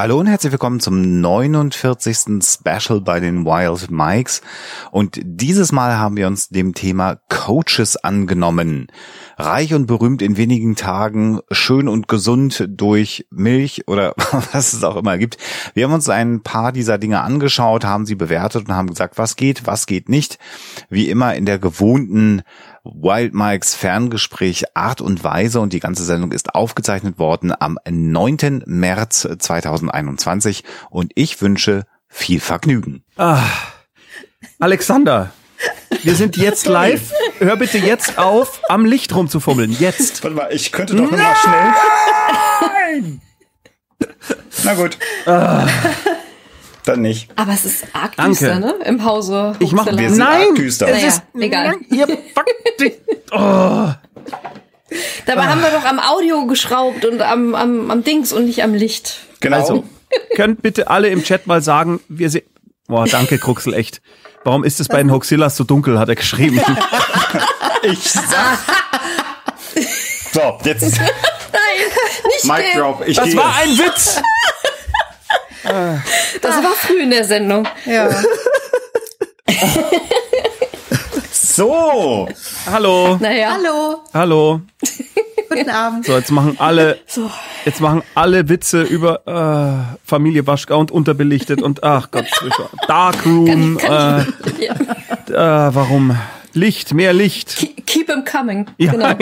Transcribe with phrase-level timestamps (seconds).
[0.00, 2.40] Hallo und herzlich willkommen zum 49.
[2.44, 4.42] Special bei den Wild Mikes.
[4.92, 8.92] Und dieses Mal haben wir uns dem Thema Coaches angenommen.
[9.38, 14.14] Reich und berühmt in wenigen Tagen, schön und gesund durch Milch oder
[14.52, 15.36] was es auch immer gibt.
[15.74, 19.34] Wir haben uns ein paar dieser Dinge angeschaut, haben sie bewertet und haben gesagt, was
[19.34, 20.38] geht, was geht nicht.
[20.88, 22.42] Wie immer in der gewohnten
[22.94, 28.62] Wild Mikes Ferngespräch Art und Weise und die ganze Sendung ist aufgezeichnet worden am 9.
[28.66, 33.04] März 2021 und ich wünsche viel Vergnügen.
[33.16, 33.42] Ah,
[34.58, 35.32] Alexander,
[36.02, 37.12] wir sind jetzt live.
[37.38, 39.72] Hör bitte jetzt auf, am Licht rumzufummeln.
[39.78, 40.22] Jetzt.
[40.24, 41.74] Warte mal, ich könnte doch noch mal schnell.
[42.60, 43.20] Nein!
[44.64, 44.98] Na gut.
[45.26, 45.66] Ah.
[46.88, 47.28] Dann nicht.
[47.36, 48.74] Aber es ist arg düster, ne?
[48.86, 49.54] Im Hause.
[49.58, 50.88] Ich mach, wir sind nein, arg düster.
[50.88, 51.74] Es Naja, ist, egal.
[51.90, 52.08] Ihr
[53.30, 53.92] oh.
[55.26, 58.72] Dabei haben wir doch am Audio geschraubt und am, am, am Dings und nicht am
[58.72, 59.20] Licht.
[59.40, 59.56] Genau.
[59.58, 59.84] Also,
[60.34, 62.46] könnt bitte alle im Chat mal sagen, wir sehen.
[62.86, 64.00] Boah, danke, Kruxel, echt.
[64.44, 66.58] Warum ist es bei den Hoxillas so dunkel, hat er geschrieben.
[67.82, 68.58] ich sag.
[70.30, 71.10] So, jetzt Nein,
[72.26, 72.64] nicht Mic.
[72.74, 73.02] Drop.
[73.06, 73.36] Ich Das gehe.
[73.36, 74.20] war ein Witz.
[76.42, 77.66] Das war früh in der Sendung.
[77.86, 78.08] Ja.
[81.32, 82.28] So.
[82.70, 83.52] Hallo, Naja.
[83.56, 84.60] Hallo, hallo.
[85.50, 86.06] guten Abend.
[86.06, 87.28] So, jetzt machen alle, So.
[87.64, 92.26] jetzt machen alle Witze über äh, Familie Waschka und unterbelichtet und ach Gott,
[92.86, 93.78] Darkroom.
[93.78, 93.88] Äh,
[94.60, 94.74] Ja.
[95.68, 96.16] äh, warum?
[96.58, 97.56] Licht, mehr Licht.
[97.86, 98.66] Keep him coming.
[98.78, 98.92] Ja.
[98.92, 99.10] Genau.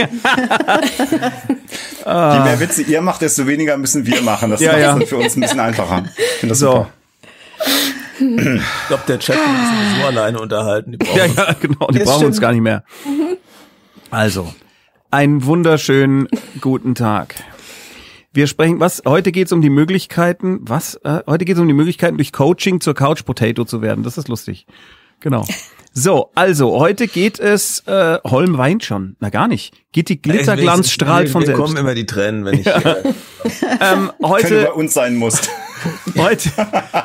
[2.07, 4.51] Je mehr Witze ihr macht, desto weniger müssen wir machen.
[4.51, 4.99] Das Ja, macht ja.
[4.99, 6.05] es für uns ein bisschen einfacher.
[6.17, 6.71] Ich finde das So.
[6.73, 6.89] super.
[8.19, 10.93] Ich glaube, der Chat kann sich sowieso alleine unterhalten.
[10.93, 11.87] Die brauchen Ja, ja, genau.
[11.89, 12.41] Die Das brauchen uns stimmt.
[12.41, 12.83] gar nicht mehr.
[14.11, 14.55] Also,
[15.11, 16.27] einen wunderschönen
[16.61, 17.35] guten Tag.
[18.33, 22.17] Wir sprechen, was, heute geht's um die Möglichkeiten, was, äh, heute geht's um die Möglichkeiten,
[22.17, 24.03] durch Coaching zur Couch Potato zu werden.
[24.05, 24.67] Das ist lustig.
[25.21, 25.45] Genau.
[25.99, 29.17] So, also, heute geht es, äh, Holm weint schon.
[29.19, 29.73] Na, gar nicht.
[29.93, 31.59] Geht die Glitterglanz strahlt von mir selbst.
[31.63, 32.67] kommen immer die Tränen, wenn ich.
[32.67, 32.81] Äh,
[33.81, 35.49] Ähm, Wenn du bei heute, uns sein musst.
[36.19, 36.51] heute,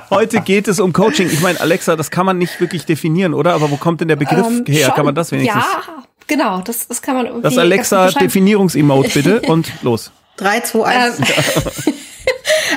[0.09, 1.27] heute geht es um Coaching.
[1.31, 3.53] Ich meine, Alexa, das kann man nicht wirklich definieren, oder?
[3.53, 4.87] Aber wo kommt denn der Begriff Ähm, her?
[4.87, 4.95] schon.
[4.95, 5.63] Kann man das wenigstens?
[5.63, 6.61] Ja, genau.
[6.61, 7.43] Das, das kann man irgendwie.
[7.43, 8.09] Das Alexa.
[8.11, 10.11] Definierungsemote bitte und los.
[10.37, 11.19] 3, 2, 1.
[11.19, 11.93] Ähm,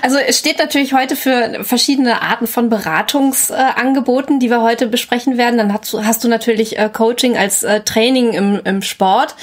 [0.03, 5.59] Also es steht natürlich heute für verschiedene Arten von Beratungsangeboten, die wir heute besprechen werden.
[5.59, 9.35] Dann hast du, hast du natürlich äh, Coaching als äh, Training im, im Sport.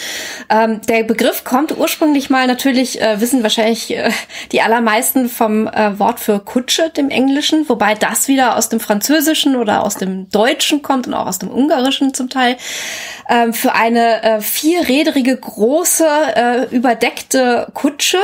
[0.50, 4.12] Ähm, der Begriff kommt ursprünglich mal natürlich, äh, wissen wahrscheinlich äh,
[4.52, 9.56] die allermeisten vom äh, Wort für Kutsche, dem Englischen, wobei das wieder aus dem Französischen
[9.56, 12.58] oder aus dem Deutschen kommt und auch aus dem Ungarischen zum Teil.
[13.30, 18.20] Ähm, für eine äh, vierrädrige, große, äh, überdeckte Kutsche.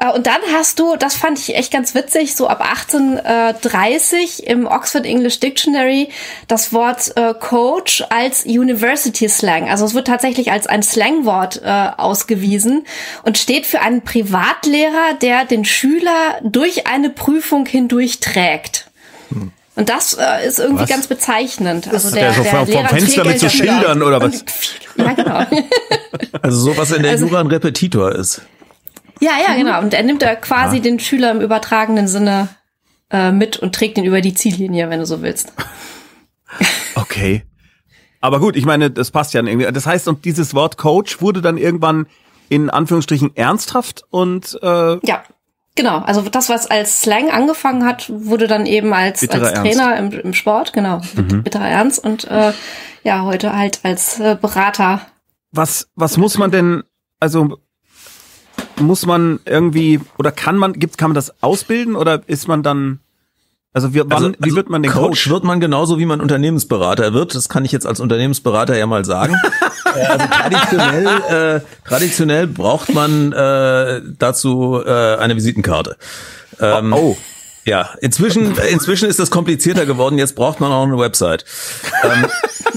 [0.00, 4.66] Äh, Und dann hast du, das fand ich echt ganz witzig, so ab 1830 im
[4.66, 6.08] Oxford English Dictionary
[6.46, 9.68] das Wort äh, Coach als University Slang.
[9.68, 12.84] Also es wird tatsächlich als ein Slangwort äh, ausgewiesen
[13.24, 18.86] und steht für einen Privatlehrer, der den Schüler durch eine Prüfung hindurch trägt.
[19.74, 20.88] Und das äh, ist irgendwie Was?
[20.90, 21.86] ganz bezeichnend.
[21.92, 23.48] Also der so vom- vom Lehrer Fenster mit so.
[23.48, 24.44] Schildern oder was?
[24.96, 25.42] Ja, genau.
[26.42, 28.42] also sowas in der Also- Jura ein Repetitor ist.
[29.20, 29.80] Ja, ja, genau.
[29.80, 32.48] Und er nimmt da quasi den Schüler im übertragenen Sinne
[33.10, 35.52] äh, mit und trägt ihn über die Ziellinie, wenn du so willst.
[36.94, 37.44] Okay.
[38.20, 39.70] Aber gut, ich meine, das passt ja irgendwie.
[39.70, 42.06] Das heißt, und dieses Wort Coach wurde dann irgendwann
[42.48, 45.22] in Anführungsstrichen ernsthaft und äh, Ja,
[45.76, 45.98] genau.
[45.98, 50.34] Also das, was als Slang angefangen hat, wurde dann eben als, als Trainer im, im
[50.34, 51.42] Sport, genau, Mhm.
[51.44, 52.52] bitterer Ernst und äh,
[53.04, 55.02] ja, heute halt als äh, Berater.
[55.52, 56.82] was was muss man denn
[57.20, 57.58] also
[58.80, 63.00] muss man irgendwie oder kann man gibt kann man das ausbilden oder ist man dann
[63.74, 65.30] also wie, wann, wie wird man den Coach, Coach?
[65.30, 67.34] wird man genauso wie man Unternehmensberater wird.
[67.34, 69.36] Das kann ich jetzt als Unternehmensberater ja mal sagen.
[69.94, 75.96] Äh, also traditionell, äh, traditionell braucht man äh, dazu äh, eine Visitenkarte.
[76.60, 77.16] Ähm, oh,
[77.64, 80.18] Ja, inzwischen, inzwischen ist das komplizierter geworden.
[80.18, 81.46] Jetzt braucht man auch eine Website.
[82.04, 82.26] ähm,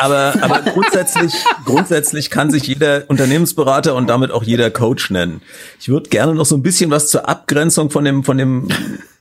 [0.00, 1.32] aber, aber grundsätzlich,
[1.64, 5.42] grundsätzlich kann sich jeder Unternehmensberater und damit auch jeder Coach nennen.
[5.78, 8.68] Ich würde gerne noch so ein bisschen was zur Abgrenzung von dem, von dem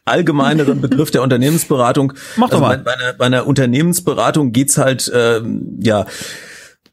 [0.06, 2.14] allgemeineren Begriff der Unternehmensberatung.
[2.38, 2.78] Mach doch also mal.
[2.80, 6.06] Bei, bei, einer, bei einer Unternehmensberatung geht's halt, ähm, ja,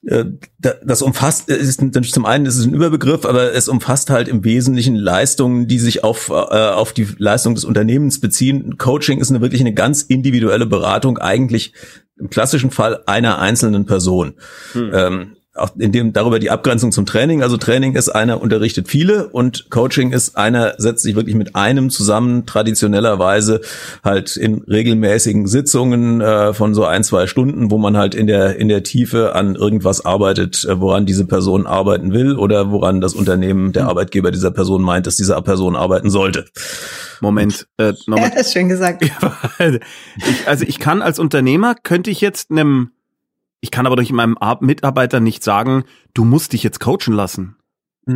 [0.06, 0.24] äh,
[0.58, 1.80] das umfasst, ist
[2.12, 6.04] zum einen ist es ein Überbegriff, aber es umfasst halt im Wesentlichen Leistungen, die sich
[6.04, 8.78] auf, äh, auf die Leistung des Unternehmens beziehen.
[8.78, 11.72] Coaching ist eine wirklich eine ganz individuelle Beratung, eigentlich
[12.18, 14.34] im klassischen Fall einer einzelnen Person.
[14.72, 14.90] Hm.
[14.94, 17.42] Ähm, auch in dem darüber die Abgrenzung zum Training.
[17.42, 21.90] Also Training ist einer unterrichtet viele und Coaching ist einer setzt sich wirklich mit einem
[21.90, 23.60] zusammen traditionellerweise
[24.04, 28.56] halt in regelmäßigen Sitzungen äh, von so ein zwei Stunden, wo man halt in der
[28.56, 33.14] in der Tiefe an irgendwas arbeitet, äh, woran diese Person arbeiten will oder woran das
[33.14, 33.90] Unternehmen der hm.
[33.90, 36.46] Arbeitgeber dieser Person meint, dass diese Person arbeiten sollte.
[37.20, 38.30] Moment, äh, nochmal.
[38.34, 39.04] Ja, ist schön gesagt.
[39.58, 42.90] ich, also ich kann als Unternehmer könnte ich jetzt einem
[43.66, 45.82] ich kann aber durch meinem Mitarbeiter nicht sagen,
[46.14, 47.56] du musst dich jetzt coachen lassen.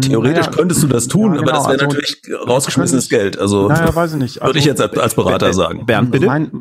[0.00, 3.36] Theoretisch naja, könntest du das tun, ja, genau, aber das wäre also, natürlich rausgeschmissenes Geld.
[3.40, 4.40] Also naja, weiß ich nicht.
[4.40, 5.84] Also, würde ich jetzt als Berater sagen.
[5.84, 6.26] Bernd, bitte.
[6.26, 6.52] Mein,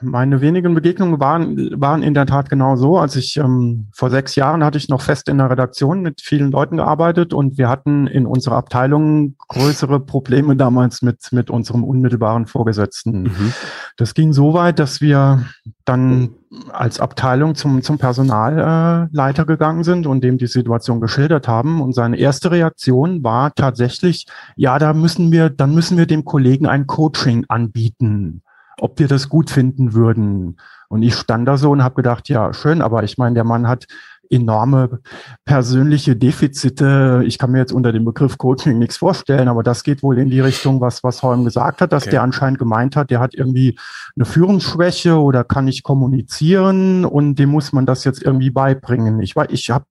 [0.00, 2.96] meine wenigen Begegnungen waren, waren in der Tat genau so.
[2.96, 6.50] Als ich ähm, vor sechs Jahren hatte ich noch fest in der Redaktion mit vielen
[6.50, 12.46] Leuten gearbeitet und wir hatten in unserer Abteilung größere Probleme damals mit, mit unserem unmittelbaren
[12.46, 13.24] Vorgesetzten.
[13.24, 13.52] Mhm.
[13.98, 15.44] Das ging so weit, dass wir
[15.84, 16.30] dann
[16.72, 21.80] als Abteilung zum, zum Personalleiter äh, gegangen sind und dem die Situation geschildert haben.
[21.80, 26.66] Und seine erste Reaktion war tatsächlich, ja, da müssen wir, dann müssen wir dem Kollegen
[26.66, 28.42] ein Coaching anbieten,
[28.78, 30.56] ob wir das gut finden würden.
[30.88, 33.66] Und ich stand da so und habe gedacht, ja, schön, aber ich meine, der Mann
[33.68, 33.86] hat
[34.30, 35.00] enorme
[35.44, 37.22] persönliche Defizite.
[37.26, 40.30] Ich kann mir jetzt unter dem Begriff Coaching nichts vorstellen, aber das geht wohl in
[40.30, 42.12] die Richtung, was, was Holm gesagt hat, dass okay.
[42.12, 43.78] der anscheinend gemeint hat, der hat irgendwie
[44.16, 49.20] eine Führungsschwäche oder kann nicht kommunizieren und dem muss man das jetzt irgendwie beibringen.
[49.20, 49.84] Ich war, ich habe,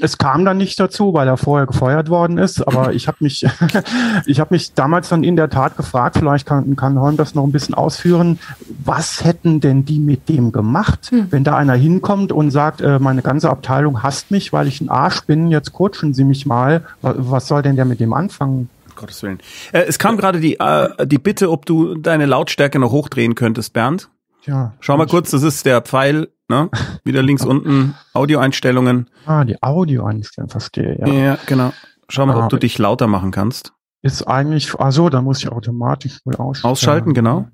[0.00, 3.46] es kam dann nicht dazu, weil er vorher gefeuert worden ist, aber ich habe mich,
[4.26, 7.44] ich habe mich damals dann in der Tat gefragt, vielleicht kann, kann Holm das noch
[7.44, 8.38] ein bisschen ausführen,
[8.84, 11.26] was hätten denn die mit dem gemacht, hm.
[11.30, 14.80] wenn da einer hinkommt und sagt, äh, meine ganze Abteilung Abteilung hasst mich, weil ich
[14.80, 16.84] ein Arsch bin, jetzt coachen Sie mich mal.
[17.02, 18.70] Was soll denn der mit dem anfangen?
[18.94, 19.40] Gottes Willen.
[19.72, 23.72] Äh, es kam gerade die, äh, die Bitte, ob du deine Lautstärke noch hochdrehen könntest,
[23.72, 24.10] Bernd.
[24.44, 24.74] Ja.
[24.78, 26.70] Schau mal kurz, das ist der Pfeil, ne?
[27.02, 29.10] Wieder links unten, Audioeinstellungen.
[29.26, 31.08] Ah, die Audioeinstellungen, verstehe, ja.
[31.08, 31.72] Ja, genau.
[32.08, 33.72] Schau mal, ah, ob du dich lauter machen kannst.
[34.02, 36.70] Ist eigentlich, also da muss ich automatisch wohl ausschalten.
[36.70, 37.48] Ausschalten, genau.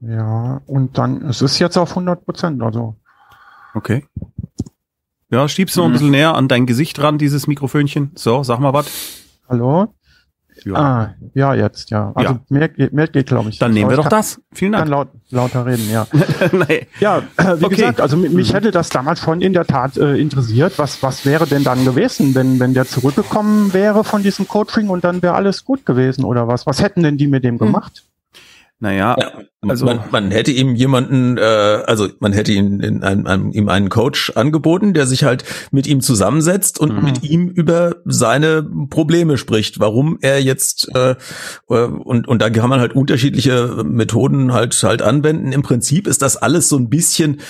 [0.00, 2.96] Ja, und dann, es ist jetzt auf 100 Prozent, also.
[3.74, 4.06] Okay.
[5.30, 5.94] Ja, schiebst du noch ein mhm.
[5.94, 8.10] bisschen näher an dein Gesicht ran, dieses Mikrofönchen.
[8.16, 8.90] So, sag mal was.
[9.48, 9.94] Hallo?
[10.64, 10.74] Ja.
[10.74, 12.12] Ah, ja, jetzt, ja.
[12.14, 12.40] Also ja.
[12.48, 13.58] mehr, mehr geht, glaube ich.
[13.58, 14.42] Dann nehmen wir doch das.
[14.52, 14.84] Vielen Dank.
[14.84, 16.06] Dann laut, lauter reden, ja.
[16.52, 16.86] nee.
[16.98, 17.76] Ja, äh, wie okay.
[17.76, 20.78] gesagt, also mich, mich hätte das damals schon in der Tat äh, interessiert.
[20.78, 25.04] Was, was wäre denn dann gewesen, wenn, wenn der zurückgekommen wäre von diesem Coaching und
[25.04, 26.66] dann wäre alles gut gewesen oder was?
[26.66, 27.66] Was hätten denn die mit dem hm.
[27.66, 28.04] gemacht?
[28.82, 29.32] Naja, ja,
[29.68, 33.68] also man, man hätte ihm jemanden, äh, also man hätte ihn in einem, einem, ihm
[33.68, 37.04] einen Coach angeboten, der sich halt mit ihm zusammensetzt und mhm.
[37.04, 41.10] mit ihm über seine Probleme spricht, warum er jetzt äh,
[41.68, 45.52] äh, und und da kann man halt unterschiedliche Methoden halt halt anwenden.
[45.52, 47.42] Im Prinzip ist das alles so ein bisschen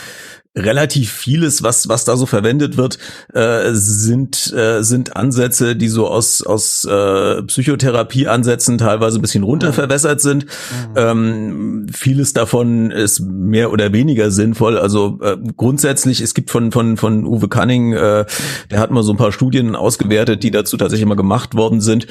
[0.57, 2.99] relativ vieles, was was da so verwendet wird,
[3.33, 10.21] äh, sind äh, sind Ansätze, die so aus aus äh, Psychotherapie-Ansätzen teilweise ein bisschen runterverwässert
[10.21, 10.47] sind.
[10.47, 10.95] Mhm.
[10.97, 14.77] Ähm, vieles davon ist mehr oder weniger sinnvoll.
[14.77, 18.27] Also äh, grundsätzlich, es gibt von von von Uwe Canning, äh,
[18.71, 22.09] der hat mal so ein paar Studien ausgewertet, die dazu tatsächlich mal gemacht worden sind.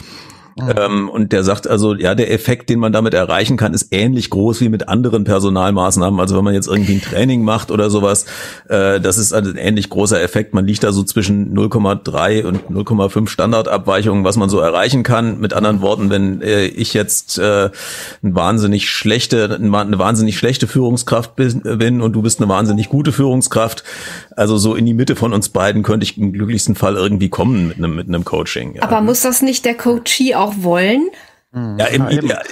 [0.62, 0.74] Mhm.
[0.78, 4.30] Ähm, und der sagt also, ja, der Effekt, den man damit erreichen kann, ist ähnlich
[4.30, 6.20] groß wie mit anderen Personalmaßnahmen.
[6.20, 8.25] Also wenn man jetzt irgendwie ein Training macht oder sowas,
[8.68, 10.54] äh, das ist ein ähnlich großer Effekt.
[10.54, 15.39] Man liegt da so zwischen 0,3 und 0,5 Standardabweichungen, was man so erreichen kann.
[15.39, 17.70] Mit anderen Worten, wenn äh, ich jetzt äh,
[18.24, 23.84] ein wahnsinnig schlechte, eine wahnsinnig schlechte Führungskraft bin und du bist eine wahnsinnig gute Führungskraft,
[24.36, 27.68] also so in die Mitte von uns beiden könnte ich im glücklichsten Fall irgendwie kommen
[27.68, 28.75] mit einem, mit einem Coaching.
[28.75, 28.84] Ja.
[28.84, 31.10] Aber muss das nicht der Coachee auch wollen?
[31.51, 32.22] Ja, im, ja,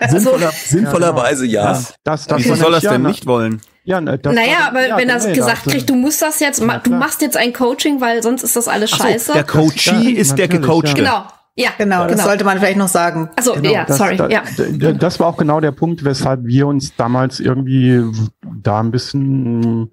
[0.00, 1.64] ja, sinnvoller, sinnvollerweise ja.
[1.64, 3.60] Das, das, das Wieso soll das denn nicht wollen?
[3.82, 6.60] Ja, ne, das naja, aber ja, wenn er nee, gesagt kriegt, du musst das jetzt,
[6.60, 9.26] du machst jetzt ein Coaching, weil sonst ist das alles scheiße.
[9.26, 10.94] So, der Coachee ist der gecoachte.
[10.94, 11.24] Genau.
[11.56, 12.24] Ja, genau, das genau.
[12.24, 13.30] sollte man vielleicht noch sagen.
[13.36, 14.16] Also genau, ja, das, sorry.
[14.16, 14.92] Das, ja.
[14.92, 18.02] das war auch genau der Punkt, weshalb wir uns damals irgendwie
[18.42, 19.92] da ein bisschen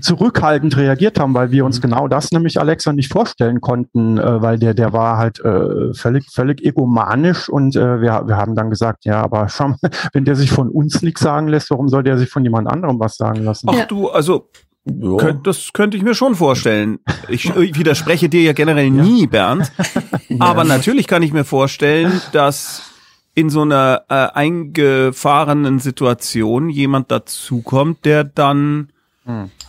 [0.00, 1.82] zurückhaltend reagiert haben, weil wir uns mhm.
[1.82, 6.30] genau das nämlich Alexa nicht vorstellen konnten, äh, weil der, der war halt äh, völlig,
[6.30, 9.78] völlig egomanisch und äh, wir, wir haben dann gesagt, ja, aber schau mal,
[10.12, 13.00] wenn der sich von uns nichts sagen lässt, warum soll der sich von jemand anderem
[13.00, 13.68] was sagen lassen?
[13.70, 14.48] Ach du, also
[14.88, 15.16] ja.
[15.16, 17.00] Könnt, das könnte ich mir schon vorstellen.
[17.28, 19.26] Ich, ich widerspreche dir ja generell nie, ja.
[19.26, 19.72] Bernd.
[20.38, 22.92] Aber natürlich kann ich mir vorstellen, dass
[23.34, 28.88] in so einer äh, eingefahrenen Situation jemand dazukommt, der dann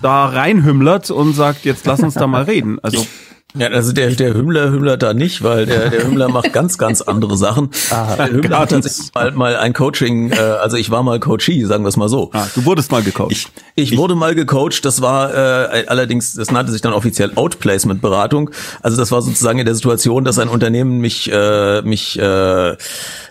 [0.02, 2.80] da reinhümmlert und sagt, jetzt lass uns da mal reden.
[2.82, 3.06] Also
[3.60, 7.02] Ja, also der, der Hümmler hümmlert da nicht, weil der, der Hümmler macht ganz, ganz
[7.02, 7.70] andere Sachen.
[8.18, 11.84] der Hümmler hat tatsächlich mal, mal ein Coaching, äh, also ich war mal Coachee, sagen
[11.84, 12.30] wir es mal so.
[12.34, 13.52] ah, du wurdest mal gecoacht.
[13.76, 18.50] Ich wurde mal gecoacht, das war äh, allerdings, das nannte sich dann offiziell Outplacement-Beratung.
[18.82, 22.76] Also das war sozusagen in der Situation, dass ein Unternehmen mich, äh, mich äh,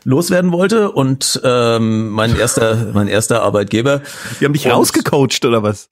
[0.04, 4.02] loswerden wollte und ähm, mein erster, mein erster Arbeitgeber.
[4.40, 5.88] Die haben dich Und- rausgecoacht oder was?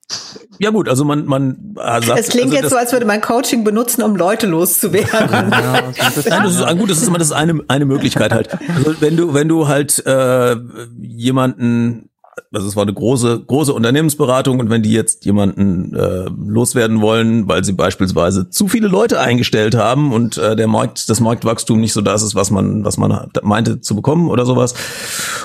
[0.60, 3.06] Ja gut, also man, man äh, sagt, Es klingt also jetzt das, so, als würde
[3.06, 5.50] man Coaching benutzen, um Leute loszuwerden.
[5.50, 8.48] Nein, das ist gut, das ist immer das eine eine Möglichkeit halt.
[8.74, 10.56] Also wenn du wenn du halt äh,
[10.98, 12.08] jemanden
[12.52, 17.48] also es war eine große große Unternehmensberatung und wenn die jetzt jemanden äh, loswerden wollen,
[17.48, 21.92] weil sie beispielsweise zu viele Leute eingestellt haben und äh, der Markt das Marktwachstum nicht
[21.92, 24.74] so das ist, was man was man meinte zu bekommen oder sowas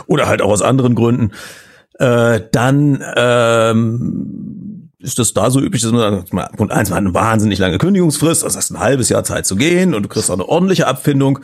[0.07, 1.31] oder halt auch aus anderen Gründen,
[1.99, 4.58] äh, dann ähm,
[5.01, 7.77] ist das da so üblich, dass man sagt, Punkt eins, man hat eine wahnsinnig lange
[7.77, 10.87] Kündigungsfrist, das heißt ein halbes Jahr Zeit zu gehen und du kriegst auch eine ordentliche
[10.87, 11.39] Abfindung.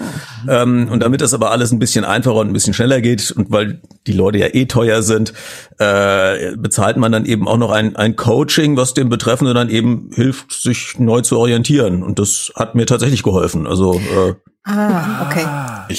[0.49, 3.51] Ähm, und damit das aber alles ein bisschen einfacher und ein bisschen schneller geht und
[3.51, 5.33] weil die Leute ja eh teuer sind,
[5.77, 10.09] äh, bezahlt man dann eben auch noch ein, ein Coaching, was dem Betreffenden dann eben
[10.13, 12.03] hilft, sich neu zu orientieren.
[12.03, 13.67] Und das hat mir tatsächlich geholfen.
[13.67, 14.33] Also äh,
[14.65, 15.45] ah, okay.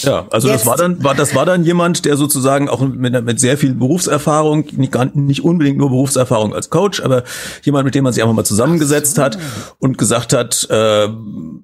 [0.02, 3.24] ja, also das Jetzt- war dann, war, das war dann jemand, der sozusagen auch mit,
[3.24, 7.22] mit sehr viel Berufserfahrung, nicht, gar- nicht unbedingt nur Berufserfahrung als Coach, aber
[7.62, 9.38] jemand, mit dem man sich einfach mal zusammengesetzt hat
[9.78, 11.08] und gesagt hat, äh,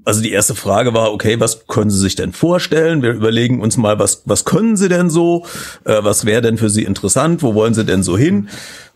[0.04, 3.02] also die erste Frage war, okay, was können Sie sich denn vorstellen?
[3.02, 5.44] Wir überlegen uns mal, was, was können Sie denn so?
[5.84, 7.42] Äh, was wäre denn für Sie interessant?
[7.42, 8.48] Wo wollen Sie denn so hin?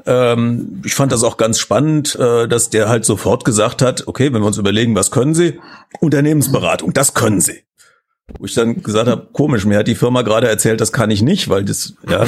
[0.08, 4.32] Ähm, ich fand das auch ganz spannend, äh, dass der halt sofort gesagt hat, okay,
[4.32, 5.58] wenn wir uns überlegen, was können Sie?
[6.00, 7.62] Unternehmensberatung, das können Sie.
[8.38, 11.23] Wo ich dann gesagt habe, komisch, mir hat die Firma gerade erzählt, das kann ich
[11.23, 12.26] nicht, weil das, ja.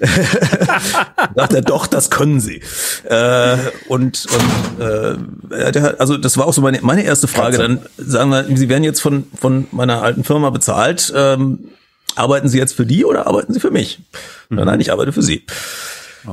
[1.36, 2.60] Sagt er, doch, das können sie.
[3.04, 7.56] Äh, und und äh, der, also das war auch so meine, meine erste Frage.
[7.56, 11.12] Dann sagen wir, Sie werden jetzt von, von meiner alten Firma bezahlt.
[11.14, 11.68] Ähm,
[12.16, 14.00] arbeiten Sie jetzt für die oder arbeiten Sie für mich?
[14.48, 15.44] Nein, nein, ich arbeite für Sie.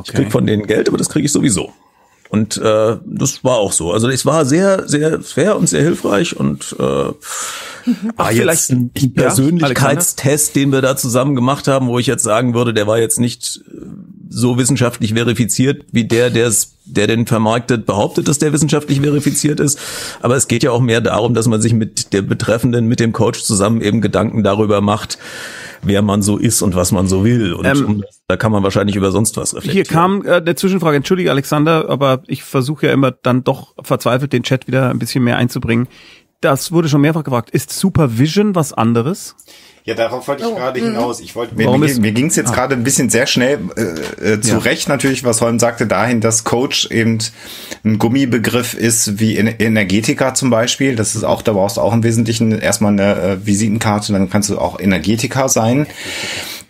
[0.03, 1.71] Ich krieg von denen Geld, aber das kriege ich sowieso.
[2.29, 3.91] Und äh, das war auch so.
[3.91, 7.15] Also es war sehr, sehr fair und sehr hilfreich und äh, war
[8.17, 12.23] Ach, jetzt vielleicht- ein ja, Persönlichkeitstest, den wir da zusammen gemacht haben, wo ich jetzt
[12.23, 13.85] sagen würde, der war jetzt nicht äh,
[14.29, 19.59] so wissenschaftlich verifiziert, wie der, der es, der den vermarktet, behauptet, dass der wissenschaftlich verifiziert
[19.59, 19.79] ist.
[20.21, 23.11] Aber es geht ja auch mehr darum, dass man sich mit der Betreffenden, mit dem
[23.11, 25.17] Coach zusammen eben Gedanken darüber macht,
[25.81, 27.53] wer man so ist und was man so will.
[27.53, 29.87] Und Ähm, da kann man wahrscheinlich über sonst was Hier reflektieren.
[29.87, 34.43] kam äh, der Zwischenfrage, entschuldige Alexander, aber ich versuche ja immer dann doch verzweifelt den
[34.43, 35.87] Chat wieder ein bisschen mehr einzubringen.
[36.41, 37.49] Das wurde schon mehrfach gefragt.
[37.49, 39.35] Ist Supervision was anderes?
[39.85, 41.19] Ja, darauf wollte ich gerade hinaus.
[41.19, 44.41] Ich wollte, mir, Warum mir, ging es jetzt gerade ein bisschen sehr schnell äh, äh,
[44.41, 44.57] zu Ja.
[44.59, 47.17] Recht natürlich, was Holm sagte, dahin, dass Coach eben
[47.83, 50.95] ein Gummibegriff ist wie Ener- Energetiker zum Beispiel.
[50.95, 54.49] Das ist auch, da brauchst du auch im Wesentlichen erstmal eine äh, Visitenkarte, dann kannst
[54.49, 55.87] du auch Energetiker sein.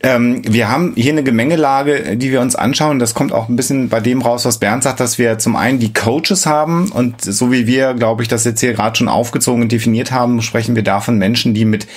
[0.01, 3.00] Ähm, wir haben hier eine Gemengelage, die wir uns anschauen.
[3.00, 5.79] Das kommt auch ein bisschen bei dem raus, was Bernd sagt, dass wir zum einen
[5.79, 9.62] die Coaches haben und so wie wir, glaube ich, das jetzt hier gerade schon aufgezogen
[9.62, 11.88] und definiert haben, sprechen wir davon Menschen, die mit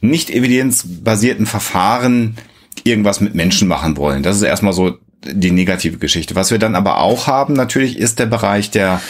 [0.00, 2.36] nicht evidenzbasierten Verfahren
[2.84, 4.22] irgendwas mit Menschen machen wollen.
[4.22, 6.34] Das ist erstmal so die negative Geschichte.
[6.34, 9.02] Was wir dann aber auch haben, natürlich, ist der Bereich der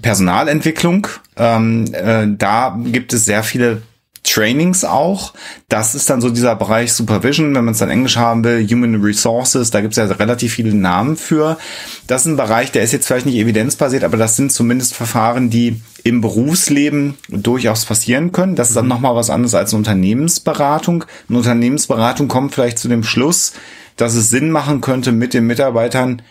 [0.00, 1.08] Personalentwicklung.
[1.36, 3.82] Ähm, äh, da gibt es sehr viele
[4.22, 5.32] Trainings auch.
[5.68, 9.02] Das ist dann so dieser Bereich Supervision, wenn man es dann Englisch haben will, Human
[9.02, 11.58] Resources, da gibt es ja relativ viele Namen für.
[12.06, 15.50] Das ist ein Bereich, der ist jetzt vielleicht nicht evidenzbasiert, aber das sind zumindest Verfahren,
[15.50, 18.56] die im Berufsleben durchaus passieren können.
[18.56, 21.04] Das ist dann nochmal was anderes als eine Unternehmensberatung.
[21.28, 23.52] Eine Unternehmensberatung kommt vielleicht zu dem Schluss,
[23.96, 26.22] dass es Sinn machen könnte, mit den Mitarbeitern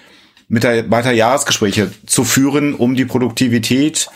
[0.50, 4.10] Mitarbeiterjahresgespräche zu führen, um die Produktivität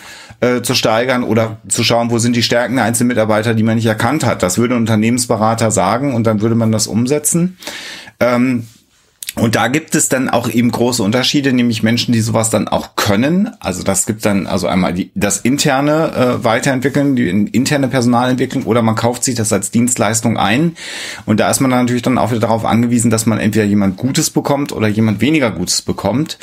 [0.43, 3.75] äh, zu steigern oder zu schauen, wo sind die Stärken der einzelnen Mitarbeiter, die man
[3.75, 4.43] nicht erkannt hat.
[4.43, 7.57] Das würde ein Unternehmensberater sagen und dann würde man das umsetzen.
[8.19, 8.67] Ähm,
[9.35, 12.95] und da gibt es dann auch eben große Unterschiede, nämlich Menschen, die sowas dann auch
[12.95, 13.49] können.
[13.59, 18.83] Also das gibt dann also einmal die, das interne äh, Weiterentwickeln, die interne Personalentwicklung oder
[18.83, 20.75] man kauft sich das als Dienstleistung ein.
[21.25, 23.97] Und da ist man dann natürlich dann auch wieder darauf angewiesen, dass man entweder jemand
[23.97, 26.37] Gutes bekommt oder jemand weniger Gutes bekommt.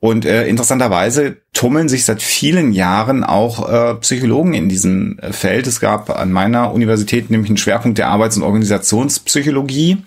[0.00, 5.66] Und äh, interessanterweise tummeln sich seit vielen Jahren auch äh, Psychologen in diesem Feld.
[5.68, 9.98] Es gab an meiner Universität nämlich einen Schwerpunkt der Arbeits- und Organisationspsychologie.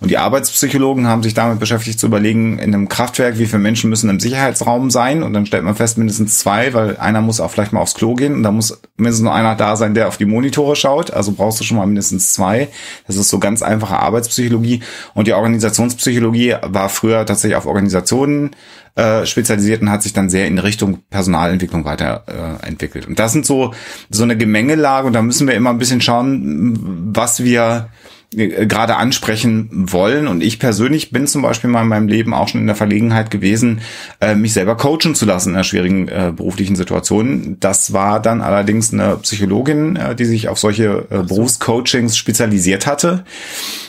[0.00, 3.90] Und die Arbeitspsychologen haben sich damit beschäftigt, zu überlegen, in einem Kraftwerk, wie viele Menschen
[3.90, 5.24] müssen im Sicherheitsraum sein?
[5.24, 8.14] Und dann stellt man fest, mindestens zwei, weil einer muss auch vielleicht mal aufs Klo
[8.14, 8.34] gehen.
[8.34, 11.58] Und da muss mindestens nur einer da sein, der auf die Monitore schaut, also brauchst
[11.58, 12.68] du schon mal mindestens zwei.
[13.06, 14.82] Das ist so ganz einfache Arbeitspsychologie.
[15.14, 18.50] Und die Organisationspsychologie war früher tatsächlich auf Organisationen
[18.98, 23.04] äh, spezialisiert und hat sich dann sehr in Richtung Personalentwicklung weiterentwickelt.
[23.04, 23.72] Äh, und das sind so
[24.10, 25.06] so eine Gemengelage.
[25.06, 27.90] Und da müssen wir immer ein bisschen schauen, was wir
[28.30, 30.26] gerade ansprechen wollen.
[30.26, 33.30] Und ich persönlich bin zum Beispiel mal in meinem Leben auch schon in der Verlegenheit
[33.30, 33.80] gewesen,
[34.20, 37.56] äh, mich selber coachen zu lassen in einer schwierigen äh, beruflichen Situation.
[37.60, 43.24] Das war dann allerdings eine Psychologin, äh, die sich auf solche äh, Berufscoachings spezialisiert hatte.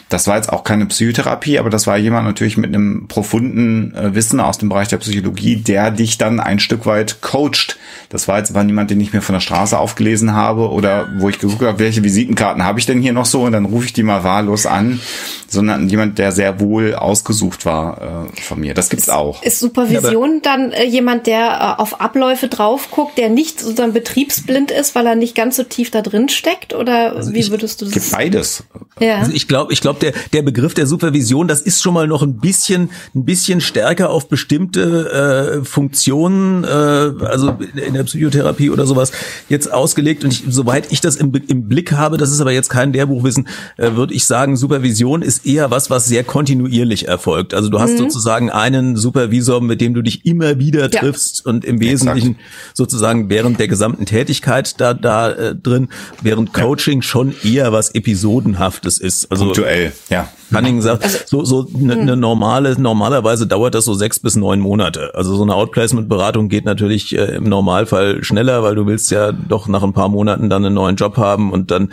[0.10, 4.16] Das war jetzt auch keine Psychotherapie, aber das war jemand natürlich mit einem profunden äh,
[4.16, 7.78] Wissen aus dem Bereich der Psychologie, der dich dann ein Stück weit coacht.
[8.10, 11.30] Das war jetzt aber niemand, den ich mir von der Straße aufgelesen habe oder wo
[11.30, 13.94] ich geguckt habe, welche Visitenkarten habe ich denn hier noch so und dann rufe ich
[13.94, 15.00] die mal wahllos an,
[15.48, 18.74] sondern jemand, der sehr wohl ausgesucht war äh, von mir.
[18.74, 19.44] Das gibt's auch.
[19.44, 23.94] Ist Supervision ja, dann äh, jemand, der äh, auf Abläufe drauf guckt, der nicht sozusagen
[23.94, 26.74] betriebsblind ist, weil er nicht ganz so tief da drin steckt?
[26.74, 27.94] Oder also wie würdest du das?
[27.94, 28.64] Gibt beides.
[29.00, 29.18] Ja.
[29.18, 32.24] Also ich glaube, ich glaube, der, der Begriff der Supervision, das ist schon mal noch
[32.24, 38.86] ein bisschen, ein bisschen stärker auf bestimmte äh, Funktionen, äh, also in der Psychotherapie oder
[38.86, 39.12] sowas
[39.50, 40.24] jetzt ausgelegt.
[40.24, 43.48] Und ich, soweit ich das im, im Blick habe, das ist aber jetzt kein Lehrbuchwissen,
[43.78, 47.54] äh, würde ich sagen, Supervision ist eher was, was sehr kontinuierlich erfolgt.
[47.54, 47.98] Also du hast mhm.
[47.98, 51.52] sozusagen einen Supervisor, mit dem du dich immer wieder triffst ja.
[51.52, 52.78] und im Wesentlichen Exakt.
[52.78, 55.90] sozusagen während der gesamten Tätigkeit da da äh, drin,
[56.22, 57.08] während Coaching ja.
[57.08, 59.32] schon eher was episodenhaftes ist.
[59.32, 60.30] Also Punktuell, ja.
[60.52, 64.60] Cunning sagt, also, so, so eine ne normale, normalerweise dauert das so sechs bis neun
[64.60, 65.12] Monate.
[65.16, 69.68] Also so eine Outplacement-Beratung geht natürlich äh, im Normalfall schneller, weil du willst ja doch
[69.68, 71.92] nach ein paar Monaten dann einen neuen Job haben und dann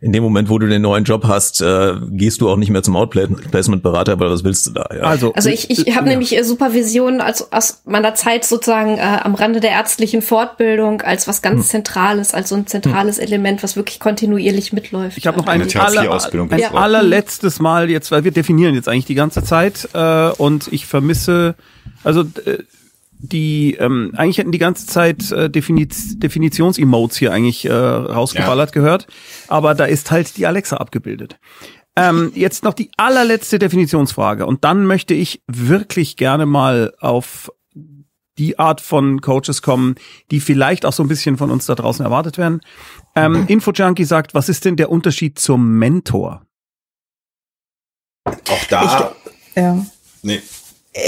[0.00, 2.82] in dem Moment, wo du den neuen Job hast, äh, gehst du auch nicht mehr
[2.82, 4.86] zum Outplacement-Berater, weil was willst du da?
[4.94, 5.02] Ja.
[5.02, 6.12] Also, also ich, ich habe ja.
[6.12, 11.28] nämlich äh, Supervision als, aus meiner Zeit sozusagen äh, am Rande der ärztlichen Fortbildung als
[11.28, 11.66] was ganz hm.
[11.66, 13.24] Zentrales, als so ein zentrales hm.
[13.24, 15.18] Element, was wirklich kontinuierlich mitläuft.
[15.18, 19.06] Ich habe noch eine, eine aller, ein allerletztes Mal jetzt, weil wir definieren jetzt eigentlich
[19.06, 21.54] die ganze Zeit äh, und ich vermisse,
[22.04, 22.58] also äh,
[23.18, 28.80] die ähm, eigentlich hätten die ganze Zeit äh, Definiz Definitions-Emotes hier eigentlich äh, rausgeballert ja.
[28.80, 29.06] gehört,
[29.48, 31.38] aber da ist halt die Alexa abgebildet.
[31.96, 37.50] Ähm, jetzt noch die allerletzte Definitionsfrage und dann möchte ich wirklich gerne mal auf
[38.38, 39.94] die Art von Coaches kommen,
[40.30, 42.60] die vielleicht auch so ein bisschen von uns da draußen erwartet werden.
[43.14, 43.46] Ähm, mhm.
[43.46, 46.45] Infojunkie sagt, was ist denn der Unterschied zum Mentor?
[48.26, 49.12] Auch da.
[49.54, 49.86] Ich, ja.
[50.22, 50.42] Nee.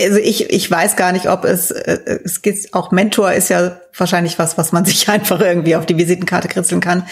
[0.04, 3.80] Also ich, ich weiß gar nicht, ob es, äh, es gibt, auch Mentor ist ja
[3.96, 7.06] wahrscheinlich was, was man sich einfach irgendwie auf die Visitenkarte kritzeln kann.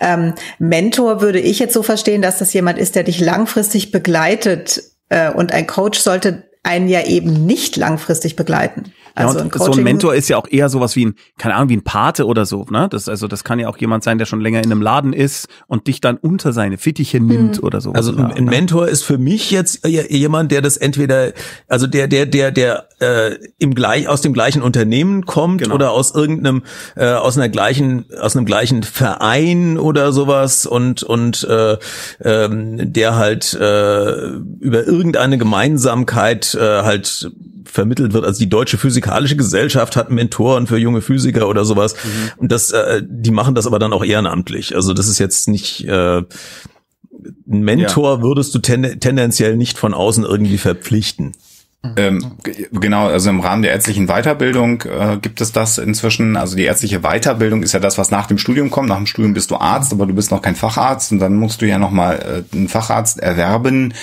[0.00, 4.82] Ähm, Mentor würde ich jetzt so verstehen, dass das jemand ist, der dich langfristig begleitet
[5.08, 8.92] äh, und ein Coach sollte einen ja eben nicht langfristig begleiten.
[9.18, 11.70] Also ja, und so ein Mentor ist ja auch eher sowas wie ein, keine Ahnung,
[11.70, 12.88] wie ein Pate oder so, ne?
[12.88, 15.48] Das, also, das kann ja auch jemand sein, der schon länger in einem Laden ist
[15.66, 17.64] und dich dann unter seine Fittiche nimmt hm.
[17.64, 17.92] oder so.
[17.92, 21.32] Also ein, ein Mentor ist für mich jetzt jemand, der das entweder,
[21.66, 25.74] also der, der, der, der äh, im gleich, aus dem gleichen Unternehmen kommt genau.
[25.74, 26.62] oder aus irgendeinem,
[26.96, 31.76] äh, aus einer gleichen, aus einem gleichen Verein oder sowas und, und äh,
[32.22, 34.28] ähm, der halt äh,
[34.60, 37.30] über irgendeine Gemeinsamkeit äh, halt
[37.64, 38.24] vermittelt wird.
[38.24, 41.94] Also die Deutsche Physikalische Gesellschaft hat Mentoren für junge Physiker oder sowas.
[41.94, 42.32] Mhm.
[42.36, 44.74] Und das, äh, die machen das aber dann auch ehrenamtlich.
[44.74, 48.22] Also das ist jetzt nicht äh, ein Mentor ja.
[48.22, 51.32] würdest du ten tendenziell nicht von außen irgendwie verpflichten.
[51.96, 52.32] Ähm,
[52.72, 56.36] genau, also im Rahmen der ärztlichen Weiterbildung äh, gibt es das inzwischen.
[56.36, 58.88] Also die ärztliche Weiterbildung ist ja das, was nach dem Studium kommt.
[58.88, 61.62] Nach dem Studium bist du Arzt, aber du bist noch kein Facharzt und dann musst
[61.62, 63.94] du ja nochmal äh, einen Facharzt erwerben.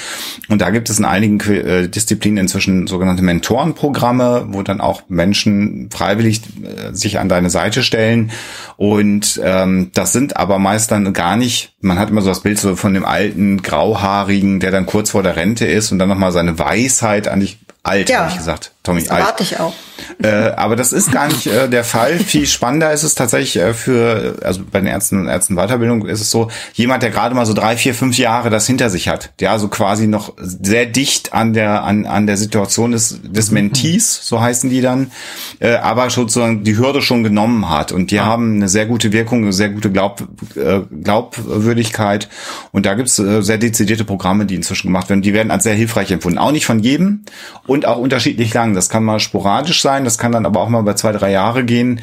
[0.47, 5.89] Und da gibt es in einigen äh, Disziplinen inzwischen sogenannte Mentorenprogramme, wo dann auch Menschen
[5.91, 8.31] freiwillig äh, sich an deine Seite stellen.
[8.77, 12.57] Und ähm, das sind aber meist dann gar nicht, man hat immer so das Bild
[12.57, 16.31] so von dem alten Grauhaarigen, der dann kurz vor der Rente ist und dann nochmal
[16.31, 18.71] seine Weisheit an dich alt, ja, habe ich gesagt.
[18.83, 19.41] Tommy, das alt.
[19.41, 19.73] ich auch.
[20.21, 22.17] Äh, aber das ist gar nicht äh, der Fall.
[22.19, 26.31] Viel spannender ist es tatsächlich äh, für, also bei den Ärzten, Ärzten Weiterbildung ist es
[26.31, 29.51] so, jemand, der gerade mal so drei, vier, fünf Jahre das hinter sich hat, der
[29.51, 34.41] also quasi noch sehr dicht an der, an, an der Situation des, des Mentees, so
[34.41, 35.11] heißen die dann,
[35.59, 37.91] äh, aber sozusagen die Hürde schon genommen hat.
[37.91, 38.25] Und die ah.
[38.25, 42.29] haben eine sehr gute Wirkung, eine sehr gute Glaub, äh, Glaubwürdigkeit.
[42.71, 45.21] Und da gibt's äh, sehr dezidierte Programme, die inzwischen gemacht werden.
[45.21, 46.37] Die werden als sehr hilfreich empfunden.
[46.37, 47.23] Auch nicht von jedem
[47.67, 48.73] und auch unterschiedlich lang.
[48.73, 51.63] Das kann mal sporadisch sein, das kann dann aber auch mal über zwei, drei Jahre
[51.63, 52.01] gehen.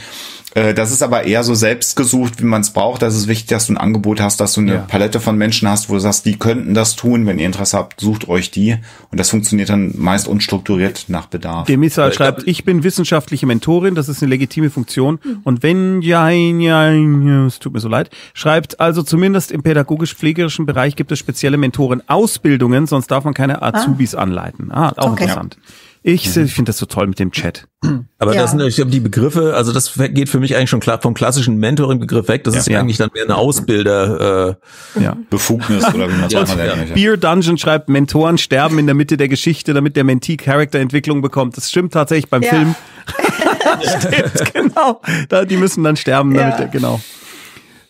[0.55, 3.01] Äh, das ist aber eher so selbst gesucht, wie man es braucht.
[3.01, 4.79] Das ist wichtig, dass du ein Angebot hast, dass du eine Ja.
[4.81, 7.27] Palette von Menschen hast, wo du sagst, die könnten das tun.
[7.27, 8.77] Wenn ihr Interesse habt, sucht euch die.
[9.11, 11.67] Und das funktioniert dann meist unstrukturiert nach Bedarf.
[11.69, 15.19] Demissa ich schreibt, glaub- ich bin wissenschaftliche Mentorin, das ist eine legitime Funktion.
[15.43, 20.67] Und wenn, ja, ja, ja, es tut mir so leid, schreibt, also zumindest im pädagogisch-pflegerischen
[20.67, 24.71] Bereich gibt es spezielle Mentoren-Ausbildungen, sonst darf man keine Azubis anleiten.
[24.71, 25.23] Ah, auch Okay.
[25.25, 25.57] interessant.
[26.05, 27.69] Ich, ich finde das so toll mit dem Chat.
[28.19, 28.43] Aber Ja.
[28.43, 31.15] das sind ich glaube die Begriffe, also das geht für mich eigentlich schon klar vom
[31.15, 32.43] klassischen Mentoring-Begriff weg.
[32.45, 32.81] Das ist ja Ja.
[32.81, 34.57] eigentlich dann mehr eine Ausbilder.
[34.97, 35.17] Äh, Ja.
[35.31, 36.75] Befugnis oder wie man es Ja, ja.
[36.95, 41.57] Beer Dungeon schreibt, Mentoren sterben in der Mitte der Geschichte, damit der Mentee Charakterentwicklung bekommt.
[41.57, 42.51] Das stimmt tatsächlich beim Ja.
[42.51, 42.75] Film.
[44.01, 45.01] stimmt, genau.
[45.29, 46.59] Da, die müssen dann sterben, damit Ja.
[46.59, 47.01] der, genau.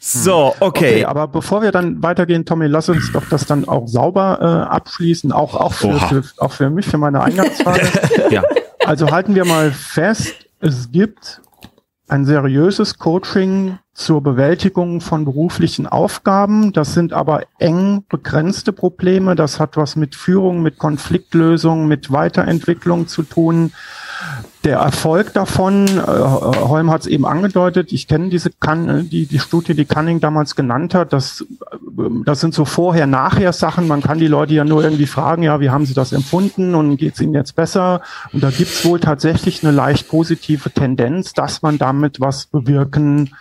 [0.05, 1.05] So, okay.
[1.05, 5.31] aber bevor wir dann weitergehen, Tommy, lass uns doch das dann auch sauber äh, abschließen,
[5.31, 7.87] auch, auch, für, für, auch für mich, für meine Eingangsfrage.
[8.31, 8.43] ja.
[8.85, 11.41] Also halten wir mal fest, es gibt
[12.09, 16.73] ein seriöses Coaching zur Bewältigung von beruflichen Aufgaben.
[16.73, 19.37] Das sind aber eng begrenzte Probleme.
[19.37, 23.73] Das hat was mit Führung, mit Konfliktlösung, mit Weiterentwicklung zu tun.
[24.65, 29.39] Der Erfolg davon, äh, Holm hat es eben angedeutet, ich kenne diese kan die, die
[29.41, 31.77] Studie, die Cunning damals genannt hat, das, äh,
[32.25, 33.89] das sind so Vorher-Nachher-Sachen.
[33.89, 36.97] Man kann die Leute ja nur irgendwie fragen, ja, wie haben sie das empfunden und
[36.97, 38.03] geht es ihnen jetzt besser?
[38.33, 43.31] Und da gibt es wohl tatsächlich eine leicht positive Tendenz, dass man damit was bewirken
[43.31, 43.39] kann.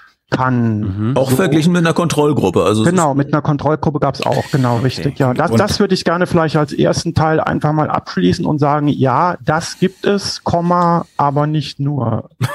[1.16, 2.64] Auch verglichen mit einer Kontrollgruppe.
[2.64, 5.20] Also Genau, mit einer Kontrollgruppe gab es auch, genau, richtig.
[5.20, 8.60] Ja, das, Und- das würde ich gerne vielleicht als ersten Teil einfach mal abschließen und
[8.60, 12.30] sagen, ja, das gibt es, Komma, aber nicht nur.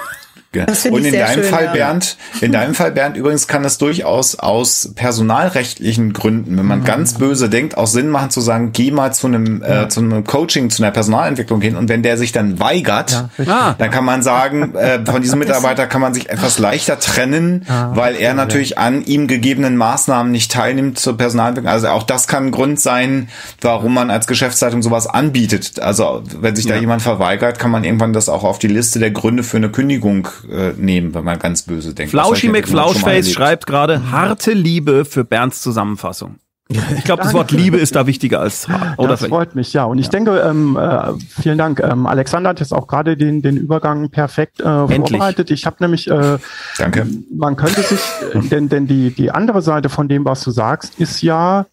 [0.55, 1.73] Und in deinem schön, Fall, ja.
[1.73, 7.15] Bernd, in deinem Fall, Bernd, übrigens kann es durchaus aus personalrechtlichen Gründen, wenn man ganz
[7.15, 10.71] böse denkt, auch Sinn machen zu sagen, geh mal zu einem, äh, zu einem Coaching,
[10.71, 11.77] zu einer Personalentwicklung hin.
[11.77, 13.75] Und wenn der sich dann weigert, Ah.
[13.77, 18.17] dann kann man sagen, äh, von diesem Mitarbeiter kann man sich etwas leichter trennen, weil
[18.17, 21.73] er natürlich an ihm gegebenen Maßnahmen nicht teilnimmt zur Personalentwicklung.
[21.73, 23.29] Also auch das kann ein Grund sein,
[23.61, 25.81] warum man als Geschäftsleitung sowas anbietet.
[25.81, 29.11] Also wenn sich da jemand verweigert, kann man irgendwann das auch auf die Liste der
[29.11, 32.11] Gründe für eine Kündigung äh, nehmen, wenn man ganz böse denkt.
[32.11, 36.37] Flauschi ja McFlauschface schreibt gerade harte Liebe für Bernds Zusammenfassung.
[36.69, 38.67] Ich glaube, das Wort Liebe ist da wichtiger als.
[38.97, 39.85] Oder das freut mich, ja.
[39.85, 41.81] Und ich denke, ähm, äh, vielen Dank.
[41.81, 45.53] Ähm, Alexander hat jetzt auch gerade den, den Übergang perfekt äh, vorbereitet.
[45.53, 46.39] Ich habe nämlich, äh,
[46.79, 47.07] Danke.
[47.33, 48.01] man könnte sich,
[48.35, 51.67] äh, denn, denn die, die andere Seite von dem, was du sagst, ist ja,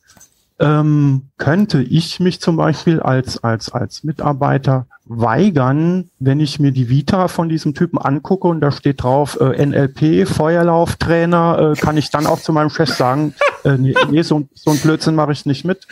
[0.64, 6.88] ähm, könnte ich mich zum Beispiel als, als, als Mitarbeiter weigern, wenn ich mir die
[6.88, 12.10] Vita von diesem Typen angucke und da steht drauf äh, NLP, Feuerlauftrainer, äh, kann ich
[12.10, 15.46] dann auch zu meinem Chef sagen, äh, nee, nee so, so ein Blödsinn mache ich
[15.46, 15.86] nicht mit.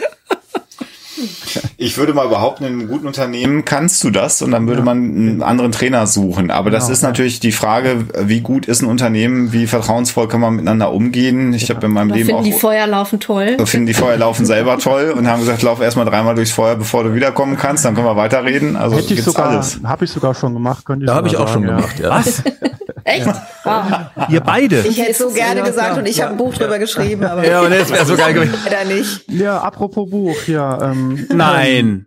[1.78, 4.98] Ich würde mal behaupten, in einem guten Unternehmen kannst du das und dann würde man
[4.98, 6.52] einen anderen Trainer suchen.
[6.52, 7.08] Aber das Genau, ist ja.
[7.10, 11.54] natürlich die Frage, wie gut ist ein Unternehmen, wie vertrauensvoll kann man miteinander umgehen.
[11.54, 13.56] Ich habe in meinem Da Leben finden auch die Feuer laufen toll.
[13.58, 17.04] Wir finden die Feuerlaufen selber toll und haben gesagt, lauf erstmal dreimal durchs Feuer, bevor
[17.04, 18.76] du wiederkommen kannst, dann können wir weiterreden.
[18.76, 19.80] Also Hätte ich gibt's sogar, alles.
[19.84, 22.00] habe ich sogar schon gemacht, könnte ich da habe ich auch schon sagen, gemacht.
[22.00, 22.10] Ja.
[22.10, 22.44] Was?
[23.12, 23.28] Echt?
[23.64, 23.84] Wow.
[24.30, 24.80] Ihr beide?
[24.82, 27.70] Ich hätte so gerne gesagt und ich habe ein Buch drüber geschrieben, aber Ja, aber
[27.70, 28.54] das wäre so geil gewesen.
[28.64, 29.24] leider nicht.
[29.30, 29.44] Ja.
[29.44, 30.92] ja, apropos Buch, ja.
[30.92, 32.06] Ähm, Nein.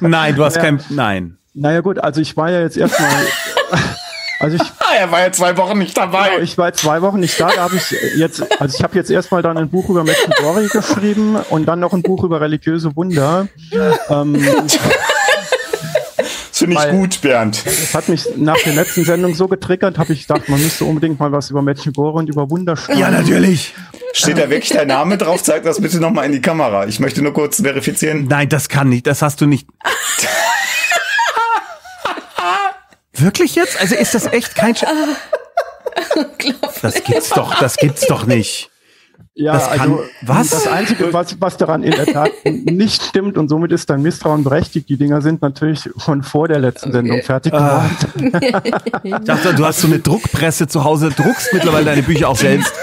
[0.00, 1.38] Nein, du hast kein, nein.
[1.54, 3.08] Naja gut, also ich war ja jetzt erstmal,
[4.40, 6.38] also ich, Ah, er war ja zwei Wochen nicht dabei.
[6.42, 9.10] ich war jetzt zwei Wochen nicht da, da habe ich jetzt, also ich habe jetzt
[9.10, 13.48] erstmal dann ein Buch über Metzenbori geschrieben und dann noch ein Buch über religiöse Wunder.
[14.10, 14.34] Ähm,
[16.66, 17.64] finde ich gut, Bernd.
[17.64, 21.18] das hat mich nach der letzten Sendung so getriggert, habe ich gedacht, man müsste unbedingt
[21.18, 23.00] mal was über Metzenbori und über Wunder schreiben.
[23.00, 23.74] Ja, natürlich.
[24.12, 25.42] Steht da wirklich dein Name drauf?
[25.42, 26.86] Zeig das bitte nochmal in die Kamera.
[26.86, 28.26] Ich möchte nur kurz verifizieren.
[28.28, 29.06] Nein, das kann nicht.
[29.06, 29.66] Das hast du nicht.
[33.12, 33.80] Wirklich jetzt?
[33.80, 34.84] Also ist das echt kein Sch
[36.82, 38.70] Das gibt's doch, das gibt's doch nicht.
[39.38, 40.48] Ja, Das kann- also was?
[40.48, 44.42] Das Einzige, was, was daran in der Tat nicht stimmt und somit ist dein Misstrauen
[44.42, 47.90] berechtigt, die Dinger sind natürlich schon vor der letzten Sendung fertig geworden.
[49.04, 52.72] Ich dachte, du hast so eine Druckpresse zu Hause, druckst mittlerweile deine Bücher auch selbst.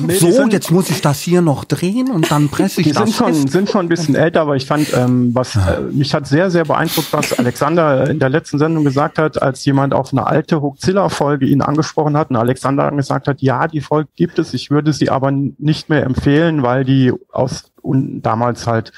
[0.00, 2.86] Nee, die So, sind- jetzt muss ich das hier noch drehen und dann presse ich
[2.86, 3.04] Die das.
[3.04, 6.26] sind schon, sind schon ein bisschen älter, aber ich fand, ähm, was äh, mich hat
[6.26, 10.26] sehr, sehr beeindruckt, was Alexander in der letzten Sendung gesagt hat, als jemand auf eine
[10.26, 14.70] alte Hoaxilla-Folge ihn angesprochen hat und Alexander gesagt hat, ja, die Folge gibt es, ich
[14.70, 18.92] würde sie aber nicht mehr empfehlen, weil die aus und damals halt.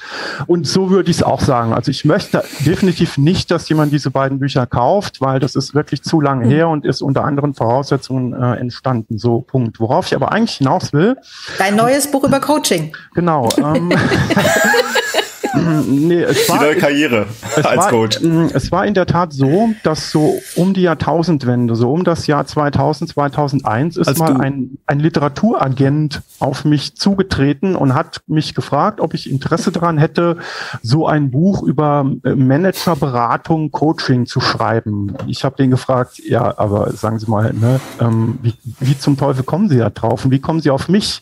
[0.47, 1.73] Und so würde ich es auch sagen.
[1.73, 6.03] Also ich möchte definitiv nicht, dass jemand diese beiden Bücher kauft, weil das ist wirklich
[6.03, 9.17] zu lange her und ist unter anderen Voraussetzungen äh, entstanden.
[9.17, 9.79] So, Punkt.
[9.79, 11.17] Worauf ich aber eigentlich hinaus will,
[11.57, 12.95] Dein neues Buch über Coaching.
[13.13, 13.49] genau.
[13.57, 13.91] Ähm,
[15.87, 18.19] nee, es Die war, neue Karriere es als war, Coach.
[18.21, 22.27] mh, Es war in der Tat so, dass so um die Jahrtausendwende, so um das
[22.27, 28.21] Jahr 2000, 2001 ist Als mal du- ein, ein Literaturagent auf mich zugetreten und hat
[28.27, 30.37] mich gefragt, ob ich Interesse daran hätte,
[30.81, 35.13] so ein Buch über äh, Managerberatung, Coaching zu schreiben.
[35.27, 39.43] Ich habe den gefragt, ja, aber sagen Sie mal, ne, ähm, wie, wie zum Teufel
[39.43, 41.21] kommen Sie da drauf und wie kommen Sie auf mich?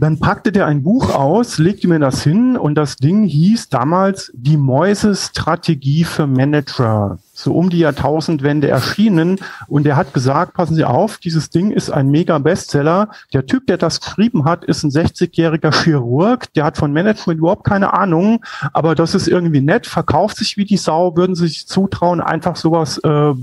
[0.00, 4.32] Dann packte der ein Buch aus, legte mir das hin und das Ding hieß damals
[4.34, 7.18] Die Mäuse-Strategie für Manager.
[7.34, 11.90] So um die Jahrtausendwende erschienen und er hat gesagt, passen Sie auf, dieses Ding ist
[11.90, 13.10] ein mega Bestseller.
[13.34, 17.64] Der Typ, der das geschrieben hat, ist ein 60-jähriger Chirurg, der hat von Management überhaupt
[17.64, 21.68] keine Ahnung, aber das ist irgendwie nett, verkauft sich wie die Sau, würden Sie sich
[21.68, 23.34] zutrauen, einfach sowas äh,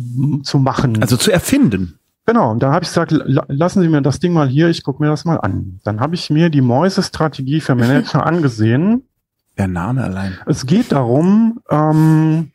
[0.41, 1.03] zu machen.
[1.03, 1.99] Also zu erfinden.
[2.29, 4.83] Genau, und dann habe ich gesagt, la- lassen Sie mir das Ding mal hier, ich
[4.83, 5.79] gucke mir das mal an.
[5.85, 9.03] Dann habe ich mir die Mäuse-Strategie für Manager angesehen.
[9.57, 10.37] Der Name allein.
[10.45, 12.51] Es geht darum, ähm,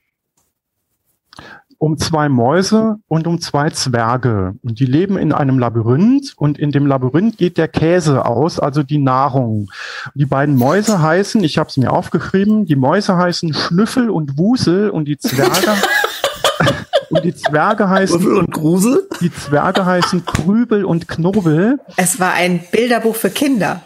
[1.78, 4.54] um zwei Mäuse und um zwei Zwerge.
[4.62, 8.84] Und die leben in einem Labyrinth und in dem Labyrinth geht der Käse aus, also
[8.84, 9.68] die Nahrung.
[10.14, 14.90] Die beiden Mäuse heißen, ich habe es mir aufgeschrieben, die Mäuse heißen Schnüffel und Wusel
[14.90, 15.50] und die Zwerge
[17.10, 19.08] und die Zwerge heißen und Grusel?
[19.20, 21.78] die Zwerge heißen Krübel und Knobel.
[21.96, 23.82] Es war ein Bilderbuch für Kinder.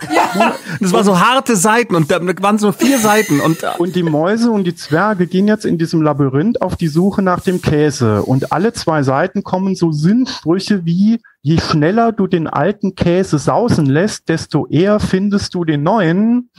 [0.81, 4.51] Das war so harte Seiten und da waren so vier Seiten und Und die Mäuse
[4.51, 8.23] und die Zwerge gehen jetzt in diesem Labyrinth auf die Suche nach dem Käse.
[8.23, 13.87] Und alle zwei Seiten kommen so Sinnsprüche wie, je schneller du den alten Käse sausen
[13.87, 16.51] lässt, desto eher findest du den neuen.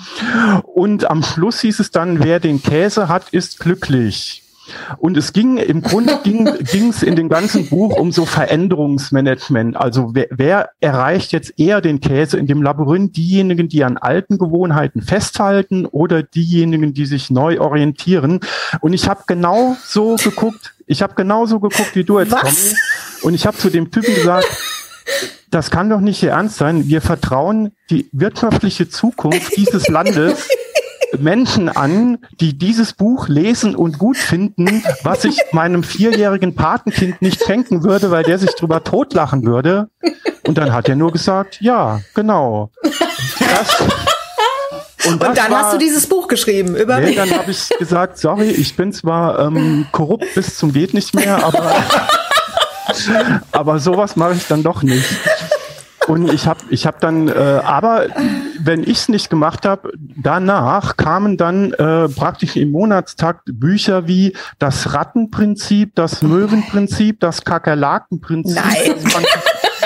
[0.64, 4.47] Und am Schluss hieß es dann, wer den Käse hat, ist glücklich.
[4.98, 6.48] Und es ging, im Grunde ging
[6.90, 9.78] es in dem ganzen Buch um so Veränderungsmanagement.
[9.78, 13.16] Also wer, wer erreicht jetzt eher den Käse in dem Labyrinth?
[13.16, 18.40] Diejenigen, die an alten Gewohnheiten festhalten oder diejenigen, die sich neu orientieren?
[18.82, 22.42] Und ich habe genau so geguckt, ich habe genauso geguckt wie du jetzt, Was?
[22.42, 22.76] Tommy.
[23.24, 24.48] Und ich habe zu dem Typen gesagt,
[25.50, 26.88] das kann doch nicht Ihr Ernst sein.
[26.88, 30.48] Wir vertrauen die wirtschaftliche Zukunft dieses Landes
[31.18, 37.44] Menschen an, die dieses Buch lesen und gut finden, was ich meinem vierjährigen Patenkind nicht
[37.44, 39.90] schenken würde, weil der sich drüber totlachen würde.
[40.46, 42.72] Und dann hat er nur gesagt, ja, genau.
[42.84, 43.82] Das,
[45.08, 48.18] Und das dann war- hast du dieses Buch geschrieben über Nee, dann habe ich gesagt,
[48.18, 51.76] sorry, ich bin zwar ähm, korrupt bis zum geht nicht mehr, aber
[53.52, 55.06] aber sowas mache ich dann doch nicht.
[56.08, 58.06] Und ich habe ich hab dann, äh, aber
[58.60, 64.36] wenn ich es nicht gemacht habe, danach kamen dann äh, praktisch im Monatstakt Bücher wie
[64.58, 68.56] das Rattenprinzip, das Möwenprinzip, das Kakerlakenprinzip.
[68.56, 68.94] Nein.
[69.04, 69.28] Das Pant-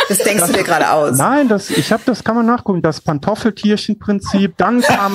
[0.10, 1.18] Das denkst du dir gerade aus.
[1.18, 2.82] Nein, das, ich habe das kann man nachgucken.
[2.82, 4.58] Das Pantoffeltierchenprinzip.
[4.58, 5.14] Dann kam,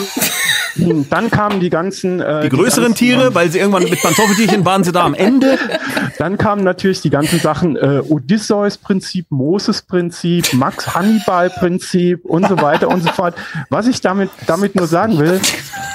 [1.11, 4.85] dann kamen die ganzen äh, die größeren ganzen, Tiere, weil sie irgendwann mit Pantoffeltierchen waren
[4.85, 5.59] sie da am Ende.
[6.19, 13.11] Dann kamen natürlich die ganzen Sachen, äh, Odysseus-Prinzip, Moses-Prinzip, Max-Hannibal-Prinzip und so weiter und so
[13.11, 13.35] fort.
[13.69, 15.41] Was ich damit, damit nur sagen will,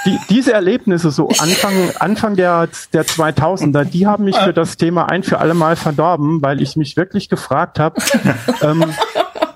[0.05, 5.09] die, diese Erlebnisse so Anfang, Anfang der, der 2000er, die haben mich für das Thema
[5.09, 8.01] ein für alle Mal verdorben, weil ich mich wirklich gefragt habe,
[8.61, 8.85] ähm,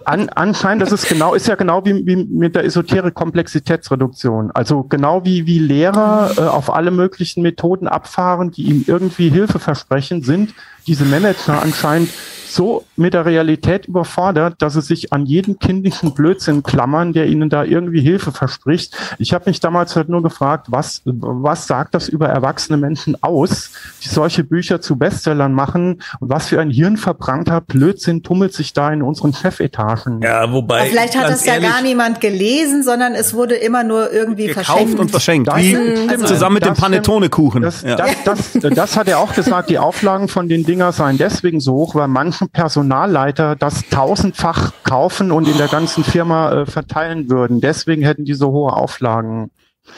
[0.05, 4.51] an, anscheinend, das ist genau, ist ja genau wie, wie mit der Esoterik Komplexitätsreduktion.
[4.51, 9.59] Also genau wie, wie Lehrer äh, auf alle möglichen Methoden abfahren, die ihm irgendwie Hilfe
[9.59, 10.53] versprechen, sind
[10.87, 12.09] diese Manager anscheinend
[12.55, 17.49] so mit der Realität überfordert, dass sie sich an jeden kindlichen Blödsinn klammern, der ihnen
[17.49, 18.95] da irgendwie Hilfe verspricht.
[19.19, 23.71] Ich habe mich damals halt nur gefragt, was, was sagt das über erwachsene Menschen aus,
[24.03, 28.91] die solche Bücher zu Bestsellern machen und was für ein hirnverbrannter Blödsinn tummelt sich da
[28.91, 30.21] in unseren Chefetagen.
[30.21, 30.81] Ja, wobei.
[30.81, 34.47] Aber vielleicht hat das ja ehrlich, gar niemand gelesen, sondern es wurde immer nur irgendwie
[34.47, 34.99] Gekauft verschenkt.
[34.99, 35.47] und verschenkt.
[35.49, 35.75] Das Wie.
[36.09, 36.79] Also, zusammen mit dem Das.
[36.79, 37.61] Panettone-Kuchen.
[37.61, 37.95] Das, Ja.
[37.97, 41.73] das, das, das hat er auch gesagt, die Auflagen von den Dinger seien deswegen so
[41.73, 47.61] hoch, weil manche Personalleiter das tausendfach kaufen und in der ganzen Firma äh, verteilen würden.
[47.61, 49.51] Deswegen hätten die so hohe Auflagen.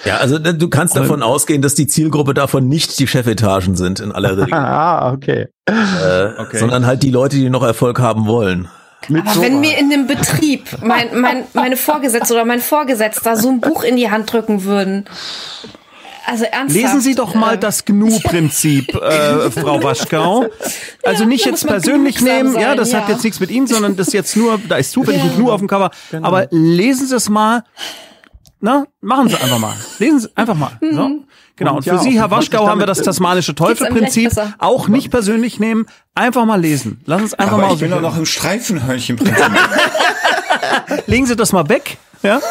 [0.04, 4.12] Ja, also du kannst davon ausgehen, dass die Zielgruppe davon nicht die Chefetagen sind in
[4.12, 5.48] aller Regel, Ah, okay.
[5.66, 8.68] äh, sondern halt die Leute, die noch Erfolg haben wollen.
[9.08, 13.38] Mit Aber so- wenn mir in dem Betrieb mein, mein, meine Vorgesetzte oder mein Vorgesetzter
[13.38, 15.06] so ein Buch in die Hand drücken würden.
[16.28, 16.84] Also ernsthaft.
[16.84, 20.48] Lesen Sie doch mal ähm, das GNU-Prinzip, äh, Frau Waschkau.
[21.04, 23.14] Also nicht da jetzt persönlich nehmen, ja, sein, das hat ja.
[23.14, 25.36] jetzt nichts mit Ihnen, sondern das jetzt nur, da ist zufällig ein Ja.
[25.36, 25.90] GNU auf dem Cover.
[26.22, 27.64] Aber lesen Sie es mal,
[28.60, 29.74] na, machen Sie einfach mal.
[30.00, 30.72] Lesen Sie einfach mal.
[30.82, 31.10] So.
[31.56, 31.78] Genau.
[31.78, 34.32] Und Und für ja, Sie, Herr Waschkau, haben wir das tasmanische einem recht Teufelprinzip.
[34.58, 37.00] Auch nicht persönlich nehmen, einfach mal lesen.
[37.06, 39.46] Lass uns einfach Aber mal ich bin doch noch im Streifenhörnchenprinzip.
[41.08, 42.42] Legen Sie das mal weg, ja?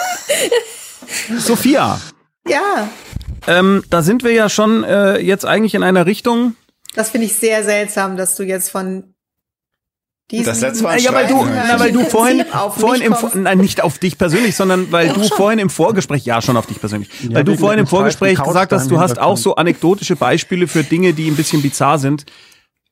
[1.39, 2.01] Sophia,
[2.49, 2.89] Ja,
[3.47, 6.55] ähm, da sind wir ja schon äh, jetzt eigentlich in einer Richtung.
[6.95, 9.15] Das finde ich sehr seltsam, dass du jetzt von
[10.31, 13.59] diesen Das letzte Mal Ja, weil du, na, weil du vorhin, auf vorhin im, nein,
[13.59, 17.09] nicht auf dich persönlich, sondern weil du vorhin im Vorgespräch, ja, schon auf dich persönlich,
[17.31, 20.83] weil du vorhin im Vorgespräch gesagt hast, im du hast auch so anekdotische Beispiele für
[20.83, 22.25] Dinge, die ein bisschen bizarr sind.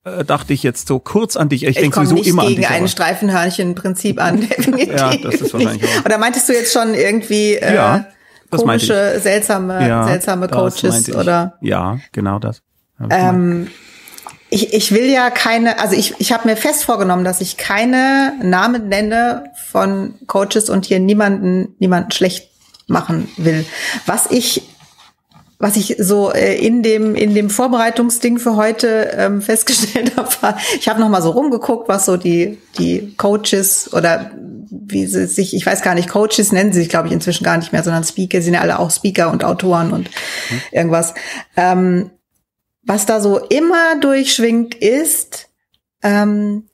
[0.04, 1.62] Äh, dachte ich jetzt so kurz an dich.
[1.62, 2.70] Ich, Ich denke sowieso nicht immer an gegen dich.
[2.70, 4.88] ein aber- Streifenhörnchen-Prinzip an, definitiv.
[4.96, 5.98] Ja, das ist wahrscheinlich nicht.
[6.00, 6.04] auch.
[6.04, 8.06] Oder meintest du jetzt schon irgendwie äh, Ja,
[8.50, 11.54] das komische, seltsame, Ja, seltsame Coaches oder?
[11.60, 12.62] Ja, genau das.
[13.10, 13.68] Ähm,
[14.50, 18.34] ich, ich will ja keine, also ich, ich habe mir fest vorgenommen, dass ich keine
[18.42, 22.50] Namen nenne von Coaches und hier niemanden, niemanden schlecht
[22.86, 23.64] machen will.
[24.06, 24.68] Was ich
[25.58, 30.58] was ich so äh, in dem in dem Vorbereitungsding für heute ähm, festgestellt habe, war,
[30.78, 34.30] ich habe noch mal so rumgeguckt, was so die die Coaches oder
[34.86, 37.56] wie sie sich, ich weiß gar nicht, Coaches nennen sie sich, glaube ich, inzwischen gar
[37.56, 40.10] nicht mehr, sondern Speaker, sie sind ja alle auch Speaker und Autoren und
[40.72, 41.14] irgendwas.
[41.56, 42.10] Ähm,
[42.82, 45.48] was da so immer durchschwingt, ist
[46.02, 46.68] ähm,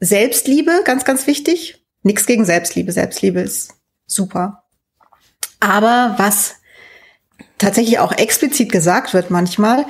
[0.00, 1.84] Selbstliebe, ganz, ganz wichtig.
[2.02, 2.92] Nichts gegen Selbstliebe.
[2.92, 3.72] Selbstliebe ist
[4.06, 4.64] super.
[5.60, 6.56] Aber was
[7.58, 9.86] tatsächlich auch explizit gesagt wird manchmal,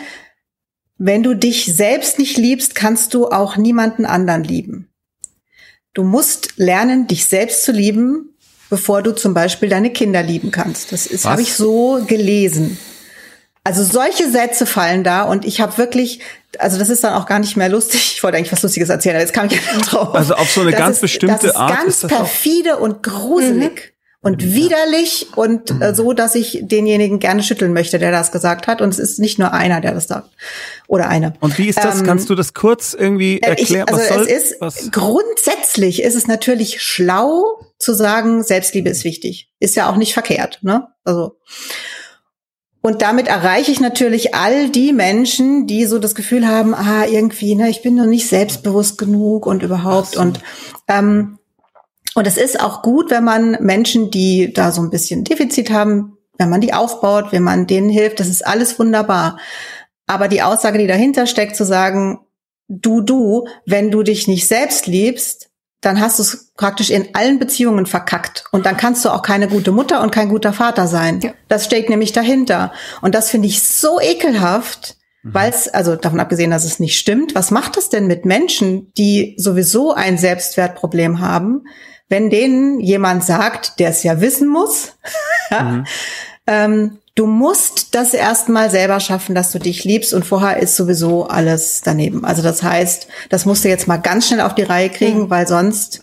[0.96, 4.88] wenn du dich selbst nicht liebst, kannst du auch niemanden anderen lieben.
[5.94, 8.34] Du musst lernen, dich selbst zu lieben,
[8.68, 10.92] bevor du zum Beispiel deine Kinder lieben kannst.
[10.92, 12.78] Das ist habe ich so gelesen.
[13.62, 16.20] Also solche Sätze fallen da und ich habe wirklich,
[16.58, 18.12] also das ist dann auch gar nicht mehr lustig.
[18.16, 20.14] Ich wollte eigentlich was Lustiges erzählen, aber jetzt kam ich nicht drauf.
[20.14, 22.16] Also auf so eine Das ganz ist, bestimmte das ist Art ganz ist das auch-
[22.18, 23.93] perfide und gruselig.
[24.24, 28.80] Und widerlich und äh, so, dass ich denjenigen gerne schütteln möchte, der das gesagt hat.
[28.80, 30.30] Und es ist nicht nur einer, der das sagt.
[30.88, 31.34] Oder eine.
[31.40, 32.00] Und wie ist das?
[32.00, 33.86] Ähm, Kannst du das kurz irgendwie äh, erklären?
[33.88, 34.90] Ich, also was soll, es ist was?
[34.90, 39.50] grundsätzlich ist es natürlich schlau zu sagen, Selbstliebe ist wichtig.
[39.60, 40.88] Ist ja auch nicht verkehrt, ne?
[41.04, 41.36] Also
[42.86, 47.54] und damit erreiche ich natürlich all die Menschen, die so das Gefühl haben, ah, irgendwie,
[47.54, 50.18] ne, ich bin noch nicht selbstbewusst genug und überhaupt.
[50.18, 50.40] Und
[50.86, 51.38] ähm,
[52.14, 56.16] und es ist auch gut, wenn man Menschen, die da so ein bisschen Defizit haben,
[56.38, 59.38] wenn man die aufbaut, wenn man denen hilft, das ist alles wunderbar.
[60.06, 62.20] Aber die Aussage, die dahinter steckt, zu sagen,
[62.68, 65.50] du, du, wenn du dich nicht selbst liebst,
[65.80, 68.44] dann hast du es praktisch in allen Beziehungen verkackt.
[68.52, 71.20] Und dann kannst du auch keine gute Mutter und kein guter Vater sein.
[71.20, 71.32] Ja.
[71.48, 72.72] Das steckt nämlich dahinter.
[73.02, 77.34] Und das finde ich so ekelhaft, weil es, also davon abgesehen, dass es nicht stimmt,
[77.34, 81.64] was macht das denn mit Menschen, die sowieso ein Selbstwertproblem haben,
[82.08, 84.96] wenn denen jemand sagt, der es ja wissen muss,
[85.50, 85.84] ja,
[86.46, 91.26] ähm, du musst das erstmal selber schaffen, dass du dich liebst und vorher ist sowieso
[91.26, 92.24] alles daneben.
[92.24, 95.46] Also das heißt, das musst du jetzt mal ganz schnell auf die Reihe kriegen, weil
[95.46, 96.02] sonst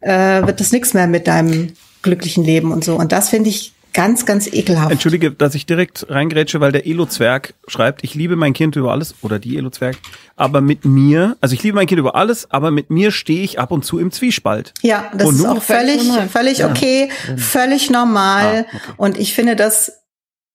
[0.00, 2.96] äh, wird das nichts mehr mit deinem glücklichen Leben und so.
[2.96, 4.90] Und das finde ich ganz, ganz ekelhaft.
[4.92, 9.14] Entschuldige, dass ich direkt reingrätsche, weil der Elo-Zwerg schreibt, ich liebe mein Kind über alles,
[9.22, 9.96] oder die Elo-Zwerg,
[10.36, 13.58] aber mit mir, also ich liebe mein Kind über alles, aber mit mir stehe ich
[13.58, 14.74] ab und zu im Zwiespalt.
[14.82, 15.56] Ja, das Und ist nun?
[15.58, 16.28] auch völlig, normal.
[16.28, 18.66] völlig okay, völlig normal.
[18.70, 18.92] Ah, okay.
[18.98, 19.92] Und ich finde das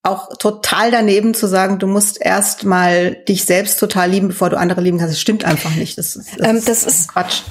[0.03, 4.57] auch total daneben zu sagen, du musst erst mal dich selbst total lieben, bevor du
[4.57, 5.13] andere lieben kannst.
[5.13, 5.97] Das stimmt einfach nicht.
[5.97, 7.41] Das, ist- Ähm, das ist- Quatsch.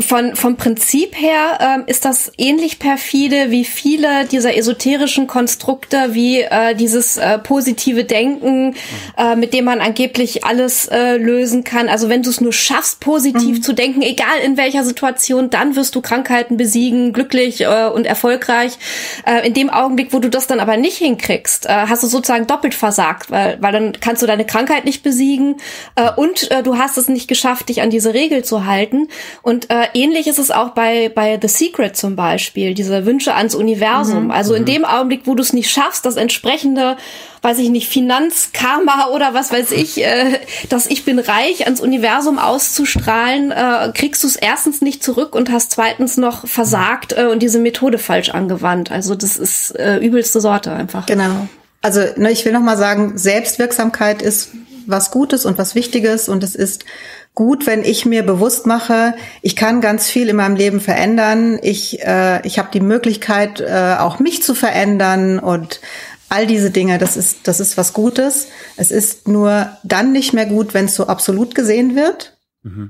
[0.00, 6.40] Von, vom Prinzip her ähm, ist das ähnlich perfide wie viele dieser esoterischen Konstrukte, wie
[6.40, 8.74] äh, dieses äh, positive Denken,
[9.16, 11.88] äh, mit dem man angeblich alles äh, lösen kann.
[11.88, 15.94] Also wenn du es nur schaffst, positiv zu denken, egal in welcher Situation, dann wirst
[15.94, 18.78] du Krankheiten besiegen, glücklich äh, und erfolgreich.
[19.26, 22.48] Äh, in dem Augenblick, wo du das dann aber nicht hinkriegst, äh, hast du sozusagen
[22.48, 25.60] doppelt versagt, weil, weil dann kannst du deine Krankheit nicht besiegen
[25.94, 29.06] äh, und äh, du hast es nicht geschafft, dich an diese Regel zu halten.
[29.42, 33.54] Und äh, ähnlich ist es auch bei, bei The Secret zum Beispiel, diese Wünsche ans
[33.54, 34.30] Universum.
[34.30, 36.96] Also in dem Augenblick, wo du es nicht schaffst, das entsprechende,
[37.42, 40.38] weiß ich nicht, Finanzkarma oder was weiß ich, äh,
[40.70, 45.50] dass ich bin reich ans Universum auszustrahlen, äh, kriegst du es erstens nicht zurück und
[45.50, 48.90] hast zweitens noch versagt äh, und diese Methode falsch angewandt.
[48.90, 51.06] Also das ist äh, übelste Sorte einfach.
[51.06, 51.46] Genau.
[51.82, 54.50] Also ne, ich will noch mal sagen, Selbstwirksamkeit ist
[54.86, 56.84] was Gutes und was Wichtiges und es ist
[57.34, 61.58] gut, wenn ich mir bewusst mache, ich kann ganz viel in meinem Leben verändern.
[61.62, 65.80] Ich äh, ich habe die Möglichkeit, äh, auch mich zu verändern und
[66.28, 66.98] all diese Dinge.
[66.98, 68.48] Das ist das ist was Gutes.
[68.76, 72.36] Es ist nur dann nicht mehr gut, wenn es so absolut gesehen wird.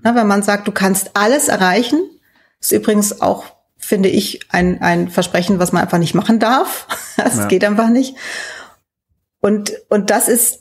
[0.02, 2.00] Na, wenn man sagt, du kannst alles erreichen.
[2.60, 3.44] ist übrigens auch
[3.76, 6.86] finde ich ein ein Versprechen, was man einfach nicht machen darf.
[7.16, 7.46] Das Ja.
[7.46, 8.16] geht einfach nicht.
[9.40, 10.60] Und, und das ist,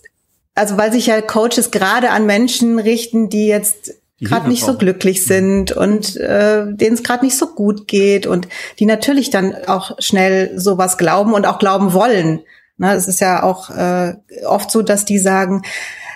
[0.58, 5.24] also weil sich ja Coaches gerade an Menschen richten, die jetzt gerade nicht so glücklich
[5.24, 8.48] sind und äh, denen es gerade nicht so gut geht und
[8.80, 12.42] die natürlich dann auch schnell sowas glauben und auch glauben wollen.
[12.78, 15.64] Ne, es ist ja auch äh, oft so, dass die sagen,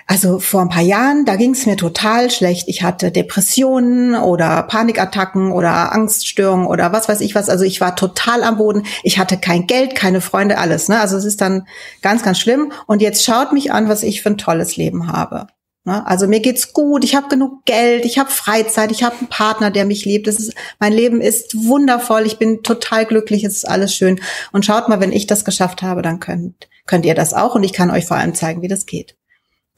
[0.06, 2.68] also vor ein paar Jahren, da ging es mir total schlecht.
[2.68, 7.48] Ich hatte Depressionen oder Panikattacken oder Angststörungen oder was weiß ich was.
[7.48, 8.84] Also ich war total am Boden.
[9.02, 10.88] Ich hatte kein Geld, keine Freunde, alles.
[10.88, 11.00] Ne?
[11.00, 11.66] Also es ist dann
[12.02, 12.72] ganz, ganz schlimm.
[12.86, 15.46] Und jetzt schaut mich an, was ich für ein tolles Leben habe.
[15.84, 16.06] Ne?
[16.06, 19.70] Also mir geht's gut, ich habe genug Geld, ich habe Freizeit, ich habe einen Partner,
[19.70, 20.26] der mich liebt.
[20.26, 24.20] Das ist, mein Leben ist wundervoll, ich bin total glücklich, es ist alles schön.
[24.52, 27.64] Und schaut mal, wenn ich das geschafft habe, dann könnt, könnt ihr das auch und
[27.64, 29.16] ich kann euch vor allem zeigen, wie das geht.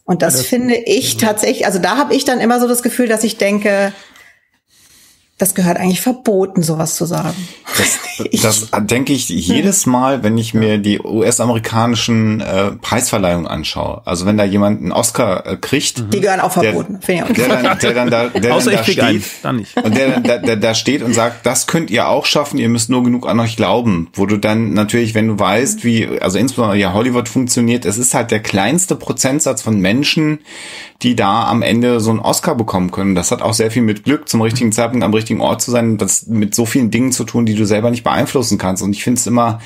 [0.05, 3.09] Und das, das finde ich tatsächlich, also da habe ich dann immer so das Gefühl,
[3.09, 3.92] dass ich denke,
[5.39, 7.35] das gehört eigentlich verboten, sowas zu sagen.
[7.76, 7.99] Das,
[8.43, 14.03] das denke ich jedes Mal, wenn ich mir die US-amerikanischen äh, Preisverleihungen anschaue.
[14.05, 16.12] Also wenn da jemand einen Oscar äh, kriegt.
[16.14, 17.01] Die gehören auch verboten.
[17.09, 19.76] Der, der, dann, der dann da, der Außer dann da steht, einen, dann nicht.
[19.76, 22.68] Und der dann da, da, da steht und sagt, das könnt ihr auch schaffen, ihr
[22.68, 24.11] müsst nur genug an euch glauben.
[24.14, 28.14] Wo du dann natürlich, wenn du weißt, wie, also insbesondere ja Hollywood funktioniert, es ist
[28.14, 30.39] halt der kleinste Prozentsatz von Menschen,
[31.03, 33.14] die da am Ende so einen Oscar bekommen können.
[33.14, 35.97] Das hat auch sehr viel mit Glück zum richtigen Zeitpunkt am richtigen Ort zu sein,
[35.99, 38.82] das mit so vielen Dingen zu tun, die du selber nicht beeinflussen kannst.
[38.82, 39.61] Und ich finde es immer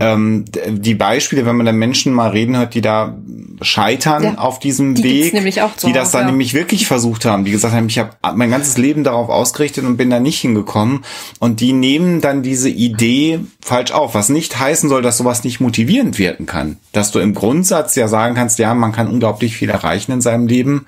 [0.00, 3.16] ähm, die Beispiele, wenn man da Menschen mal reden hört, die da
[3.62, 4.34] scheitern Ja.
[4.38, 6.26] auf diesem Die Weg, nämlich auch die das dann ja.
[6.28, 9.96] nämlich wirklich versucht haben, die gesagt haben, ich habe mein ganzes Leben darauf ausgerichtet und
[9.96, 11.04] bin da nicht hingekommen.
[11.38, 15.60] Und die nehmen dann diese Idee falsch auf, was nicht heißen soll, dass sowas nicht
[15.60, 16.78] motivierend wirken kann.
[16.92, 20.46] Dass du im Grundsatz ja sagen kannst, ja, man kann unglaublich viel erreichen in seinem
[20.46, 20.86] Leben.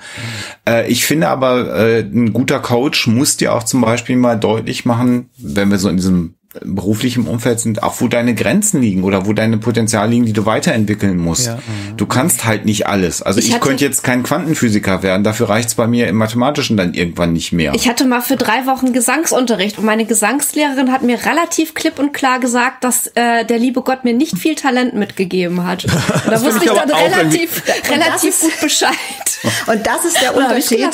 [0.69, 4.85] Äh, ich finde aber, äh, ein guter Coach muss dir auch zum Beispiel mal deutlich
[4.85, 9.27] machen, wenn wir so in diesem beruflichen Umfeld sind, auch wo deine Grenzen liegen oder
[9.27, 11.47] wo deine Potenziale liegen, die du weiterentwickeln musst.
[11.47, 11.59] Ja.
[11.97, 13.23] Du kannst halt nicht alles.
[13.23, 16.77] Also Ich ich, hatte- könnte jetzt kein Quantenphysiker werden, dafür reicht's bei mir im Mathematischen
[16.77, 17.73] dann irgendwann nicht mehr.
[17.75, 22.13] Ich hatte mal für drei Wochen Gesangsunterricht und meine Gesangslehrerin hat mir relativ klipp und
[22.13, 25.85] klar gesagt, dass äh, der liebe Gott mir nicht viel Talent mitgegeben hat.
[26.25, 28.91] Und da wusste ich dann relativ, relativ gut Bescheid.
[29.67, 30.89] Und das ist der Unterschied.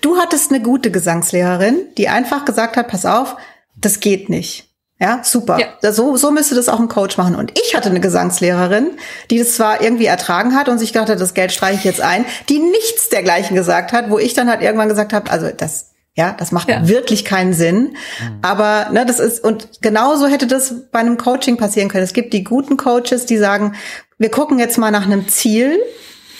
[0.00, 3.36] Du hattest eine gute Gesangslehrerin, die einfach gesagt hat, pass auf,
[3.76, 4.65] das geht nicht.
[4.98, 5.58] Ja, super.
[5.82, 5.92] Ja.
[5.92, 7.34] So, so müsste das auch ein Coach machen.
[7.36, 8.92] Und ich hatte eine Gesangslehrerin,
[9.30, 12.00] die das zwar irgendwie ertragen hat und sich gedacht hat, das Geld streiche ich jetzt
[12.00, 15.90] ein, die nichts dergleichen gesagt hat, wo ich dann halt irgendwann gesagt habe, also das,
[16.14, 16.88] ja, das macht Ja.
[16.88, 17.94] wirklich keinen Sinn.
[18.40, 22.04] Aber ne, das ist, und genauso hätte das bei einem Coaching passieren können.
[22.04, 23.74] Es gibt die guten Coaches, die sagen,
[24.16, 25.78] wir gucken jetzt mal nach einem Ziel.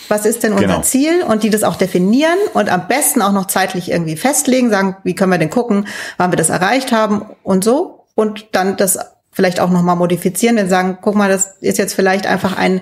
[0.09, 0.81] Was ist denn unser Genau.
[0.81, 1.21] Ziel?
[1.21, 5.13] Und die das auch definieren und am besten auch noch zeitlich irgendwie festlegen, sagen, wie
[5.13, 5.85] können wir denn gucken,
[6.17, 7.96] wann wir das erreicht haben und so.
[8.17, 8.97] Und dann das
[9.31, 12.81] vielleicht auch nochmal modifizieren, sie sagen, guck mal, das ist jetzt vielleicht einfach ein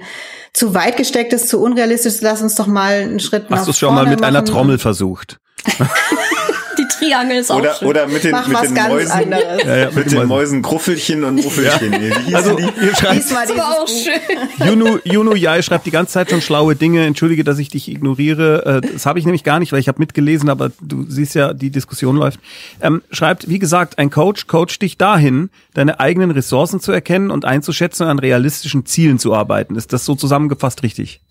[0.53, 3.77] zu weit gestecktes, zu unrealistisch, lass uns doch mal einen Schritt nach Hast du es
[3.77, 4.53] schon mal mit einer machen.
[4.53, 5.41] Trommel versucht?
[6.77, 7.87] Die Triangel ist auch Oder, schön.
[7.87, 9.31] oder mit den, Mach mit den Mäusen.
[9.31, 11.93] Ja, ja, Mit den Mäusen Gruffelchen und Muffelchen.
[11.93, 12.63] Hießen Also, die?
[12.63, 14.67] ihr schreibt, Diesmal das war auch schön.
[14.67, 17.05] Juno, Juno Jai schreibt die ganze Zeit schon schlaue Dinge.
[17.05, 18.81] Entschuldige, dass ich dich ignoriere.
[18.83, 21.53] Äh, Das habe ich nämlich gar nicht, weil ich habe mitgelesen, aber du siehst ja,
[21.53, 22.39] die Diskussion läuft.
[22.81, 27.45] Ähm, schreibt, wie gesagt, ein Coach coacht dich dahin, deine eigenen Ressourcen zu erkennen und
[27.45, 29.75] einzuschätzen und an realistischen Zielen zu arbeiten.
[29.75, 31.21] Ist das so zusammengefasst richtig?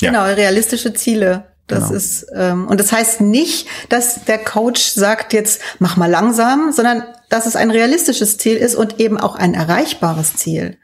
[0.00, 0.10] Ja.
[0.10, 1.44] Genau, realistische Ziele.
[1.70, 1.96] Das Genau.
[1.96, 7.04] ist ähm, und das heißt nicht, dass der Coach sagt jetzt mach mal langsam, sondern
[7.28, 10.76] dass es ein realistisches Ziel ist und eben auch ein erreichbares Ziel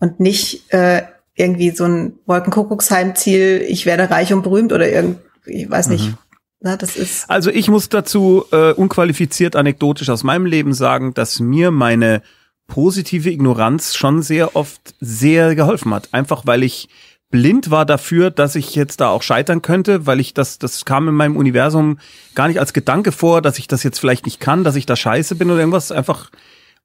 [0.00, 1.02] und nicht äh,
[1.34, 3.64] irgendwie so ein Wolkenkuckucksheim-Ziel.
[3.68, 6.14] Ich werde reich und berühmt oder irgendwie, ich weiß nicht.
[6.60, 11.38] Ja, das ist Also ich muss dazu äh, unqualifiziert anekdotisch aus meinem Leben sagen, dass
[11.38, 12.20] mir meine
[12.66, 16.08] positive Ignoranz schon sehr oft sehr geholfen hat.
[16.12, 16.88] Einfach weil ich
[17.30, 21.08] blind war dafür, dass ich jetzt da auch scheitern könnte, weil ich das, das kam
[21.08, 21.98] in meinem Universum
[22.34, 24.96] gar nicht als Gedanke vor, dass ich das jetzt vielleicht nicht kann, dass ich da
[24.96, 25.92] scheiße bin oder irgendwas.
[25.92, 26.30] Einfach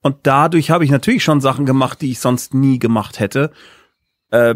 [0.02, 3.52] und dadurch habe ich natürlich schon Sachen gemacht, die ich sonst nie gemacht hätte.
[4.32, 4.56] Äh,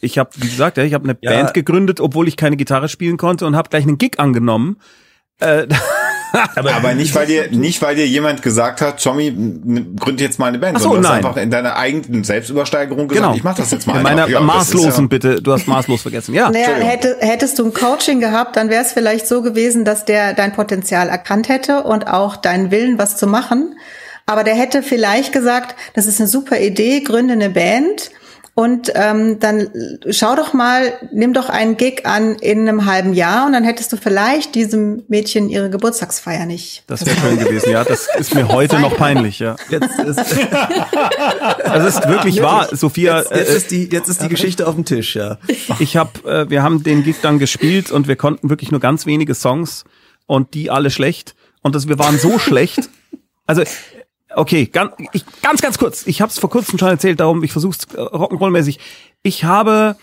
[0.00, 1.30] ich habe, wie gesagt, ja, ich habe eine Ja.
[1.30, 4.78] Band gegründet, obwohl ich keine Gitarre spielen konnte und habe gleich einen Gig angenommen.
[5.40, 5.66] Äh,
[6.54, 9.34] Aber nicht, weil dir, nicht, weil dir jemand gesagt hat, Tommy,
[9.96, 10.76] gründ jetzt mal eine Band.
[10.76, 11.24] Ach so, sondern du hast nein.
[11.26, 13.36] einfach in deiner eigenen Selbstübersteigerung gesagt, genau.
[13.36, 13.96] ich mach das jetzt mal.
[13.96, 14.28] In meiner.
[14.28, 16.34] Ja, maßlosen, ja- bitte, du hast maßlos vergessen.
[16.34, 20.04] Ja, Naja, hätte, hättest du ein Coaching gehabt, dann wäre es vielleicht so gewesen, dass
[20.04, 23.76] der dein Potenzial erkannt hätte und auch deinen Willen, was zu machen.
[24.26, 28.10] Aber der hätte vielleicht gesagt, das ist eine super Idee, gründe eine Band
[28.58, 29.70] und ähm, dann
[30.10, 33.92] schau doch mal, nimm doch einen Gig an in einem halben Jahr und dann hättest
[33.92, 36.82] du vielleicht diesem Mädchen ihre Geburtstagsfeier nicht.
[36.88, 37.70] das wäre schön gewesen.
[37.70, 39.38] Ja, das ist mir heute noch peinlich.
[39.38, 40.18] Ja, Jetzt ist,
[41.64, 43.18] das ist wirklich wahr, Sophia.
[43.18, 45.38] jetzt, äh, jetzt ist die, jetzt ist die Geschichte auf dem Tisch, ja.
[45.78, 49.06] ich habe, äh, wir haben den Gig dann gespielt und wir konnten wirklich nur ganz
[49.06, 49.84] wenige Songs
[50.26, 51.36] und die alle schlecht.
[51.62, 52.90] Und das, wir waren so schlecht.
[53.46, 53.62] Also
[54.34, 56.06] okay, ganz, ich, ganz, ganz kurz.
[56.06, 58.78] Ich habe es vor kurzem schon erzählt, darum ich versuche es Rock'n'Roll-mäßig.
[59.22, 59.96] ich habe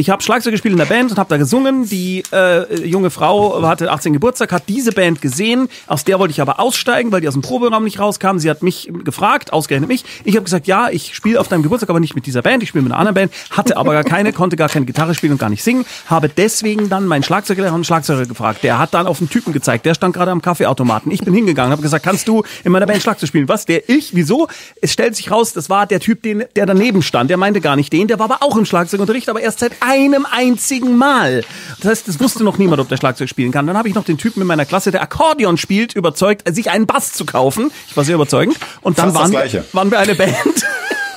[0.00, 1.84] ich habe Schlagzeug gespielt in der Band und habe da gesungen.
[1.88, 5.68] Die äh, junge Frau hatte 18 Geburtstag, hat diese Band gesehen.
[5.88, 8.38] Aus der wollte ich aber aussteigen, weil die aus dem Proberaum nicht rauskam.
[8.38, 10.04] Sie hat mich gefragt, ausgerechnet mich.
[10.22, 12.62] Ich habe gesagt, ja, ich spiele auf deinem Geburtstag, aber nicht mit dieser Band.
[12.62, 13.32] Ich spiele mit einer anderen Band.
[13.50, 15.84] Hatte aber gar keine, konnte gar keine Gitarre spielen und gar nicht singen.
[16.06, 18.62] Habe deswegen dann meinen Schlagzeuglehrer und Schlagzeuger gefragt.
[18.62, 19.84] Der hat dann auf einen Typen gezeigt.
[19.84, 21.10] Der stand gerade am Kaffeeautomaten.
[21.10, 23.48] Ich bin hingegangen, habe gesagt, kannst du in meiner Band Schlagzeug spielen?
[23.48, 23.66] Was?
[23.66, 24.14] Der ich?
[24.14, 24.46] Wieso?
[24.80, 27.30] Es stellt sich raus, das war der Typ, den, der daneben stand.
[27.30, 28.06] Der meinte gar nicht den.
[28.06, 31.44] Der war aber auch im Schlagzeugunterricht, aber erst seit einem einzigen Mal.
[31.80, 33.66] Das heißt, es wusste noch niemand, ob der Schlagzeug spielen kann.
[33.66, 36.86] Dann habe ich noch den Typen in meiner Klasse, der Akkordeon spielt, überzeugt, sich einen
[36.86, 37.70] Bass zu kaufen.
[37.88, 38.58] Ich war sehr überzeugend.
[38.82, 40.36] Und dann waren, waren wir eine Band.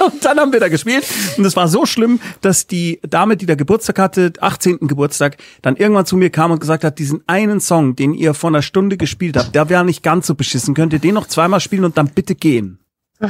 [0.02, 1.06] Und dann haben wir da gespielt.
[1.38, 4.80] Und es war so schlimm, dass die Dame, die da Geburtstag hatte, 18.
[4.88, 8.50] Geburtstag, dann irgendwann zu mir kam und gesagt hat, diesen einen Song, den ihr vor
[8.50, 10.74] einer Stunde gespielt habt, der wäre nicht ganz so beschissen.
[10.74, 12.80] Könnt ihr den noch zweimal spielen und dann bitte gehen?
[13.22, 13.30] ja,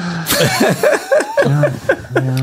[1.46, 1.72] ja.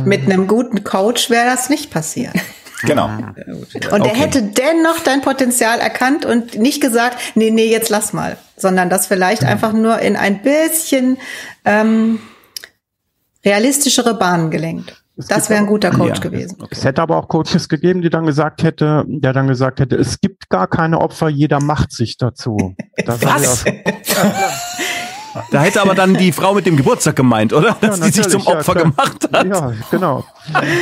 [0.04, 2.34] Mit einem guten Coach wäre das nicht passiert.
[2.82, 3.06] Genau.
[3.06, 4.14] Und er okay.
[4.14, 9.06] hätte dennoch dein Potenzial erkannt und nicht gesagt, nee, nee, jetzt lass mal, sondern das
[9.06, 9.48] vielleicht mhm.
[9.48, 11.18] einfach nur in ein bisschen
[11.64, 12.20] ähm,
[13.44, 15.02] realistischere Bahnen gelenkt.
[15.16, 16.58] Es das wäre ein guter Coach ja, gewesen.
[16.60, 16.68] Okay.
[16.70, 20.20] Es hätte aber auch Coaches gegeben, die dann gesagt hätte, der dann gesagt hätte, es
[20.20, 22.74] gibt gar keine Opfer, jeder macht sich dazu.
[23.04, 23.64] Das Was?
[25.50, 27.76] Da hätte aber dann die Frau mit dem Geburtstag gemeint, oder?
[27.80, 29.46] Dass ja, die sich zum Opfer ja, gemacht hat.
[29.46, 30.24] Ja, genau.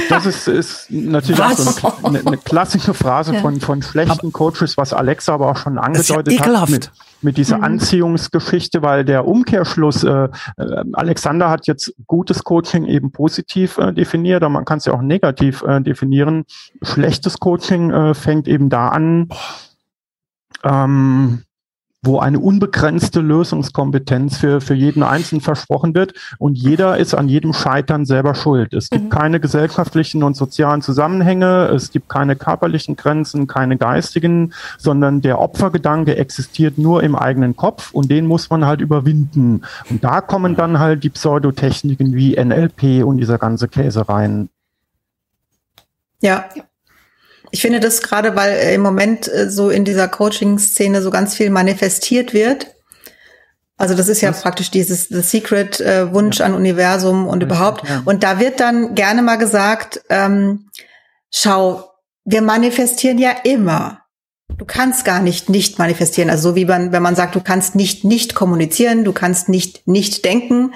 [0.08, 3.40] Das ist, ist natürlich auch so eine, eine, klassische Phrase ja.
[3.40, 6.68] von, von schlechten Coaches, was Alexa aber auch schon angedeutet hat.
[6.68, 6.90] Mit,
[7.22, 7.64] mit dieser mhm.
[7.64, 14.42] Anziehungsgeschichte, weil der Umkehrschluss, äh, äh, Alexander hat jetzt gutes Coaching eben positiv äh, definiert,
[14.42, 16.44] aber man kann es ja auch negativ äh, definieren.
[16.82, 19.28] Schlechtes Coaching äh, fängt eben da an,
[20.64, 21.42] ähm,
[22.02, 27.52] wo eine unbegrenzte Lösungskompetenz für, für jeden Einzelnen versprochen wird und jeder ist an jedem
[27.52, 28.74] Scheitern selber schuld.
[28.74, 29.08] Es gibt mhm.
[29.10, 36.16] keine gesellschaftlichen und sozialen Zusammenhänge, es gibt keine körperlichen Grenzen, keine geistigen, sondern der Opfergedanke
[36.16, 39.62] existiert nur im eigenen Kopf und den muss man halt überwinden.
[39.90, 44.48] Und da kommen dann halt die Pseudotechniken wie NLP und dieser ganze Käse rein.
[46.20, 46.44] Ja,
[47.56, 51.34] ich finde das gerade, weil äh, im Moment äh, so in dieser Coaching-Szene so ganz
[51.34, 52.66] viel manifestiert wird.
[53.78, 54.42] Also das ist ja Was?
[54.42, 56.44] praktisch dieses The Secret äh, Wunsch ja.
[56.44, 57.88] an Universum und ja, überhaupt.
[57.88, 58.02] Ja.
[58.04, 60.68] Und da wird dann gerne mal gesagt, ähm,
[61.30, 61.92] schau,
[62.26, 64.02] wir manifestieren ja immer.
[64.58, 66.28] Du kannst gar nicht nicht manifestieren.
[66.28, 69.88] Also so wie man, wenn man sagt, du kannst nicht nicht kommunizieren, du kannst nicht
[69.88, 70.74] nicht denken.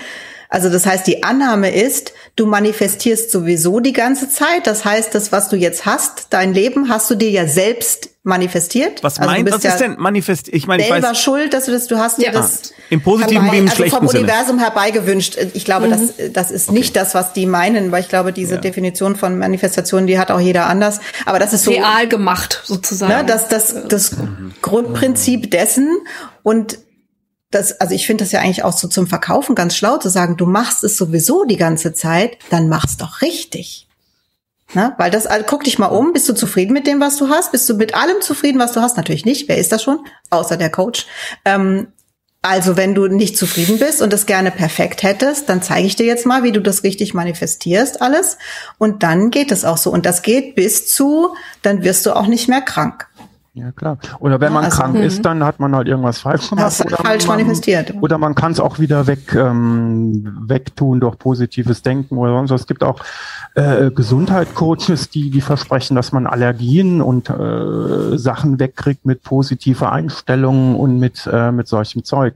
[0.51, 4.67] Also das heißt, die Annahme ist, du manifestierst sowieso die ganze Zeit.
[4.67, 9.03] Das heißt, das, was du jetzt hast, dein Leben, hast du dir ja selbst manifestiert.
[9.03, 10.49] Was also meint, was ja ist denn manifest?
[10.49, 12.31] Ich meine, ich weiß, schuld, dass du das, du hast ja.
[12.31, 14.25] dir das im positiven herbei, wie im also schlechten vom Sinne.
[14.25, 15.39] Universum herbeigewünscht.
[15.55, 15.91] Ich glaube, mhm.
[15.93, 18.61] das, das ist nicht das, was die meinen, weil ich glaube, diese ja.
[18.61, 21.01] Definition von Manifestation, die hat auch jeder anders.
[21.27, 23.13] Aber das ist so real gemacht sozusagen.
[23.13, 24.53] Ne, das, das, das mhm.
[24.61, 25.97] Grundprinzip dessen
[26.43, 26.79] und
[27.51, 30.37] das, also ich finde das ja eigentlich auch so zum Verkaufen ganz schlau zu sagen,
[30.37, 33.89] du machst es sowieso die ganze Zeit, dann mach's doch richtig.
[34.73, 37.29] Na, weil das, also guck dich mal um, bist du zufrieden mit dem, was du
[37.29, 37.51] hast?
[37.51, 38.97] Bist du mit allem zufrieden, was du hast?
[38.97, 39.49] Natürlich nicht.
[39.49, 39.99] Wer ist das schon?
[40.31, 41.07] Außer der Coach.
[41.45, 41.89] Ähm,
[42.43, 46.07] also wenn du nicht zufrieden bist und es gerne perfekt hättest, dann zeige ich dir
[46.07, 48.39] jetzt mal, wie du das richtig manifestierst alles.
[48.79, 49.91] Und dann geht es auch so.
[49.91, 53.09] Und das geht bis zu, dann wirst du auch nicht mehr krank.
[53.61, 53.99] Ja, klar.
[54.21, 55.23] Oder wenn man also, krank ist, mhm.
[55.23, 56.67] dann hat man halt irgendwas falsch gemacht.
[56.67, 57.95] Das oder falsch man, manifestiert.
[58.01, 62.61] Oder man kann es auch wieder weg, ähm, wegtun durch positives Denken oder sonst was.
[62.63, 63.01] Es gibt auch
[63.55, 70.77] äh, Gesundheitscoaches, die, die versprechen, dass man Allergien und äh, Sachen wegkriegt mit positiver Einstellung
[70.77, 72.35] und mit, äh, mit solchem Zeug.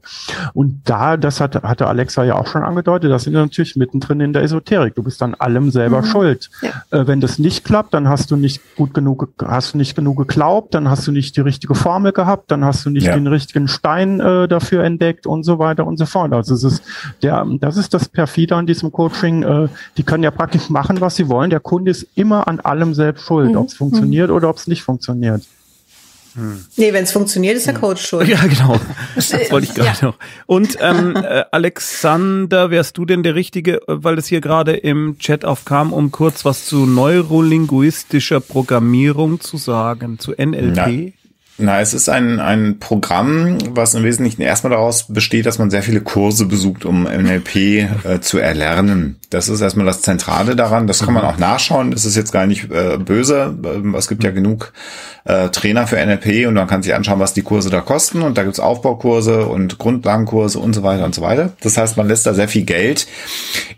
[0.52, 4.32] Und da, das hat, hatte Alexa ja auch schon angedeutet, das sind natürlich mittendrin in
[4.32, 4.94] der Esoterik.
[4.94, 6.06] Du bist an allem selber mhm.
[6.06, 6.50] schuld.
[6.62, 6.70] Ja.
[6.90, 10.18] Äh, wenn das nicht klappt, dann hast du nicht gut genug, hast du nicht genug
[10.18, 13.14] geglaubt, dann hast du nicht die richtige Formel gehabt, dann hast du nicht ja.
[13.14, 16.32] den richtigen Stein äh, dafür entdeckt und so weiter und so fort.
[16.34, 16.82] Also es ist
[17.22, 19.42] der, das ist das perfide an diesem Coaching.
[19.42, 21.48] Äh, die können ja praktisch machen, was sie wollen.
[21.48, 23.56] Der Kunde ist immer an allem selbst schuld, mhm.
[23.56, 24.36] ob es funktioniert mhm.
[24.36, 25.42] oder ob es nicht funktioniert.
[26.34, 26.64] Hm.
[26.76, 28.28] Nee, wenn es funktioniert, ist der Coach schuld.
[28.34, 28.80] Ja, genau.
[29.14, 30.06] Das wollte ich gerade ja.
[30.06, 30.18] noch.
[30.46, 35.44] Und ähm, äh, Alexander, wärst du denn der Richtige, weil es hier gerade im Chat
[35.44, 40.74] aufkam, um kurz was zu neurolinguistischer Programmierung zu sagen, zu NLP?
[40.76, 41.23] Na.
[41.56, 45.84] Na, es ist ein, ein Programm, was im Wesentlichen erstmal daraus besteht, dass man sehr
[45.84, 49.20] viele Kurse besucht, um NLP äh, zu erlernen.
[49.30, 50.88] Das ist erstmal das Zentrale daran.
[50.88, 51.92] Das kann man auch nachschauen.
[51.92, 53.56] Das ist jetzt gar nicht äh, böse.
[53.64, 54.72] Ähm, es gibt ja genug
[55.26, 58.22] äh, Trainer für NLP und man kann sich anschauen, was die Kurse da kosten.
[58.22, 61.52] Und da gibt's Aufbaukurse und Grundlagenkurse und so weiter und so weiter.
[61.60, 63.06] Das heißt, man lässt da sehr viel Geld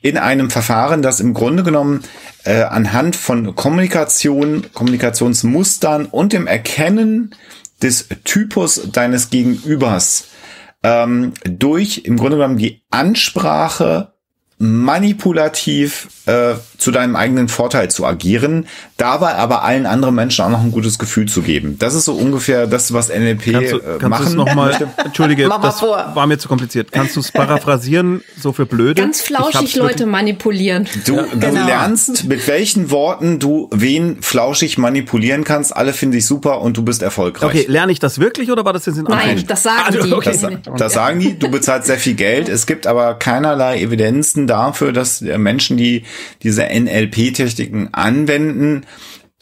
[0.01, 2.01] in einem Verfahren, das im Grunde genommen
[2.47, 7.35] äh, anhand von Kommunikation, Kommunikationsmustern und dem Erkennen
[7.83, 10.29] des Typus deines Gegenübers
[10.83, 14.15] ähm, durch im Grunde genommen die Ansprache
[14.59, 20.63] manipulativ äh, zu deinem eigenen Vorteil zu agieren, dabei aber allen anderen Menschen auch noch
[20.63, 21.79] ein gutes Gefühl zu geben.
[21.79, 24.89] Das ist so ungefähr das, was NLP Kannst du, äh, kannst machen noch mal.
[25.05, 26.13] Entschuldige, Mach mal das vor.
[26.15, 26.91] war mir zu kompliziert.
[26.91, 29.03] Kannst du es paraphrasieren, so für blöde?
[29.03, 30.89] Ganz flauschig Leute manipulieren.
[31.05, 31.67] Du, du genau.
[31.67, 35.77] lernst, mit welchen Worten du wen flauschig manipulieren kannst.
[35.77, 37.49] Alle finde ich super und du bist erfolgreich.
[37.49, 40.13] Okay, lerne ich das wirklich oder war das jetzt in Nein, das sagen Ah, die.
[40.13, 40.59] okay.
[40.65, 42.49] Das, das sagen die, du bezahlst sehr viel Geld.
[42.49, 46.05] Es gibt aber keinerlei Evidenzen dafür, dass äh, Menschen, die
[46.43, 48.87] diese NLP-Techniken anwenden,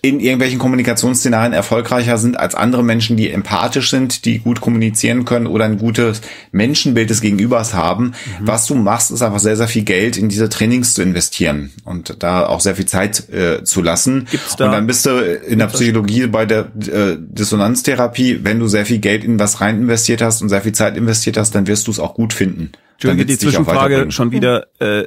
[0.05, 5.47] in irgendwelchen Kommunikationsszenarien erfolgreicher sind als andere Menschen, die empathisch sind, die gut kommunizieren können
[5.47, 6.21] oder ein gutes
[6.53, 8.09] Menschenbild des Gegenübers haben.
[8.09, 8.13] Mhm.
[8.47, 12.23] Was du machst, ist einfach sehr, sehr viel Geld in diese Trainings zu investieren und
[12.23, 14.27] da auch sehr viel Zeit äh, zu lassen.
[14.31, 18.69] Gibt's da- und dann bist du in der Psychologie bei der äh, Dissonanztherapie, wenn du
[18.69, 21.67] sehr viel Geld in was rein investiert hast und sehr viel Zeit investiert hast, dann
[21.67, 22.73] wirst du es auch gut finden.
[22.95, 24.67] Entschuldige, wird's die Zwischenfrage schon wieder.
[24.81, 25.07] Äh,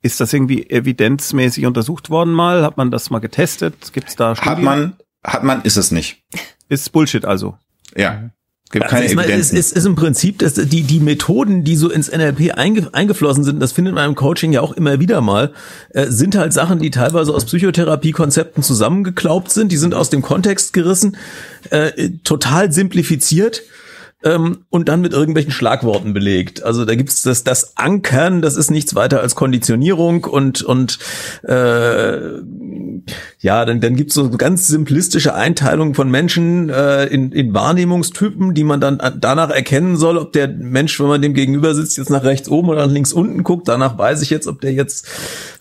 [0.00, 2.62] ist das irgendwie evidenzmäßig untersucht worden mal?
[2.62, 3.92] Hat man das mal getestet?
[3.92, 4.52] Gibt es da Studien?
[4.52, 6.22] Hat man, hat man, ist es nicht.
[6.68, 7.56] Ist Bullshit also.
[7.96, 8.30] Ja.
[8.70, 11.88] Gibt Also keine meine, es ist, ist im Prinzip, dass die, die Methoden, die so
[11.88, 15.54] ins NLP einge, eingeflossen sind, das findet man im Coaching ja auch immer wieder mal,
[15.90, 20.74] äh, sind halt Sachen, die teilweise aus Psychotherapie-Konzepten zusammengeklaubt sind, die sind aus dem Kontext
[20.74, 21.16] gerissen,
[21.70, 23.62] äh, total simplifiziert
[24.24, 26.62] ähm, und dann mit irgendwelchen Schlagworten belegt.
[26.64, 30.98] Also da gibt's das, das Ankern, das ist nichts weiter als Konditionierung und, und
[31.44, 32.40] äh,
[33.38, 38.64] ja, dann, dann gibt's so ganz simplistische Einteilungen von Menschen äh, in, in Wahrnehmungstypen, die
[38.64, 42.24] man dann danach erkennen soll, ob der Mensch, wenn man dem gegenüber sitzt, jetzt nach
[42.24, 43.68] rechts oben oder nach links unten guckt.
[43.68, 45.06] Danach weiß ich jetzt, ob der jetzt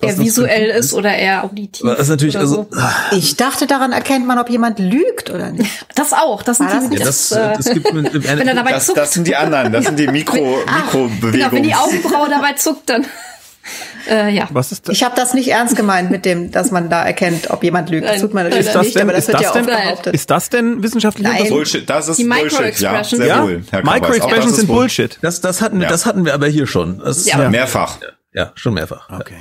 [0.01, 1.85] Er das visuell ist oder eher auditiv.
[1.85, 3.17] Das ist natürlich oder also so.
[3.17, 5.85] Ich dachte, daran erkennt man, ob jemand lügt oder nicht.
[5.93, 6.41] Das auch.
[6.41, 8.11] Das sind das ja, das, äh, das gibt mit
[8.47, 8.97] wenn er dabei das, zuckt.
[8.97, 11.31] das sind die anderen, das sind die Mikro, Ah, Mikrobewegungen.
[11.33, 13.05] Genau, wenn die Augenbraue dabei zuckt, dann
[14.09, 14.47] äh, ja.
[14.51, 14.95] Was ist das?
[14.95, 18.07] Ich habe das nicht ernst gemeint mit dem, dass man da erkennt, ob jemand lügt.
[18.07, 19.69] Das tut man natürlich ist das nicht, denn, aber das ist wird das ja denn,
[19.69, 20.13] oft behauptet.
[20.15, 21.49] ist das denn wissenschaftlich Nein.
[21.49, 23.09] Bullshit, das ist Die Bullshit, ja, Micro-Expressions.
[23.21, 23.43] sehr Ja?
[23.43, 23.63] wohl.
[23.69, 24.67] Das Micro-Expressions sind.
[24.67, 25.19] Bullshit.
[25.21, 25.89] das, das hatten wir, Ja.
[25.89, 26.99] das hatten wir aber hier schon.
[26.99, 27.49] Das, Ja.
[27.49, 27.97] Mehrfach.
[28.33, 29.09] ja, schon mehrfach.
[29.09, 29.35] Okay.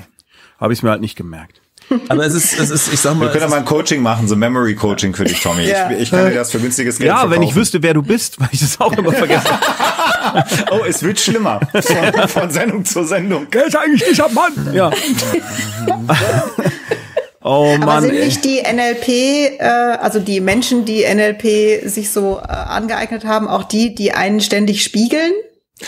[0.59, 1.61] Habe ich mir halt nicht gemerkt.
[2.09, 4.27] Aber es ist, es ist, ich sag mal, Wir können ja mal ein Coaching machen,
[4.27, 5.65] so Memory Coaching für dich, Tommy.
[5.69, 5.91] Ja.
[5.91, 7.57] Ich, ich kann dir das für günstiges Geld Ja, wenn ich verkaufen.
[7.57, 9.49] wüsste, wer du bist, weil ich das auch immer vergesse.
[10.73, 11.61] Oh, es wird schlimmer.
[11.73, 13.47] Von, von Sendung zu Sendung.
[13.51, 14.53] Ist eigentlich dieser Mann?
[14.75, 14.91] Ja.
[17.43, 18.03] oh Aber Mann.
[18.03, 18.25] sind ey.
[18.27, 19.09] nicht die NLP,
[19.61, 19.63] äh,
[20.01, 24.83] also die Menschen, die NLP sich so äh, angeeignet haben, auch die, die einen ständig
[24.83, 25.33] spiegeln?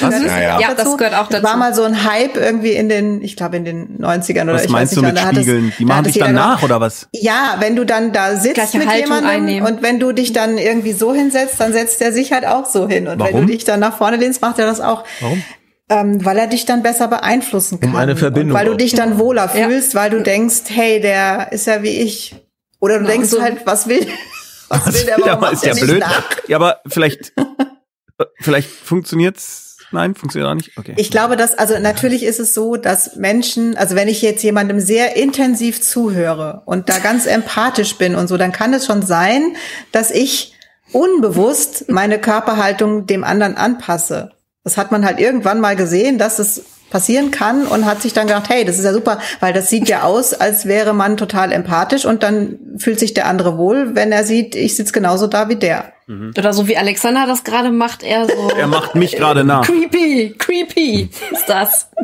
[0.00, 0.10] Was?
[0.10, 0.60] Gehört Ja, ja.
[0.60, 1.44] Ja, das gehört auch Das dazu.
[1.44, 4.64] war mal so ein Hype irgendwie in den, ich glaube in den 90ern oder Was
[4.64, 5.72] ich meinst weiß du nicht, mit da Spiegeln?
[5.78, 7.08] Die machen dich dann nach oder was?
[7.12, 9.66] Ja, wenn du dann da sitzt Gleiche mit Haltung jemandem einnehmen.
[9.66, 12.86] und wenn du dich dann irgendwie so hinsetzt, dann setzt er sich halt auch so
[12.86, 13.08] hin.
[13.08, 13.46] Und wenn Warum?
[13.46, 15.04] du dich dann nach vorne lehnst, macht er das auch.
[15.20, 15.42] Warum?
[15.88, 17.96] Ähm, weil er dich dann besser beeinflussen kann.
[17.96, 19.68] eine Verbindung Und weil du dich dann wohler Ja.
[19.68, 22.36] fühlst, weil du denkst, hey, der ist ja wie ich.
[22.78, 24.06] Oder du Genau, denkst so- halt, was will,
[24.68, 26.00] was will der, warum ist ja der blöd.
[26.00, 26.24] nach?
[26.46, 29.64] Ja, aber vielleicht, äh, vielleicht funktioniert's.
[29.90, 30.76] Nein, funktioniert auch nicht.
[30.76, 30.94] Okay.
[30.96, 34.80] Ich glaube, dass, also natürlich ist es so, dass Menschen, also wenn ich jetzt jemandem
[34.80, 39.56] sehr intensiv zuhöre und da ganz empathisch bin und so, dann kann es schon sein,
[39.92, 40.54] dass ich
[40.92, 44.32] unbewusst meine Körperhaltung dem anderen anpasse.
[44.64, 48.26] Das hat man halt irgendwann mal gesehen, dass es passieren kann und hat sich dann
[48.26, 51.52] gedacht, hey, das ist ja super, weil das sieht ja aus, als wäre man total
[51.52, 55.48] empathisch und dann fühlt sich der andere wohl, wenn er sieht, ich sitze genauso da
[55.48, 55.92] wie der.
[56.08, 58.50] Oder so wie Alexander das gerade macht, er so.
[58.56, 59.66] er macht mich gerade nach.
[59.66, 61.88] Creepy, creepy ist das.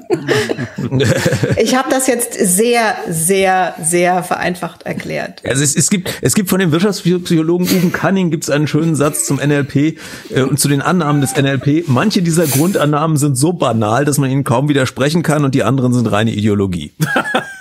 [1.56, 5.42] Ich habe das jetzt sehr, sehr, sehr vereinfacht erklärt.
[5.46, 8.94] Also es, es gibt es gibt von dem Wirtschaftspsychologen Uwe Cunning gibt es einen schönen
[8.96, 9.76] Satz zum NLP
[10.30, 11.88] äh, und zu den Annahmen des NLP.
[11.88, 15.92] Manche dieser Grundannahmen sind so banal, dass man ihnen kaum widersprechen kann und die anderen
[15.92, 16.92] sind reine Ideologie.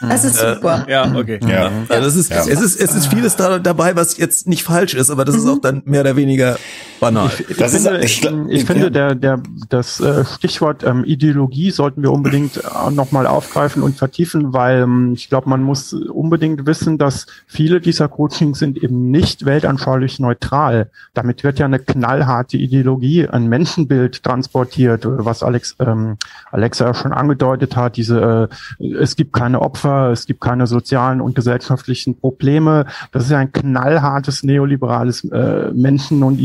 [0.10, 0.86] Das ist super.
[0.90, 1.40] Ja, okay.
[1.48, 1.72] Ja.
[1.88, 5.10] Also das ist es ist es ist vieles da, dabei, was jetzt nicht falsch ist,
[5.10, 6.60] aber das ist auch dann mehr oder weniger you got?
[7.04, 7.30] Banal.
[7.58, 9.40] Das ist, finde, ich, ich, glaub- ich finde, der, der,
[9.70, 15.14] das äh, Stichwort ähm, Ideologie sollten wir unbedingt äh, nochmal aufgreifen und vertiefen, weil ähm,
[15.14, 20.90] ich glaube, man muss unbedingt wissen, dass viele dieser Coachings sind eben nicht weltanschaulich neutral.
[21.14, 26.18] Damit wird ja eine knallharte Ideologie, ein Menschenbild transportiert, äh, was Alex, ähm,
[26.52, 27.98] Alexa ja schon angedeutet hat.
[27.98, 28.50] Diese,
[28.80, 32.86] äh, es gibt keine Opfer, es gibt keine sozialen und gesellschaftlichen Probleme.
[33.12, 36.40] Das ist ja ein knallhartes neoliberales äh, Menschen- und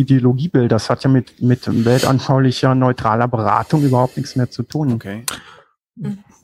[0.49, 0.72] Ideologiebild.
[0.72, 4.92] Das hat ja mit, mit weltanschaulicher, neutraler Beratung überhaupt nichts mehr zu tun.
[4.94, 5.24] Okay.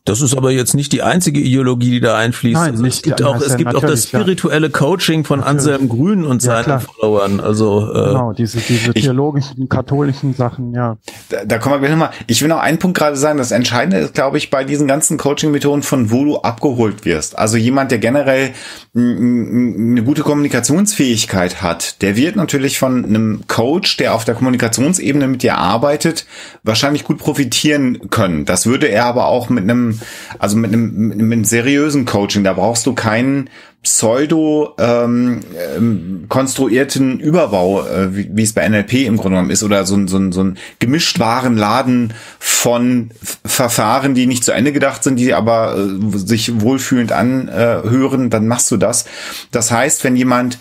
[0.07, 2.61] Das ist aber jetzt nicht die einzige Ideologie, die da einfließt.
[2.61, 5.61] Nein, also nicht es gibt auch, es gibt auch das spirituelle Coaching von Natürlich.
[5.73, 6.81] Anselm Grün und Ja, seinen klar.
[6.81, 7.41] Followern.
[7.41, 10.99] Also äh, Genau, diese, diese theologischen, katholischen Sachen, ja.
[11.31, 12.11] Da, da kommen wir gleich nochmal.
[12.27, 13.39] Ich will noch einen Punkt gerade sagen.
[13.39, 17.39] Das Entscheidende ist, glaube ich, bei diesen ganzen Coaching-Methoden, von wo du abgeholt wirst.
[17.39, 18.51] Also jemand, der generell
[18.95, 25.43] eine gute Kommunikationsfähigkeit hat, der wird natürlich von einem Coach, der auf der Kommunikationsebene mit
[25.43, 26.27] dir arbeitet,
[26.63, 28.45] wahrscheinlich gut profitieren können.
[28.45, 29.94] Das würde er aber auch mit einem,
[30.39, 32.45] also mit einem, mit einem seriösen Coaching.
[32.45, 33.51] Da brauchst du keinen
[33.83, 35.41] pseudo ähm,
[35.77, 39.95] ähm, konstruierten Überbau, äh, wie, wie es bei NLP im Grunde genommen ist, oder so
[39.95, 43.11] ein, so ein, so ein gemischt Laden von
[43.45, 48.71] Verfahren, die nicht zu Ende gedacht sind, die aber äh, sich wohlfühlend anhören, dann machst
[48.71, 49.05] du das.
[49.51, 50.59] Das heißt, wenn jemand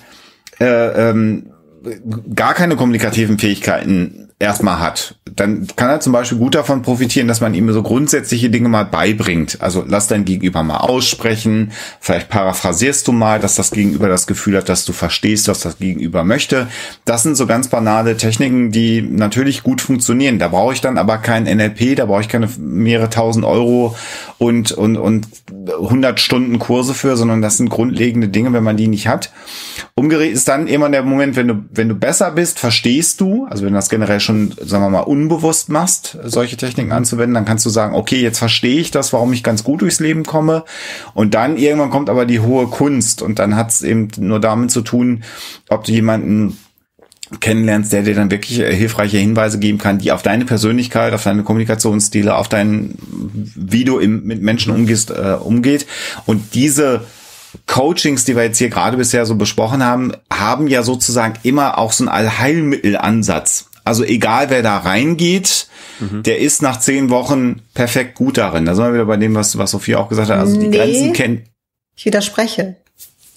[0.59, 1.47] äh, ähm,
[2.35, 7.41] gar keine kommunikativen Fähigkeiten erstmal hat, dann kann er zum Beispiel gut davon profitieren, dass
[7.41, 9.57] man ihm so grundsätzliche Dinge mal beibringt.
[9.61, 14.57] Also lass dein Gegenüber mal aussprechen, vielleicht paraphrasierst du mal, dass das Gegenüber das Gefühl
[14.57, 16.67] hat, dass du verstehst, was das Gegenüber möchte.
[17.05, 20.39] Das sind so ganz banale Techniken, die natürlich gut funktionieren.
[20.39, 23.95] Da brauche ich dann aber kein NLP, da brauche ich keine mehrere tausend Euro
[24.37, 25.27] und, und, und
[25.65, 29.31] 100 Stunden Kurse für, sondern das sind grundlegende Dinge, wenn man die nicht hat.
[29.95, 33.63] Umgedreht ist dann immer der Moment, wenn du, wenn du besser bist, verstehst du, also
[33.63, 37.65] wenn du das generell schon, sagen wir mal, unbewusst machst, solche Techniken anzuwenden, dann kannst
[37.65, 40.63] du sagen, okay, jetzt verstehe ich das, warum ich ganz gut durchs Leben komme.
[41.13, 44.71] Und dann irgendwann kommt aber die hohe Kunst und dann hat es eben nur damit
[44.71, 45.23] zu tun,
[45.69, 46.57] ob du jemanden
[47.39, 51.23] kennenlernst, der dir dann wirklich äh, hilfreiche Hinweise geben kann, die auf deine Persönlichkeit, auf
[51.23, 52.95] deine Kommunikationsstile, auf dein,
[53.55, 55.85] wie du im, mit Menschen umgehst, äh, umgeht.
[56.25, 57.05] Und diese
[57.67, 61.91] Coachings, die wir jetzt hier gerade bisher so besprochen haben, haben ja sozusagen immer auch
[61.91, 63.65] so einen Allheilmittelansatz.
[63.83, 65.67] Also egal wer da reingeht,
[65.99, 68.65] der ist nach zehn Wochen perfekt gut darin.
[68.65, 70.39] Da sind wir wieder bei dem, was, was Sophia auch gesagt hat.
[70.39, 70.77] Also die Nee.
[70.77, 71.43] Grenzen kennen.
[71.95, 72.77] Ich widerspreche.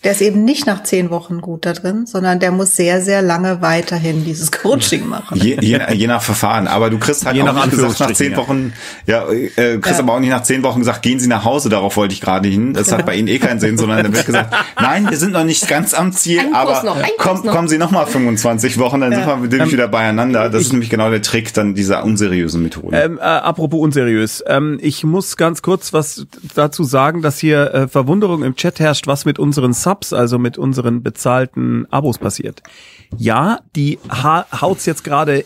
[0.05, 3.23] Der ist eben nicht nach zehn Wochen gut da drin, sondern der muss sehr, sehr
[3.23, 5.37] lange weiterhin dieses Coaching machen.
[5.41, 6.69] Je, je, je nach Verfahren.
[6.69, 8.73] Aber du kriegst halt Je auch nach nicht gesagt nach zehn Wochen,
[9.07, 9.99] ja, äh, kriegst Ja.
[10.01, 12.49] aber auch nicht nach zehn Wochen gesagt, gehen Sie nach Hause, darauf wollte ich gerade
[12.49, 12.73] hin.
[12.75, 15.45] Das hat bei Ihnen eh keinen Sinn, sondern dann wird gesagt, nein, wir sind noch
[15.45, 19.13] nicht ganz am Ziel, Ein aber noch, komm, kommen Sie noch mal 25 Wochen, dann
[19.13, 20.51] sind wir mit dem wieder beieinander.
[20.51, 22.91] Das ist nämlich genau der Trick dann dieser unseriösen Methoden.
[22.93, 24.45] Ähm, äh, apropos unseriös.
[24.47, 29.07] Ähm, ich muss ganz kurz was dazu sagen, dass hier äh, Verwunderung im Chat herrscht,
[29.07, 32.61] was mit unseren Subs, also mit unseren bezahlten Abos passiert.
[33.17, 35.45] Ja, die ha haut's jetzt gerade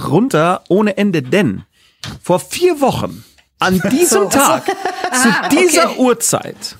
[0.00, 1.64] runter ohne Ende, denn
[2.22, 3.24] vor vier Wochen
[3.58, 6.76] an diesem Tag zu dieser Uhrzeit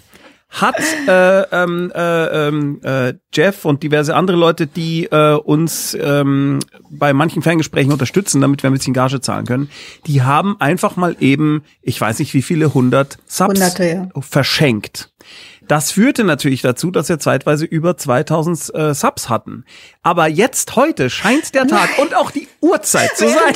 [0.50, 6.61] hat äh, ähm, äh, ähm, äh, Jeff und diverse andere Leute, die äh, uns ähm,
[6.90, 9.70] bei manchen Ferngesprächen unterstützen, damit wir ein bisschen Gage zahlen können,
[10.06, 14.08] die haben einfach mal eben, ich weiß nicht wie viele hundert Subs Hunderte, ja.
[14.20, 15.09] verschenkt.
[15.70, 19.64] Das führte natürlich dazu, dass wir zeitweise über 2000 äh, Subs hatten.
[20.02, 23.54] Aber jetzt heute scheint der Tag und auch die Uhrzeit zu sein,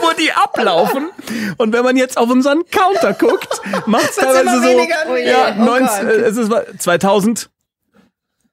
[0.00, 1.10] wo die ablaufen.
[1.56, 4.68] Und wenn man jetzt auf unseren Counter guckt, macht es teilweise so.
[5.08, 6.14] Oh ja, oh 19, Gott.
[6.14, 7.50] äh, es ist 2000.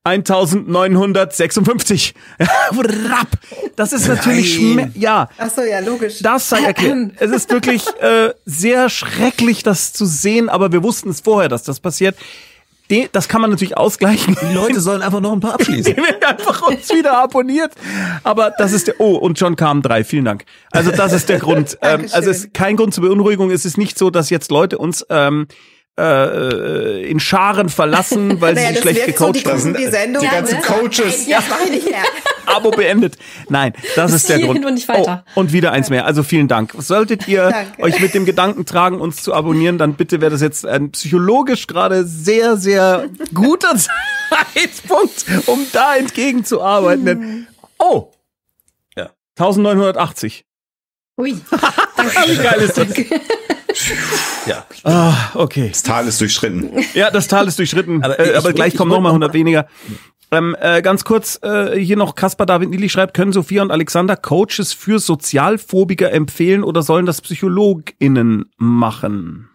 [0.03, 2.15] 1956.
[2.39, 3.27] Rapp.
[3.75, 4.59] Das ist natürlich
[4.95, 5.29] ja.
[5.37, 6.19] Ach so, ja, logisch.
[6.21, 7.11] Das sei erklärt.
[7.19, 11.63] Es ist wirklich äh, sehr schrecklich, das zu sehen, aber wir wussten es vorher, dass
[11.63, 12.15] das passiert.
[12.89, 14.37] De das kann man natürlich ausgleichen.
[14.41, 15.93] die Leute sollen einfach noch ein paar abschließen.
[15.95, 17.73] Die werden einfach uns wieder abonniert.
[18.23, 18.99] Aber das ist der.
[18.99, 20.45] Oh, und John Carmen 3, vielen Dank.
[20.71, 21.77] Also das ist der Grund.
[21.81, 23.51] ähm, also es ist kein Grund zur Beunruhigung.
[23.51, 25.47] Es ist nicht so, dass jetzt Leute uns ähm,
[25.99, 29.73] äh, in Scharen verlassen, weil Naja, sie schlecht wirkt so, die gecoacht haben.
[29.75, 30.21] die Sendung.
[30.23, 31.27] die ganzen Coaches.
[31.27, 32.03] Ja, das mache ich nicht mehr.
[32.45, 33.15] Abo beendet.
[33.49, 34.63] Nein, das ist der Grund.
[34.65, 34.85] und.
[34.95, 36.05] Oh, und wieder eins mehr.
[36.05, 36.73] Also vielen Dank.
[36.77, 37.83] Solltet ihr Danke.
[37.83, 41.67] euch mit dem Gedanken tragen, uns zu abonnieren, dann bitte wäre das jetzt ein psychologisch
[41.67, 47.05] gerade sehr, sehr guter Zeitpunkt, um da entgegenzuarbeiten.
[47.05, 47.47] Denn,
[47.79, 48.11] oh,
[48.95, 49.09] Ja.
[49.37, 50.45] 1980.
[51.19, 51.33] Ui.
[52.27, 52.87] Wie geil ist das?
[54.45, 54.65] Ja.
[54.83, 55.69] Ah, okay.
[55.69, 56.71] Das Tal ist durchschritten.
[56.93, 59.33] Ja, das Tal ist durchschritten, Aber äh, aber gleich kommen ich noch mal wollte 100
[59.33, 59.67] weniger.
[60.29, 64.17] Ähm, äh, ganz kurz äh, hier noch Kaspar David Nili schreibt, können Sophia und Alexander
[64.17, 69.49] Coaches für Sozialphobiker empfehlen oder sollen das PsychologInnen machen?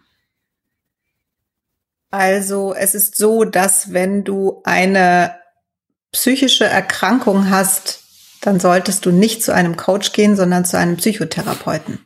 [2.09, 5.35] Also es ist so, dass wenn du eine
[6.11, 8.03] psychische Erkrankung hast,
[8.41, 11.99] dann solltest du nicht zu einem Coach gehen, sondern zu einem Psychotherapeuten.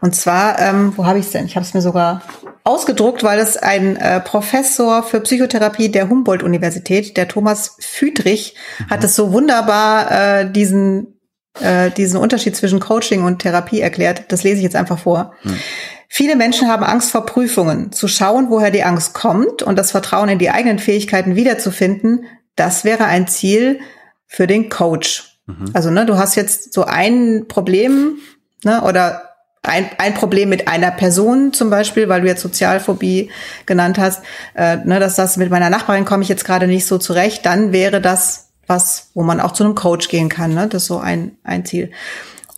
[0.00, 1.46] Und zwar, ähm, wo habe ich es denn?
[1.46, 2.22] Ich habe es mir sogar
[2.64, 8.54] ausgedruckt, weil es ein äh, Professor für Psychotherapie der Humboldt-Universität, der Thomas Füdrich,
[8.90, 11.18] hat es so wunderbar äh, diesen
[11.60, 14.24] äh, diesen Unterschied zwischen Coaching und Therapie erklärt.
[14.28, 15.32] Das lese ich jetzt einfach vor.
[16.08, 17.92] Viele Menschen haben Angst vor Prüfungen.
[17.92, 22.24] Zu schauen, woher die Angst kommt und das Vertrauen in die eigenen Fähigkeiten wiederzufinden,
[22.56, 23.80] das wäre ein Ziel
[24.26, 25.38] für den Coach.
[25.46, 25.70] Mhm.
[25.74, 28.18] Also, ne, du hast jetzt so ein Problem,
[28.64, 29.22] ne, oder
[29.62, 33.30] ein, ein Problem mit einer Person zum Beispiel, weil du jetzt Sozialphobie
[33.66, 34.22] genannt hast,
[34.54, 37.72] äh, ne, dass das mit meiner Nachbarin komme ich jetzt gerade nicht so zurecht, dann
[37.72, 40.54] wäre das was, wo man auch zu einem Coach gehen kann.
[40.54, 40.68] Ne?
[40.68, 41.90] Das ist so ein, ein Ziel.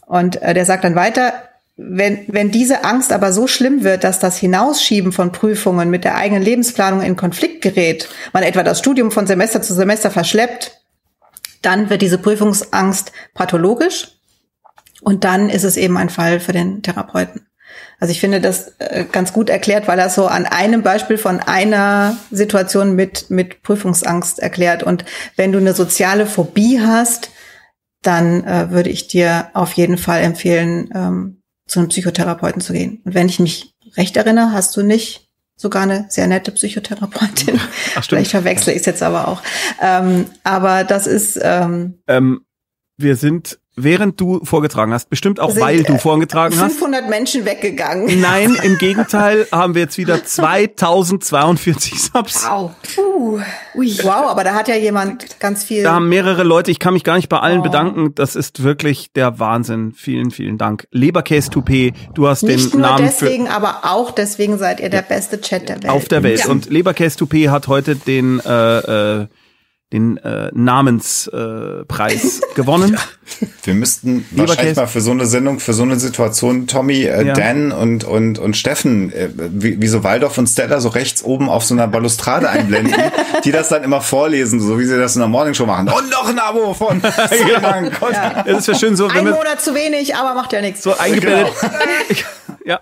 [0.06, 1.32] Und äh, der sagt dann weiter,
[1.76, 6.16] wenn, wenn diese Angst aber so schlimm wird, dass das Hinausschieben von Prüfungen mit der
[6.16, 10.82] eigenen Lebensplanung in Konflikt gerät, man etwa das Studium von Semester zu Semester verschleppt,
[11.62, 14.19] dann wird diese Prüfungsangst pathologisch
[15.00, 17.46] und dann ist es eben ein Fall für den Therapeuten.
[17.98, 21.38] Also ich finde das äh, ganz gut erklärt, weil er so an einem Beispiel von
[21.38, 24.82] einer Situation mit, mit Prüfungsangst erklärt.
[24.82, 25.04] Und
[25.36, 27.30] wenn du eine soziale Phobie hast,
[28.02, 33.02] dann äh, würde ich dir auf jeden Fall empfehlen, ähm, zu einem Psychotherapeuten zu gehen.
[33.04, 37.60] Und wenn ich mich recht erinnere, hast du nicht sogar eine sehr nette Psychotherapeutin.
[37.94, 39.42] Ach, Vielleicht verwechsle ich es jetzt aber auch.
[39.80, 41.38] Ähm, aber das ist.
[41.42, 42.46] Ähm, ähm,
[42.96, 46.80] wir sind während du vorgetragen hast, bestimmt auch weil du vorgetragen 500 hast.
[46.80, 48.20] 500 Menschen weggegangen.
[48.20, 52.46] Nein, im Gegenteil haben wir jetzt wieder 2042 Subs.
[52.48, 52.72] Wow.
[52.94, 53.40] Puh.
[53.74, 53.98] Ui.
[54.02, 55.82] Wow, aber da hat ja jemand ganz viel.
[55.82, 57.64] Da haben mehrere Leute, ich kann mich gar nicht bei allen oh.
[57.64, 58.14] bedanken.
[58.14, 59.92] Das ist wirklich der Wahnsinn.
[59.92, 60.86] Vielen, vielen Dank.
[60.90, 65.40] Leberkäse Toupet, du hast nicht den Namen deswegen, aber auch deswegen seid ihr der beste
[65.40, 65.92] Chat der Welt.
[65.92, 66.40] Auf der Welt.
[66.40, 66.50] Ja.
[66.50, 69.26] Und Leberkäse Toupet hat heute den äh, äh,
[69.92, 72.92] den äh, Namenspreis äh, gewonnen.
[72.92, 73.46] Ja.
[73.64, 74.80] Wir müssten Lieber wahrscheinlich Case.
[74.80, 77.34] mal für so eine Sendung, für so eine Situation Tommy, äh, ja.
[77.34, 81.48] Dan und und und Steffen, äh, wie, wie so Waldorf und Stella so rechts oben
[81.48, 82.94] auf so einer Balustrade einblenden,
[83.44, 85.88] die das dann immer vorlesen, so wie sie das in der Morningshow machen.
[85.88, 87.00] Und noch ein Abo von.
[87.02, 87.90] ja.
[88.12, 88.42] ja.
[88.44, 89.08] Das ist ja schön so.
[89.08, 90.82] Ein Monat zu wenig, aber macht ja nichts.
[90.82, 91.52] So eingebettet.
[91.60, 91.72] Genau.
[92.64, 92.80] Ja.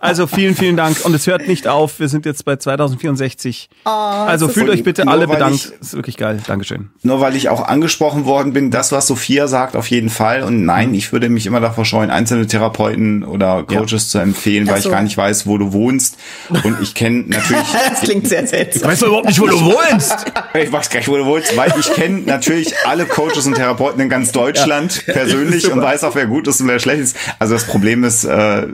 [0.00, 1.04] Also vielen, vielen Dank.
[1.04, 2.00] Und es hört nicht auf.
[2.00, 3.68] Wir sind jetzt bei 2064.
[3.84, 5.72] Oh, also fühlt euch bitte alle bedankt.
[5.74, 6.40] Ich, ist wirklich geil.
[6.46, 6.90] Dankeschön.
[7.02, 10.42] Nur weil ich auch angesprochen worden bin, das, was Sophia sagt, auf jeden Fall.
[10.42, 13.98] Und nein, ich würde mich immer davor scheuen, einzelne Therapeuten oder Coaches ja.
[13.98, 14.88] zu empfehlen, weil so.
[14.88, 16.18] ich gar nicht weiß, wo du wohnst.
[16.48, 17.66] Und ich kenne natürlich.
[17.88, 18.82] das klingt sehr seltsam.
[18.82, 20.26] Ich weiß überhaupt nicht, wo du wohnst.
[20.54, 24.00] ich weiß gar nicht, wo du wohnst, weil ich kenne natürlich alle Coaches und Therapeuten
[24.00, 25.12] in ganz Deutschland ja.
[25.12, 27.16] persönlich und weiß auch, wer gut ist und wer schlecht ist.
[27.38, 28.66] Also das Problem ist, äh,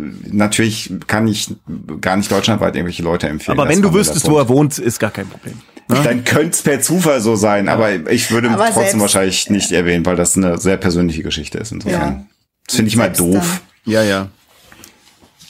[0.47, 1.55] natürlich kann ich
[2.01, 3.59] gar nicht deutschlandweit irgendwelche Leute empfehlen.
[3.59, 5.61] Aber wenn du wüsstest, wo er wohnt, ist gar kein Problem.
[5.89, 6.01] Ne?
[6.03, 7.75] Dann könnte es per Zufall so sein, ja.
[7.75, 11.73] aber ich würde aber trotzdem wahrscheinlich nicht erwähnen, weil das eine sehr persönliche Geschichte ist.
[11.73, 12.01] Insofern.
[12.01, 12.27] Ja.
[12.67, 13.63] Das finde ich mal doof.
[13.85, 13.93] Dann.
[13.93, 14.29] Ja, ja.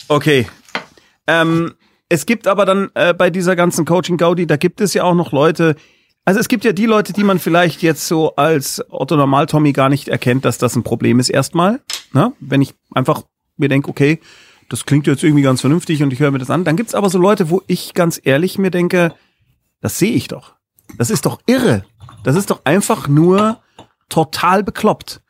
[0.09, 0.47] Okay.
[1.26, 1.74] Ähm,
[2.09, 5.32] es gibt aber dann äh, bei dieser ganzen Coaching-Gaudi, da gibt es ja auch noch
[5.32, 5.74] Leute,
[6.24, 9.72] also es gibt ja die Leute, die man vielleicht jetzt so als Otto Normal Tommy
[9.72, 11.80] gar nicht erkennt, dass das ein Problem ist erstmal.
[12.12, 12.32] Ne?
[12.40, 13.22] Wenn ich einfach
[13.57, 14.20] mir denke, okay,
[14.68, 16.64] das klingt jetzt irgendwie ganz vernünftig und ich höre mir das an.
[16.64, 19.14] Dann gibt's aber so Leute, wo ich ganz ehrlich mir denke,
[19.80, 20.54] das sehe ich doch.
[20.98, 21.84] Das ist doch irre.
[22.24, 23.60] Das ist doch einfach nur
[24.08, 25.20] total bekloppt.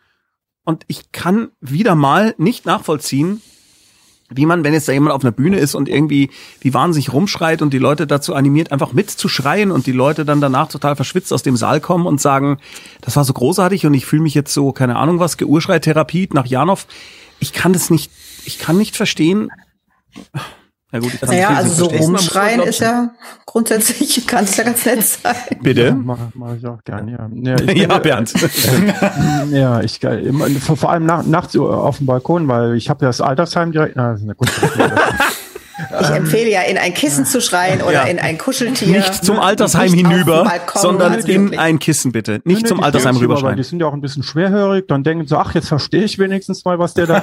[0.65, 3.41] Und ich kann wieder mal nicht nachvollziehen,
[4.29, 6.31] wie man, wenn jetzt da jemand auf einer Bühne ist und irgendwie
[6.61, 10.69] wie wahnsinnig rumschreit und die Leute dazu animiert, einfach mitzuschreien und die Leute dann danach
[10.69, 12.59] total verschwitzt aus dem Saal kommen und sagen,
[13.03, 16.47] das war so großartig und ich fühle mich jetzt so, keine Ahnung was, Geurschreittherapie nach
[16.47, 16.89] Janov.
[17.39, 18.11] Ich kann das nicht,
[18.47, 19.51] ich kann nicht verstehen.
[20.93, 23.11] Ja gut, ich kann naja, also so rumschreien ist ja
[23.45, 25.35] grundsätzlich, kann es ja ganz nett sein.
[25.61, 25.87] Bitte?
[25.87, 27.29] Ja, mach, mach ich auch gerne, ja.
[27.33, 28.33] Ja, ich, ja Bernd.
[29.51, 30.01] ja, ich,
[30.61, 34.21] vor allem nachts auf dem Balkon, weil ich habe ja das Altersheim direkt, na, das
[34.21, 34.53] ist eine gute
[36.01, 38.03] ich empfehle ja, in ein Kissen zu schreien oder ja.
[38.05, 38.89] in ein Kuscheltier.
[38.89, 42.41] Nicht zum Altersheim nicht hinüber, sondern in ein Kissen bitte.
[42.45, 43.57] Nicht nee, zum Altersheim rüberschreien.
[43.57, 46.65] Die sind ja auch ein bisschen schwerhörig, dann denken sie, ach, jetzt verstehe ich wenigstens
[46.65, 47.23] mal, was der da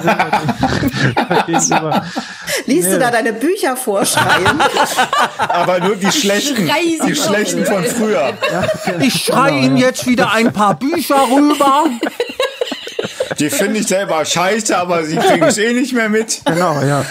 [2.66, 2.94] Liest nee.
[2.94, 4.46] du da deine Bücher vorschreien?
[5.38, 6.70] Aber nur die schlechten,
[7.06, 8.32] die schlechten von früher.
[9.00, 11.84] ich schreie Ihnen jetzt wieder ein paar Bücher rüber.
[13.38, 16.42] Die finde ich selber scheiße, aber sie kriegen es eh nicht mehr mit.
[16.44, 17.04] Genau, ja.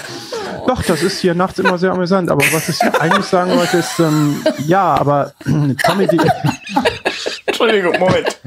[0.68, 2.32] Doch, das ist hier nachts immer sehr amüsant.
[2.32, 5.34] Aber was ich eigentlich sagen wollte, ist, ähm, ja, aber
[5.86, 6.20] Tommy, die.
[7.46, 8.40] Entschuldigung, Moment.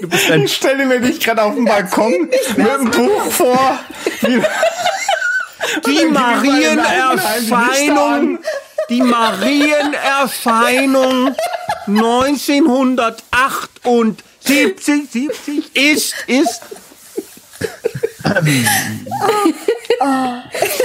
[0.00, 3.78] Du bist ein Stell mir dich gerade auf dem Balkon mit einem Buch vor.
[5.86, 8.40] Die Marienerscheinung,
[8.88, 11.36] die Marienerscheinung
[11.86, 16.62] 1978 70 ist, ist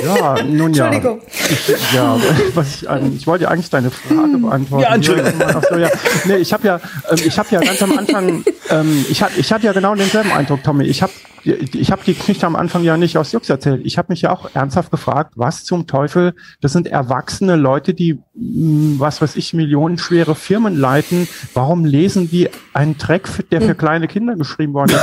[0.04, 0.86] Ja, nun ja.
[0.88, 1.22] Entschuldigung.
[1.50, 2.20] Ich, ja,
[2.54, 4.84] was ich, ich wollte eigentlich deine Frage beantworten.
[4.84, 5.34] Ja, Entschuldigung.
[5.70, 5.90] So, ja.
[6.26, 9.52] Nee, ich habe ja, ähm, ich habe ja ganz am Anfang, ähm, ich hatte, ich
[9.52, 10.86] hatte ja genau denselben Eindruck, Tommy.
[10.86, 11.14] Ich habe
[11.46, 13.82] ich habe die Geschichte am Anfang ja nicht aus Jux erzählt.
[13.86, 18.20] Ich habe mich ja auch ernsthaft gefragt, was zum Teufel, das sind erwachsene Leute, die,
[18.34, 21.28] mh, was weiß ich, millionenschwere Firmen leiten.
[21.54, 25.02] Warum lesen die einen Track, der für kleine Kinder geschrieben worden ist?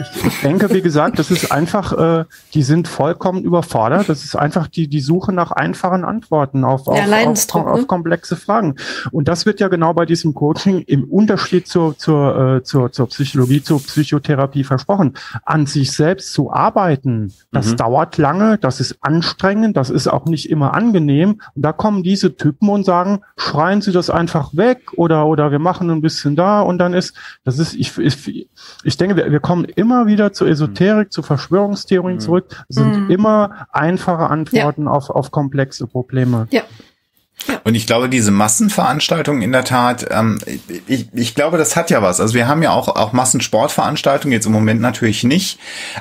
[0.00, 4.08] Ich, denke, wie gesagt, das ist einfach, äh, die sind vollkommen überfordert.
[4.08, 7.86] Das ist einfach die, die Suche nach einfachen Antworten auf, auf, Ja, auf, auf ne?
[7.86, 8.76] komplexe Fragen.
[9.12, 13.08] Und das wird ja genau bei diesem Coaching im Unterschied zur, zur, äh, zur, zur
[13.08, 15.14] Psychologie, zur Psychotherapie versprochen.
[15.44, 17.76] An sich selbst zu arbeiten, das Mhm.
[17.76, 21.40] dauert lange, das ist anstrengend, das ist auch nicht immer angenehm.
[21.54, 25.58] Und da kommen diese Typen und sagen, schreien Sie das einfach weg oder, oder wir
[25.58, 28.48] machen ein bisschen da und dann ist, das ist, ich, ich,
[28.82, 33.10] ich denke, wir, wir kommen immer wieder zur Esoterik, zu Verschwörungstheorien zurück, Es sind Mhm.
[33.10, 36.46] immer einfache Antworten auf, auf komplexe Probleme.
[36.50, 36.62] Ja.
[37.64, 40.38] Und ich glaube, diese Massenveranstaltungen in der Tat, ähm,
[40.86, 42.20] ich, ich glaube, das hat ja was.
[42.20, 45.58] Also wir haben ja auch, auch Massensportveranstaltungen, jetzt im Moment natürlich nicht,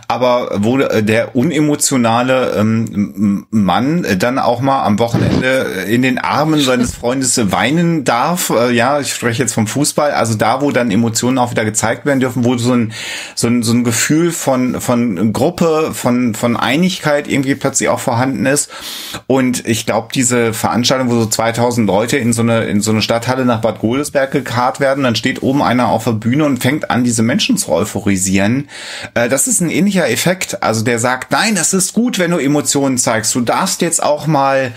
[0.08, 6.60] aber wo äh, der unemotionale ähm, Mann dann auch mal am Wochenende in den Armen
[6.62, 10.92] seines Freundes weinen darf, äh, ja, ich spreche jetzt vom Fußball, also da, wo dann
[10.92, 12.94] Emotionen auch wieder gezeigt werden dürfen, wo so ein,
[13.36, 18.46] so ein, so ein Gefühl von, von Gruppe, von, von Einigkeit irgendwie plötzlich auch vorhanden
[18.46, 18.70] ist.
[19.28, 23.02] Und ich glaube, diese Veranstaltung, wo so 2000 Leute in so eine, in so eine
[23.02, 26.90] Stadthalle nach Bad Godesberg gekarrt werden, dann steht oben einer auf der Bühne und fängt
[26.90, 28.70] an, diese Menschen zu euphorisieren.
[29.14, 30.64] Äh, das ist ein ähnlicher Effekt.
[30.64, 33.36] Also der sagt, nein, das ist gut, wenn du Emotionen zeigst.
[33.36, 34.72] Du darfst jetzt auch mal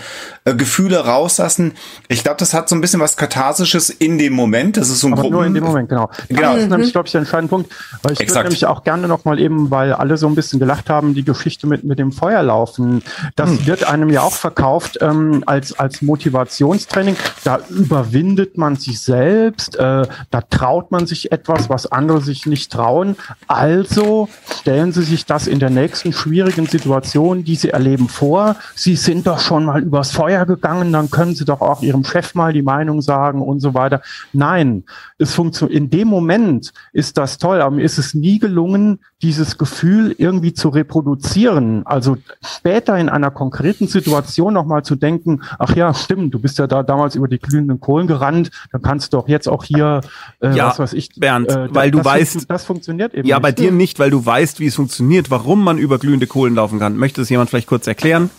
[0.47, 1.73] äh, Gefühle rauslassen.
[2.07, 4.77] Ich glaube, das hat so ein bisschen was Katharsisches in dem Moment.
[4.77, 6.09] Das ist so ein Aber nur Gruppen- in dem Moment, genau.
[6.29, 6.53] Genau.
[6.53, 7.71] Das ist nämlich, glaube ich, der entscheidende Punkt.
[8.03, 10.89] Weil ich würde nämlich auch gerne noch mal eben, weil alle so ein bisschen gelacht
[10.89, 13.03] haben, die Geschichte mit, mit dem Feuerlaufen.
[13.35, 13.65] Das Hm.
[13.65, 17.15] wird einem ja auch verkauft ähm, als, als Motivationstraining.
[17.43, 22.71] Da überwindet man sich selbst, äh, da traut man sich etwas, was andere sich nicht
[22.71, 23.15] trauen.
[23.47, 24.29] Also
[24.61, 28.55] stellen Sie sich das in der nächsten schwierigen Situation, die Sie erleben, vor.
[28.75, 32.35] Sie sind doch schon mal übers Feuer gegangen, dann können Sie doch auch Ihrem Chef
[32.35, 34.01] mal die Meinung sagen und so weiter.
[34.33, 34.83] Nein,
[35.17, 35.77] es funktioniert.
[35.77, 40.53] In dem Moment ist das toll, aber mir ist es nie gelungen, dieses Gefühl irgendwie
[40.53, 41.85] zu reproduzieren.
[41.85, 46.67] Also später in einer konkreten Situation nochmal zu denken, ach ja, stimmt, du bist ja
[46.67, 50.01] da damals über die glühenden Kohlen gerannt, dann kannst du doch jetzt auch hier,
[50.41, 53.27] äh, Ja, was weiß ich, Bernd, äh, weil du das weißt- funktio- das funktioniert eben.
[53.27, 53.41] Ja, nicht.
[53.43, 56.79] bei dir nicht, weil du weißt, wie es funktioniert, warum man über glühende Kohlen laufen
[56.79, 56.97] kann.
[56.97, 58.29] Möchte es jemand vielleicht kurz erklären?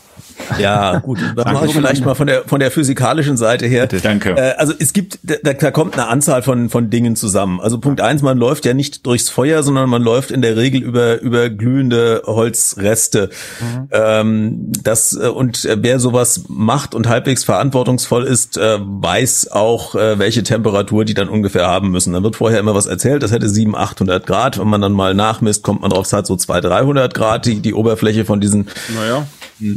[0.58, 1.18] Ja, gut.
[1.36, 3.86] Dann mache ich vielleicht mal von der von der physikalischen Seite her.
[3.86, 4.30] Danke.
[4.36, 7.60] Äh, also es gibt, da, da kommt eine Anzahl von von Dingen zusammen.
[7.60, 10.82] Also Punkt eins, man läuft ja nicht durchs Feuer, sondern man läuft in der Regel
[10.82, 13.30] über über glühende Holzreste.
[13.90, 19.94] Ähm, das äh, und äh, wer sowas macht und halbwegs verantwortungsvoll ist, äh, weiß auch,
[19.94, 22.12] äh, welche Temperatur die dann ungefähr haben müssen.
[22.12, 24.58] Da wird vorher immer was erzählt, das hätte 700, 800 Grad.
[24.58, 27.60] Wenn man dann mal nachmisst, kommt man drauf, es hat so 200, 300 Grad die
[27.60, 29.26] die Oberfläche von diesen Naja.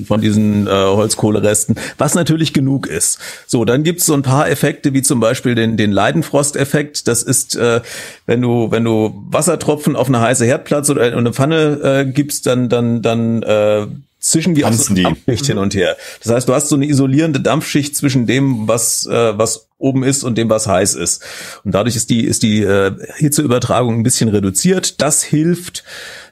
[0.06, 3.20] Von diesen äh, Holzkohleresten, was natürlich genug ist.
[3.48, 7.08] So, dann gibt's so ein paar Effekte, wie zum Beispiel den, den Leidenfrost-Effekt.
[7.08, 7.82] Das ist, äh,
[8.26, 12.46] wenn du, wenn du Wassertropfen auf eine heiße Herdplatte oder in eine Pfanne äh, gibst,
[12.46, 13.88] dann, dann, dann äh,
[14.22, 15.04] zischen die so die.
[15.04, 15.98] Dampfschicht hin und her.
[16.24, 20.24] Das heißt, du hast so eine isolierende Dampfschicht zwischen dem, was, äh, was oben ist
[20.24, 21.24] und dem, was heiß ist.
[21.66, 25.02] Und dadurch ist die, ist die äh, Hitzeübertragung ein bisschen reduziert.
[25.02, 25.84] Das hilft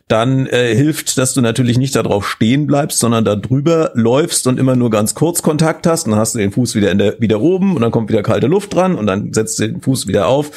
[0.10, 4.60] dann äh, hilft, dass du natürlich nicht darauf stehen bleibst, sondern da drüber läufst und
[4.60, 6.06] immer nur ganz kurz Kontakt hast.
[6.06, 8.24] Und dann hast du den Fuß wieder in der, wieder oben und dann kommt wieder
[8.24, 10.50] kalte Luft dran und dann setzt du den Fuß wieder auf.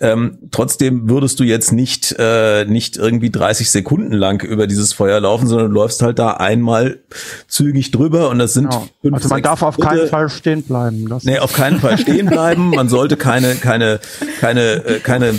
[0.00, 5.20] Ähm, trotzdem würdest du jetzt nicht äh, nicht irgendwie 30 Sekunden lang über dieses Feuer
[5.20, 6.98] laufen, sondern du läufst halt da einmal
[7.48, 8.86] zügig drüber und das sind Genau.
[9.00, 9.88] fünf, Also man darf auf Schritte.
[9.88, 11.08] keinen Fall stehen bleiben.
[11.08, 12.70] Das Nee, auf keinen Fall stehen bleiben.
[12.70, 14.00] Man sollte keine, keine,
[14.40, 15.34] keine, äh, keine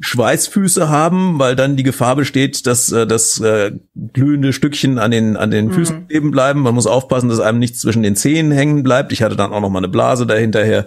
[0.00, 3.72] Schweißfüße haben, weil dann die Gefahr besteht, dass äh, das äh,
[4.12, 6.60] glühende Stückchen an den an den Füßen kleben bleiben.
[6.60, 9.10] Man muss aufpassen, dass einem nichts zwischen den Zehen hängen bleibt.
[9.12, 10.84] Ich hatte dann auch noch mal eine Blase dahinterher.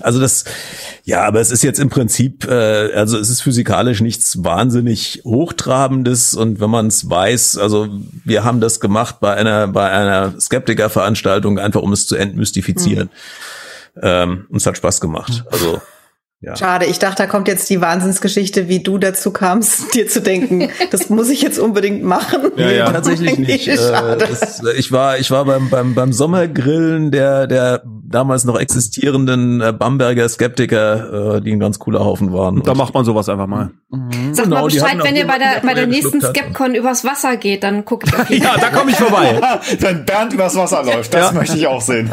[0.00, 0.44] Also das,
[1.04, 6.34] ja, aber es ist jetzt im Prinzip, äh, also es ist physikalisch nichts wahnsinnig hochtrabendes
[6.34, 7.88] und wenn man es weiß, also
[8.24, 13.08] wir haben das gemacht bei einer bei einer Skeptiker-Veranstaltung einfach, um es zu entmystifizieren.
[14.02, 15.44] Ähm, und es hat Spaß gemacht.
[15.50, 15.80] Also
[16.42, 16.56] ja.
[16.56, 20.68] Schade, ich dachte, da kommt jetzt die Wahnsinnsgeschichte, wie du dazu kamst, dir zu denken,
[20.90, 22.40] das muss ich jetzt unbedingt machen.
[22.56, 23.68] Nee, tatsächlich nicht.
[23.68, 23.76] Äh,
[24.18, 29.72] das, ich war, ich war beim, beim, beim Sommergrillen der, der damals noch existierenden äh,
[29.72, 32.62] Bamberger Skeptiker, äh, die ein ganz cooler Haufen waren.
[32.62, 33.70] Da macht man sowas einfach mal.
[34.32, 36.20] Sag Genau, mal Bescheid, wenn ihr bei der, bei der nächsten.
[36.20, 39.40] Skepcon übers Wasser geht, dann guckt ich auf jeden Ja, da komme ich vorbei.
[39.78, 41.32] Wenn Bernd übers Wasser läuft, das Ja.
[41.32, 42.10] möchte ich auch sehen.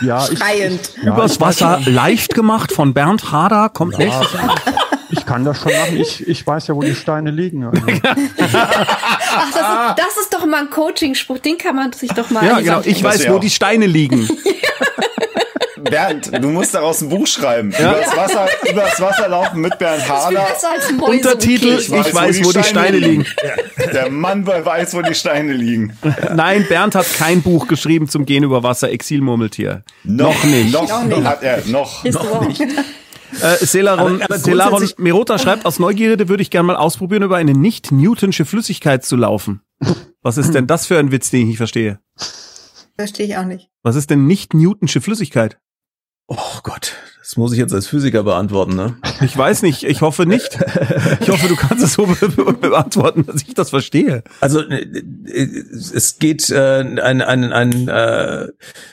[0.00, 0.80] Ja, ich, Schreiend.
[1.02, 4.12] Übers Wasser leicht gemacht von Bernd Hader kommt nicht.
[5.10, 5.96] ich kann das schon machen.
[5.96, 7.64] Ich, ich weiß ja, wo die Steine liegen.
[7.64, 7.80] Also.
[8.02, 12.44] Ach, das ist, das ist doch mal ein Coaching-Spruch, den kann man sich doch mal
[12.44, 12.80] Ja, die genau.
[12.84, 13.40] Ich weiß, ja wo auch.
[13.40, 14.28] die Steine liegen.
[15.90, 17.70] Bernd, du musst daraus ein Buch schreiben.
[17.70, 22.14] Übers, Wasser, übers Wasser laufen mit Bernd Mäuse Untertitel, ich Käse.
[22.14, 23.24] weiß, wo die Steine liegen.
[23.94, 25.96] Der Mann weiß, wo die Steine liegen.
[26.34, 29.82] Nein, Bernd hat kein Buch geschrieben zum Gehen über Wasser, Exilmurmeltier.
[30.04, 30.72] Noch nicht.
[30.74, 31.24] Noch, nicht.
[31.24, 32.04] hat er, noch.
[32.04, 32.46] Ist wow.
[33.42, 37.22] Äh, Selaron, Aber- aber Selaron grundsätzlich- Merota schreibt, aus Neugierde würde ich gerne mal ausprobieren,
[37.22, 39.60] über eine nicht Newtonsche Flüssigkeit zu laufen.
[40.22, 42.00] Was ist denn das für ein Witz, den ich nicht verstehe?
[42.96, 43.68] Verstehe ich auch nicht.
[43.82, 45.58] Was ist denn nicht Newtonsche Flüssigkeit?
[46.26, 46.94] Oh Gott,
[47.28, 48.96] das muss ich jetzt als Physiker beantworten, ne?
[49.20, 50.58] Ich weiß nicht, ich hoffe nicht.
[51.20, 54.22] Ich hoffe, du kannst es so be be beantworten, dass ich das verstehe.
[54.40, 54.86] Also äh,
[55.26, 58.46] es geht äh, ein, ein, ein, äh,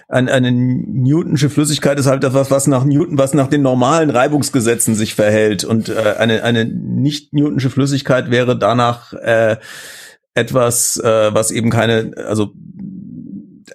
[0.09, 4.95] ein, eine Newtonsche Flüssigkeit ist halt etwas, was nach Newton, was nach den normalen Reibungsgesetzen
[4.95, 5.63] sich verhält.
[5.63, 9.55] Und äh, eine, eine nicht Newtonsche Flüssigkeit wäre danach äh,
[10.33, 12.51] etwas, äh, was eben keine, also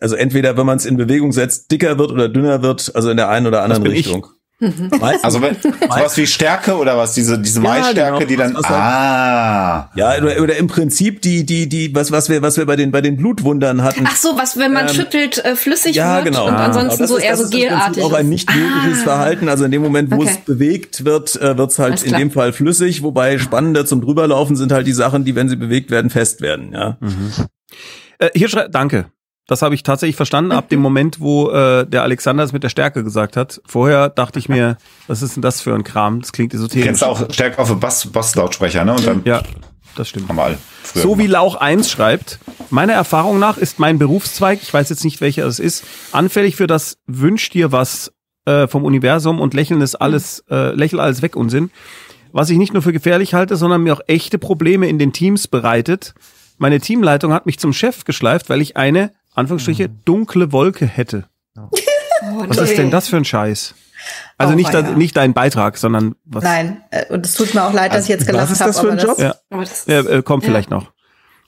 [0.03, 3.17] also entweder, wenn man es in Bewegung setzt, dicker wird oder dünner wird, also in
[3.17, 4.13] der einen oder anderen bin ich.
[4.61, 8.29] Meistens- Also wenn, sowas wie Stärke oder was, diese, diese Ja, Maisstärke, genau.
[8.29, 9.91] die dann, Was- was halt- ah.
[9.95, 12.91] Ja, oder, oder im Prinzip die, die, die, was, was wir, was wir bei den,
[12.91, 14.05] bei den Blutwundern hatten.
[14.07, 16.47] Ach so, was, wenn man schüttelt, äh, flüssig ja, wird genau.
[16.49, 16.67] und Ah.
[16.67, 18.03] ansonsten so ist- eher so gelartig.
[18.05, 19.05] Auch ein nicht newtonisches Ah.
[19.05, 19.49] Verhalten.
[19.49, 20.31] Also in dem Moment, wo Okay.
[20.31, 23.03] es bewegt wird, äh, wird es halt in dem Fall flüssig.
[23.03, 26.73] Wobei spannender zum drüberlaufen sind halt die Sachen, die, wenn sie bewegt werden, fest werden.
[26.73, 26.99] Ja.
[28.19, 29.07] Äh, hier schreibt, danke.
[29.47, 32.69] Das habe ich tatsächlich verstanden ab dem Moment, wo äh, der Alexander es mit der
[32.69, 33.61] Stärke gesagt hat.
[33.67, 34.77] Vorher dachte ich mir,
[35.09, 36.21] was ist denn das für ein Kram?
[36.21, 36.87] Das klingt esoterisch.
[36.87, 38.93] Kennst du auch Stärke auf Bass, Basslautsprecher, ne?
[38.93, 39.43] Und dann Ja,
[39.97, 40.29] das stimmt.
[40.83, 41.27] früher So wie.
[41.27, 42.39] Lauch 1 schreibt,
[42.71, 46.67] meiner Erfahrung nach ist mein Berufszweig, ich weiß jetzt nicht welcher es ist, anfällig für
[46.67, 48.13] das Wünsch dir was
[48.45, 51.71] äh, vom Universum und lächeln ist alles, äh, lächel alles weg Unsinn.
[52.33, 55.49] Was ich nicht nur für gefährlich halte, sondern mir auch echte Probleme in den Teams
[55.49, 56.15] bereitet.
[56.59, 61.29] Meine Teamleitung hat mich zum Chef geschleift, weil ich eine, Anführungsstriche, dunkle Wolke hätte.
[61.57, 61.69] Oh,
[62.49, 63.75] Was ist denn das für ein Scheiß?
[64.39, 66.43] Also Oh, nicht, da, nicht dein Beitrag, sondern was?
[66.45, 68.71] Nein, äh, und es tut mir auch leid, dass ich jetzt was gelacht ist habe.
[68.71, 69.19] das für ein Job?
[69.19, 69.35] Ja.
[69.51, 70.93] Aber das äh, kommt vielleicht noch.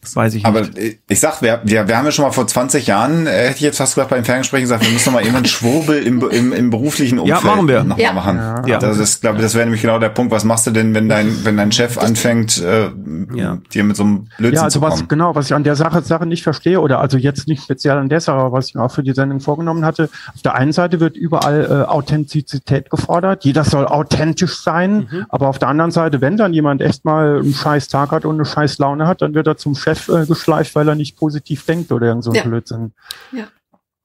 [0.02, 0.46] Das weiß ich nicht.
[0.46, 3.30] Aber äh, ich sag, wir, wir, wir haben ja schon mal vor 20 Jahren, äh,
[3.30, 6.20] hätte ich jetzt fast gesagt, beim Ferngespräch gesagt, wir müssen noch mal irgendwann Schwurbel im,
[6.28, 7.84] im, im beruflichen Umfeld machen wir.
[7.84, 8.12] noch mal Ja.
[8.12, 8.66] machen.
[8.66, 8.78] Ja.
[8.80, 10.32] Das ist, glaube ich, das wäre nämlich genau der Punkt.
[10.32, 12.90] Was machst du denn, wenn dein, wenn dein Chef anfängt, äh,
[13.32, 13.58] Ja.
[13.72, 15.08] dir mit so einem Blödsinn Ja, also zu was kommen?
[15.08, 18.08] genau, was ich an der Sache, Sache nicht verstehe, oder also jetzt nicht speziell an
[18.08, 20.72] der Sache, aber was ich mir auch für die Sendung vorgenommen hatte, auf der einen
[20.72, 26.20] Seite wird überall äh, Authentizität gefordert, jeder soll authentisch sein, aber auf der anderen Seite,
[26.20, 29.34] wenn dann jemand echt mal einen scheiß Tag hat und eine scheiß Laune hat, dann
[29.34, 32.36] wird er zum Chef äh, geschleift, weil er nicht positiv denkt oder irgend so ein
[32.36, 32.42] Ja.
[32.44, 32.92] Blödsinn.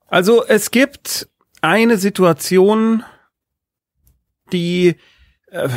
[0.07, 1.27] Also es gibt
[1.61, 3.03] eine Situation,
[4.51, 4.95] die
[5.51, 5.69] äh,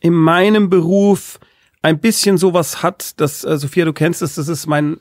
[0.00, 1.38] in meinem Beruf
[1.80, 4.98] ein bisschen sowas hat, dass äh, Sophia, du kennst es, das ist mein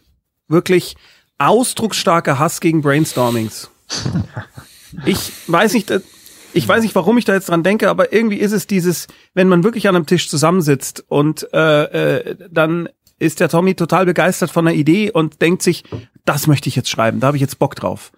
[0.47, 0.95] wirklich
[1.37, 3.69] ausdrucksstarker Hass gegen Brainstormings.
[5.05, 6.01] Ich weiß nicht, äh,
[6.51, 9.47] ich weiß nicht, warum ich da jetzt dran denke, aber irgendwie ist es dieses, wenn
[9.47, 11.83] man wirklich an einem Tisch zusammensitzt und äh,
[12.17, 12.89] äh, dann
[13.21, 15.83] ist der Tommy total begeistert von einer Idee und denkt sich,
[16.25, 18.11] das möchte ich jetzt schreiben, da habe ich jetzt Bock drauf.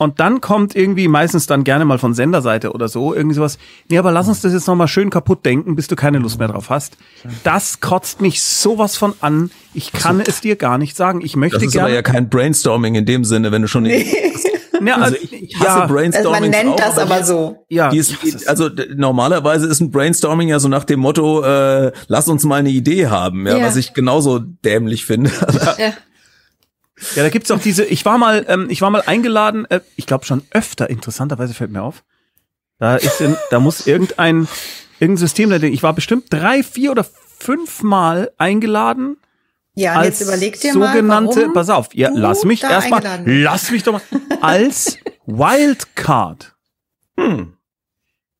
[0.00, 3.58] Und dann kommt irgendwie meistens dann gerne mal von Senderseite oder so irgendwie sowas.
[3.90, 6.38] Nee, aber lass uns das jetzt noch mal schön kaputt denken, bis du keine Lust
[6.38, 6.96] mehr drauf hast.
[7.44, 9.50] Das kotzt mich sowas von an.
[9.74, 11.20] Ich kann es dir gar nicht sagen.
[11.22, 11.88] Ich möchte Das ist gerne.
[11.88, 13.84] aber ja kein Brainstorming in dem Sinne, wenn du schon
[14.82, 16.40] Ja, also also, ich hasse ja, Also Brainstorming.
[16.40, 17.66] man nennt auch, das aber so.
[17.68, 22.28] ja, Die ist, also normalerweise ist ein Brainstorming ja so nach dem Motto, äh, lass
[22.28, 23.66] uns mal eine Idee haben, ja, Ja.
[23.66, 25.30] was ich genauso dämlich finde.
[25.78, 25.92] Ja.
[27.14, 30.06] Ja, da gibt's auch diese, ich war mal, ähm, ich war mal eingeladen, äh, ich
[30.06, 32.04] glaube schon öfter, interessanterweise fällt mir auf.
[32.78, 34.48] Da ist in, da muss irgendein,
[34.98, 37.04] irgendein System, da ich war bestimmt drei, vier oder
[37.38, 39.16] fünf Mal eingeladen.
[39.74, 43.70] Ja, und als jetzt überleg dir sogenannte, mal, pass auf, ja, lass mich erstmal, lass
[43.70, 44.02] mich doch mal,
[44.40, 46.54] als Wildcard.
[47.16, 47.56] Hm.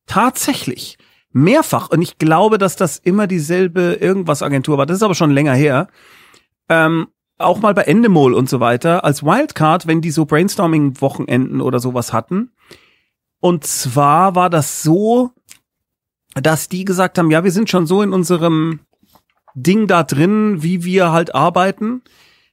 [0.07, 0.97] Tatsächlich.
[1.31, 1.89] Mehrfach.
[1.89, 4.85] Und ich glaube, dass das immer dieselbe irgendwas Agentur war.
[4.85, 5.87] Das ist aber schon länger her.
[6.67, 7.07] Ähm,
[7.43, 9.03] auch mal bei Endemol und so weiter.
[9.03, 12.51] Als Wildcard, wenn die so Brainstorming-Wochenenden oder sowas hatten.
[13.39, 15.31] Und zwar war das so,
[16.35, 18.81] dass die gesagt haben, ja, wir sind schon so in unserem
[19.55, 22.03] Ding da drin, wie wir halt arbeiten.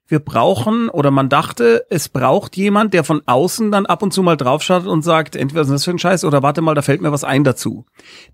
[0.09, 4.23] wir brauchen oder man dachte, es braucht jemand, der von außen dann ab und zu
[4.23, 7.03] mal draufschaut und sagt, entweder ist das für ein Scheiß oder warte mal, da fällt
[7.03, 7.85] mir was ein dazu.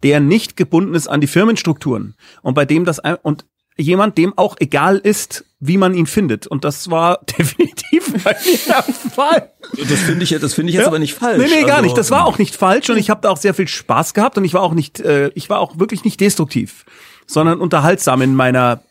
[0.05, 3.45] Der nicht gebunden ist an die Firmenstrukturen und bei dem das und
[3.77, 6.47] jemand, dem auch egal ist, wie man ihn findet.
[6.47, 9.51] Und das war definitiv bei mir der Fall.
[9.77, 10.89] Das finde ich, das finde ich jetzt ja.
[10.89, 11.39] aber nicht falsch.
[11.39, 11.97] Nee, nee, gar also, nicht.
[11.97, 14.45] Das war auch nicht falsch und ich habe da auch sehr viel Spaß gehabt und
[14.45, 16.85] ich war auch nicht, äh, ich war auch wirklich nicht destruktiv,
[17.27, 18.83] sondern unterhaltsam in meiner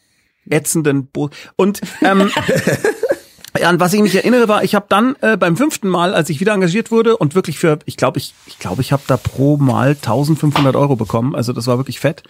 [0.49, 2.29] ätzenden Bo und ähm,
[3.63, 6.39] an was ich mich erinnere war, ich habe dann äh, beim fünften Mal, als ich
[6.39, 9.57] wieder engagiert wurde und wirklich für, ich glaube, ich, ich glaube, ich habe da pro
[9.57, 11.35] Mal 1500 Euro bekommen.
[11.35, 12.23] Also das war wirklich fett.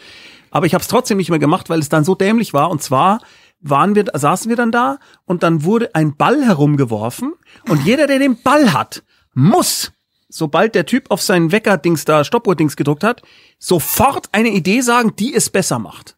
[0.53, 2.69] Aber ich habe es trotzdem nicht mehr gemacht, weil es dann so dämlich war.
[2.69, 3.21] Und zwar
[3.59, 7.33] waren wir, saßen wir dann da und dann wurde ein Ball herumgeworfen
[7.67, 9.03] und jeder, der den Ball hat,
[9.33, 9.93] muss,
[10.29, 13.23] sobald der Typ auf seinen Wecker-Dings da, Stoppuhr-Dings gedruckt hat,
[13.57, 16.17] sofort eine Idee sagen, die es besser macht.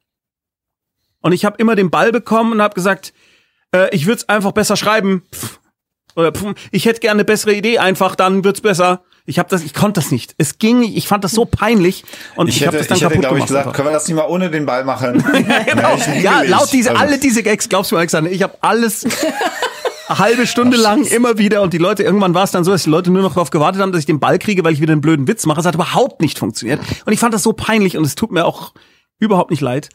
[1.21, 3.13] Und ich habe immer den Ball bekommen und habe gesagt,
[3.71, 5.23] äh, ich würde es einfach besser schreiben.
[5.33, 5.61] Pff.
[6.15, 9.01] Oder pff, ich hätte gerne eine bessere Idee, einfach dann wird's besser.
[9.27, 10.35] Ich habe das, ich konnte das nicht.
[10.37, 10.95] Es ging nicht.
[10.95, 12.03] Ich fand das so peinlich
[12.35, 13.41] und ich, ich habe das dann ich kaputt hätte, gemacht.
[13.41, 15.23] Ich gesagt, können wir das nicht mal ohne den Ball machen?
[15.49, 15.97] ja, genau.
[16.21, 17.01] ja, laut diese, also.
[17.01, 19.03] alle diese Gags, glaubst du, Alexander, ich habe alles
[20.07, 22.83] eine halbe Stunde lang immer wieder und die Leute, irgendwann war es dann so, dass
[22.83, 24.91] die Leute nur noch darauf gewartet haben, dass ich den Ball kriege, weil ich wieder
[24.91, 25.59] einen blöden Witz mache.
[25.59, 26.79] Es hat überhaupt nicht funktioniert.
[27.05, 28.73] Und ich fand das so peinlich und es tut mir auch
[29.17, 29.89] überhaupt nicht leid.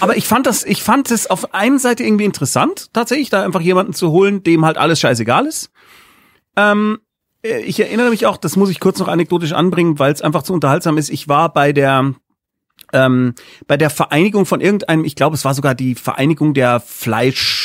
[0.00, 3.60] Aber ich fand das, ich fand es auf einen Seite irgendwie interessant, tatsächlich, da einfach
[3.60, 5.70] jemanden zu holen, dem halt alles scheißegal ist.
[6.56, 6.98] Ähm,
[7.42, 10.42] äh, ich erinnere mich auch, das muss ich kurz noch anekdotisch anbringen, weil es einfach
[10.42, 11.10] zu unterhaltsam ist.
[11.10, 12.14] Ich war bei der
[12.92, 13.34] ähm,
[13.66, 16.80] bei der Vereinigung von irgendeinem, ich glaube, es war sogar die Vereinigung der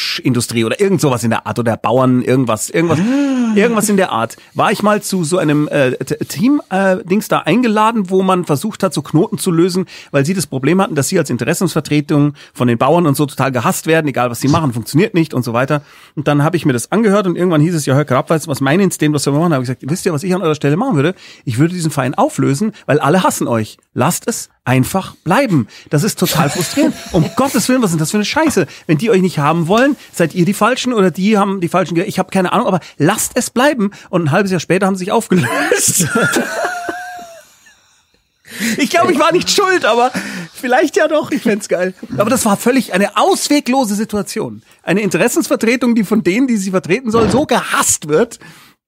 [0.10, 3.56] Fleischindustrie oder irgend sowas in der Art oder der Bauern, irgendwas, irgendwas, ah.
[3.56, 4.38] irgendwas in der Art.
[4.54, 8.94] War ich mal zu so einem äh, Team-Dings äh, da eingeladen, wo man versucht hat,
[8.94, 12.78] so Knoten zu lösen, weil sie das Problem hatten, dass sie als Interessensvertretung von den
[12.78, 15.82] Bauern und so total gehasst werden, egal was sie machen, funktioniert nicht und so weiter.
[16.16, 18.62] Und dann habe ich mir das angehört und irgendwann hieß es ja, hör ab, was
[18.62, 19.54] meinen Sie denn, was wir machen?
[19.54, 21.14] Habe ich gesagt, wisst ihr, was ich an eurer Stelle machen würde?
[21.46, 23.78] Ich würde diesen Verein auflösen, weil alle hassen euch.
[23.94, 25.68] Lasst es einfach bleiben.
[25.90, 26.96] Das ist total frustrierend.
[27.12, 28.68] Um Gottes Willen, was ist das für eine Scheiße?
[28.86, 31.98] Wenn die euch nicht haben wollen, seid ihr die Falschen oder die haben die Falschen.
[31.98, 33.92] Ich habe keine Ahnung, aber lasst es bleiben.
[34.12, 36.08] Und ein halbes Jahr später haben sie sich aufgelöst.
[38.78, 40.12] Ich glaube, ich war nicht schuld, aber
[40.54, 41.30] vielleicht ja doch.
[41.30, 41.94] Ich fände geil.
[42.18, 44.64] Aber das war völlig eine ausweglose Situation.
[44.82, 48.40] Eine Interessensvertretung, die von denen, die sie vertreten soll, so gehasst wird,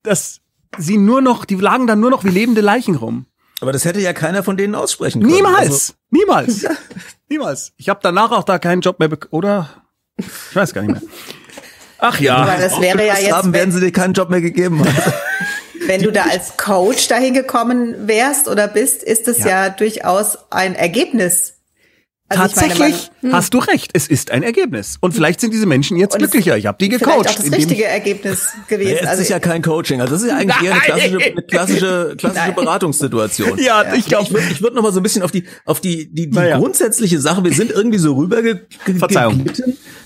[0.02, 0.42] dass
[0.80, 3.28] sie nur noch, die lagen dann nur noch wie lebende Leichen rum.
[3.62, 5.34] Aber das hätte ja keiner von denen aussprechen können.
[5.34, 6.66] Niemals, also, niemals,
[7.30, 7.74] niemals.
[7.78, 9.70] Ich habe danach auch da keinen Job mehr bekommen, oder?
[10.18, 11.02] Ich weiß gar nicht mehr.
[12.00, 12.38] Ach ja.
[12.38, 14.84] Aber das wäre ja jetzt, haben, werden sie dir keinen Job mehr gegeben.
[15.88, 19.66] wenn du da als Coach dahin gekommen wärst oder bist, ist es ja.
[19.66, 21.61] ja durchaus ein Ergebnis
[22.32, 23.92] also Tatsächlich meine, hast du recht.
[23.94, 24.98] Es ist ein Ergebnis.
[25.02, 26.58] Und vielleicht sind diese Menschen jetzt glücklicher.
[26.58, 27.12] Ich habe die gecoacht.
[27.12, 28.96] Vielleicht auch das richtige Ergebnis gewesen.
[28.96, 30.02] Ja, es also ist ja kein Coaching.
[30.02, 30.66] Also das ist ja eigentlich Nein.
[30.66, 33.52] eher eine klassische, eine klassische, klassische Beratungssituation.
[33.62, 33.94] Ja, ja.
[33.94, 34.24] ich glaube.
[34.24, 36.36] Ich würde ich würd noch mal so ein bisschen auf die, auf die, die, die
[36.36, 36.58] naja.
[36.58, 37.44] grundsätzliche Sache.
[37.44, 39.00] Wir sind irgendwie so rübergeglitten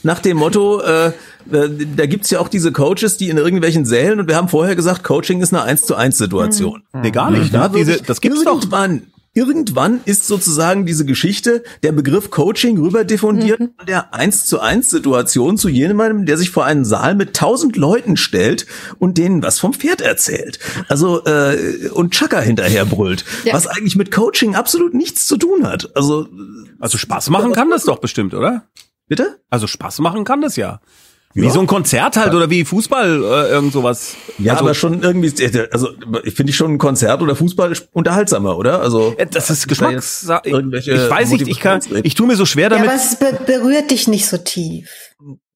[0.04, 1.12] nach dem Motto, äh,
[1.46, 5.04] da gibt's ja auch diese Coaches, die in irgendwelchen Sälen und wir haben vorher gesagt,
[5.04, 6.84] Coaching ist eine eins zu eins Situation.
[6.94, 7.02] Mhm.
[7.02, 7.52] Nee, gar nicht.
[7.52, 7.72] Ne?
[7.76, 9.08] Diese, das gibt's irgendwann, doch irgendwann
[10.06, 13.72] ist sozusagen diese Geschichte, der Begriff Coaching rüber diffundiert mhm.
[13.78, 17.76] von der 1 zu 1 Situation zu jemandem, der sich vor einen Saal mit tausend
[17.76, 18.66] Leuten stellt
[18.98, 20.60] und denen was vom Pferd erzählt.
[20.88, 23.54] Also äh, und Chaka hinterher brüllt, ja.
[23.54, 25.96] was eigentlich mit Coaching absolut nichts zu tun hat.
[25.96, 26.28] Also
[26.80, 28.68] also Spaß machen kann das doch bestimmt, oder?
[29.08, 29.40] Bitte?
[29.50, 30.80] Also Spaß machen kann das ja.
[31.36, 34.16] Wie so ein Konzert halt oder wie Fußball äh, irgend sowas.
[34.38, 35.34] Ja, also, aber schon irgendwie,
[35.70, 35.90] also
[36.24, 38.80] ich finde ich schon ein Konzert oder Fußball unterhaltsamer, oder?
[38.82, 40.24] Also das ist Geschmacks.
[40.46, 42.86] Ich weiß nicht, ich kann, ich tue mir so schwer damit.
[42.86, 44.90] Ja, aber es be berührt dich nicht so tief,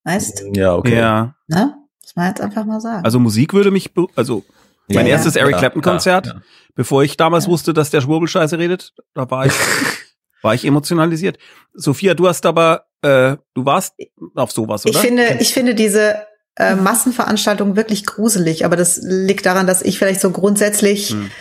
[0.03, 0.43] weißt?
[0.53, 0.97] Ja, okay.
[0.97, 1.35] Ja.
[1.47, 1.75] Ne?
[2.01, 3.05] Das man jetzt einfach mal sagen.
[3.05, 4.43] Also Musik würde mich, also
[4.89, 5.43] mein ja, erstes ja.
[5.43, 6.41] Eric Clapton Konzert, ja,
[6.75, 9.53] bevor ich damals wusste, dass der Schwurbelscheiße redet, da war ich,
[10.41, 11.37] war ich emotionalisiert.
[11.73, 13.93] Sophia, du hast aber äh, du warst
[14.35, 14.95] auf sowas, oder?
[14.95, 16.23] Ich finde, ich finde diese
[16.55, 21.31] äh, Massenveranstaltungen wirklich gruselig, aber das liegt daran, dass ich vielleicht so grundsätzlich hm.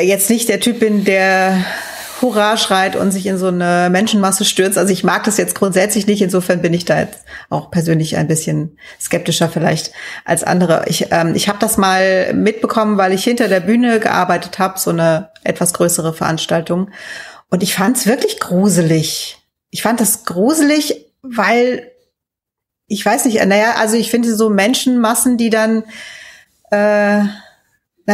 [0.00, 1.64] jetzt nicht der Typ bin, der
[2.20, 4.76] Hurra schreit und sich in so eine Menschenmasse stürzt.
[4.76, 6.20] Also ich mag das jetzt grundsätzlich nicht.
[6.20, 9.92] Insofern bin ich da jetzt auch persönlich ein bisschen skeptischer vielleicht
[10.24, 10.84] als andere.
[10.88, 14.90] Ich, ähm, ich habe das mal mitbekommen, weil ich hinter der Bühne gearbeitet habe, so
[14.90, 16.90] eine etwas größere Veranstaltung.
[17.50, 19.38] Und ich fand es wirklich gruselig.
[19.70, 21.90] Ich fand das gruselig, weil
[22.86, 25.84] ich weiß nicht, naja, also ich finde so Menschenmassen, die dann
[26.70, 27.24] äh,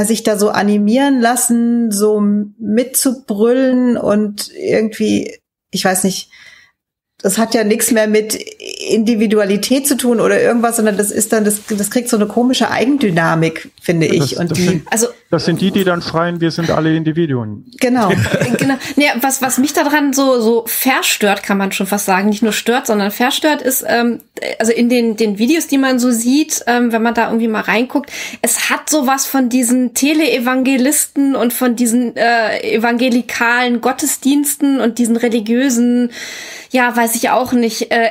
[0.05, 5.39] sich da so animieren lassen, so mitzubrüllen und irgendwie,
[5.71, 6.31] ich weiß nicht,
[7.19, 8.35] das hat ja nichts mehr mit
[8.93, 12.71] Individualität zu tun oder irgendwas, sondern das ist dann, das, das kriegt so eine komische
[12.71, 14.31] Eigendynamik, finde ich.
[14.31, 16.95] Das, und das, die, sind, Also das sind die, die dann schreien, wir sind alle
[16.95, 17.65] Individuen.
[17.81, 18.11] genau.
[18.59, 18.75] genau.
[18.97, 22.53] Nee, was, was mich daran so, so verstört, kann man schon fast sagen, nicht nur
[22.53, 24.21] stört, sondern verstört ist, ähm,
[24.59, 27.63] also in den, den Videos, die man so sieht, ähm, wenn man da irgendwie mal
[27.63, 28.11] reinguckt,
[28.43, 36.11] es hat sowas von diesen Teleevangelisten und von diesen äh, evangelikalen Gottesdiensten und diesen religiösen,
[36.71, 38.11] ja, weiß ich auch nicht, äh,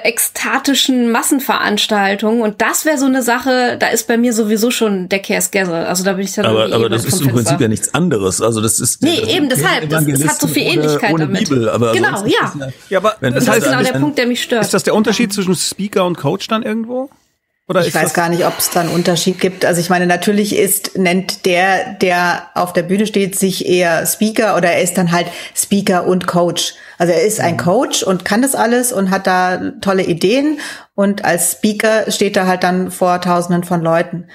[0.63, 2.41] ekstatischen Massenveranstaltungen.
[2.41, 5.73] Und das wäre so eine Sache, da ist bei mir sowieso schon der Käsgäse.
[5.73, 7.33] Also da bin ich dann Aber, aber eh das ist im Fenster.
[7.33, 8.41] Prinzip ja nichts anderes.
[8.41, 9.89] Also das ist Nee, das eben, deshalb.
[9.89, 11.49] Das- es hat so viel Ähnlichkeit ohne, damit.
[11.49, 12.53] Bibel, aber Genau, ja.
[12.57, 14.63] das Ja, aber Wenn das Das heißt, ist genau der Punkt, der mich stört.
[14.63, 17.09] ist das der Unterschied zwischen Speaker und Coach dann irgendwo?
[17.73, 19.65] Oder Ich weiß gar nicht, ob es da einen Unterschied gibt.
[19.65, 24.55] Also ich meine, natürlich ist, nennt der, der auf der Bühne steht, sich eher Speaker
[24.57, 26.75] oder er ist dann halt Speaker und Coach.
[26.97, 30.59] Also er ist ein Coach und kann das alles und hat da tolle Ideen
[30.95, 34.27] und als Speaker steht er halt dann vor Tausenden von Leuten.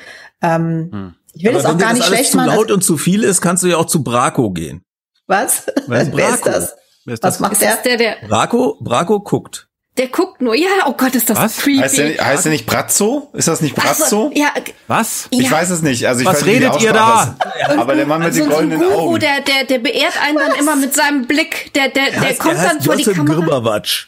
[0.43, 2.55] Ähm, Ich will es auch wenn gar das nicht alles schlecht zu machen.
[2.57, 4.83] laut und zu viel ist, kannst du ja auch zu Braco gehen.
[5.27, 5.67] Was?
[5.87, 6.59] Wer ist Wer ist Braco?
[6.59, 6.75] das?
[7.05, 7.41] Wer ist Was das?
[7.41, 7.71] macht ist der?
[7.71, 9.68] das der, der, Braco, Braco guckt.
[9.99, 10.55] Der guckt nur.
[10.55, 11.57] Ja, oh Gott, ist das Was?
[11.59, 11.79] creepy.
[11.83, 13.29] Heißt der, heißt der nicht Brazzo?
[13.35, 14.31] Ist das nicht Ach so, Brazzo?
[14.35, 14.49] ja,
[14.87, 15.27] Was?
[15.31, 15.51] Ich ja.
[15.51, 16.07] weiß es nicht.
[16.07, 17.35] Also ich Was weiß nicht, redet ihr Aussprache
[17.71, 17.79] ist.
[17.79, 19.21] Aber der Mann mit so, den so ein goldenen Guru, Augen.
[19.21, 21.73] der, der, der beehrt einen dann immer mit seinem Blick.
[21.75, 23.41] Der, der, der heißt- kommt dann vor die Kamera.
[23.41, 24.07] Gribawatsch.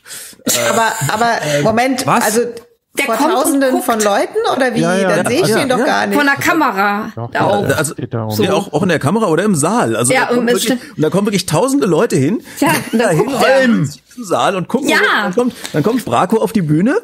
[0.70, 2.24] Aber, aber Moment, was?
[2.24, 2.40] also
[2.98, 4.80] Der vor kommt und Tausenden von Leuten oder wie?
[4.80, 5.84] Ja, ja, Dann sehe ich ja, den doch ja.
[5.84, 6.16] gar nicht.
[6.18, 7.12] Von der Kamera.
[7.14, 7.68] Doch, auch.
[7.68, 7.74] ja.
[7.76, 7.94] Also,
[8.30, 8.42] so.
[8.42, 9.94] ja, auch, auch in der Kamera oder im Saal.
[9.94, 12.98] Also Ja, da, kommen und wirklich, und da kommen wirklich tausende Leute hin, Ja, und
[12.98, 14.88] da hin, im Saal und gucken.
[14.88, 14.98] Ja.
[15.22, 16.96] Dann kommt, dann kommt Braco auf die Bühne,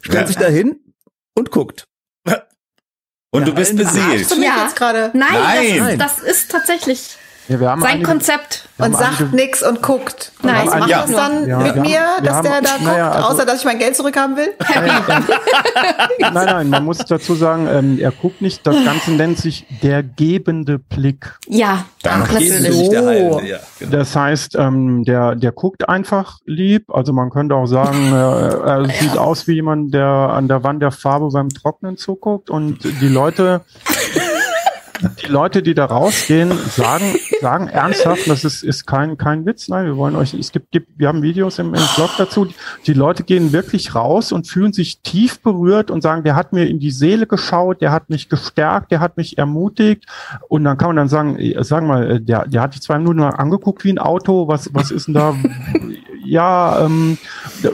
[0.00, 0.26] stellt Ja.
[0.28, 0.78] sich da hin
[1.34, 1.88] und guckt.
[3.34, 4.30] Und du bist beseelt.
[4.30, 4.68] du Ja.
[5.14, 5.98] Nein, Nein.
[5.98, 7.16] Das, das ist tatsächlich
[7.48, 8.68] Ja, wir haben sein einige- Konzept.
[8.76, 10.32] wir Und haben sagt nix und guckt.
[10.42, 11.02] Nein, was macht ja.
[11.02, 13.58] das dann Ja, mit mir, haben- dass haben- der da guckt, naja, also- außer dass
[13.58, 14.48] ich mein Geld zurückhaben will?
[16.20, 18.66] Nein, nein, man muss dazu sagen, ähm, er guckt nicht.
[18.66, 21.36] Das Ganze nennt sich der gebende Blick.
[21.48, 22.26] Ja, Danke.
[22.28, 22.72] ach, natürlich.
[22.72, 22.92] So.
[23.06, 23.92] Heilende, ja, genau.
[23.92, 26.84] Das heißt, ähm, der, der guckt einfach lieb.
[26.94, 30.82] Also man könnte auch sagen, äh, er sieht aus wie jemand, der an der Wand
[30.82, 32.50] der Farbe beim Trocknen zuguckt.
[32.50, 33.62] Und die Leute,
[35.22, 39.68] die Leute, die da rausgehen, sagen, sagen ernsthaft, das ist, ist kein, kein Witz.
[39.68, 42.46] Nein, wir wollen euch, es gibt, gibt wir haben Videos im, im Blog dazu.
[42.86, 46.68] Die Leute gehen wirklich raus und fühlen sich tief berührt und sagen, der hat mir
[46.68, 50.06] in die Seele geschaut, der hat mich gestärkt, der hat mich ermutigt.
[50.48, 52.98] Und dann kann man dann sagen, äh, sag mal, äh, der, der hat dich zwei
[52.98, 54.48] Minuten lang angeguckt wie ein Auto.
[54.48, 55.34] Was, was ist denn da?
[56.24, 57.18] Ja, ähm,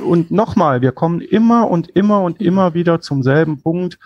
[0.04, 3.98] und nochmal, wir kommen immer und immer und immer wieder zum selben Punkt.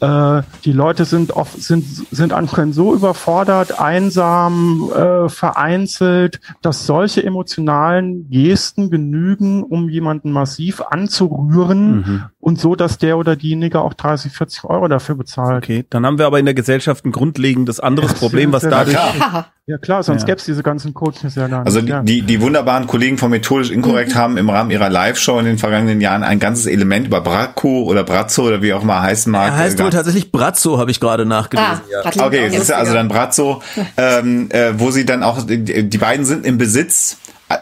[0.00, 7.24] Äh, die Leute sind oft, sind, sind anscheinend so überfordert, einsam, äh, vereinzelt, dass solche
[7.24, 12.22] emotionalen Gesten genügen, um jemanden massiv anzurühren Mhm.
[12.40, 15.64] Und so, dass der oder diejenige auch 30, 40 Euro dafür bezahlt.
[15.64, 18.94] Okay, dann haben wir aber in der Gesellschaft ein grundlegendes anderes Problem, was Ja, dadurch.
[18.96, 19.14] klar.
[19.18, 19.46] Haha.
[19.68, 20.28] Ja klar, sonst Ja.
[20.28, 21.66] gäbe es diese ganzen Coaches ja gar nicht.
[21.66, 22.00] Also die, ja.
[22.02, 26.00] die, die wunderbaren Kollegen von Methodisch Inkorrekt haben im Rahmen ihrer Live-Show in den vergangenen
[26.00, 29.48] Jahren ein ganzes Element über Bracco oder Brazzo oder wie auch immer heißen mag.
[29.48, 31.82] Er heißt äh, wohl tatsächlich Brazzo, habe ich gerade nachgelesen.
[31.84, 32.24] Ah, ja.
[32.26, 32.78] Okay, du, lustiger.
[32.78, 33.60] also dann Brazzo,
[33.98, 37.18] ähm, äh, wo sie dann auch, die die beiden sind im Besitz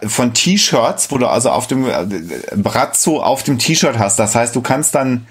[0.06, 2.04] von T-Shirts, wo du also auf dem äh,
[2.56, 4.18] Brazzo auf dem T-Shirt hast.
[4.18, 5.26] Das heißt, du kannst dann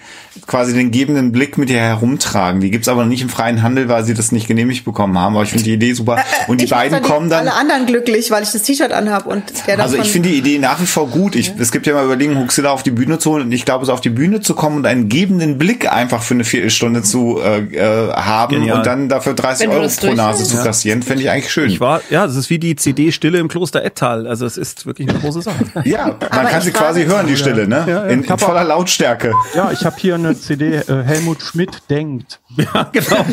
[0.47, 2.61] quasi den gebenden Blick mit dir herumtragen.
[2.61, 5.35] Die gibt's aber noch nicht im freien Handel, weil sie das nicht genehmigt bekommen haben.
[5.35, 6.23] Aber ich finde die Idee super.
[6.47, 7.47] Und die ich beiden dann kommen dann.
[7.47, 10.59] alle anderen glücklich, weil ich das T-Shirt anhab und der Also ich finde die Idee
[10.59, 11.35] nach wie vor gut.
[11.35, 13.43] Ich, Es gibt ja mal Überlegen, Huxilla auf die Bühne zu holen.
[13.43, 16.33] Und ich glaube, so auf die Bühne zu kommen und einen gebenden Blick einfach für
[16.33, 18.77] eine Viertelstunde zu äh, äh, haben Genial.
[18.77, 21.69] und dann dafür 30 Wenn du Euro pro Nase zu kassieren, finde ich eigentlich schön.
[21.69, 24.27] Ich war, ja, das ist wie die CD Stille im Kloster Ettal.
[24.27, 25.65] Also es ist wirklich eine große Sache.
[25.85, 27.85] Ja, man Aber kann sie quasi hören, die Stille, ne?
[27.87, 28.03] Ja, ja.
[28.07, 29.33] In, in voller Lautstärke.
[29.55, 32.39] Ja, ich habe hier eine CD, äh, Helmut Schmidt denkt.
[32.57, 33.25] ja, genau.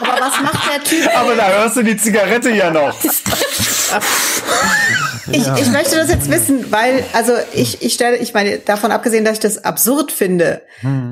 [0.00, 1.16] Aber was macht der Typ?
[1.16, 2.94] Aber da hörst du die Zigarette ja noch.
[5.30, 9.24] Ich, ich möchte das jetzt wissen, weil, also ich, ich stelle, ich meine, davon abgesehen,
[9.24, 10.62] dass ich das absurd finde.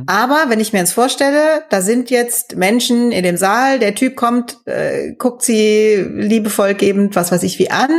[0.07, 4.17] Aber wenn ich mir jetzt vorstelle, da sind jetzt Menschen in dem Saal, der Typ
[4.17, 7.91] kommt, äh, guckt sie liebevoll gebend, was weiß ich wie an,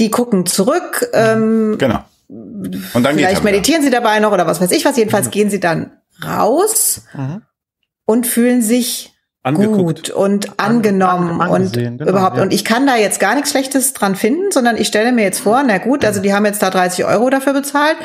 [0.00, 2.02] die gucken zurück, ähm, Genau.
[2.28, 5.50] Und dann vielleicht geht's meditieren sie dabei noch oder was weiß ich was, jedenfalls gehen
[5.50, 5.92] sie dann
[6.24, 7.02] raus
[8.04, 9.12] und fühlen sich
[9.42, 9.78] Angeguckt.
[9.78, 12.36] gut und angenommen an- und genau, überhaupt.
[12.36, 12.42] ja.
[12.42, 15.38] Und ich kann da jetzt gar nichts Schlechtes dran finden, sondern ich stelle mir jetzt
[15.38, 17.96] vor, na gut, also die haben jetzt da 30 Euro dafür bezahlt.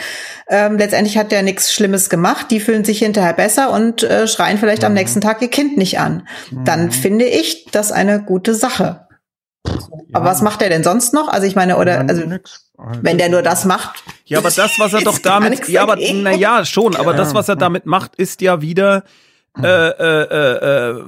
[0.49, 2.47] Ähm, letztendlich hat der nichts Schlimmes gemacht.
[2.51, 4.87] Die fühlen sich hinterher besser und äh, schreien vielleicht Mhm.
[4.87, 6.27] am nächsten Tag ihr Kind nicht an.
[6.65, 9.07] Dann finde ich das eine gute Sache.
[10.13, 11.27] Aber was macht er denn sonst noch?
[11.27, 12.21] Also ich meine, oder also.
[12.21, 15.97] Also, wenn der nur das macht, Ja, aber das, was er doch damit, ja, aber
[16.13, 19.03] na ja, schon, aber das, was er damit macht, ist ja wieder
[19.61, 21.03] äh, äh, äh, äh,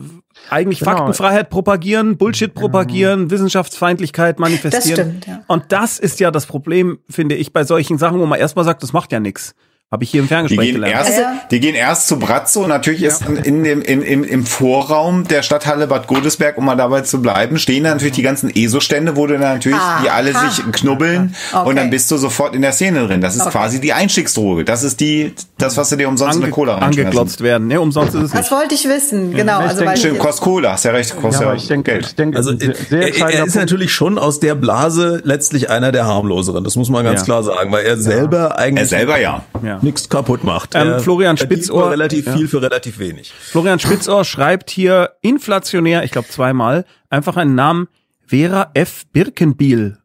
[0.50, 0.92] eigentlich Genau.
[0.92, 4.98] Faktenfreiheit propagieren, Bullshit propagieren, Wissenschaftsfeindlichkeit manifestieren.
[4.98, 5.44] Das stimmt, ja.
[5.48, 8.84] Und das ist ja das Problem, finde ich, bei solchen Sachen, wo man erstmal sagt,
[8.84, 9.56] das macht ja nichts.
[9.94, 11.08] Habe ich hier im Die Ferngespräch gehen, gelernt.
[11.08, 11.34] erst, Ja.
[11.52, 12.66] die gehen erst zu Bratzo.
[12.66, 17.02] Natürlich ist in, dem, in, im, im Vorraum der Stadthalle Bad Godesberg, um mal dabei
[17.02, 20.34] zu bleiben, stehen da natürlich die ganzen ESO-Stände, wo du dann natürlich, Ah, die alle
[20.34, 20.50] ah.
[20.50, 21.70] sich knubbeln Okay.
[21.70, 23.22] und dann bist du sofort in der Szene drin.
[23.22, 23.52] Das ist Okay.
[23.52, 24.66] quasi die Einstiegsdroge.
[24.66, 27.00] Das ist die, das, was du dir umsonst Ange eine Cola reinschmeißen.
[27.06, 27.68] angeglotzt werden.
[27.68, 28.52] Ne, umsonst ist es Das nicht.
[28.52, 29.60] wollte ich wissen, genau.
[29.62, 31.68] ich Also denke- Stimmt, ich, kostet Cola, hast ja recht, kostet Ja, ja, aber ich
[31.68, 32.06] denke, Geld.
[32.08, 33.56] ich denke, Also sehr, sehr er, entscheidender er ist Punkt.
[33.70, 36.64] natürlich schon aus der Blase letztlich einer der harmloseren.
[36.64, 37.26] Das muss man ganz Ja.
[37.26, 39.44] klar sagen, weil er selber eigentlich Er selber ja.
[39.62, 39.78] Ja.
[39.84, 40.72] Nichts kaputt macht.
[40.74, 42.36] Ähm, Florian Spitzohr- relativ Ja.
[42.38, 43.32] viel für relativ wenig.
[43.32, 47.88] Florian Spitzohr schreibt hier inflationär, ich glaube zweimal, einfach einen Namen
[48.26, 49.04] Vera F.
[49.12, 49.98] Birkenbiel.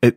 [0.00, 0.12] Äh,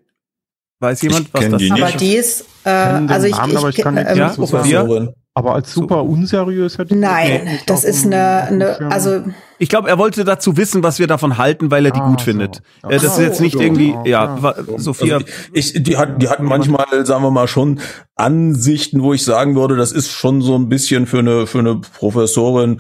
[0.80, 1.72] weiß jemand, Ich was das ist?
[1.72, 5.14] aber die ist, äh, also ich, Namen, aber ich kann nicht ähm, Ja, so.
[5.38, 8.42] Aber als super unseriös hätte ich Nein, nicht das ist dem- eine,
[8.80, 9.22] eine also
[9.60, 12.22] Ich glaube, er wollte dazu wissen, was wir davon halten, weil er die Ah, gut
[12.22, 12.26] so.
[12.26, 12.62] findet.
[12.82, 14.42] Ach Äh, das ist so, jetzt nicht so, irgendwie, ja, ja, ja.
[14.44, 17.80] wa- Sophia, Also ich, die hat, die hat manchmal, sagen wir mal, schon
[18.16, 21.76] Ansichten, wo ich sagen würde, das ist schon so ein bisschen für eine, für eine
[21.76, 22.80] Professorin,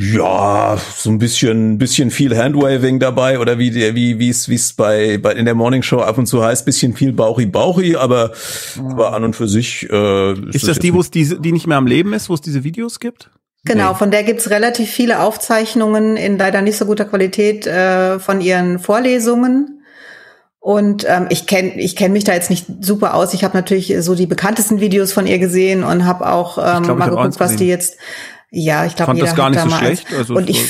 [0.00, 4.54] ja, so ein bisschen, bisschen viel Handwaving dabei oder wie der, wie, wie es, wie
[4.54, 7.96] es bei, bei in der Morning Show ab und zu heißt, bisschen viel Bauchi Bauchi,
[7.96, 8.30] aber,
[8.78, 11.78] aber an und für sich äh, ist das die, wo es diese, die nicht mehr
[11.78, 13.30] am Leben ist, wo es diese Videos gibt?
[13.64, 18.40] Genau, von der gibt's relativ viele Aufzeichnungen in leider nicht so guter Qualität äh, von
[18.40, 19.82] ihren Vorlesungen.
[20.60, 23.34] Und ähm, ich kenne ich kenn mich da jetzt nicht super aus.
[23.34, 26.98] Ich habe natürlich so die bekanntesten Videos von ihr gesehen und habe auch ähm, glaub,
[26.98, 27.96] mal hab geguckt, was die jetzt.
[28.50, 30.06] Ja, ich glaube, Fand das jeder gar hat nicht da so mal schlecht.
[30.16, 30.64] Also und ich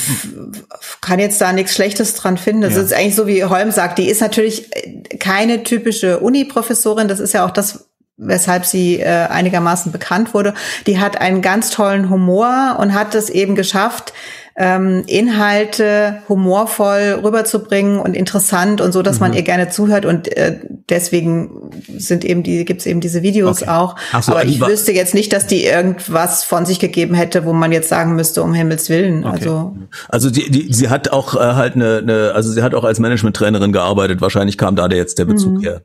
[1.01, 2.61] kann jetzt da nichts Schlechtes dran finden.
[2.61, 2.81] Das Ja.
[2.81, 3.99] ist eigentlich so wie Holm sagt.
[3.99, 7.07] Die ist natürlich äh, keine typische Uni-Professorin.
[7.07, 7.85] Das ist ja auch das,
[8.17, 10.53] weshalb sie äh, einigermaßen bekannt wurde.
[10.87, 14.13] Die hat einen ganz tollen Humor und hat es eben geschafft,
[14.61, 19.21] ähm, Inhalte humorvoll rüberzubringen und interessant und so, dass Mhm.
[19.27, 20.59] man ihr gerne zuhört und äh,
[20.89, 23.71] deswegen sind eben die gibt's eben diese Videos Okay.
[23.71, 23.95] auch.
[24.21, 27.53] So, Aber die ich wüsste jetzt nicht, dass die irgendwas von sich gegeben hätte, wo
[27.53, 29.23] man jetzt sagen müsste, um Himmels Willen.
[29.23, 29.77] Also
[30.09, 32.99] Also die, die, sie hat auch äh, halt eine, eine, also sie hat auch als
[32.99, 34.19] Management-Trainerin gearbeitet.
[34.19, 35.61] Wahrscheinlich kam da der jetzt der Bezug Mhm.
[35.61, 35.81] her.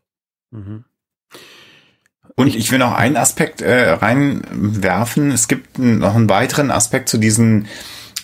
[2.37, 5.31] Und ich will noch einen Aspekt äh, reinwerfen.
[5.31, 7.67] Es gibt noch einen weiteren Aspekt zu diesen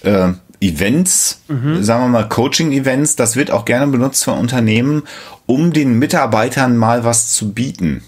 [0.02, 1.40] äh, Events,
[1.80, 3.16] sagen wir mal Coaching-Events.
[3.16, 5.04] Das wird auch gerne benutzt von Unternehmen,
[5.46, 8.02] um den Mitarbeitern mal was zu bieten.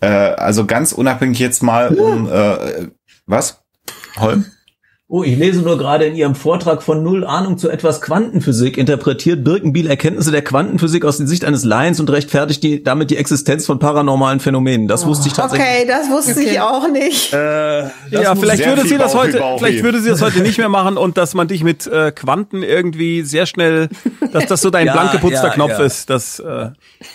[0.00, 2.88] Äh, also ganz unabhängig jetzt mal um äh,
[3.26, 3.62] was?
[4.16, 4.46] Holm?
[5.10, 9.42] Oh, ich lese nur gerade in Ihrem Vortrag von Null Ahnung zu etwas Quantenphysik interpretiert
[9.42, 13.64] Birkenbiel Erkenntnisse der Quantenphysik aus der Sicht eines Lions und rechtfertigt die, damit die Existenz
[13.64, 14.86] von paranormalen Phänomenen.
[14.86, 15.66] Das wusste ich tatsächlich.
[15.66, 17.32] okay, das wusste ich auch nicht.
[17.32, 20.98] Äh, ja, vielleicht würde sie das heute, vielleicht würde sie das heute nicht mehr machen
[20.98, 23.88] und dass man dich mit äh, Quanten irgendwie sehr schnell,
[24.34, 25.84] dass das so dein Ja, blank geputzter ja, Knopf ja.
[25.86, 26.10] ist.
[26.10, 26.74] Das, äh, also,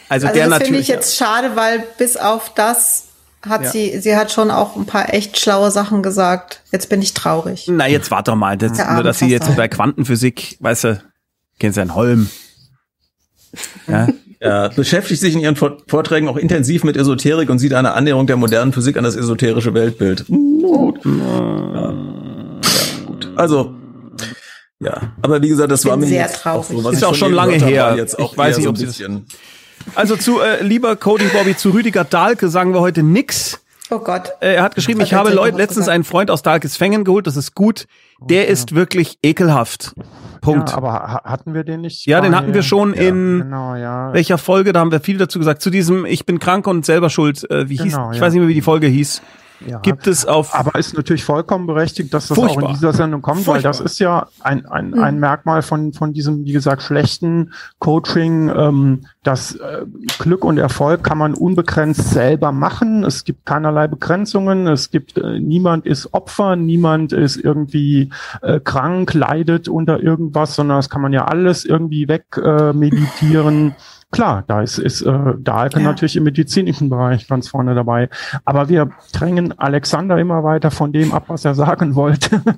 [0.09, 0.81] Also der das finde natürlich.
[0.81, 3.12] ich jetzt schade, weil bis auf das
[3.47, 3.69] hat Ja.
[3.71, 6.61] sie, sie hat schon auch ein paar echt schlaue Sachen gesagt.
[6.71, 7.65] Jetzt bin ich traurig.
[7.69, 8.57] Na, jetzt warte doch mal.
[8.57, 11.01] Das, nur, dass sie jetzt bei Quantenphysik, weißt du,
[11.59, 12.29] kennst du einen Holm.
[13.87, 14.07] Ja?
[14.41, 18.27] Ja, beschäftigt sich in ihren Vor- Vorträgen auch intensiv mit Esoterik und sieht eine Annäherung
[18.27, 20.25] der modernen Physik an das esoterische Weltbild.
[20.27, 20.99] Gut.
[21.05, 21.73] Ja.
[21.75, 21.93] ja,
[23.05, 23.29] gut.
[23.35, 23.73] Also,
[24.79, 25.13] ja.
[25.21, 26.67] Aber wie gesagt, das war mir sehr jetzt traurig.
[26.67, 27.93] so, was Ist ich auch schon lange her.
[27.95, 28.97] Jetzt auch Ich weiß nicht, so ob ein sie das-.
[29.95, 33.59] Also zu äh, lieber Coding Bobby, zu Rüdiger Dahlke sagen wir heute nix.
[33.89, 34.31] Oh Gott.
[34.39, 35.89] Äh, Er hat geschrieben, ich habe noch letztens gesagt.
[35.89, 37.85] einen Freund aus Dahlkes Fängen geholt, das ist gut.
[38.21, 39.93] Der ist wirklich ekelhaft.
[40.41, 40.69] Punkt.
[40.69, 42.05] Ja, aber ha- hatten wir den nicht?
[42.05, 44.13] Ja, den hatten wir schon ja, in Genau, ja.
[44.13, 45.61] welcher Folge, da haben wir viel dazu gesagt.
[45.61, 48.23] Zu diesem Ich bin krank und selber schuld, äh, wie hieß, Genau, ich ja.
[48.23, 49.21] weiß nicht mehr, wie die Folge hieß.
[49.67, 49.79] Ja.
[49.79, 52.69] Gibt es auf Aber ist natürlich vollkommen berechtigt, dass das auch Furchtbar.
[52.69, 53.85] in dieser Sendung kommt, weil das Furchtbar.
[53.91, 54.99] ist ja ein, ein, Mhm.
[55.03, 58.49] ein Merkmal von, von diesem, wie gesagt, schlechten Coaching.
[58.55, 59.85] Ähm, das äh,
[60.19, 63.03] Glück und Erfolg kann man unbegrenzt selber machen.
[63.03, 64.67] Es gibt keinerlei Begrenzungen.
[64.67, 68.09] Es gibt, äh, niemand ist Opfer, niemand ist irgendwie
[68.41, 73.75] äh, krank, leidet unter irgendwas, sondern das kann man ja alles irgendwie weg äh, meditieren.
[74.13, 75.85] Klar, da ist, ist äh, Dahlke Ja.
[75.85, 78.09] natürlich im medizinischen Bereich ganz vorne dabei.
[78.45, 82.41] Aber wir drängen Alexander immer weiter von dem ab, was er sagen wollte.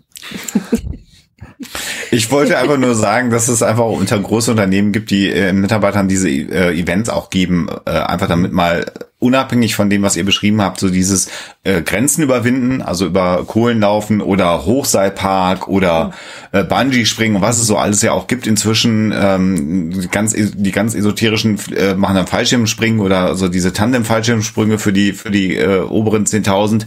[2.11, 6.07] Ich wollte einfach nur sagen, dass es einfach unter große Unternehmen gibt, die äh, Mitarbeitern
[6.07, 8.85] diese äh, Events auch geben, äh, einfach damit mal
[9.19, 11.29] unabhängig von dem, was ihr beschrieben habt, so dieses
[11.63, 16.11] äh, Grenzen überwinden, also über Kohlen laufen oder Hochseilpark oder
[16.51, 20.71] äh, Bungee springen, was es so alles ja auch gibt inzwischen, ähm, die ganz die
[20.71, 25.79] ganz esoterischen äh, machen dann Fallschirmspringen oder so diese Tandem-Fallschirmsprünge für die für die äh,
[25.79, 26.85] oberen 10.000.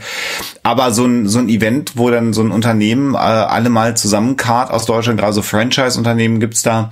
[0.63, 4.71] Aber so ein so ein Event, wo dann so ein Unternehmen äh, alle mal zusammenkarrt
[4.71, 6.91] aus Deutschland, gerade so Franchise-Unternehmen gibt's da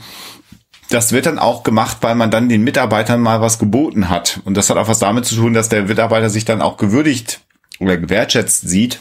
[0.91, 4.41] das wird dann auch gemacht, weil man dann den Mitarbeitern mal was geboten hat.
[4.45, 7.41] Und das hat auch was damit zu tun, dass der Mitarbeiter sich dann auch gewürdigt
[7.81, 9.01] oder gewertschätzt sieht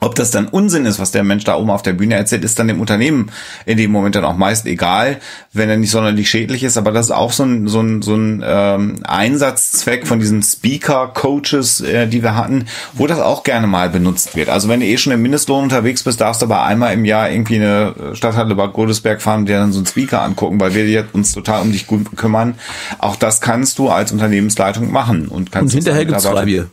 [0.00, 2.58] ob das dann Unsinn ist, was der Mensch da oben auf der Bühne erzählt, ist
[2.58, 3.30] dann dem Unternehmen
[3.66, 5.18] in dem Moment dann auch meist egal,
[5.52, 6.76] wenn er nicht sonderlich schädlich ist.
[6.76, 11.80] Aber das ist auch so ein, so ein, so ein ähm, Einsatzzweck von diesen Speaker-Coaches,
[11.80, 14.48] äh, die wir hatten, wo das auch gerne mal benutzt wird.
[14.48, 17.30] Also wenn du eh schon im Mindestlohn unterwegs bist, darfst du aber einmal im Jahr
[17.30, 21.06] irgendwie eine Stadthalle Bad Godesberg fahren und dir dann so einen Speaker angucken, weil wir
[21.12, 22.54] uns total um dich gut kümmern.
[22.98, 25.28] Auch das kannst du als Unternehmensleitung machen.
[25.28, 26.68] Und, kannst und hinterher gibt's Freibier.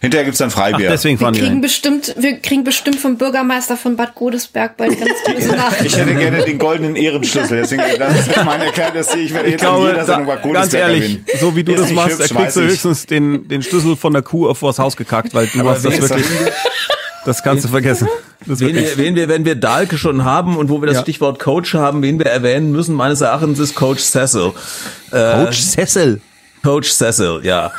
[0.00, 0.88] Hinterher gibt's dann Freibier.
[0.88, 5.10] Ach, deswegen wir kriegen bestimmt, wir kriegen bestimmt vom Bürgermeister von Bad Godesberg bald ganz
[5.26, 5.86] böse Nachrichten.
[5.86, 7.60] Ich hätte gerne den goldenen Ehrenschlüssel.
[7.62, 10.54] Deswegen, das ist meine Erklärung, ich werde ich jetzt glaube, an jeder Sendung Bad Ganz
[10.54, 11.24] Godesberg ehrlich, erwähnen.
[11.40, 12.70] so wie du Ist das machst, hübsch, da kriegst du ich.
[12.70, 15.84] höchstens den, den Schlüssel von der Kuh auf vors Haus gekackt, weil du Aber hast
[15.84, 16.26] das wen- wirklich,
[17.24, 18.08] das kannst du vergessen.
[18.44, 21.02] Das Wen wir, wen wir, wenn wir Dahlke schon haben und wo wir das Ja.
[21.02, 24.52] Stichwort Coach haben, wen wir erwähnen müssen, meines Erachtens ist Coach Cecil.
[25.12, 26.20] Äh, Coach Cecil.
[26.64, 27.70] Coach Cecil, ja.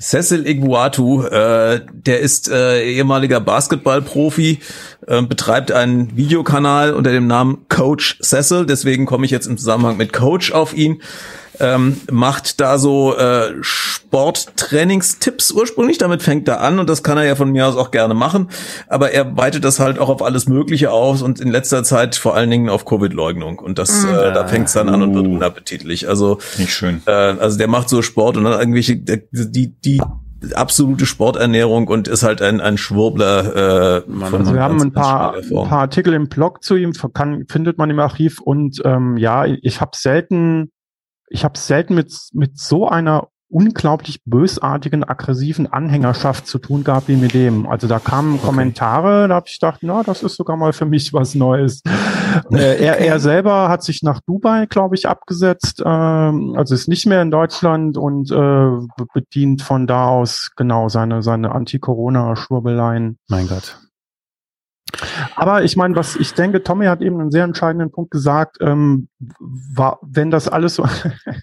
[0.00, 4.60] Cecil Iguatu, äh, der ist äh, ehemaliger Basketballprofi,
[5.06, 9.96] äh, betreibt einen Videokanal unter dem Namen Coach Cecil, deswegen komme ich jetzt im Zusammenhang
[9.96, 11.02] mit Coach auf ihn.
[11.60, 17.24] Ähm, macht da so äh, Sporttrainingstipps ursprünglich, damit fängt er an und das kann er
[17.24, 18.48] ja von mir aus auch gerne machen,
[18.88, 22.34] aber er weitet das halt auch auf alles Mögliche aus und in letzter Zeit vor
[22.34, 26.08] allen Dingen auf Covid-Leugnung und das, äh, da fängt es dann an und wird unappetitlich.
[26.08, 27.02] Also Nicht schön.
[27.06, 30.00] äh, also der macht so Sport und dann irgendwelche die die
[30.54, 33.98] absolute Sporternährung und ist halt ein ein Schwurbler.
[33.98, 37.44] Äh, von Also wir haben ein paar, ein paar Artikel im Blog zu ihm, kann,
[37.48, 40.70] findet man im Archiv und ähm, ja, ich habe selten,
[41.30, 47.16] ich habe selten mit mit so einer unglaublich bösartigen, aggressiven Anhängerschaft zu tun gehabt wie
[47.16, 47.66] mit dem.
[47.66, 51.14] Also da kamen Kommentare, da habe ich gedacht, na, das ist sogar mal für mich
[51.14, 51.80] was Neues.
[52.52, 57.06] äh, er, er selber hat sich nach Dubai, glaube ich, abgesetzt, ähm, also ist nicht
[57.06, 63.16] mehr in Deutschland und äh, be- bedient von da aus genau seine, seine Anti-Corona-Schwurbeleien.
[63.28, 63.78] Mein Gott.
[65.36, 69.08] Aber ich meine, was ich denke, Tommy hat eben einen sehr entscheidenden Punkt gesagt, ähm,
[69.38, 70.84] war, wenn das alles so,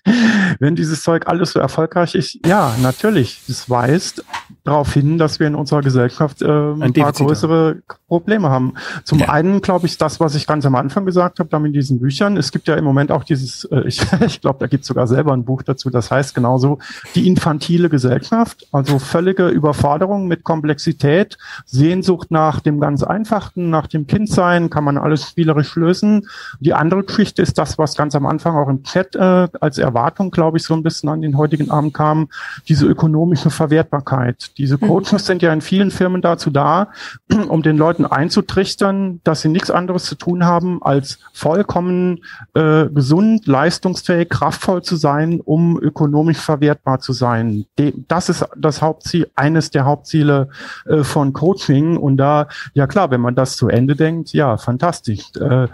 [0.60, 4.24] wenn dieses Zeug alles so erfolgreich ist, ja, natürlich, das weist
[4.66, 7.78] darauf hin, dass wir in unserer Gesellschaft äh, ein, Ein paar größere
[8.08, 8.74] Probleme haben.
[9.04, 12.00] Zum einen, glaube ich, das, was ich ganz am Anfang gesagt habe, da mit diesen
[12.00, 14.88] Büchern, es gibt ja im Moment auch dieses, äh, ich, ich glaube, da gibt es
[14.88, 16.80] sogar selber ein Buch dazu, das heißt genauso
[17.14, 24.08] die infantile Gesellschaft, also völlige Überforderung mit Komplexität, Sehnsucht nach dem ganz Einfachen, nach dem
[24.08, 26.28] Kindsein, kann man alles spielerisch lösen.
[26.60, 30.32] Die andere Geschichte ist das, was ganz am Anfang auch im Chat äh, als Erwartung,
[30.32, 32.30] glaube ich, so ein bisschen an den heutigen Abend kam,
[32.68, 34.55] diese ökonomische Verwertbarkeit.
[34.58, 36.90] Diese Coaches sind ja in vielen Firmen dazu da,
[37.50, 42.24] um den Leuten einzutrichtern, dass sie nichts anderes zu tun haben, als vollkommen
[42.54, 47.66] äh, gesund, leistungsfähig, kraftvoll zu sein, um ökonomisch verwertbar zu sein.
[47.78, 50.50] De das ist das Hauptziel, eines der Hauptziele
[50.86, 51.98] äh, von Coaching.
[51.98, 55.22] Und da, ja klar, wenn man das zu Ende denkt, ja, fantastisch.
[55.40, 55.68] Äh,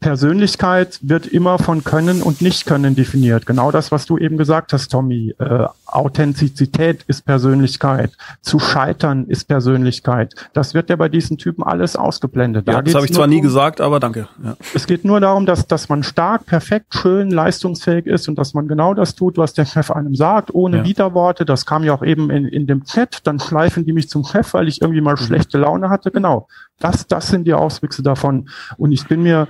[0.00, 3.46] Persönlichkeit wird immer von Können und Nicht-Können definiert.
[3.46, 5.34] Genau das, was du eben gesagt hast, Tommy.
[5.38, 8.12] Äh, Authentizität ist Persönlichkeit.
[8.42, 10.34] Zu scheitern ist Persönlichkeit.
[10.52, 12.68] Das wird ja bei diesen Typen alles ausgeblendet.
[12.68, 14.28] Da Ja, das habe ich zwar nie drum- gesagt, aber danke.
[14.42, 14.56] Ja.
[14.74, 18.68] es geht nur darum, dass, dass man stark, perfekt, schön, leistungsfähig ist und dass man
[18.68, 20.84] genau das tut, was der Chef einem sagt, ohne Ja.
[20.84, 21.44] Widerworte.
[21.44, 23.26] Das kam ja auch eben in, in dem Chat.
[23.26, 25.18] Dann schleifen die mich zum Chef, weil ich irgendwie mal Mhm.
[25.24, 26.10] schlechte Laune hatte.
[26.10, 26.48] Genau.
[26.78, 28.48] Das, das sind die Auswüchse davon.
[28.76, 29.48] Und ich bin mir,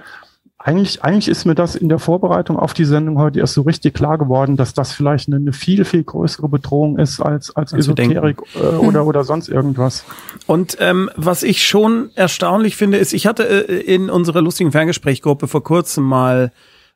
[0.60, 3.94] eigentlich, eigentlich ist mir das in der Vorbereitung auf die Sendung heute erst so richtig
[3.94, 7.86] klar geworden, dass das vielleicht eine, eine viel, viel größere Bedrohung ist als, als Als
[7.86, 10.04] Esoterik äh, oder, oder sonst irgendwas.
[10.46, 15.46] Und ähm, was ich schon erstaunlich finde, ist, ich hatte äh, in unserer lustigen Ferngesprächgruppe
[15.46, 16.50] vor kurzem mal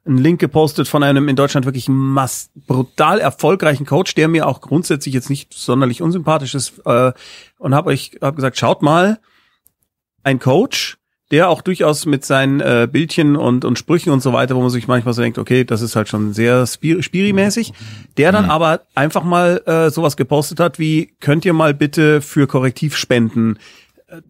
[0.05, 4.61] einen Link gepostet von einem in Deutschland wirklich mass brutal erfolgreichen Coach, der mir auch
[4.61, 7.13] grundsätzlich jetzt nicht sonderlich unsympathisch ist, äh,
[7.59, 9.21] und habe euch hab gesagt, schaut mal,
[10.25, 10.99] ein Coach,
[11.33, 14.71] der auch durchaus mit seinen äh, Bildchen und, und Sprüchen und so weiter, wo man
[14.71, 17.73] sich manchmal so denkt, okay, das ist halt schon sehr spiri- spirimäßig,
[18.19, 22.47] der dann aber einfach mal äh, sowas gepostet hat wie, könnt ihr mal bitte für
[22.47, 23.59] Korrektivspenden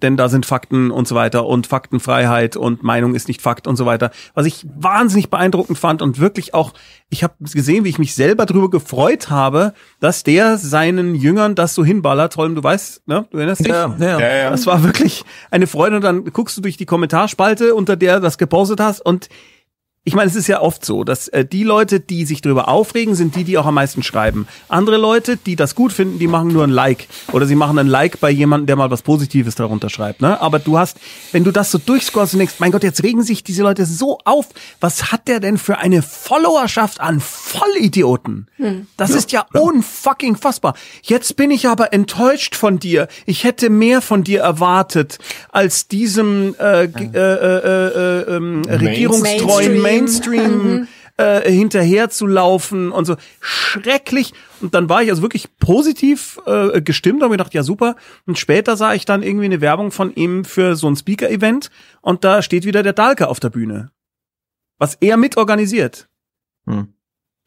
[0.03, 3.77] denn da sind Fakten und so weiter und Faktenfreiheit und Meinung ist nicht Fakt und
[3.77, 4.11] so weiter.
[4.35, 6.73] Was ich wahnsinnig beeindruckend fand und wirklich auch,
[7.09, 11.75] ich habe gesehen, wie ich mich selber darüber gefreut habe, dass der seinen Jüngern das
[11.75, 12.37] so hinballert.
[12.37, 13.27] Holm, du weißt, ne?
[13.31, 13.69] Du erinnerst dich?
[13.69, 14.21] Ja, ja.
[14.21, 14.51] Ja, ja.
[14.51, 18.23] Das war wirklich eine Freude und dann guckst du durch die Kommentarspalte, unter der du
[18.23, 19.29] das gepostet hast und
[20.05, 23.15] ich meine, es ist ja oft so, dass äh, die Leute, die sich darüber aufregen,
[23.15, 24.49] sind die, die auch am meisten schreiben.
[24.69, 27.07] Andere Leute, die das gut finden, die machen nur ein Like.
[27.31, 30.21] Oder sie machen ein Like bei jemandem, der mal was Positives darunter schreibt.
[30.21, 30.41] Ne?
[30.41, 30.97] Aber du hast,
[31.31, 34.19] wenn du das so durchscrollst und denkst, mein Gott, jetzt regen sich diese Leute so
[34.25, 34.49] auf.
[34.81, 38.49] Was hat der denn für eine Followerschaft an Vollidioten?
[38.97, 40.75] Das ist ja unfucking fassbar.
[41.03, 43.09] Jetzt bin ich aber enttäuscht von dir.
[43.27, 45.19] Ich hätte mehr von dir erwartet
[45.53, 47.59] als diesem äh, g- äh, äh,
[48.33, 49.92] äh, ähm, regierungstreuen Mainstream.
[50.01, 50.89] Mainstream
[51.19, 54.33] äh, hinterher zu laufen und so schrecklich.
[54.61, 57.97] Und dann war ich also wirklich positiv äh, gestimmt, habe mir gedacht, ja super.
[58.27, 61.71] Und später sah ich dann irgendwie eine Werbung von ihm für so ein Speaker-Event
[62.01, 63.91] und da steht wieder der Dahlke auf der Bühne.
[64.79, 66.09] Was er mitorganisiert.
[66.67, 66.93] Hm.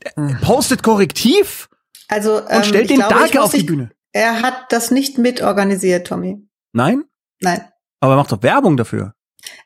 [0.03, 1.69] Er postet korrektiv
[2.07, 3.91] Also, ähm, und stellt ich den glaube, ich Dahlke auf die dich- Bühne.
[4.11, 6.37] Er hat das nicht mitorganisiert, Tommy.
[6.71, 7.03] Nein?
[7.41, 7.61] Nein.
[7.99, 9.13] Aber er macht doch Werbung dafür.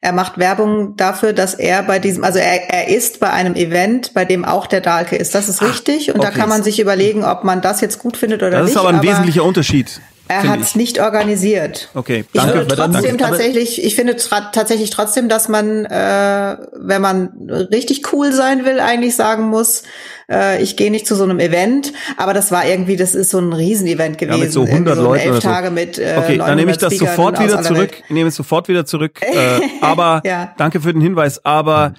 [0.01, 4.13] Er macht Werbung dafür, dass er bei diesem, also er, er ist bei einem Event,
[4.13, 5.35] bei dem auch der Dahlke ist.
[5.35, 6.13] Das ist richtig.
[6.13, 6.39] Und da okay.
[6.39, 8.71] kann man sich überlegen, ob man das jetzt gut findet oder Das nicht.
[8.75, 9.99] ist aber ein wesentlicher Unterschied.
[10.29, 10.75] Er finde hat es ich.
[10.75, 11.89] nicht organisiert.
[11.95, 12.59] Okay, Ich danke.
[12.59, 17.01] finde aber dann- trotzdem aber- tatsächlich, ich finde tra tatsächlich trotzdem, dass man, äh, wenn
[17.01, 17.29] man
[17.71, 19.83] richtig cool sein will, eigentlich sagen muss,
[20.29, 23.39] äh, ich gehe nicht zu so einem Event, aber das war irgendwie, das ist so
[23.39, 24.39] ein Riesenevent gewesen.
[24.39, 25.47] mit so Irgendwie 100 so Leuten elf oder so.
[25.47, 27.79] Tage mit äh, Okay, dann nehme ich 900 das Speakern sofort wieder zurück.
[27.79, 28.03] Welt.
[28.05, 29.19] Ich nehme es sofort wieder zurück.
[29.21, 30.53] Äh, aber Ja.
[30.57, 31.43] danke für den Hinweis.
[31.45, 31.93] Aber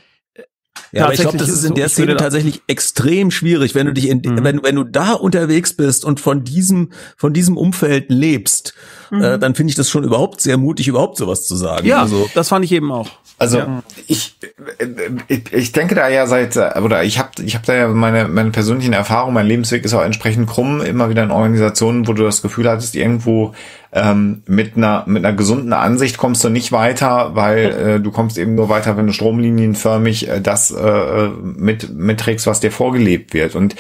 [0.93, 3.87] Ja, aber ich glaube, das ist in so, der ich Szene tatsächlich extrem schwierig, wenn
[3.87, 4.43] du dich in, Mhm.
[4.45, 8.75] wenn, wenn du da unterwegs bist und von diesem, von diesem Umfeld lebst,
[9.13, 11.87] äh, dann finde ich das schon überhaupt sehr mutig, überhaupt sowas zu sagen.
[11.87, 13.09] ja, Also, das fand ich eben auch.
[13.39, 13.63] Also
[14.07, 14.37] ich,
[14.79, 14.87] äh,
[15.29, 18.29] ich ich denke da ja seit äh, oder ich habe ich habe da ja meine
[18.29, 22.23] meine persönlichen Erfahrungen, mein Lebensweg ist auch entsprechend krumm, immer wieder in Organisationen, wo du
[22.23, 23.55] das Gefühl hattest, irgendwo
[23.93, 28.39] ähm, mit einer mit einer gesunden Ansicht kommst du nicht weiter, weil äh, du kommst
[28.39, 33.57] eben nur weiter, wenn du stromlinienförmig äh, das äh, mit mitträgst, was dir vorgelebt wird.
[33.57, 33.75] Und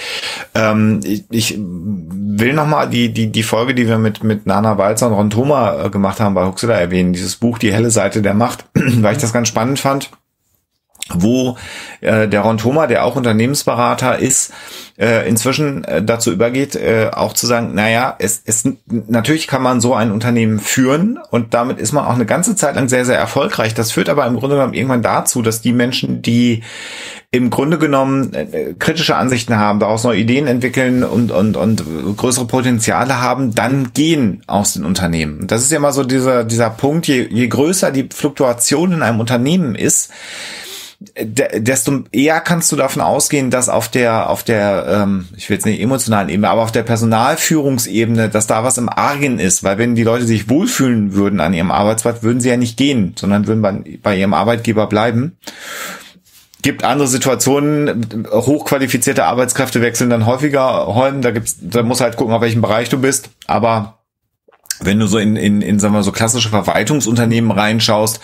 [0.54, 4.78] ähm, ich, ich will noch mal die die die Folge, die wir mit mit Nana
[4.78, 8.22] Walzer und Ron Thoma äh, gemacht haben bei Huxilla erwähnen, dieses Buch Die helle Seite
[8.22, 10.10] der Macht, weil ich das ganz spannend fand
[11.14, 11.56] wo
[12.00, 14.52] äh, der Ron Thoma, der auch Unternehmensberater ist,
[14.98, 19.80] äh, inzwischen äh, dazu übergeht, äh, auch zu sagen, naja, es, es natürlich kann man
[19.80, 23.18] so ein Unternehmen führen und damit ist man auch eine ganze Zeit lang sehr, sehr
[23.18, 23.74] erfolgreich.
[23.74, 26.62] Das führt aber im Grunde genommen irgendwann dazu, dass die Menschen, die
[27.32, 31.84] im Grunde genommen äh, kritische Ansichten haben, daraus neue Ideen entwickeln und, und, und
[32.16, 35.46] größere Potenziale haben, dann gehen aus den Unternehmen.
[35.46, 39.20] Das ist ja immer so dieser, dieser Punkt, je, je größer die Fluktuation in einem
[39.20, 40.10] Unternehmen ist,
[41.00, 45.64] desto eher kannst du davon ausgehen, dass auf der, auf der, ähm, ich will jetzt
[45.64, 49.94] nicht emotionalen Ebene, aber auf der Personalführungsebene, dass da was im Argen ist, weil wenn
[49.94, 53.62] die Leute sich wohlfühlen würden an ihrem Arbeitsplatz, würden sie ja nicht gehen, sondern würden
[53.62, 55.38] bei, bei ihrem Arbeitgeber bleiben.
[56.60, 62.34] Gibt andere Situationen, hochqualifizierte Arbeitskräfte wechseln dann häufiger, Holm, da gibt's, da muss halt gucken,
[62.34, 63.99] auf welchem Bereich du bist, aber
[64.82, 68.20] wenn du so in, in, in sagen wir so klassische Verwaltungsunternehmen reinschaust,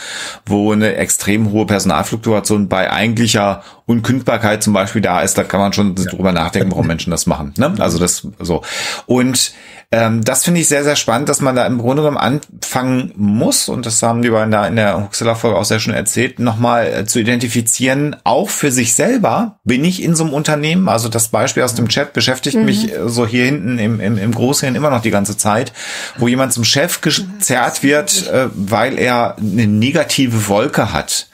[0.47, 5.73] wo eine extrem hohe Personalfluktuation bei eigentlicher Unkündbarkeit zum Beispiel da ist, da kann man
[5.73, 7.55] schon drüber nachdenken, warum Menschen das machen.
[7.57, 7.75] Ne?
[7.79, 8.63] Also das so.
[9.07, 9.53] Und
[9.93, 13.69] ähm, das finde ich sehr, sehr spannend, dass man da im Grunde genommen anfangen muss,
[13.69, 17.07] und das haben die beiden da in der Huxilla-Folge auch sehr schön erzählt, nochmal äh,
[17.07, 21.63] zu identifizieren, auch für sich selber, bin ich in so einem Unternehmen, also das Beispiel
[21.63, 25.03] aus dem Chat beschäftigt mich äh, so hier hinten im, im, im Großhirn immer noch
[25.03, 25.73] die ganze Zeit,
[26.19, 31.29] wo jemand zum Chef gezerrt wird, äh, weil er eine negative Wolke hat.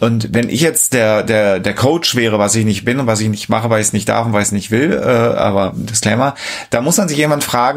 [0.00, 3.20] Und wenn ich jetzt der, der, der Coach wäre, was ich nicht bin und was
[3.20, 5.06] ich nicht mache, weil ich es nicht darf und weil ich es nicht will, äh,
[5.06, 6.34] aber Disclaimer,
[6.70, 7.73] da muss man sich jemand fragen,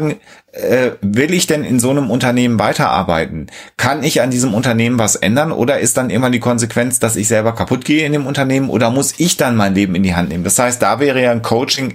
[0.52, 3.48] äh, will ich denn in so einem Unternehmen weiterarbeiten?
[3.76, 7.28] Kann ich an diesem Unternehmen was ändern oder ist dann immer die Konsequenz, dass ich
[7.28, 10.30] selber kaputt gehe in dem Unternehmen oder muss ich dann mein Leben in die Hand
[10.30, 10.44] nehmen?
[10.44, 11.94] Das heißt, da wäre ja ein Coaching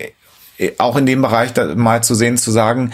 [0.57, 2.91] äh, auch in dem Bereich mal zu sehen, zu sagen,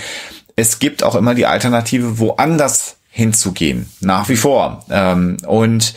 [0.55, 4.85] es gibt auch immer die Alternative, woanders hinzugehen, nach wie vor.
[4.89, 5.93] Ähm, und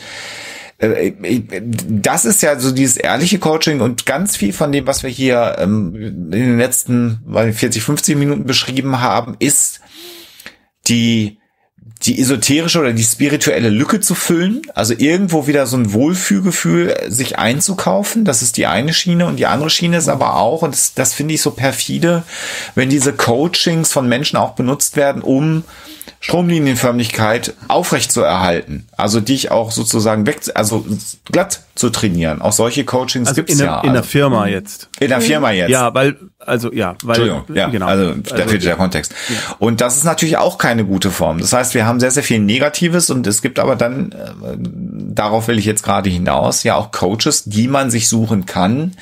[1.87, 5.55] das ist ja so dieses ehrliche Coaching und ganz viel von dem, was wir hier
[5.59, 9.81] ähm, in den letzten weiß nicht, 40, 50 Minuten beschrieben haben, ist
[10.87, 11.37] die
[12.05, 17.39] die esoterische oder die spirituelle Lücke zu füllen, also irgendwo wieder so ein Wohlfühlgefühl sich
[17.39, 20.93] einzukaufen, das ist die eine Schiene und die andere Schiene ist aber auch, und das,
[20.93, 22.23] das finde ich so perfide,
[22.75, 25.63] wenn diese Coachings von Menschen auch benutzt werden, um
[26.23, 28.87] Stromlinienförmigkeit aufrecht zu erhalten.
[28.95, 30.85] Also dich auch sozusagen weg, also
[31.25, 32.41] glatt zu trainieren.
[32.41, 33.81] Auch solche Coachings Also gibt's in, ja.
[33.81, 34.87] der, in der also, Firma jetzt.
[35.01, 35.69] in der Firma jetzt.
[35.69, 37.87] Ja, weil, also ja, weil, Entschuldigung, ja, genau.
[37.87, 39.13] also da fehlt der Kontext.
[39.59, 41.39] Und das ist natürlich auch keine gute Form.
[41.39, 45.49] Das heißt, wir haben sehr, sehr viel Negatives und es gibt aber dann, äh, darauf
[45.49, 48.93] will ich jetzt gerade hinaus, ja auch Coaches, die man sich suchen kann,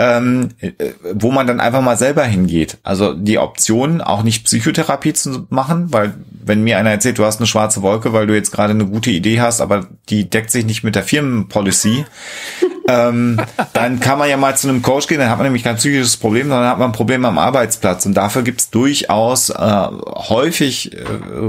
[0.00, 0.70] ähm, äh,
[1.12, 2.78] wo man dann einfach mal selber hingeht.
[2.82, 7.38] Also die Option, auch nicht Psychotherapie zu machen, weil wenn mir einer erzählt, du hast
[7.38, 10.64] eine schwarze Wolke, weil du jetzt gerade eine gute Idee hast, aber die deckt sich
[10.64, 12.06] nicht mit der Firmenpolicy,
[12.90, 13.40] ähm,
[13.72, 16.16] dann kann man ja mal zu einem Coach gehen, dann hat man nämlich kein psychisches
[16.16, 18.06] Problem, sondern hat man ein Problem am Arbeitsplatz.
[18.06, 21.04] Und dafür gibt's durchaus äh, häufig äh,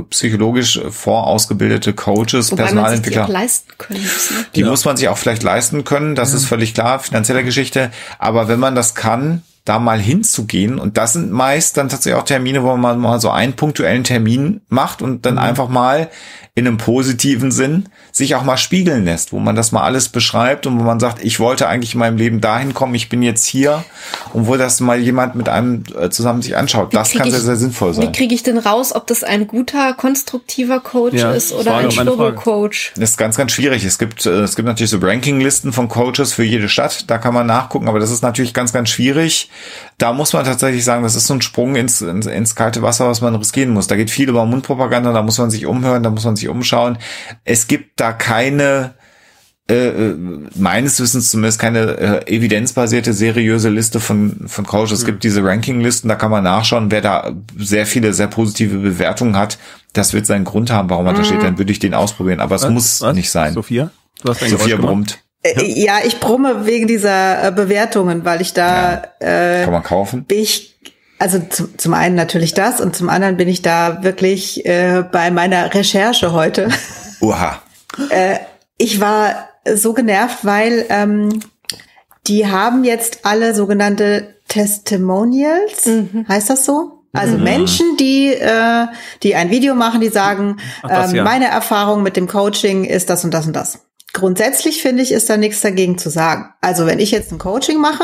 [0.10, 3.26] psychologisch vorausgebildete Coaches, Wobei man sich die Personalentwickler.
[3.26, 4.02] auch leisten können.
[4.02, 4.46] Ne?
[4.56, 7.92] Die muss man sich auch vielleicht leisten können, das ist völlig klar, finanzielle Geschichte.
[8.20, 12.26] Aber wenn man das kann, da mal hinzugehen, und das sind meist dann tatsächlich auch
[12.26, 16.10] Termine, wo man mal so einen punktuellen Termin macht und dann einfach mal
[16.54, 20.68] in einem positiven Sinn sich auch mal spiegeln lässt, wo man das mal alles beschreibt
[20.68, 23.46] und wo man sagt, ich wollte eigentlich in meinem Leben dahin kommen, ich bin jetzt
[23.46, 23.86] hier
[24.34, 26.94] und wo das mal jemand mit einem äh, zusammen sich anschaut.
[26.94, 28.12] Das krieg kann sehr, ich- sehr sinnvoll Wie sein.
[28.12, 31.90] kriege ich denn raus, ob das ein guter, konstruktiver Coach Ja, ist das oder ein.
[31.90, 32.94] Schwurbel-Coach?
[32.98, 33.86] Das ist ganz, ganz schwierig.
[33.86, 37.10] Es gibt, äh, es gibt natürlich so Rankinglisten von Coaches für jede Stadt.
[37.10, 39.50] Da kann man nachgucken, aber das ist natürlich ganz, ganz schwierig.
[40.02, 43.08] Da muss man tatsächlich sagen, das ist so ein Sprung ins, ins, ins kalte Wasser,
[43.08, 43.86] was man riskieren muss.
[43.86, 46.98] Da geht viel über Mundpropaganda, da muss man sich umhören, da muss man sich umschauen.
[47.44, 48.96] Es gibt da keine,
[49.70, 50.18] äh, äh,
[50.56, 54.94] meines Wissens zumindest keine äh, evidenzbasierte, seriöse Liste von, von Coaches.
[54.94, 59.38] Es gibt diese Rankinglisten, da kann man nachschauen, wer da sehr viele, sehr positive Bewertungen
[59.38, 59.60] hat.
[59.94, 61.44] Das wird seinen Grund haben, warum er da steht.
[61.44, 62.40] Dann würde ich den ausprobieren.
[62.40, 63.16] Aber es muss Was?
[63.16, 63.54] nicht sein.
[63.54, 63.92] Sophia?
[64.24, 65.20] Du hast ein Sophia brummt.
[65.44, 70.26] Äh, Ja, ich brumme wegen dieser äh, Bewertungen, weil ich da äh, Kann man kaufen.
[70.26, 70.80] bin ich,
[71.20, 75.32] also zum, zum einen natürlich das und zum anderen bin ich da wirklich äh, bei
[75.32, 76.70] meiner Recherche heute.
[77.22, 77.62] Oha.
[78.78, 81.42] Ich war so genervt, weil ähm,
[82.28, 85.88] die haben jetzt alle sogenannte Testimonials,
[86.28, 87.04] heißt das so?
[87.14, 88.88] Also Menschen, die äh,
[89.24, 91.24] die ein Video machen, die sagen, Ach, das ähm, ja.
[91.24, 93.80] meine Erfahrung mit dem Coaching ist das und das und das.
[94.14, 96.54] Grundsätzlich finde ich, ist da nichts dagegen zu sagen.
[96.62, 98.04] Also wenn ich jetzt ein Coaching mache,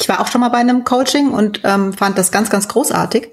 [0.00, 3.30] ich war auch schon mal bei einem Coaching und ähm, fand das ganz, ganz großartig.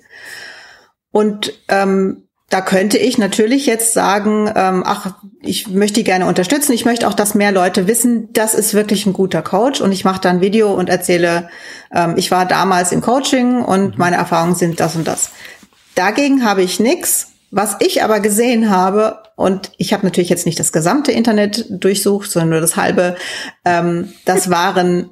[1.12, 6.74] Und ähm, da könnte ich natürlich jetzt sagen, ähm, ach, ich möchte die gerne unterstützen.
[6.74, 9.82] Ich möchte auch, dass mehr Leute wissen, das ist wirklich ein guter Coach.
[9.82, 11.50] Und ich mache da ein Video und erzähle,
[11.92, 15.32] ähm, ich war damals im Coaching und meine Erfahrungen sind das und das.
[15.96, 17.33] Dagegen habe ich nichts.
[17.56, 22.32] Was ich aber gesehen habe, und ich habe natürlich jetzt nicht das gesamte Internet durchsucht,
[22.32, 23.16] sondern nur das halbe,
[23.64, 25.12] ähm, das waren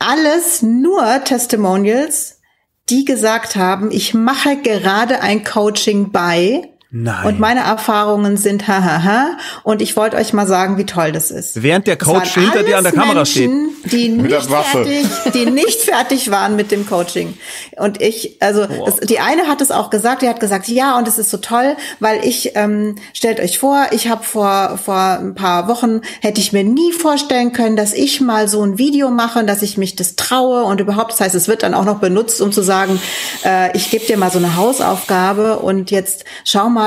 [0.00, 2.40] alles nur Testimonials,
[2.88, 7.26] die gesagt haben, ich mache gerade ein Coaching bei Nein.
[7.26, 11.62] und meine Erfahrungen sind hahaha und ich wollte euch mal sagen, wie toll das ist.
[11.62, 13.50] Während der Coach hinter dir an der Kamera steht.
[13.50, 17.36] Menschen, Die Mit der nicht, fertig, die nicht fertig waren mit dem Coaching.
[17.76, 21.06] Und ich, also das, die eine hat es auch gesagt, die hat gesagt, ja, und
[21.06, 25.34] es ist so toll, weil ich, ähm, stellt euch vor, ich habe vor, vor ein
[25.34, 29.44] paar Wochen, hätte ich mir nie vorstellen können, dass ich mal so ein Video mache,
[29.44, 32.40] dass ich mich das traue und überhaupt, das heißt, es wird dann auch noch benutzt,
[32.40, 32.98] um zu sagen,
[33.44, 36.77] äh, ich gebe dir mal so eine Hausaufgabe und jetzt schau mal,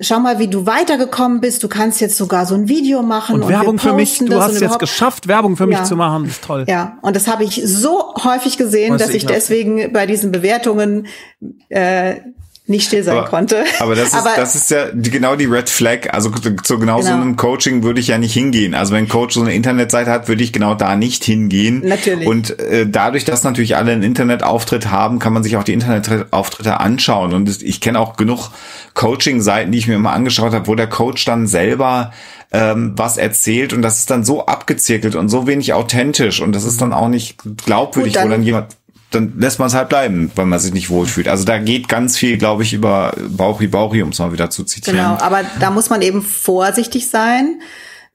[0.00, 1.62] schau mal, wie du weitergekommen bist.
[1.62, 4.44] Du kannst jetzt sogar so ein Video machen Und, und, Werbung für mich, du das
[4.44, 5.84] hast und jetzt geschafft, Werbung für mich Ja.
[5.84, 6.24] zu machen.
[6.24, 6.64] Das ist toll.
[6.68, 11.06] ja, und das habe ich so häufig gesehen, du, dass ich deswegen bei diesen Bewertungen
[11.68, 12.16] äh,
[12.68, 13.64] nicht still sein Aber, konnte.
[13.78, 16.12] aber das ist, das ist ja genau die Red Flag.
[16.12, 17.22] Also zu, zu genau, so Genau.
[17.22, 18.74] einem Coaching würde ich ja nicht hingehen.
[18.74, 21.82] Also wenn ein Coach so eine Internetseite hat, würde ich genau da nicht hingehen.
[21.86, 22.26] Natürlich.
[22.26, 26.80] Und äh, dadurch, dass natürlich alle einen Internetauftritt haben, kann man sich auch die Internetauftritte
[26.80, 27.32] anschauen.
[27.34, 28.50] Und ich kenne auch genug
[28.94, 32.12] Coaching-Seiten, die ich mir immer angeschaut habe, wo der Coach dann selber
[32.52, 36.64] ähm, was erzählt und das ist dann so abgezirkelt und so wenig authentisch und das
[36.64, 38.76] ist dann auch nicht glaubwürdig, Gut, dann- wo dann jemand
[39.10, 41.28] dann lässt man es halt bleiben, weil man sich nicht wohlfühlt.
[41.28, 44.64] Also da geht ganz viel, glaube ich, über Bauchi Bauchi, um es mal wieder zu
[44.64, 44.98] zitieren.
[44.98, 47.60] Genau, aber da muss man eben vorsichtig sein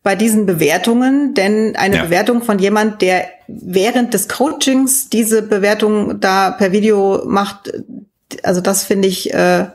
[0.04, 2.04] bei diesen Bewertungen, denn eine Ja.
[2.04, 7.72] Bewertung von jemand, der während des Coachings diese Bewertung da per Video macht,
[8.44, 9.68] also das finde ich äh,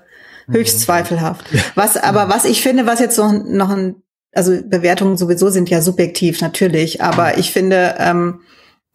[0.50, 1.46] höchst zweifelhaft.
[1.74, 3.96] Was aber was ich finde, was jetzt noch, noch ein,
[4.32, 8.40] also Bewertungen sowieso sind ja subjektiv natürlich, aber ich finde, ähm,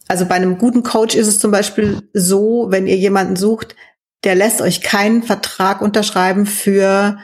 [0.07, 3.75] also bei einem guten Coach ist es zum Beispiel so, wenn ihr jemanden sucht,
[4.23, 7.17] der lässt euch keinen Vertrag unterschreiben für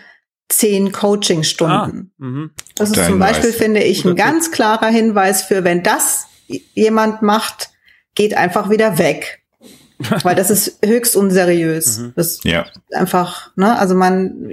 [0.50, 2.12] zehn Ah, Coachingstunden.
[2.18, 2.52] mhm.
[2.76, 3.56] Das ist zum Beispiel, Hinweis.
[3.62, 6.26] finde ich, ein ganz klarer Hinweis für, wenn das
[6.74, 7.70] jemand macht,
[8.16, 9.44] geht einfach wieder weg.
[10.24, 11.98] Weil das ist höchst unseriös.
[11.98, 12.14] Mhm.
[12.16, 12.66] Das ist Ja.
[12.94, 14.50] einfach, ne, also man,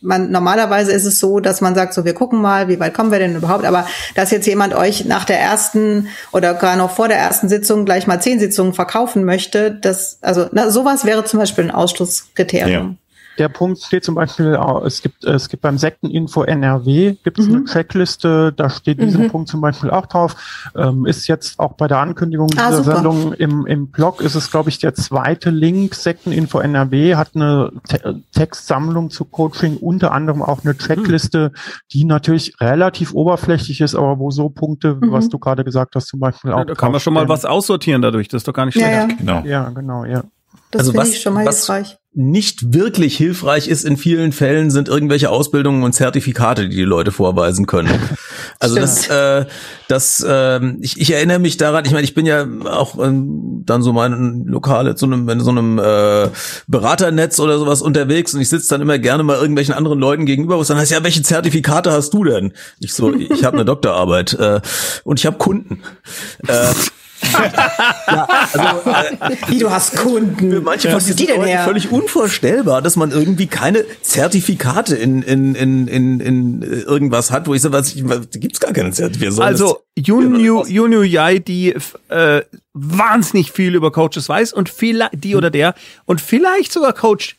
[0.00, 3.10] man normalerweise ist es so, dass man sagt, so wir gucken mal, wie weit kommen
[3.10, 7.08] wir denn überhaupt, aber dass jetzt jemand euch nach der ersten oder gar noch vor
[7.08, 11.40] der ersten Sitzung gleich mal zehn Sitzungen verkaufen möchte, das also na, sowas wäre zum
[11.40, 12.90] Beispiel ein Ausschlusskriterium.
[12.90, 13.07] Ja
[13.38, 17.54] der Punkt steht zum Beispiel, es gibt, es gibt beim Sekteninfo NRW gibt es mhm.
[17.54, 19.30] eine Checkliste, da steht dieser mhm.
[19.30, 20.36] Punkt zum Beispiel auch drauf.
[20.76, 22.96] Ähm, ist jetzt auch bei der Ankündigung ah, dieser super.
[22.96, 25.94] Sendung im, im Blog ist es, glaube ich, der zweite Link.
[25.94, 31.80] Sekteninfo NRW hat eine Te Textsammlung zu Coaching, unter anderem auch eine Checkliste, mhm.
[31.92, 35.12] die natürlich relativ oberflächlich ist, aber wo so Punkte, mhm.
[35.12, 36.58] was du gerade gesagt hast, zum Beispiel auch.
[36.58, 38.90] Ja, da kann man schon mal was aussortieren dadurch, das ist doch gar nicht schlecht.
[38.90, 39.14] Ja, ja.
[39.16, 39.42] Genau.
[39.44, 40.24] ja genau, ja.
[40.70, 44.70] Das also finde ich schon mal was, hilfreich nicht wirklich hilfreich ist in vielen Fällen,
[44.70, 47.90] sind irgendwelche Ausbildungen und Zertifikate, die die Leute vorweisen können.
[48.60, 49.46] Also das, äh,
[49.86, 51.84] das, äh, ich, ich erinnere mich daran.
[51.84, 55.50] Ich meine, ich bin ja auch ähm, dann so mein Lokale zu einem, in so
[55.50, 56.28] einem äh,
[56.66, 60.56] Beraternetz oder sowas unterwegs und ich sitze dann immer gerne mal irgendwelchen anderen Leuten gegenüber,
[60.56, 62.52] wo es dann heißt, ja, welche Zertifikate hast du denn?
[62.80, 64.60] Ich so, ich habe eine Doktorarbeit äh,
[65.04, 65.82] und ich habe Kunden.
[66.48, 66.72] Äh,
[67.32, 70.50] ja, also, Wie, du hast Kunden.
[70.50, 75.88] Für manche von diesen Leuten völlig unvorstellbar, dass man irgendwie keine Zertifikate in, in, in,
[75.88, 79.42] in, in irgendwas hat, wo ich so, was, ich, gibt's gar keine Zertifikate.
[79.42, 81.74] Also, Junyu, Junyu Yai, die
[82.08, 82.42] äh,
[82.72, 85.74] wahnsinnig viel über Coaches weiß und vielleicht, die oder der,
[86.04, 87.36] und vielleicht sogar Coach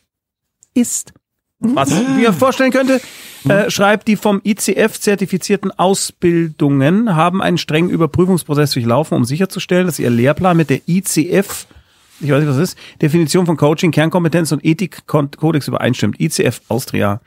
[0.73, 1.13] ist
[1.59, 3.01] was ich mir vorstellen könnte,
[3.47, 9.99] äh, schreibt, die vom ICF zertifizierten Ausbildungen haben einen strengen Überprüfungsprozess durchlaufen, um sicherzustellen, dass
[9.99, 11.67] ihr Lehrplan mit der ICF,
[12.21, 16.19] ich weiß nicht, was das ist, Definition von Coaching, Kernkompetenz und Ethikkodex übereinstimmt.
[16.19, 17.21] ICF Austria.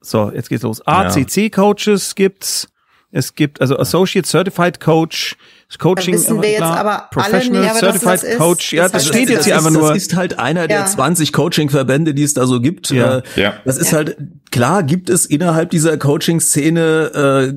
[0.00, 0.86] So, jetzt geht's los.
[0.86, 2.68] ACC-Coaches gibt's.
[3.10, 5.36] Es gibt also Associate Certified Coach,
[5.78, 8.72] Coaching, wissen wir jetzt aber Professional alle nicht, Certified das Coach.
[8.72, 9.88] Ja, das, das steht jetzt hier ist, einfach nur.
[9.88, 10.86] Das ist halt einer der ja.
[10.86, 12.90] 20 Coaching-Verbände, die es da so gibt.
[12.90, 13.18] Ja.
[13.18, 13.54] Äh, ja.
[13.64, 14.16] Das ist halt
[14.50, 17.54] klar, gibt es innerhalb dieser Coaching-Szene äh,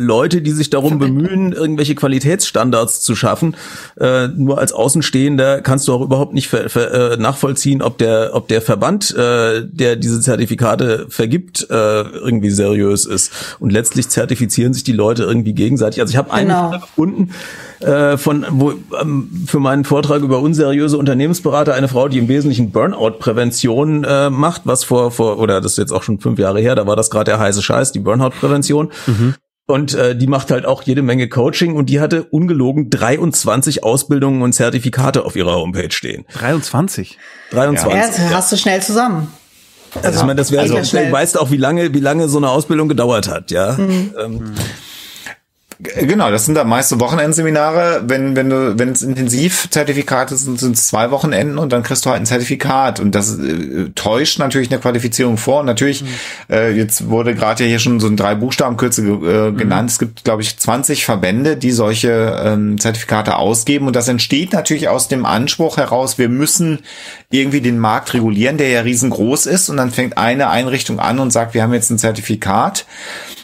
[0.00, 3.56] Leute, die sich darum bemühen, irgendwelche Qualitätsstandards zu schaffen.
[3.98, 8.30] Äh, nur als Außenstehender kannst du auch überhaupt nicht ver, ver, äh, nachvollziehen, ob der,
[8.32, 13.56] ob der Verband, äh, der diese Zertifikate vergibt, äh, irgendwie seriös ist.
[13.58, 16.00] Und letztlich zertifizieren sich die Leute irgendwie gegenseitig.
[16.00, 17.32] Also ich habe einen gefunden
[17.80, 22.70] äh, von wo, ähm, für meinen Vortrag über unseriöse Unternehmensberater eine Frau, die im Wesentlichen
[22.70, 26.74] Burnout-Prävention äh, macht, was vor vor oder das ist jetzt auch schon fünf Jahre her,
[26.74, 28.90] da war das gerade der heiße Scheiß, die Burnout-Prävention.
[29.06, 29.34] Mhm.
[29.66, 34.42] Und äh, die macht halt auch jede Menge Coaching und die hatte ungelogen 23 Ausbildungen
[34.42, 36.24] und Zertifikate auf ihrer Homepage stehen.
[36.34, 37.18] 23?
[37.52, 38.00] 23.
[38.00, 39.28] Ja, das hast du schnell zusammen.
[40.02, 42.48] Also ich meine, das wäre so, du weißt auch, wie lange, wie lange so eine
[42.48, 43.72] Ausbildung gedauert hat, ja.
[43.72, 44.14] Mhm.
[44.18, 44.54] Ähm, mhm.
[45.82, 48.02] Genau, das sind da meiste Wochenendseminare.
[48.06, 52.10] Wenn, wenn du, wenn es Intensivzertifikate sind, sind es zwei Wochenenden und dann kriegst du
[52.10, 53.00] halt ein Zertifikat.
[53.00, 55.60] Und das äh, täuscht natürlich eine Qualifizierung vor.
[55.60, 56.08] Und natürlich, mhm.
[56.50, 59.84] äh, jetzt wurde gerade ja hier schon so ein drei Buchstabenkürze äh, genannt.
[59.84, 59.88] Mhm.
[59.88, 63.86] Es gibt, glaube ich, 20 Verbände, die solche ähm, Zertifikate ausgeben.
[63.86, 66.80] Und das entsteht natürlich aus dem Anspruch heraus, wir müssen
[67.30, 69.70] irgendwie den Markt regulieren, der ja riesengroß ist.
[69.70, 72.84] Und dann fängt eine Einrichtung an und sagt, wir haben jetzt ein Zertifikat.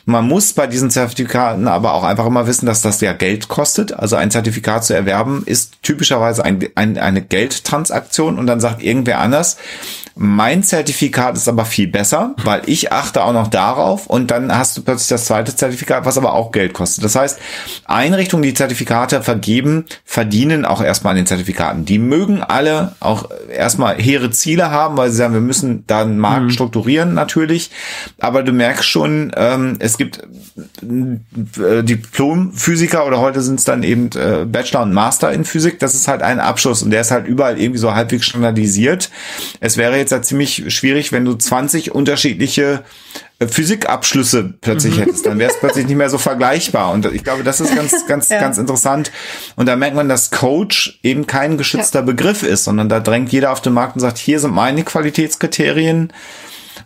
[0.09, 3.93] Man muss bei diesen Zertifikaten aber auch einfach immer wissen, dass das ja Geld kostet.
[3.93, 9.19] Also ein Zertifikat zu erwerben ist typischerweise ein, ein, eine Geldtransaktion und dann sagt irgendwer
[9.19, 9.57] anders,
[10.19, 14.75] mein Zertifikat ist aber viel besser, weil ich achte auch noch darauf und dann hast
[14.75, 17.05] du plötzlich das zweite Zertifikat, was aber auch Geld kostet.
[17.05, 17.39] Das heißt,
[17.85, 21.85] Einrichtungen, die Zertifikate vergeben, verdienen auch erstmal an den Zertifikaten.
[21.85, 26.19] Die mögen alle auch erstmal hehre Ziele haben, weil sie sagen, wir müssen da einen
[26.19, 26.51] Markt mhm.
[26.51, 27.71] strukturieren natürlich.
[28.19, 34.11] Aber du merkst schon, ähm, es gibt äh, Diplomphysiker oder heute sind es dann eben
[34.15, 35.79] äh, Bachelor und Master in Physik.
[35.79, 39.11] Das ist halt ein Abschluss und der ist halt überall irgendwie so halbwegs standardisiert.
[39.61, 42.85] Es wäre jetzt ja ziemlich schwierig, wenn du 20 unterschiedliche
[43.39, 45.01] äh, Physikabschlüsse plötzlich mhm.
[45.01, 46.93] hättest, dann wäre es plötzlich nicht mehr so vergleichbar.
[46.93, 48.41] Und ich glaube, das ist ganz, ganz, ja.
[48.41, 49.13] ganz interessant.
[49.57, 52.05] Und da merkt man, dass Coach eben kein geschützter ja.
[52.07, 56.13] Begriff ist, sondern da drängt jeder auf den Markt und sagt, hier sind meine Qualitätskriterien.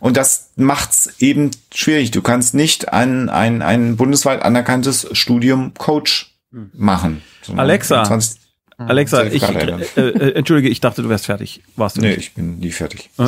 [0.01, 2.11] Und das macht's eben schwierig.
[2.11, 6.71] Du kannst nicht ein, ein, ein bundesweit anerkanntes Studium Coach hm.
[6.75, 7.23] machen.
[7.57, 8.41] Alexa, 20,
[8.79, 11.63] Alexa, ich, äh, äh, entschuldige, ich dachte, du wärst fertig.
[11.77, 12.19] Warst du nee, nicht?
[12.19, 13.11] ich bin nie fertig.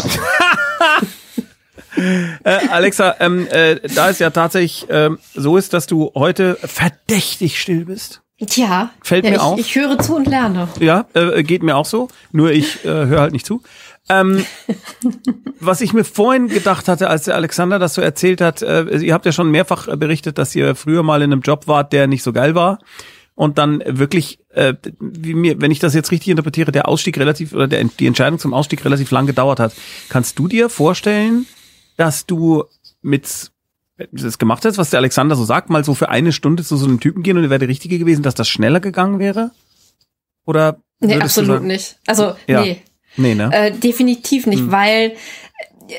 [2.45, 7.61] äh, Alexa, ähm, äh, da es ja tatsächlich ähm, so ist, dass du heute verdächtig
[7.61, 8.23] still bist.
[8.47, 9.59] Tja, fällt ja, mir ich, auf.
[9.59, 10.69] Ich höre zu und lerne.
[10.81, 12.09] Ja, äh, geht mir auch so.
[12.33, 13.63] Nur ich äh, höre halt nicht zu.
[14.09, 14.45] Ähm,
[15.61, 19.15] was ich mir vorhin gedacht hatte, als der Alexander das so erzählt hat, äh, ihr
[19.15, 22.23] habt ja schon mehrfach berichtet, dass ihr früher mal in einem Job wart, der nicht
[22.23, 22.79] so geil war
[23.35, 27.53] und dann wirklich, äh, wie mir, wenn ich das jetzt richtig interpretiere, der Ausstieg relativ
[27.53, 29.75] oder der, die Entscheidung zum Ausstieg relativ lang gedauert hat.
[30.09, 31.47] Kannst du dir vorstellen,
[31.97, 32.65] dass du
[33.01, 33.51] mit
[34.11, 36.87] das gemacht hast, was der Alexander so sagt, mal so für eine Stunde zu so
[36.87, 39.53] einem Typen gehen und er wäre der Richtige gewesen, dass das schneller gegangen wäre?
[40.45, 40.79] Oder?
[41.01, 41.99] Nee, absolut nicht.
[42.07, 42.63] Also, ja.
[42.63, 42.83] nee.
[43.17, 43.51] Nee, ne?
[43.53, 44.73] Äh, definitiv nicht, hm.
[44.73, 45.17] weil
[45.89, 45.95] äh,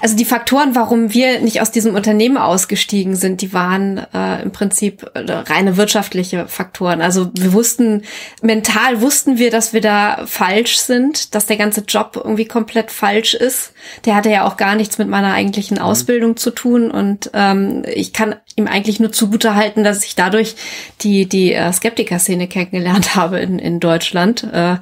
[0.00, 4.52] also die Faktoren, warum wir nicht aus diesem Unternehmen ausgestiegen sind, die waren äh, im
[4.52, 7.00] Prinzip äh, reine wirtschaftliche Faktoren.
[7.00, 8.02] Also wir wussten,
[8.42, 13.34] mental wussten wir, dass wir da falsch sind, dass der ganze Job irgendwie komplett falsch
[13.34, 13.72] ist.
[14.04, 15.82] Der hatte ja auch gar nichts mit meiner eigentlichen mhm.
[15.82, 20.54] Ausbildung zu tun und ähm, ich kann ihm eigentlich nur zugute halten, dass ich dadurch
[21.00, 24.46] die, die äh, Skeptiker-Szene kennengelernt habe in, in Deutschland.
[24.52, 24.76] Äh,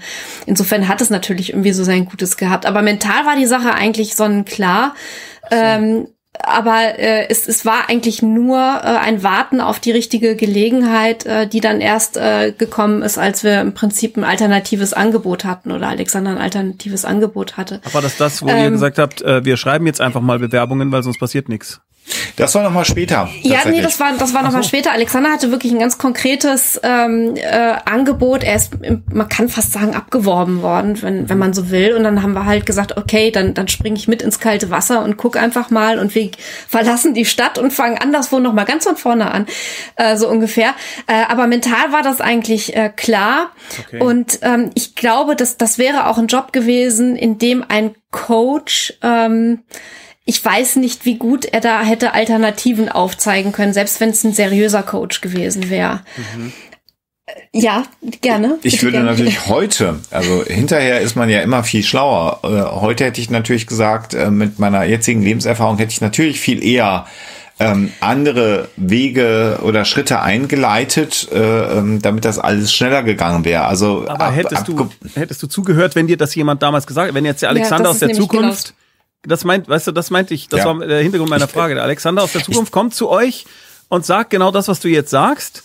[0.46, 2.66] insofern hat es natürlich irgendwie so sein Gutes gehabt.
[2.66, 4.94] Aber mental war die Sache eigentlich sonnenklar.
[5.50, 6.08] Ähm,
[6.40, 11.46] aber äh, es, es war eigentlich nur äh, ein Warten auf die richtige Gelegenheit, äh,
[11.46, 15.88] die dann erst äh, gekommen ist, als wir im Prinzip ein alternatives Angebot hatten oder
[15.88, 17.80] Alexander ein alternatives Angebot hatte.
[17.84, 20.92] Aber das das, wo ähm, ihr gesagt habt, äh, wir schreiben jetzt einfach mal Bewerbungen,
[20.92, 21.80] weil sonst passiert nichts.
[22.36, 23.28] Das war noch mal später.
[23.42, 24.58] Ja, nee, das war das war noch so.
[24.58, 24.92] mal später.
[24.92, 28.44] Alexander hatte wirklich ein ganz konkretes ähm, äh, Angebot.
[28.44, 28.72] Er ist,
[29.12, 31.94] man kann fast sagen, abgeworben worden, wenn wenn man so will.
[31.94, 35.02] Und dann haben wir halt gesagt, okay, dann dann springe ich mit ins kalte Wasser
[35.02, 35.98] und guck einfach mal.
[35.98, 36.30] Und wir
[36.68, 39.46] verlassen die Stadt und fangen anderswo noch mal ganz von vorne an,
[39.96, 40.74] äh, so ungefähr.
[41.06, 43.50] Äh, aber mental war das eigentlich äh, klar.
[43.86, 44.00] Okay.
[44.00, 48.94] Und ähm, ich glaube, dass das wäre auch ein Job gewesen, in dem ein Coach
[49.02, 49.60] ähm,
[50.28, 54.34] ich weiß nicht, wie gut er da hätte Alternativen aufzeigen können, selbst wenn es ein
[54.34, 56.02] seriöser Coach gewesen wäre.
[56.34, 56.52] Mhm.
[57.54, 57.84] Ja,
[58.20, 58.58] gerne.
[58.62, 59.10] Ich würde gerne.
[59.10, 62.40] natürlich heute, also hinterher ist man ja immer viel schlauer.
[62.42, 62.48] Äh,
[62.78, 67.06] heute hätte ich natürlich gesagt, äh, mit meiner jetzigen Lebenserfahrung hätte ich natürlich viel eher
[67.58, 73.64] ähm, andere Wege oder Schritte eingeleitet, äh, ähm, damit das alles schneller gegangen wäre.
[73.64, 77.24] Also aber ab, hättest du hättest du zugehört, wenn dir das jemand damals gesagt, wenn
[77.24, 78.77] jetzt der Alexander ja, aus der Zukunft genau
[79.22, 80.66] das meint, weißt du, das meinte ich, das ja.
[80.66, 81.74] war der Hintergrund meiner Frage.
[81.74, 83.46] Der Alexander aus der Zukunft kommt zu euch
[83.88, 85.62] und sagt genau das, was du jetzt sagst.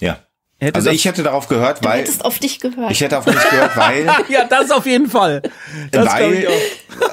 [0.00, 0.18] Ja.
[0.60, 1.98] Hätte also ich hätte darauf gehört, weil.
[1.98, 2.90] Du hättest auf dich gehört.
[2.90, 4.06] Ich hätte auf mich gehört, weil.
[4.28, 5.42] ja, das auf jeden Fall.
[5.92, 6.48] Das weil,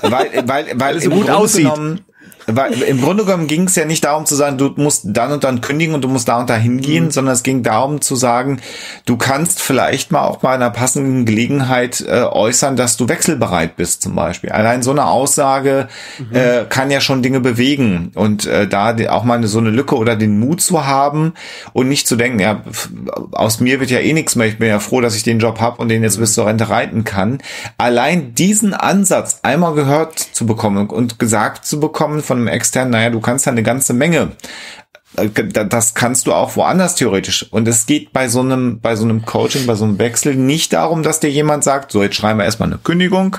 [0.02, 1.64] weil, weil, weil, weil, es gut aussieht.
[1.64, 2.06] Genommen,
[2.48, 5.44] weil im Grunde genommen ging es ja nicht darum zu sagen, du musst dann und
[5.44, 7.12] dann kündigen und du musst da und da hingehen, mhm.
[7.12, 8.62] sondern es ging darum zu sagen,
[9.06, 14.02] du kannst vielleicht mal auch bei einer passenden Gelegenheit äh, äußern, dass du wechselbereit bist
[14.02, 14.52] zum Beispiel.
[14.52, 15.88] Allein so eine Aussage
[16.20, 16.36] mhm.
[16.36, 19.96] äh, kann ja schon Dinge bewegen und äh, da auch mal eine, so eine Lücke
[19.96, 21.34] oder den Mut zu haben
[21.74, 22.62] und nicht zu denken, ja,
[23.32, 25.60] aus mir wird ja eh nichts mehr, ich bin ja froh, dass ich den Job
[25.60, 27.40] habe und den jetzt bis zur Rente reiten kann.
[27.78, 32.92] Allein diesen Ansatz einmal gehört zu bekommen und gesagt zu bekommen von von einem externen,
[32.92, 34.32] naja, du kannst ja eine ganze Menge.
[35.18, 37.46] Äh, das kannst du auch woanders theoretisch.
[37.52, 40.74] Und es geht bei so einem, bei so einem Coaching, bei so einem Wechsel nicht
[40.74, 43.38] darum, dass dir jemand sagt, so jetzt schreiben wir erstmal eine Kündigung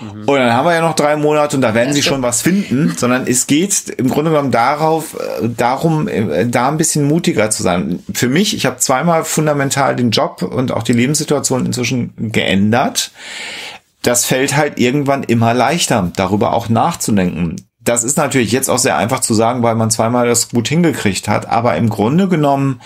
[0.00, 0.24] mhm.
[0.26, 2.94] und dann haben wir ja noch drei Monate und da werden sie schon was finden,
[2.96, 7.62] sondern es geht im Grunde genommen darauf, äh, darum, äh, da ein bisschen mutiger zu
[7.62, 8.00] sein.
[8.12, 13.12] Für mich, ich habe zweimal fundamental den Job und auch die Lebenssituation inzwischen geändert.
[14.02, 18.96] Das fällt halt irgendwann immer leichter, darüber auch nachzudenken das ist natürlich jetzt auch sehr
[18.96, 21.48] einfach zu sagen, weil man zweimal das gut hingekriegt hat.
[21.48, 22.80] Aber im Grunde genommen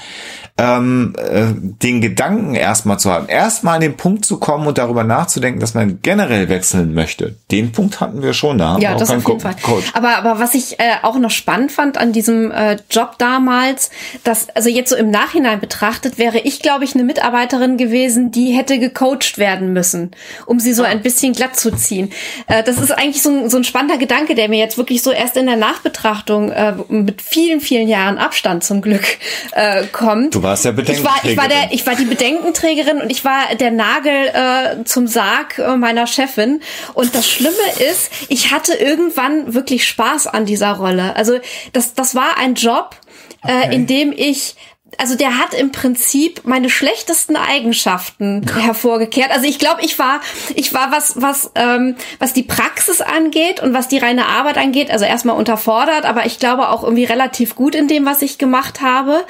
[0.58, 5.04] ähm, äh, den Gedanken erstmal zu haben, erstmal an den Punkt zu kommen und darüber
[5.04, 7.36] nachzudenken, dass man generell wechseln möchte.
[7.50, 8.78] Den Punkt hatten wir schon da.
[8.78, 9.54] Ja, das auf jeden Fall.
[9.62, 9.84] Coach.
[9.92, 13.90] Aber, aber was ich äh, auch noch spannend fand an diesem äh, Job damals,
[14.24, 18.52] dass, also jetzt so im Nachhinein betrachtet, wäre ich, glaube ich, eine Mitarbeiterin gewesen, die
[18.52, 20.12] hätte gecoacht werden müssen,
[20.46, 22.12] um sie so ein bisschen glatt zu ziehen.
[22.46, 25.10] Äh, das ist eigentlich so ein, so ein spannender Gedanke, der mir jetzt wirklich so
[25.10, 29.04] erst in der Nachbetrachtung äh, mit vielen, vielen Jahren Abstand zum Glück
[29.52, 30.34] äh, kommt.
[30.34, 31.20] Du warst ja Bedenkenträgerin.
[31.22, 34.84] Ich war, ich war, der, ich war die Bedenkenträgerin und ich war der Nagel äh,
[34.84, 36.60] zum Sarg äh, meiner Chefin.
[36.94, 37.54] Und das Schlimme
[37.90, 41.16] ist, ich hatte irgendwann wirklich Spaß an dieser Rolle.
[41.16, 41.38] Also
[41.72, 42.96] das, das war ein Job,
[43.44, 43.74] äh, okay.
[43.74, 44.56] in dem ich
[44.98, 49.30] also der hat im Prinzip meine schlechtesten Eigenschaften hervorgekehrt.
[49.30, 50.20] Also ich glaube, ich war,
[50.54, 54.90] ich war was, was, ähm, was die Praxis angeht und was die reine Arbeit angeht,
[54.90, 58.80] also erstmal unterfordert, aber ich glaube auch irgendwie relativ gut in dem, was ich gemacht
[58.80, 59.24] habe.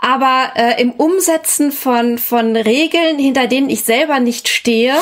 [0.00, 4.94] Aber äh, im Umsetzen von, von Regeln, hinter denen ich selber nicht stehe,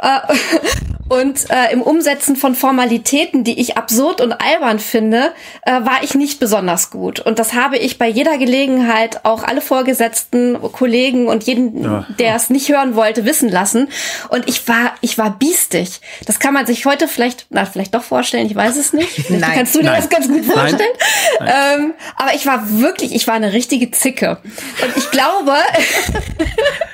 [0.00, 0.18] äh,
[1.08, 6.14] und äh, im Umsetzen von Formalitäten, die ich absurd und albern finde, äh, war ich
[6.14, 7.20] nicht besonders gut.
[7.20, 12.06] Und das habe ich bei jeder Gelegenheit auch alle Vorgesetzten, Kollegen und jeden, ja.
[12.18, 13.88] der es nicht hören wollte, wissen lassen.
[14.28, 16.00] Und ich war, ich war biestig.
[16.26, 19.12] Das kann man sich heute vielleicht, na, vielleicht doch vorstellen, ich weiß es nicht.
[19.22, 19.52] Vielleicht Nein.
[19.54, 20.00] kannst du dir Nein.
[20.00, 20.90] das ganz gut vorstellen.
[21.38, 21.48] Nein.
[21.48, 21.80] Nein.
[21.80, 24.38] Ähm, aber ich war wirklich, ich war eine richtige Zicke.
[24.82, 25.54] Und ich glaube,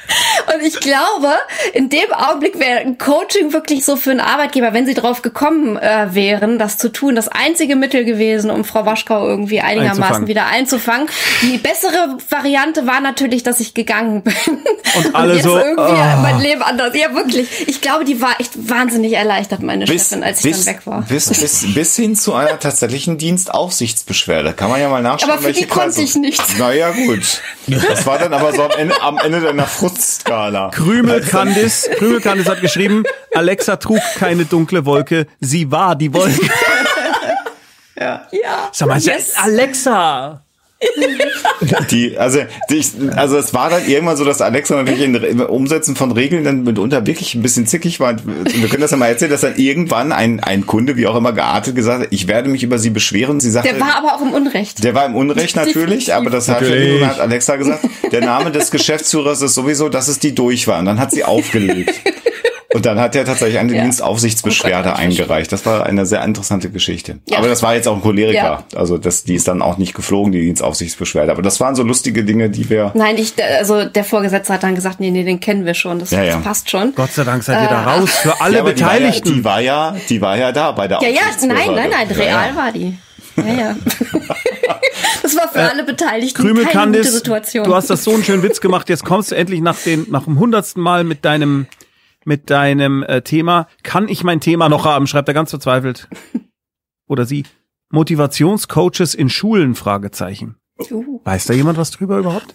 [0.55, 1.33] Und ich glaube,
[1.75, 5.77] in dem Augenblick wäre ein Coaching wirklich so für einen Arbeitgeber, wenn sie drauf gekommen
[5.77, 10.29] äh, wären, das zu tun, das einzige Mittel gewesen, um Frau Waschkau irgendwie einigermaßen Einzufangen.
[10.29, 11.09] wieder einzufangen.
[11.43, 14.35] Die bessere Variante war natürlich, dass ich gegangen bin.
[14.97, 16.21] Und alle jetzt so, irgendwie oh.
[16.23, 16.95] mein Leben anders.
[16.97, 17.69] Ja, wirklich.
[17.69, 20.87] Ich glaube, die war echt wahnsinnig erleichtert, meine Bis, Chefin, als ich bis, dann weg
[20.87, 21.03] war.
[21.03, 24.53] bis, bis, bis hin zu einer tatsächlichen Dienstaufsichtsbeschwerde.
[24.55, 25.31] Kann man ja mal nachschauen.
[25.31, 26.59] Aber für welche die konnte Klasse- ich nicht.
[26.59, 27.43] Naja, gut.
[27.67, 29.67] Das war dann aber so am Ende, am Ende deiner
[29.99, 30.71] Frustskala.
[30.71, 33.03] Krümel Candice, Krümel Candice hat geschrieben,
[33.35, 36.49] Alexa trug keine dunkle Wolke, sie war die Wolke.
[37.97, 38.29] Ja.
[38.73, 39.35] Sag mal, Yes.
[39.37, 40.45] Alexa!
[41.91, 42.39] Die, also,
[42.71, 42.85] die,
[43.17, 46.63] also es war dann irgendwann so, dass Alexa natürlich in im Umsetzen von Regeln dann
[46.63, 48.17] mitunter wirklich ein bisschen zickig war.
[48.25, 51.33] Wir können das ja mal erzählen, dass dann irgendwann ein, ein Kunde, wie auch immer
[51.33, 53.41] geartet, gesagt hat, ich werde mich über sie beschweren.
[53.41, 54.85] Sie sagte, Der war aber auch im Unrecht.
[54.85, 56.15] Der war im Unrecht natürlich, Definitiv.
[56.15, 57.05] aber das hat, Natürlich.
[57.05, 60.79] hat Alexa gesagt, der Name des Geschäftsführers ist sowieso, dass es die durch war.
[60.79, 61.93] Und dann hat sie aufgelegt.
[62.75, 63.83] Und dann hat er tatsächlich eine Ja.
[63.83, 65.51] Dienstaufsichtsbeschwerde Oh Gott, eingereicht.
[65.51, 67.19] Das war eine sehr interessante Geschichte.
[67.29, 67.39] Ja.
[67.39, 68.35] Aber das war jetzt auch ein Choleriker.
[68.35, 68.65] Ja.
[68.77, 71.33] Also das, die ist dann auch nicht geflogen, die Dienstaufsichtsbeschwerde.
[71.33, 72.91] Aber das waren so lustige Dinge, die wir.
[72.95, 75.99] Nein, ich, also der Vorgesetzte hat dann gesagt, nee, nee, den kennen wir schon.
[75.99, 76.35] Das, Ja, ja.
[76.35, 76.95] das passt schon.
[76.95, 79.33] Gott sei Dank seid ihr da raus für alle Beteiligten.
[79.33, 81.75] Die war, ja, die war ja, die war ja da bei der Ja, ja, nein,
[81.75, 82.57] nein, nein, real ja.
[82.57, 82.99] war die.
[83.37, 83.77] Ja, ja.
[85.23, 87.65] das war für alle Beteiligten Krümel keine gute Candice, Situation.
[87.65, 88.89] du hast das so einen schönen Witz gemacht.
[88.89, 91.67] Jetzt kommst du endlich nach, den, nach dem hundertsten Mal mit deinem,
[92.29, 93.67] mit deinem äh, Thema.
[93.83, 95.07] Kann ich mein Thema noch haben?
[95.09, 96.09] Schreibt er ganz verzweifelt.
[97.09, 97.45] Oder sie.
[97.91, 99.75] Motivationscoaches in Schulen?
[99.75, 100.57] Fragezeichen.
[100.91, 101.21] Uh.
[101.25, 102.55] Weiß da jemand was drüber überhaupt?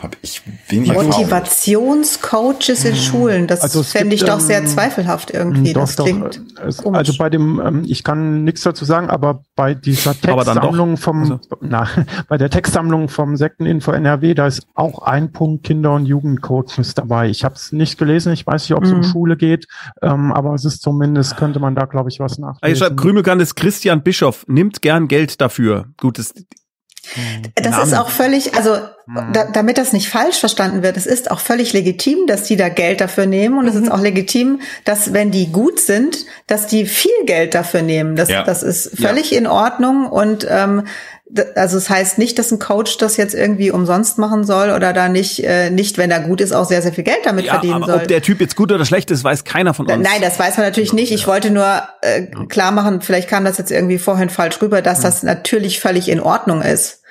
[0.00, 1.10] Hab ich wenig Erfahrung.
[1.10, 5.72] Motivationscoaches in Schulen, das Also fände ich doch sehr ähm, zweifelhaft irgendwie.
[5.72, 6.04] Doch, das doch.
[6.04, 10.18] klingt Es, also bei dem, ähm, ich kann nichts dazu sagen, aber bei dieser.
[10.20, 11.40] Textsammlung vom, Also.
[11.60, 11.86] na,
[12.28, 17.28] bei der Textsammlung vom Sekteninfo NRW, da ist auch ein Punkt Kinder- und Jugendcoaches dabei.
[17.28, 19.04] Ich habe es nicht gelesen, ich weiß nicht, ob es um Mhm.
[19.04, 19.66] Schule geht,
[20.02, 22.76] ähm, aber es ist zumindest, könnte man da, glaube ich, was Ah, Hier nachlesen.
[22.86, 25.86] schreibt Krümel Candice, Christian Bischoff nimmt gern Geld dafür.
[26.00, 26.32] Gut, das,
[27.54, 27.86] Das Namen.
[27.86, 28.76] ist auch völlig, also
[29.32, 32.68] da, damit das nicht falsch verstanden wird, es ist auch völlig legitim, dass die da
[32.68, 36.86] Geld dafür nehmen und es ist auch legitim, dass wenn die gut sind, dass die
[36.86, 38.14] viel Geld dafür nehmen.
[38.16, 38.44] Das, Ja.
[38.44, 40.86] das ist völlig in Ordnung und ähm,
[41.54, 45.08] also es heißt nicht, dass ein Coach das jetzt irgendwie umsonst machen soll oder da
[45.08, 47.74] nicht, äh, nicht, wenn er gut ist, auch sehr, sehr viel Geld damit ja, verdienen
[47.74, 47.96] aber soll.
[47.96, 50.02] ob der Typ jetzt gut oder schlecht ist, weiß keiner von uns.
[50.02, 51.12] Nein, das weiß man natürlich nicht.
[51.12, 55.00] Ich wollte nur äh, klar machen, vielleicht kam das jetzt irgendwie vorhin falsch rüber, dass
[55.00, 57.01] das natürlich völlig in Ordnung ist.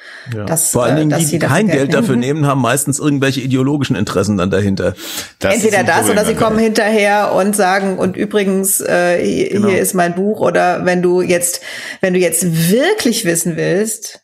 [0.46, 2.02] Dass, Vor allen äh, Dingen dass die, sie die kein Geld nehmen.
[2.02, 4.94] dafür nehmen, haben meistens irgendwelche ideologischen Interessen dann dahinter.
[5.40, 6.38] Das Entweder das Problem, oder sie ja.
[6.40, 9.70] kommen hinterher und sagen, und übrigens, äh, hier, Genau.
[9.70, 10.40] hier ist mein Buch.
[10.42, 11.62] Oder wenn du jetzt,
[12.02, 14.20] wenn du jetzt wirklich wissen willst,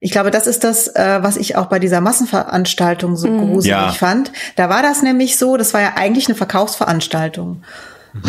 [0.00, 3.92] ich glaube, das ist das, äh, was ich auch bei dieser Massenveranstaltung so gruselig Ja.
[3.92, 4.32] fand.
[4.56, 7.62] Da war das nämlich so, das war ja eigentlich eine Verkaufsveranstaltung.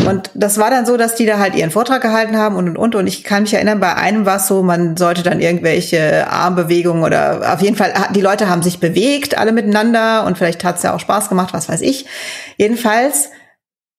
[0.08, 2.78] Und das war dann so, dass die da halt ihren Vortrag gehalten haben und und
[2.78, 2.96] und.
[2.96, 7.04] Und ich kann mich erinnern, bei einem war es so, man sollte dann irgendwelche Armbewegungen
[7.04, 10.84] oder auf jeden Fall, die Leute haben sich bewegt, alle miteinander und vielleicht hat es
[10.84, 12.06] ja auch Spaß gemacht, was weiß ich.
[12.58, 13.30] Jedenfalls,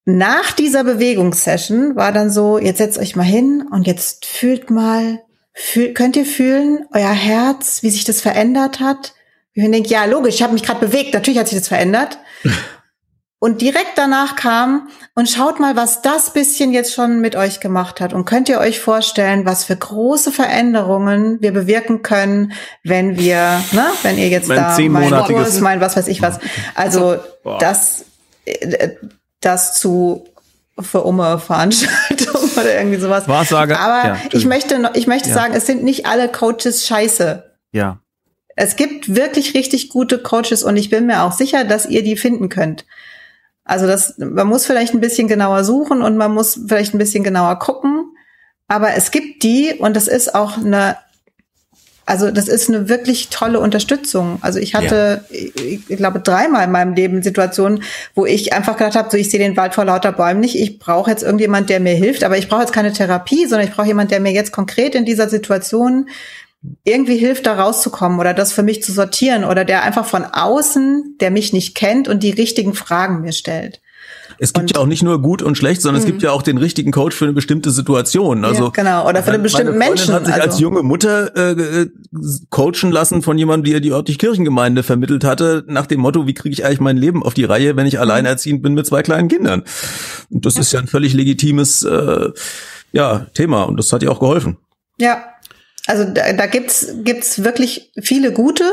[0.06, 5.20] nach dieser Bewegungssession war dann so, jetzt setzt euch mal hin und jetzt fühlt mal,
[5.52, 9.15] fühlt, könnt ihr fühlen, euer Herz, wie sich das verändert hat?
[9.52, 12.19] Ich denke, ja, logisch, ich habe mich gerade bewegt, natürlich hat sich das verändert.
[13.44, 18.00] Und direkt danach kam und schaut mal, was das bisschen jetzt schon mit euch gemacht
[18.00, 18.14] hat.
[18.14, 22.54] Und könnt ihr euch vorstellen, was für große Veränderungen wir bewirken können,
[22.84, 26.38] wenn wir, ne, wenn ihr jetzt Wenn da mein Kurs, mein was weiß ich was.
[26.74, 27.16] Also
[27.60, 28.06] das,
[28.46, 28.92] äh,
[29.42, 30.24] das zu
[30.80, 33.28] für umme Veranstaltung oder irgendwie sowas.
[33.28, 33.78] Wahrsager.
[33.78, 35.34] Aber Ja, ich möchte noch, ich möchte Ja.
[35.34, 37.44] sagen, es sind nicht alle Coaches scheiße.
[37.72, 37.98] Ja.
[38.56, 42.16] Es gibt wirklich richtig gute Coaches und ich bin mir auch sicher, dass ihr die
[42.16, 42.86] finden könnt.
[43.64, 47.24] Also das, man muss vielleicht ein bisschen genauer suchen und man muss vielleicht ein bisschen
[47.24, 48.10] genauer gucken.
[48.68, 50.96] Aber es gibt die und das ist auch eine,
[52.06, 54.38] also das ist eine wirklich tolle Unterstützung.
[54.42, 57.82] Also ich hatte, ich, ich glaube, dreimal in meinem Leben Situationen,
[58.14, 60.56] wo ich einfach gedacht habe, so ich sehe den Wald vor lauter Bäumen nicht.
[60.56, 63.74] Ich brauche jetzt irgendjemand, der mir hilft, aber ich brauche jetzt keine Therapie, sondern ich
[63.74, 66.08] brauche jemand, der mir jetzt konkret in dieser Situation
[66.84, 71.16] irgendwie hilft, da rauszukommen oder das für mich zu sortieren oder der einfach von außen,
[71.20, 73.80] der mich nicht kennt und die richtigen Fragen mir stellt.
[74.38, 76.42] Es gibt Und- ja auch nicht nur gut und schlecht, sondern es gibt ja auch
[76.42, 78.44] den richtigen Coach für eine bestimmte Situation.
[78.44, 79.08] Also genau.
[79.08, 81.90] Oder für einen meine bestimmten Freundin Menschen, hat sich als also- junge Mutter äh, äh,
[82.50, 86.34] coachen lassen von jemandem, die er die örtliche Kirchengemeinde vermittelt hatte, nach dem Motto, wie
[86.34, 89.28] kriege ich eigentlich mein Leben auf die Reihe, wenn ich alleinerziehend bin mit zwei kleinen
[89.28, 89.62] Kindern.
[90.30, 92.30] Und das ist ja ein völlig legitimes äh,
[92.92, 94.56] ja, Thema und das hat ihr auch geholfen.
[94.98, 95.24] Ja,
[95.86, 98.65] also da, da gibt's gibt's wirklich viele gute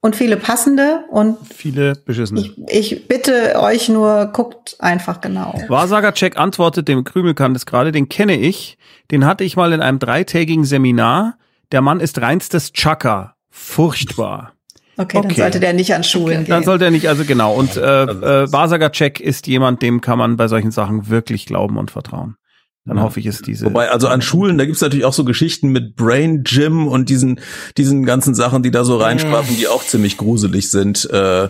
[0.00, 2.40] und viele passende und Viele beschissene.
[2.68, 5.60] ich, ich bitte euch nur, guckt einfach genau.
[5.68, 8.78] Wahrsager-Check antwortet dem Krümelkant das gerade, den kenne ich.
[9.10, 11.36] Den hatte ich mal in einem dreitägigen Seminar.
[11.72, 13.34] Der Mann ist reinstes Chaka.
[13.50, 14.52] Furchtbar.
[14.96, 15.40] Okay, dann Okay.
[15.40, 16.64] sollte der nicht an Schulen Dann gehen.
[16.64, 17.54] sollte er nicht, also genau.
[17.54, 21.90] Und äh, äh, Wahrsager-Check ist jemand, dem kann man bei solchen Sachen wirklich glauben und
[21.90, 22.36] vertrauen.
[22.84, 23.66] Dann hoffe ich, ist diese.
[23.66, 27.38] Wobei, also an Schulen, da gibt's natürlich auch so Geschichten mit Brain Gym und diesen,
[27.76, 31.04] diesen ganzen Sachen, die da so reinschwappen, die auch ziemlich gruselig sind.
[31.10, 31.48] Äh,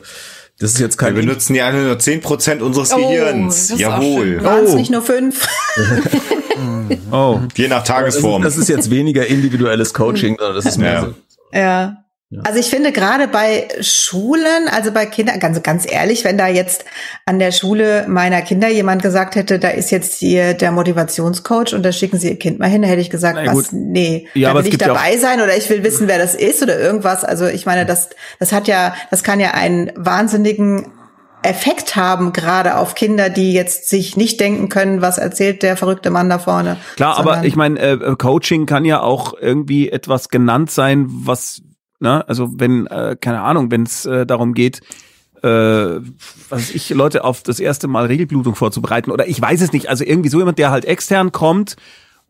[0.60, 3.68] das ist jetzt Wir kein benutzen ja nur 10% unseres Oh, Gehirns.
[3.68, 4.42] das ist auch Jawohl.
[4.42, 4.76] Waren es Oh.
[4.76, 5.46] nicht nur fünf?
[7.12, 8.42] oh, Je nach das ist, Tagesform.
[8.42, 11.00] das ist jetzt weniger individuelles Coaching, sondern das ist mehr Ja.
[11.02, 11.14] so.
[11.52, 11.96] Ja.
[12.44, 16.84] Also ich finde gerade bei Schulen, also bei Kindern, ganz, ganz ehrlich, wenn da jetzt
[17.24, 21.82] an der Schule meiner Kinder jemand gesagt hätte, da ist jetzt hier der Motivationscoach und
[21.82, 23.56] da schicken sie ihr Kind mal hin, hätte ich gesagt, gut.
[23.56, 26.18] was, nee, Ja, da will ich gibt ja dabei sein oder ich will wissen, wer
[26.18, 27.24] das ist oder irgendwas.
[27.24, 30.92] Also ich meine, das, das hat ja, das kann ja einen wahnsinnigen
[31.42, 36.10] Effekt haben, gerade auf Kinder, die jetzt sich nicht denken können, was erzählt der verrückte
[36.10, 36.76] Mann da vorne.
[36.96, 41.62] klar, aber ich meine, äh, Coaching kann ja auch irgendwie etwas genannt sein, was,
[42.00, 44.80] ne, also wenn, äh, keine Ahnung, wenn es äh, darum geht,
[45.42, 46.00] äh,
[46.48, 50.04] was ich, Leute auf das erste Mal Regelblutung vorzubereiten oder ich weiß es nicht, also
[50.04, 51.76] irgendwie so jemand, der halt extern kommt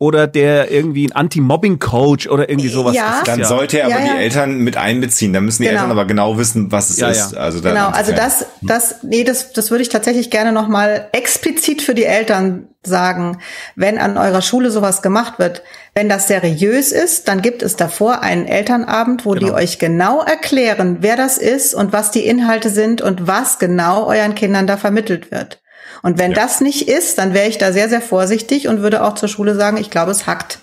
[0.00, 3.18] oder der irgendwie ein Anti-Mobbing-Coach oder irgendwie sowas Ja.
[3.18, 3.26] ist.
[3.28, 3.46] Dann ja.
[3.46, 4.12] sollte er aber Ja, ja.
[4.14, 5.32] die Eltern mit einbeziehen.
[5.32, 5.80] Da müssen die Genau.
[5.80, 7.32] Eltern aber genau wissen, was es Ja, ist.
[7.32, 7.38] ja.
[7.38, 11.82] Also da, Genau, also das, das, nee, das, das würde ich tatsächlich gerne nochmal explizit
[11.82, 13.38] für die Eltern sagen.
[13.74, 15.62] Wenn an eurer Schule sowas gemacht wird,
[15.94, 19.56] wenn das seriös ist, dann gibt es davor einen Elternabend, wo die Genau.
[19.56, 24.36] euch genau erklären, wer das ist und was die Inhalte sind und was genau euren
[24.36, 25.60] Kindern da vermittelt wird.
[26.02, 29.14] Und wenn das nicht ist, dann wäre ich da sehr, sehr vorsichtig und würde auch
[29.14, 30.58] zur Schule sagen, ich glaube, es hackt.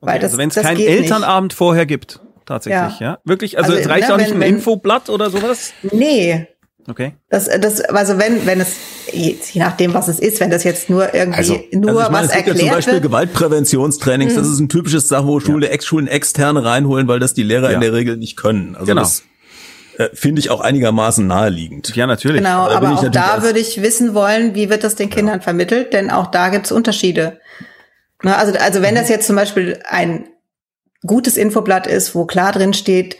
[0.00, 0.98] Weil das, also wenn es keinen geht nicht.
[1.02, 3.12] Elternabend vorher gibt, tatsächlich, ja.
[3.12, 3.18] Ja.
[3.24, 5.72] Wirklich, also, Also, es reicht ne, auch nicht wenn- ein wenn- Infoblatt oder sowas.
[5.92, 6.46] Nee,
[6.88, 7.12] Okay.
[7.28, 8.74] Das, das, also wenn, wenn es,
[9.12, 12.26] je nachdem, was es ist, wenn das jetzt nur irgendwie Also- nur Also ich meine,
[12.28, 13.02] was es gibt ja zum erklärt Beispiel wird.
[13.04, 14.34] Gewaltpräventionstrainings.
[14.34, 17.68] Das ist ein typisches Sache, wo Schule, Ex Schulen externe reinholen, weil das die Lehrer
[17.68, 17.74] Ja.
[17.74, 18.74] in der Regel nicht können.
[18.74, 19.02] Also Genau.
[19.02, 19.22] das
[20.00, 21.94] äh, finde ich auch einigermaßen naheliegend.
[21.94, 22.42] Ja, natürlich.
[22.42, 25.92] Genau, aber ich auch da würde ich wissen wollen, wie wird das den Kindern vermittelt,
[25.92, 27.38] denn auch da gibt es Unterschiede.
[28.22, 30.28] Na, also, also wenn das jetzt zum Beispiel ein
[31.06, 33.18] gutes Infoblatt ist, wo klar drin steht,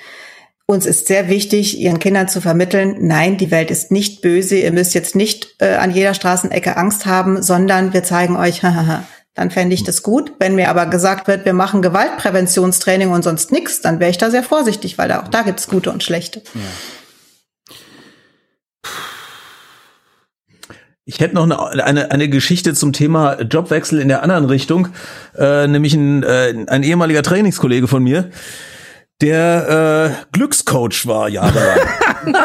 [0.64, 4.72] uns ist sehr wichtig, ihren Kindern zu vermitteln, nein, die Welt ist nicht böse, ihr
[4.72, 9.04] müsst jetzt nicht äh, an jeder Straßenecke Angst haben, sondern wir zeigen euch, hahaha,
[9.40, 10.34] dann fände ich das gut.
[10.38, 14.30] Wenn mir aber gesagt wird, wir machen Gewaltpräventionstraining und sonst nichts, dann wäre ich da
[14.30, 16.42] sehr vorsichtig, weil da auch da gibt's gute und schlechte.
[21.06, 24.88] Ich hätte noch eine, eine, eine Geschichte zum Thema Jobwechsel in der anderen Richtung,
[25.38, 28.28] äh, nämlich ein, äh, ein ehemaliger Trainingskollege von mir,
[29.22, 31.78] der äh, Glückscoach war jahrelang.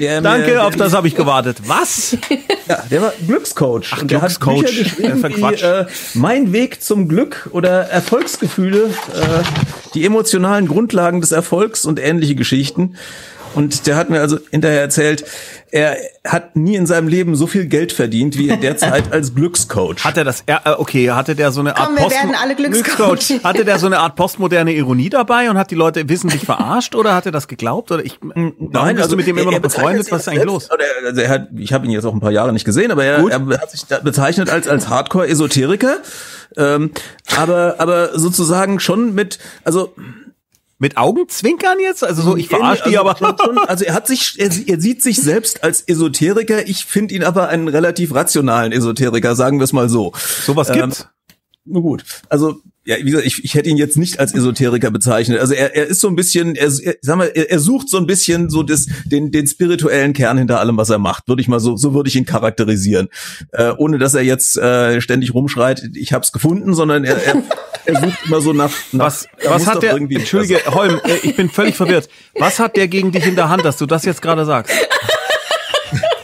[0.00, 1.58] Der mir- Danke, auf das habe ich gewartet.
[1.66, 2.16] Was?
[2.68, 3.92] Ja, der war Glückscoach.
[3.92, 4.60] Ach, der hat Glückscoach.
[4.62, 9.42] Bücher geschrieben wie äh, Mein Weg zum Glück oder Erfolgsgefühle, äh,
[9.94, 12.96] die emotionalen Grundlagen des Erfolgs und ähnliche Geschichten.
[13.54, 15.24] Und der hat mir also hinterher erzählt,
[15.70, 15.96] er
[16.26, 20.04] hat nie in seinem Leben so viel Geld verdient wie in der Zeit als Glückscoach.
[20.04, 23.44] Hat er das, äh, okay, hatte der so eine Art Komm, wir werden alle Glückscoach.
[23.44, 27.14] Hatte der so eine Art postmoderne Ironie dabei und hat die Leute wissentlich verarscht oder
[27.14, 27.90] hat er das geglaubt?
[27.90, 30.10] Oder ich, warum bist du mit dem immer noch er befreundet?
[30.10, 30.68] Was ist eigentlich los?
[30.70, 33.18] also er hat, ich habe ihn jetzt auch ein paar Jahre nicht gesehen, aber er,
[33.28, 35.98] er hat sich da bezeichnet als als Hardcore-Esoteriker,
[36.56, 36.90] ähm,
[37.36, 39.94] aber aber sozusagen schon mit, also
[40.80, 42.04] Mit Augenzwinkern jetzt?
[42.04, 43.36] Also so, ich verarsche die, also aber.
[43.36, 46.68] schon, also er hat sich, er, er sieht sich selbst als Esoteriker.
[46.68, 50.12] Ich finde ihn aber einen relativ rationalen Esoteriker, sagen wir es mal so.
[50.44, 51.08] Sowas Ähm, gibt's.
[51.68, 52.04] Nur gut.
[52.28, 55.40] Also, ja, wie gesagt, ich, ich hätte ihn jetzt nicht als Esoteriker bezeichnet.
[55.40, 57.98] Also er, er ist so ein bisschen, er, er, sag mal, er, er sucht so
[57.98, 61.28] ein bisschen so das, den, den spirituellen Kern hinter allem, was er macht.
[61.28, 63.08] Würde ich mal so, so würde ich ihn charakterisieren.
[63.52, 67.42] Äh, ohne dass er jetzt äh, ständig rumschreit, ich hab's gefunden, sondern er, er,
[67.84, 71.50] er sucht immer so nach, nach Was, was hat der, Entschuldige, Holm, äh, ich bin
[71.50, 72.08] völlig verwirrt.
[72.36, 74.72] Was hat der gegen dich in der Hand, dass du das jetzt gerade sagst?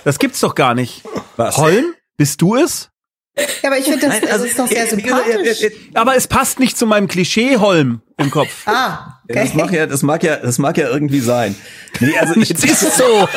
[0.04, 1.02] Das gibt's doch gar nicht.
[1.36, 1.58] Was?
[1.58, 2.90] Holm, bist du es?
[3.36, 5.62] Ja, aber ich finde, das, Nein, das also, ist doch sehr sympathisch.
[5.62, 8.50] er- er- Aber es passt nicht zu meinem Klischee Holm im Kopf.
[8.66, 9.40] ah, okay.
[9.44, 11.56] Das mag ja, das mag ja, das mag ja irgendwie sein.
[11.98, 13.28] Nee, also ich, Jetzt ist so.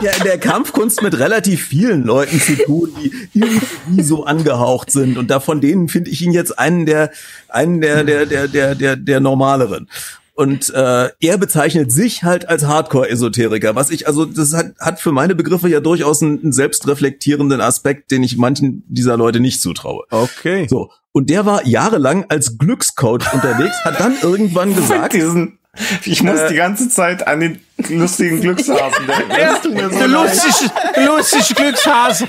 [0.00, 5.16] ja in der Kampfkunst mit relativ vielen Leuten zu tun, die irgendwie so angehaucht sind.
[5.16, 7.10] Und da von denen finde ich ihn jetzt einen der,
[7.48, 9.88] einen der, der, der, der, der, der normaleren.
[10.36, 15.10] Und äh, er bezeichnet sich halt als Hardcore-Esoteriker, was ich, also das hat, hat für
[15.10, 20.04] meine Begriffe ja durchaus einen, einen selbstreflektierenden Aspekt, den ich manchen dieser Leute nicht zutraue.
[20.10, 20.66] Okay.
[20.68, 20.90] So.
[21.12, 25.58] Und der war jahrelang als Glückscoach unterwegs, hat dann irgendwann gesagt, diesen,
[26.04, 29.32] Ich muss äh, die ganze Zeit an den lustigen Glückshasen denken.
[29.40, 30.70] Ja, so der lustige,
[31.06, 32.28] lustige Glückshase.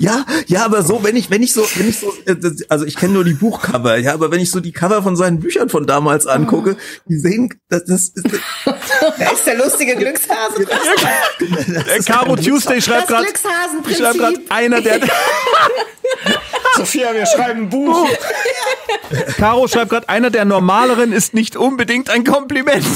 [0.00, 2.34] Ja, ja, aber so, wenn ich, wenn ich so, wenn ich so, äh,
[2.70, 5.40] also ich kenne nur die Buchcover, ja, aber wenn ich so die Cover von seinen
[5.40, 8.24] Büchern von damals angucke, die sehen, das, das ist,
[9.18, 10.66] Wer ist der lustige Glückshase?
[11.86, 15.00] Das Caro Tuesday schreibt gerade, schreibt gerade einer der,
[16.76, 18.08] Sophia, wir schreiben ein Buch.
[19.36, 22.86] Caro schreibt gerade, einer der normaleren ist nicht unbedingt ein Kompliment.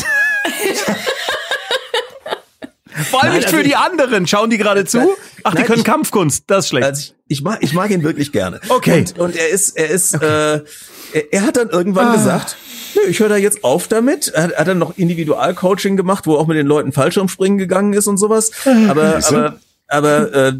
[3.11, 4.27] Vor allem Nein, nicht für also die anderen.
[4.27, 5.17] Schauen die gerade zu?
[5.43, 6.45] Ach, die können ich, Kampfkunst.
[6.47, 6.87] Das ist schlecht.
[6.87, 8.61] Also ich, ich, mag, ich mag ihn wirklich gerne.
[8.69, 9.01] Okay.
[9.01, 10.27] Und, und er ist, er ist, okay.
[10.27, 10.65] äh,
[11.13, 12.13] er, er, hat dann irgendwann ah.
[12.13, 12.57] gesagt,
[13.09, 14.29] ich höre da jetzt auf damit.
[14.29, 17.93] Er hat, hat dann noch Individualcoaching gemacht, wo er auch mit den Leuten Fallschirmspringen gegangen
[17.93, 18.51] ist und sowas.
[18.89, 20.53] Aber, aber aber äh,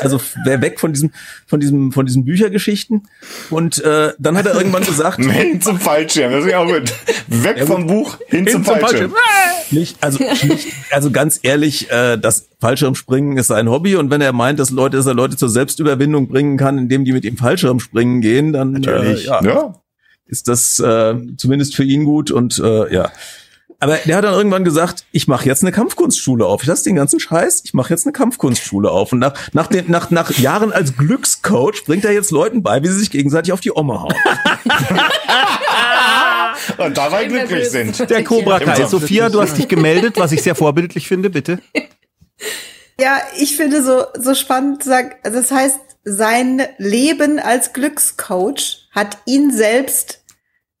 [0.00, 1.12] also wer weg von diesem
[1.46, 3.08] von diesem von diesen Büchergeschichten?
[3.50, 6.92] Und äh, dann hat er irgendwann gesagt hin zum Fallschirm das ist ja auch gut.
[7.28, 9.14] Weg ja, vom Buch hin, hin zum, zum Fallschirm, Fallschirm.
[9.70, 13.96] Nicht, also nicht, also ganz ehrlich äh, das Fallschirmspringen ist sein Hobby.
[13.96, 17.12] Und wenn er meint dass Leute dass er Leute zur Selbstüberwindung bringen kann indem die
[17.12, 19.24] mit ihm Fallschirmspringen gehen dann Natürlich.
[19.24, 19.74] Äh, ja, ja.
[20.26, 22.30] ist das äh, zumindest für ihn gut.
[22.30, 23.10] Und äh, ja
[23.82, 26.62] aber der hat dann irgendwann gesagt, ich mache jetzt eine Kampfkunstschule auf.
[26.62, 29.12] Ich lasse den ganzen Scheiß, ich mache jetzt eine Kampfkunstschule auf.
[29.12, 32.86] Und nach, nach, den, nach, nach Jahren als Glückscoach bringt er jetzt Leuten bei, wie
[32.86, 34.14] sie sich gegenseitig auf die Oma hauen.
[36.78, 38.08] Und dabei glücklich sind.
[38.08, 38.86] Der Cobra Kai.
[38.86, 41.58] Sophia, du hast dich gemeldet, was ich sehr vorbildlich finde, bitte.
[43.00, 49.50] Ja, ich finde so, so spannend, sag, das heißt, sein Leben als Glückscoach hat ihn
[49.50, 50.21] selbst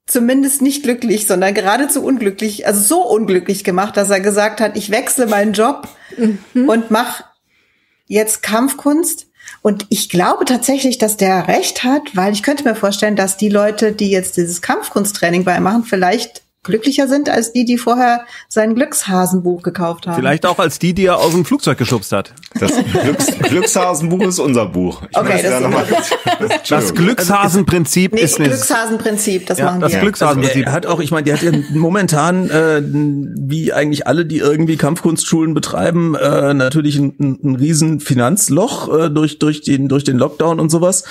[0.06, 4.90] zumindest nicht glücklich, sondern geradezu unglücklich, also so unglücklich gemacht, dass er gesagt hat, ich
[4.90, 6.68] wechsle meinen Job mhm.
[6.68, 7.24] und mache
[8.06, 9.28] jetzt Kampfkunst.
[9.60, 13.48] Und ich glaube tatsächlich, dass der recht hat, weil ich könnte mir vorstellen, dass die
[13.48, 18.76] Leute, die jetzt dieses Kampfkunsttraining bei machen, vielleicht glücklicher sind als die, die vorher sein
[18.76, 20.14] Glückshasenbuch gekauft haben.
[20.14, 22.32] Vielleicht auch als die, die er aus dem Flugzeug geschubst hat.
[22.58, 25.02] Das Glücks Glückshasenbuch ist unser Buch.
[25.10, 30.00] Ich okay, das, ist das Glückshasenprinzip nee, ist eine Glückshasenprinzip, das ja, machen das wir.
[30.00, 30.66] Glückshasenprinzip.
[30.66, 34.38] Also er hat auch, ich meine, der hat ja momentan äh, wie eigentlich alle, die
[34.38, 40.16] irgendwie Kampfkunstschulen betreiben, äh, natürlich ein, ein riesen Finanzloch äh, durch durch den durch den
[40.16, 41.02] Lockdown und sowas.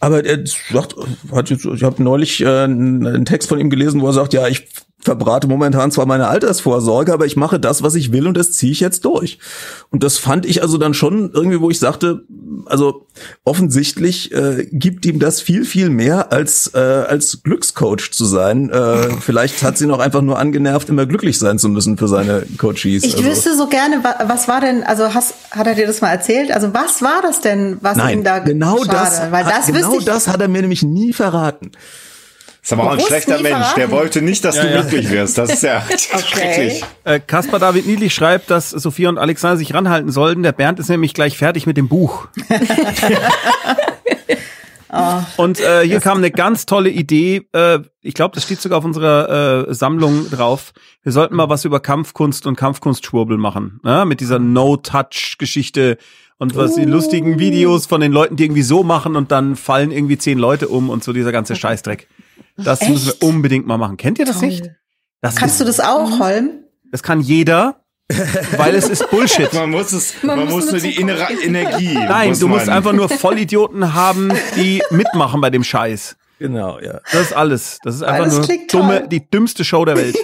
[0.00, 0.96] Aber er sagt,
[1.30, 4.48] hat jetzt, ich habe neulich äh, einen Text von ihm gelesen, wo er sagt, ja,
[4.48, 4.71] ich
[5.02, 8.72] verbrate momentan zwar meine Altersvorsorge, aber ich mache das, was ich will und das ziehe
[8.72, 9.38] ich jetzt durch.
[9.90, 12.22] Und das fand ich also dann schon irgendwie, wo ich sagte,
[12.66, 13.06] also
[13.44, 18.70] offensichtlich äh, gibt ihm das viel, viel mehr als äh, als Glückscoach zu sein.
[18.70, 22.44] Äh, vielleicht hat sie noch einfach nur angenervt, immer glücklich sein zu müssen für seine
[22.58, 23.02] Coaches.
[23.02, 23.24] Ich also.
[23.24, 26.52] wüsste so gerne, was war denn, also hast, hat er dir das mal erzählt?
[26.52, 28.90] Also was war das denn, was Nein, ihm da genau schade?
[28.92, 31.72] das, Weil das hat, genau das hat er mir nämlich nie verraten.
[32.62, 33.56] Das ist aber auch ein schlechter Mensch.
[33.56, 33.80] Verraten.
[33.80, 34.82] Der wollte nicht, dass ja, du ja.
[34.82, 35.36] glücklich wirst.
[35.36, 35.98] Das ist ja okay.
[35.98, 36.84] schrecklich.
[37.02, 40.44] Äh, Kaspar David Niedlich schreibt, dass Sophia und Alexander sich ranhalten sollten.
[40.44, 42.28] Der Bernd ist nämlich gleich fertig mit dem Buch.
[44.92, 45.22] oh.
[45.38, 47.48] Und äh, hier kam eine ganz tolle Idee.
[47.50, 50.72] Äh, ich glaube, das steht sogar auf unserer äh, Sammlung drauf.
[51.02, 53.80] Wir sollten mal was über Kampfkunst und Kampfkunstschwurbel machen.
[53.82, 54.04] Ne?
[54.04, 55.98] Mit dieser No-Touch-Geschichte
[56.38, 59.90] und was die lustigen Videos von den Leuten, die irgendwie so machen und dann fallen
[59.90, 62.06] irgendwie zehn Leute um und so dieser ganze Scheißdreck.
[62.64, 62.90] Das Echt?
[62.90, 63.96] müssen wir unbedingt mal machen.
[63.96, 64.48] Kennt ihr das Toll.
[64.48, 64.70] nicht?
[65.20, 66.64] Das Kannst du das auch, Holm?
[66.90, 67.78] Das kann jeder.
[68.56, 69.52] weil es ist Bullshit.
[69.54, 71.94] Man muss es, man, man muss, nur die innere Energie.
[71.94, 76.16] Nein, muss du musst einfach nur Vollidioten haben, die mitmachen bei dem Scheiß.
[76.38, 77.00] Genau, ja.
[77.12, 77.78] Das ist alles.
[77.84, 80.16] Das ist einfach nur dumme, die dümmste Show der Welt.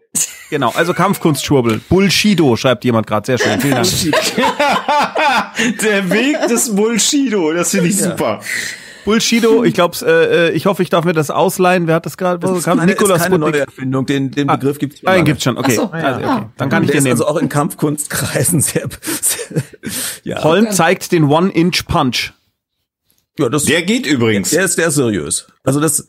[0.50, 1.82] genau, also Kampfkunstschwurbel.
[1.88, 3.60] Bullshido schreibt jemand gerade sehr schön.
[3.60, 3.86] Vielen Dank.
[5.82, 8.10] der Weg des Bullshido, das finde ich ja.
[8.10, 8.40] super.
[9.06, 11.86] Bullshido, ich glaube, äh, äh, ich hoffe, ich darf mir das ausleihen.
[11.86, 12.40] Wer hat das gerade?
[12.40, 14.04] Das kam Nikolas ist keine neue Erfindung.
[14.04, 15.08] Den, den ah, Begriff gibt's schon.
[15.08, 15.56] Ah, gibt's schon.
[15.56, 15.90] Okay, so, ja.
[15.90, 16.46] also, okay.
[16.56, 17.12] dann kann ich den nehmen.
[17.12, 18.88] Also auch in Kampfkunstkreisen sehr.
[20.24, 20.42] ja.
[20.42, 22.32] Holm zeigt den One-Inch-Punch.
[23.38, 23.64] Ja, das.
[23.64, 24.50] Der geht übrigens.
[24.50, 25.46] Der ist der seriös.
[25.62, 26.08] Also das.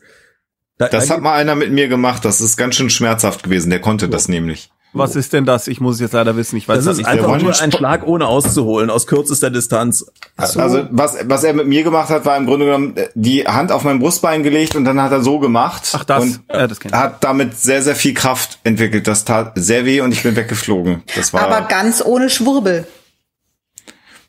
[0.76, 2.24] Da, das hat mal einer mit mir gemacht.
[2.24, 3.70] Das ist ganz schön schmerzhaft gewesen.
[3.70, 4.10] Der konnte so.
[4.12, 4.70] das nämlich.
[4.92, 5.68] Was ist denn das?
[5.68, 6.56] Ich muss es jetzt leider wissen.
[6.56, 7.06] Ich weiß das ist nicht.
[7.06, 10.06] einfach nur ein Schlag ohne auszuholen aus kürzester Distanz.
[10.44, 10.60] So.
[10.60, 13.70] Also was was er mit mir gemacht hat, war im Grunde genommen äh, die Hand
[13.70, 15.82] auf mein Brustbein gelegt und dann hat er so gemacht.
[15.92, 16.22] Ach das.
[16.22, 19.06] Und ja, das hat damit sehr sehr viel Kraft entwickelt.
[19.06, 21.02] Das tat sehr weh und ich bin weggeflogen.
[21.14, 21.42] Das war.
[21.42, 22.86] Aber ganz ohne Schwurbel.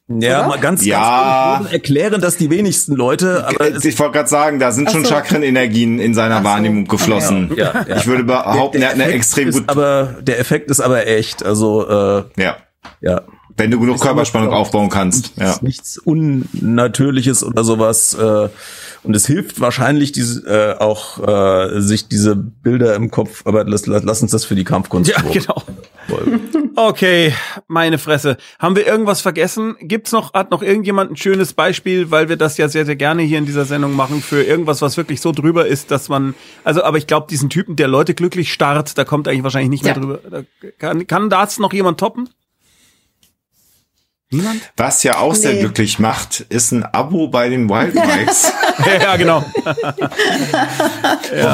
[0.09, 0.47] Ja, Oder?
[0.47, 1.59] mal ganz, ja.
[1.59, 3.47] ganz erklären das die wenigsten Leute.
[3.47, 5.11] Aber ich wollte gerade sagen, da sind schon so.
[5.11, 6.43] Chakrenenergien in seiner so.
[6.45, 7.51] Wahrnehmung geflossen.
[7.51, 7.61] Okay.
[7.61, 7.97] Ja, ja.
[7.97, 9.65] Ich würde behaupten, er hat eine extrem gut.
[9.67, 11.45] Aber der Effekt ist aber echt.
[11.45, 12.57] Also äh, ja,
[13.01, 13.21] ja.
[13.55, 15.37] Wenn du genug Körperspannung aufbauen kannst.
[15.37, 15.59] Nichts, ja.
[15.61, 18.15] nichts Unnatürliches oder sowas.
[18.15, 18.49] Äh,
[19.03, 23.87] Und es hilft wahrscheinlich diese, äh, auch äh, sich diese Bilder im Kopf, aber lass,
[23.87, 25.09] lass, lass uns das für die Kampfkunst.
[25.09, 25.63] Ja, genau.
[26.75, 27.33] Okay,
[27.67, 28.37] meine Fresse.
[28.57, 29.75] Haben wir irgendwas vergessen?
[29.81, 33.21] Gibt's noch, hat noch irgendjemand ein schönes Beispiel, weil wir das ja sehr, sehr gerne
[33.21, 36.83] hier in dieser Sendung machen, für irgendwas, was wirklich so drüber ist, dass man, also,
[36.83, 39.93] aber ich glaube, diesen Typen, der Leute glücklich starrt, da kommt eigentlich wahrscheinlich nicht mehr
[39.93, 39.99] Ja.
[39.99, 40.19] drüber.
[40.29, 40.41] Da
[40.77, 42.29] kann, kann das noch jemand toppen?
[44.31, 44.61] Niemand?
[44.77, 45.61] Was ja auch sehr Nee.
[45.61, 48.51] glücklich macht, ist ein Abo bei den Wild Mikes.
[49.01, 49.37] ja, genau.
[49.39, 49.55] Und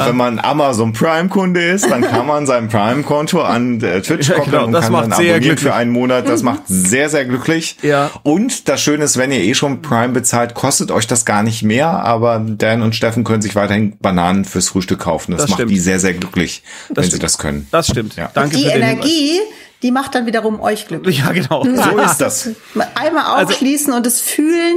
[0.06, 4.28] wenn man Amazon Prime Kunde ist, dann kann man sein Prime Konto an äh, Twitch
[4.28, 5.60] Ja, koppeln genau, und das kann macht dann sehr abonnieren glücklich.
[5.60, 6.28] für einen Monat.
[6.28, 7.78] Das macht sehr, sehr glücklich.
[7.80, 8.10] Ja.
[8.24, 11.62] Und das Schöne ist, wenn ihr eh schon Prime bezahlt, kostet euch das gar nicht
[11.62, 15.32] mehr, aber Dan und Steffen können sich weiterhin Bananen fürs Frühstück kaufen.
[15.32, 15.70] Das, Das macht stimmt.
[15.70, 17.22] die sehr, sehr glücklich, wenn sie stimmt.
[17.22, 17.66] das können.
[17.70, 18.16] Das stimmt.
[18.16, 18.30] Ja.
[18.34, 19.40] Danke die für den Energie,
[19.82, 21.18] die macht dann wiederum euch glücklich.
[21.18, 21.62] Ja, genau.
[21.64, 22.50] So ist das.
[22.94, 24.76] Einmal Also- aufschließen und es fühlen.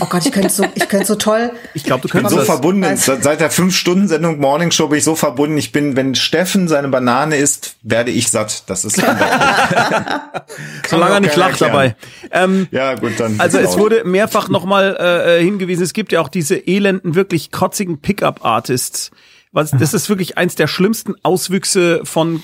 [0.00, 1.50] Oh Gott, ich könnte so, ich könnte so toll.
[1.74, 2.46] Ich glaube, du Ich bin so das.
[2.46, 2.96] verbunden.
[2.96, 5.58] Seit der Fünf-Stunden-Sendung Morning Show bin ich so verbunden.
[5.58, 8.64] Ich bin, wenn Steffen seine Banane isst, werde ich satt.
[8.68, 8.96] Das ist
[10.88, 11.72] Solange er nicht lacht erklären.
[11.72, 11.96] dabei.
[12.30, 13.38] Ähm, Ja, gut, dann.
[13.40, 14.96] Also es wurde mehrfach nochmal
[15.38, 19.10] äh, hingewiesen, es gibt ja auch diese elenden, wirklich kotzigen Pickup-Artists.
[19.52, 22.42] Was, das ist wirklich eins der schlimmsten Auswüchse von,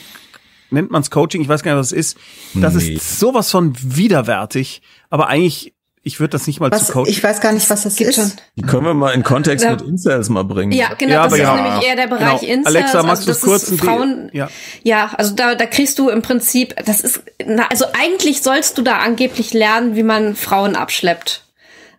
[0.71, 2.19] nennt man's Coaching, ich weiß gar nicht, was es ist.
[2.55, 2.95] Das Nee.
[2.95, 7.13] ist sowas von widerwärtig, aber eigentlich, ich würde das nicht mal Was, zu Coaching.
[7.13, 8.17] ich weiß gar nicht, was das Gibt ist.
[8.17, 8.33] schon.
[8.57, 9.73] Die können wir mal in Kontext Ja.
[9.73, 10.73] mit Incels mal bringen.
[10.73, 11.55] Ja, genau, Ja, das ist ja.
[11.57, 12.53] nämlich eher der Bereich Genau.
[12.55, 12.67] Incels.
[12.77, 14.49] Alexa, magst also du das kurz Frauen, ja.
[14.85, 15.11] ja.
[15.19, 18.99] also da, da kriegst du im Prinzip, das ist, na, also eigentlich sollst du da
[18.99, 21.43] angeblich lernen, wie man Frauen abschleppt.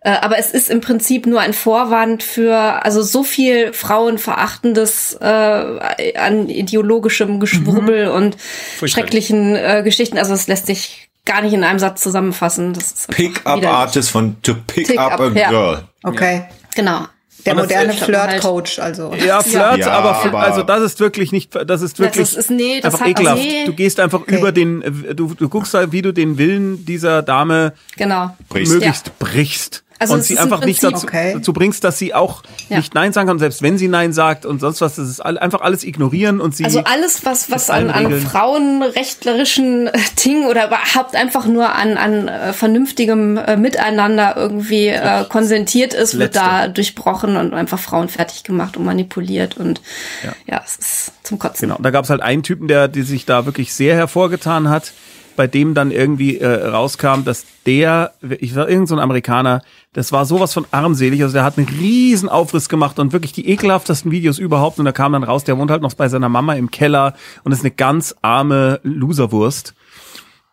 [0.02, 6.14] Äh, Aber es ist im Prinzip nur ein Vorwand für also so viel Frauenverachtendes äh,
[6.16, 8.36] an ideologischem Geschwurbel und
[8.84, 10.18] schrecklichen äh, Geschichten.
[10.18, 12.72] Also es lässt sich gar nicht in einem Satz zusammenfassen.
[12.72, 13.76] Das ist einfach Pick-up widerlich.
[13.78, 15.50] Artist von To Pick, Pick Up a up, ja.
[15.50, 15.84] Girl.
[16.02, 16.44] Okay.
[16.74, 17.00] Genau.
[17.46, 19.14] Der moderne halt- Flirt-Coach, also.
[19.14, 22.50] Ja, Flirt, Ja, aber, aber- also das ist wirklich nicht, das ist wirklich Das ist-
[22.50, 23.42] nee, das einfach hat- ekelhaft.
[23.42, 23.64] nee.
[23.64, 24.38] Du gehst einfach Okay.
[24.38, 24.82] über den,
[25.14, 28.36] du, du guckst halt, wie du den Willen dieser Dame Genau.
[28.50, 28.72] Brichst.
[28.74, 29.84] möglichst brichst.
[30.00, 31.34] Also und sie einfach nicht Prinzip- dazu, Okay.
[31.34, 32.78] dazu bringst, dass sie auch Ja.
[32.78, 35.60] nicht Nein sagen kann, selbst wenn sie Nein sagt und sonst was, das ist einfach
[35.60, 36.64] alles ignorieren und sie.
[36.64, 42.28] Also alles, was, was an, an frauenrechtlerischen äh, Dingen oder überhaupt einfach nur an, an
[42.28, 48.42] äh, vernünftigem äh, Miteinander irgendwie äh, konsentiert ist, wird da durchbrochen und einfach Frauen fertig
[48.44, 49.80] gemacht und manipuliert und
[50.24, 50.32] Ja.
[50.46, 51.68] ja, es ist zum Kotzen.
[51.68, 54.92] Genau, da gab es halt einen Typen, der die sich da wirklich sehr hervorgetan hat,
[55.36, 59.62] bei dem dann irgendwie äh, rauskam, dass der, ich war irgend so ein Amerikaner,
[59.92, 63.48] das war sowas von armselig, also der hat einen riesen Aufriss gemacht und wirklich die
[63.48, 66.54] ekelhaftesten Videos überhaupt und da kam dann raus, der wohnt halt noch bei seiner Mama
[66.54, 69.74] im Keller und ist eine ganz arme Loserwurst.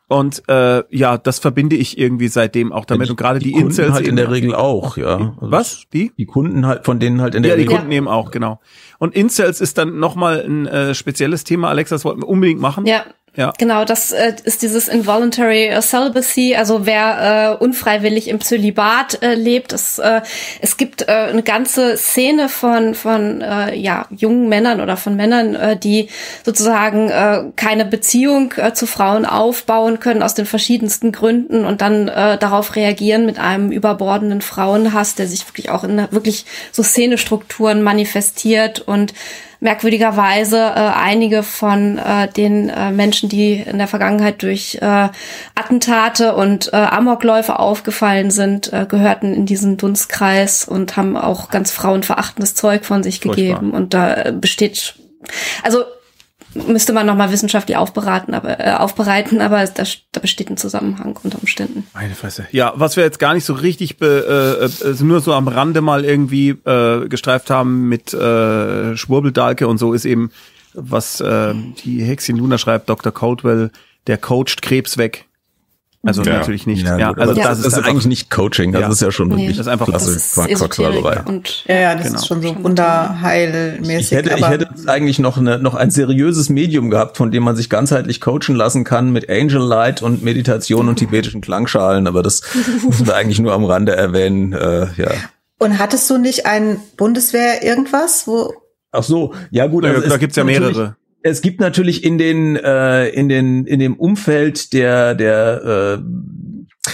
[0.10, 3.10] Und äh, ja, das verbinde ich irgendwie seitdem auch damit.
[3.10, 5.18] Und gerade die, Kunden Incels halt in der Regel auch, ja.
[5.18, 5.84] Also Was?
[5.92, 6.14] Die?
[6.18, 7.76] Die Kunden halt, von denen halt in der Ja, die Regel.
[7.76, 8.62] Kunden eben auch, genau.
[9.00, 11.68] Und Incels ist dann nochmal ein äh, spezielles Thema.
[11.68, 12.86] Alexa, das wollten wir unbedingt machen.
[12.86, 13.04] Ja.
[13.38, 13.54] Ja.
[13.60, 19.36] Genau, das äh, ist dieses Involuntary äh, Celibacy, also wer äh, unfreiwillig im Zölibat äh,
[19.36, 19.74] lebt.
[19.74, 20.22] Es, äh,
[20.60, 25.54] es gibt äh, eine ganze Szene von von äh, ja jungen Männern oder von Männern,
[25.54, 26.10] äh, die
[26.44, 32.08] sozusagen äh, keine Beziehung äh, zu Frauen aufbauen können aus den verschiedensten Gründen und dann
[32.08, 37.84] äh, darauf reagieren mit einem überbordenden Frauenhass, der sich wirklich auch in wirklich so Szenestrukturen
[37.84, 39.14] manifestiert und
[39.60, 45.10] merkwürdigerweise äh, einige von äh, den äh, Menschen, die in der Vergangenheit durch äh,
[45.56, 51.72] Attentate und äh, Amokläufe aufgefallen sind, äh, gehörten in diesen Dunstkreis und haben auch ganz
[51.72, 53.36] frauenverachtendes Zeug von sich Furchtbar.
[53.36, 53.72] gegeben.
[53.72, 54.96] Und da äh, besteht,
[55.64, 55.84] also
[56.68, 61.40] müsste man nochmal wissenschaftlich aufberaten, aber äh, aufbereiten, aber da, da besteht ein Zusammenhang unter
[61.40, 61.86] Umständen.
[61.94, 62.48] Meine Fresse.
[62.52, 65.82] Ja, was wir jetzt gar nicht so richtig, be, äh, äh, nur so am Rande
[65.82, 70.32] mal irgendwie äh, gestreift haben mit äh, Schwurbeldalke und so, ist eben,
[70.74, 71.54] was äh,
[71.84, 73.14] die Hexin Luna schreibt, Dr.
[73.14, 73.72] Caldwell,
[74.08, 75.27] der coacht Krebs weg.
[76.04, 76.34] Also Ja.
[76.38, 76.86] natürlich nicht.
[76.86, 78.90] Ja, gut, also aber das, ist, eigentlich nicht Coaching, das Ja.
[78.90, 79.36] ist ja schon Nee.
[79.38, 80.38] wirklich Das ist einfach- klasse Das
[81.26, 82.16] und Ja, ja, das Genau.
[82.20, 84.12] ist schon so Ich wunderheilmäßig.
[84.18, 87.70] hätte, ich hätte eigentlich noch, eine, noch ein seriöses Medium gehabt, von dem man sich
[87.70, 92.42] ganzheitlich coachen lassen kann mit Angel Light und Meditation und tibetischen Klangschalen, aber das
[92.88, 94.54] müssen wir eigentlich nur am Rande erwähnen.
[94.54, 95.10] Äh, ja.
[95.60, 98.54] und hattest du nicht ein Bundeswehr irgendwas, wo
[98.92, 99.84] Ach so, ja gut.
[99.84, 100.96] da, also da es gibt's ja mehrere.
[101.28, 106.90] Es gibt natürlich in den äh, in den in dem Umfeld der der äh,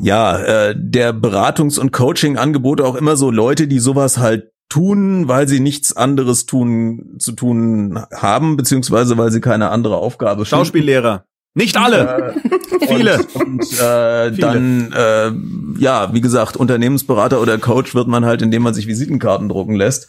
[0.00, 5.48] ja äh, der Beratungs- und Coaching-Angebote auch immer so Leute, die sowas halt tun, weil
[5.48, 10.44] sie nichts anderes tun zu tun haben beziehungsweise weil sie keine andere Aufgabe.
[10.46, 11.24] Schauspiellehrer.
[11.54, 12.34] Nicht alle.
[12.86, 13.26] Viele.
[13.34, 15.32] Und äh, dann, äh,
[15.80, 20.08] ja, wie gesagt, Unternehmensberater oder Coach wird man halt, indem man sich Visitenkarten drucken lässt.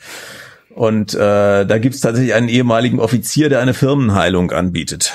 [0.75, 5.13] Und äh, da gibt's tatsächlich einen ehemaligen Offizier, der eine Firmenheilung anbietet.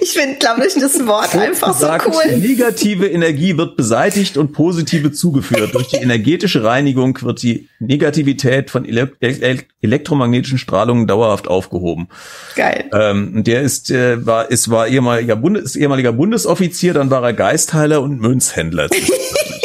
[0.00, 2.38] Ich finde, glaube ich, das Wort einfach so Sagt, cool.
[2.38, 5.74] negative Energie wird beseitigt und positive zugeführt.
[5.74, 12.08] Durch die energetische Reinigung wird die Negativität von ele ele elektromagnetischen Strahlungen dauerhaft aufgehoben.
[12.54, 12.84] Geil.
[12.92, 17.32] Ähm, und der ist, äh, war, ist, war ehemaliger, Bundes, ehemaliger Bundesoffizier, dann war er
[17.32, 18.88] Geistheiler und Münzhändler.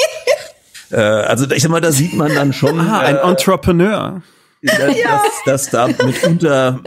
[0.91, 4.22] äh, also ich sag mal, da sieht man dann schon, Ah, ein äh, Entrepreneur.
[4.61, 6.80] Dass, dass da mitunter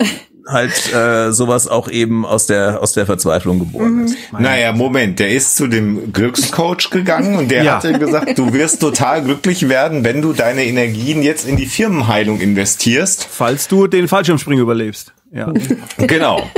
[0.49, 4.16] halt äh, sowas auch eben aus der aus der Verzweiflung geboren ist.
[4.39, 7.77] Naja, Moment, der ist zu dem Glückscoach gegangen und der Ja.
[7.77, 11.66] hat ihm gesagt, du wirst total glücklich werden, wenn du deine Energien jetzt in die
[11.66, 13.27] Firmenheilung investierst.
[13.31, 15.12] Falls du den Fallschirmspringen überlebst.
[15.32, 15.53] Ja.
[15.99, 16.51] Genau.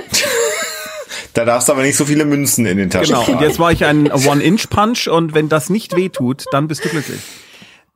[1.35, 3.27] da darfst du aber nicht so viele Münzen in den Taschen Genau.
[3.37, 7.21] Und jetzt war ich ein One-Inch-Punch und wenn das nicht wehtut, dann bist du glücklich.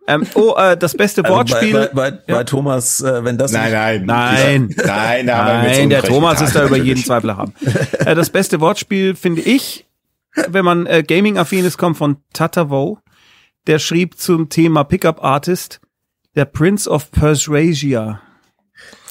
[0.08, 1.72] Ähm, oh, äh, das beste Also Wortspiel.
[1.72, 3.64] bei, bei, bei, bei Thomas, äh, wenn das Nein,
[4.00, 4.06] nicht, nein.
[4.06, 4.68] Nein.
[4.70, 7.04] Ich, nein, wir jetzt Nein, der Thomas ist da über jeden.
[7.04, 7.52] Zweifel haben.
[7.98, 9.86] Äh, das beste Wortspiel finde ich,
[10.48, 13.00] wenn man äh, Gaming-affin ist, kommt von Tatavo.
[13.66, 15.80] Der schrieb zum Thema Pickup Artist,
[16.34, 18.22] der Prince of Persuasia.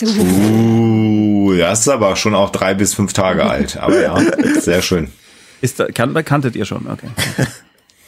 [0.02, 3.78] Uh, das ist aber schon auch drei bis fünf Tage alt.
[3.78, 4.18] Aber ja,
[4.60, 5.12] sehr schön.
[5.62, 7.10] Ist da, kan, kanntet ihr schon, okay.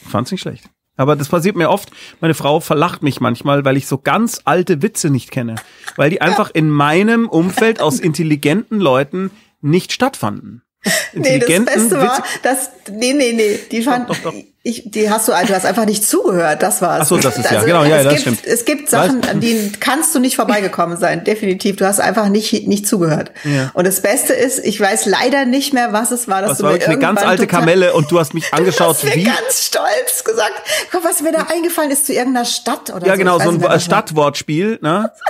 [0.09, 0.65] Fand's nicht schlecht.
[0.99, 1.91] Aber das passiert mir oft.
[2.19, 5.55] Meine Frau verlacht mich manchmal, weil ich so ganz alte Witze nicht kenne.
[5.95, 9.31] Weil die einfach in meinem Umfeld aus intelligenten Leuten
[9.61, 10.61] nicht stattfanden.
[11.13, 14.33] Nee, das Beste war, dass, nee, nee, nee, die fand, doch, doch.
[14.63, 17.01] ich, die hast du, du hast einfach nicht zugehört, das war's.
[17.01, 18.45] Ach so, das ist ja- genau, ja, es das gibt, stimmt.
[18.45, 21.75] Es gibt Sachen, an denen kannst du nicht vorbeigekommen sein, definitiv.
[21.77, 23.31] Du hast einfach nicht, nicht zugehört.
[23.43, 23.71] Ja.
[23.73, 26.63] Und das Beste ist, ich weiß leider nicht mehr, was es war, dass Das du
[26.65, 29.23] war mir eine ganz alte Kamelle und du hast mich Du angeschaut hast mir wie.
[29.25, 30.61] ganz stolz gesagt,
[30.91, 33.17] guck, was mir da eingefallen ist zu irgendeiner Stadt oder Ja, so.
[33.19, 33.79] genau, so ein.
[33.81, 35.11] Stadtwortspiel, ne?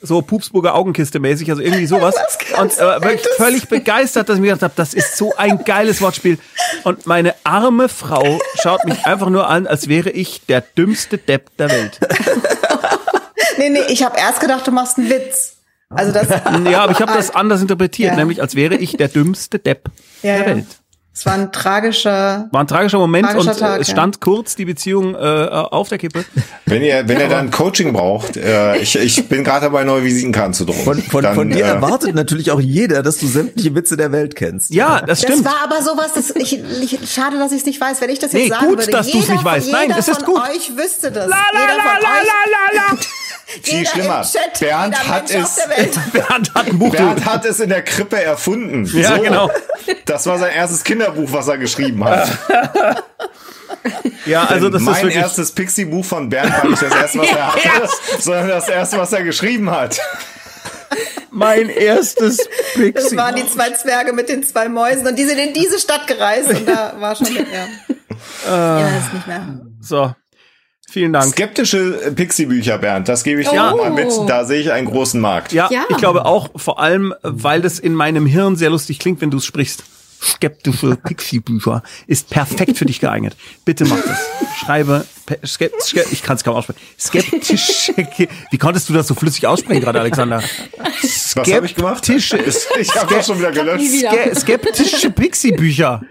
[0.00, 2.14] So Pupsburger Augenkiste mäßig, also irgendwie sowas.
[2.60, 3.36] Und äh, wirklich Altes.
[3.36, 6.38] völlig begeistert, dass ich mir gedacht habe, das ist so ein geiles Wortspiel.
[6.84, 11.56] Und meine arme Frau schaut mich einfach nur an, als wäre ich der dümmste Depp
[11.58, 11.98] der Welt.
[13.56, 15.56] Nee, nee, ich habe erst gedacht, du machst einen Witz.
[15.88, 16.28] Also das,
[16.70, 18.16] Ja, aber ich habe das anders interpretiert, Ja.
[18.16, 19.90] nämlich als wäre ich der dümmste Depp
[20.22, 20.46] Ja, der.
[20.46, 20.66] Welt.
[21.18, 23.92] Es war ein tragischer, War ein tragischer Moment Tragischer und Tag, es ja.
[23.94, 26.24] stand kurz die Beziehung äh, auf der Kippe.
[26.66, 30.54] Wenn ihr, wenn ihr dann Coaching braucht, äh, ich, ich bin gerade dabei, neue Visitenkarten
[30.54, 30.84] zu drucken.
[30.84, 34.12] von, von, dann, von dir äh, erwartet natürlich auch jeder, dass du sämtliche Witze der
[34.12, 34.72] Welt kennst.
[34.72, 35.44] Ja, das Das stimmt.
[35.44, 38.00] war aber sowas, das, ich, ich, schade, dass ich es nicht weiß.
[38.00, 39.72] Wenn ich das jetzt Nee, sagen gut, würde, dass du's jeder nicht von- weißt.
[39.72, 40.42] Nein, jeder es ist von gut.
[40.48, 41.28] euch wüsste das.
[41.28, 42.98] La, la, jeder la, von la, la, la, la.
[43.62, 44.20] Viel jeder schlimmer.
[44.20, 46.02] im Chat, Bernd hat Mensch es-.
[46.12, 48.84] Bernd hat ein Buch Bernd hat es in der Krippe erfunden.
[48.94, 49.50] Ja, genau.
[50.04, 52.28] Das war sein erstes Kinderbuch, was er geschrieben hat.
[54.26, 57.54] Ja, also das ist mein erstes Pixie-Buch von Bernd war nicht das erste, was er
[57.54, 57.88] hatte,
[58.20, 59.98] sondern das erste, was er geschrieben hat.
[61.30, 63.16] mein erstes Das Pixie.
[63.16, 66.50] waren die zwei Zwerge mit den zwei Mäusen und die sind in diese Stadt gereist
[66.50, 67.66] und da war schon, ja.
[68.50, 68.80] Ah.
[68.80, 69.60] ja, ist nicht mehr.
[69.80, 70.12] So,
[70.90, 71.26] vielen Dank.
[71.32, 73.74] Skeptische Pixie-Bücher, Bernd, das gebe ich dir Ja.
[73.76, 74.08] mal mit.
[74.26, 75.52] Da sehe ich einen großen Markt.
[75.52, 75.84] Ja, Ja.
[75.88, 79.36] ich glaube auch, vor allem, weil das in meinem Hirn sehr lustig klingt, wenn du
[79.38, 79.84] es sprichst.
[80.20, 83.36] Skeptische Pixie-Bücher ist perfekt für dich geeignet.
[83.64, 84.18] Bitte mach das.
[84.58, 85.06] Schreibe,
[86.10, 86.80] ich kann es kaum aussprechen.
[86.98, 87.94] Skeptische,
[88.50, 90.42] wie konntest du das so flüssig aussprechen gerade, Alexander?
[91.02, 92.04] Was habe ich gemacht?
[92.04, 92.38] Skeptische,
[92.78, 93.84] Ich habe das schon wieder gelöscht.
[93.84, 96.02] Ske skeptische Pixie-Bücher.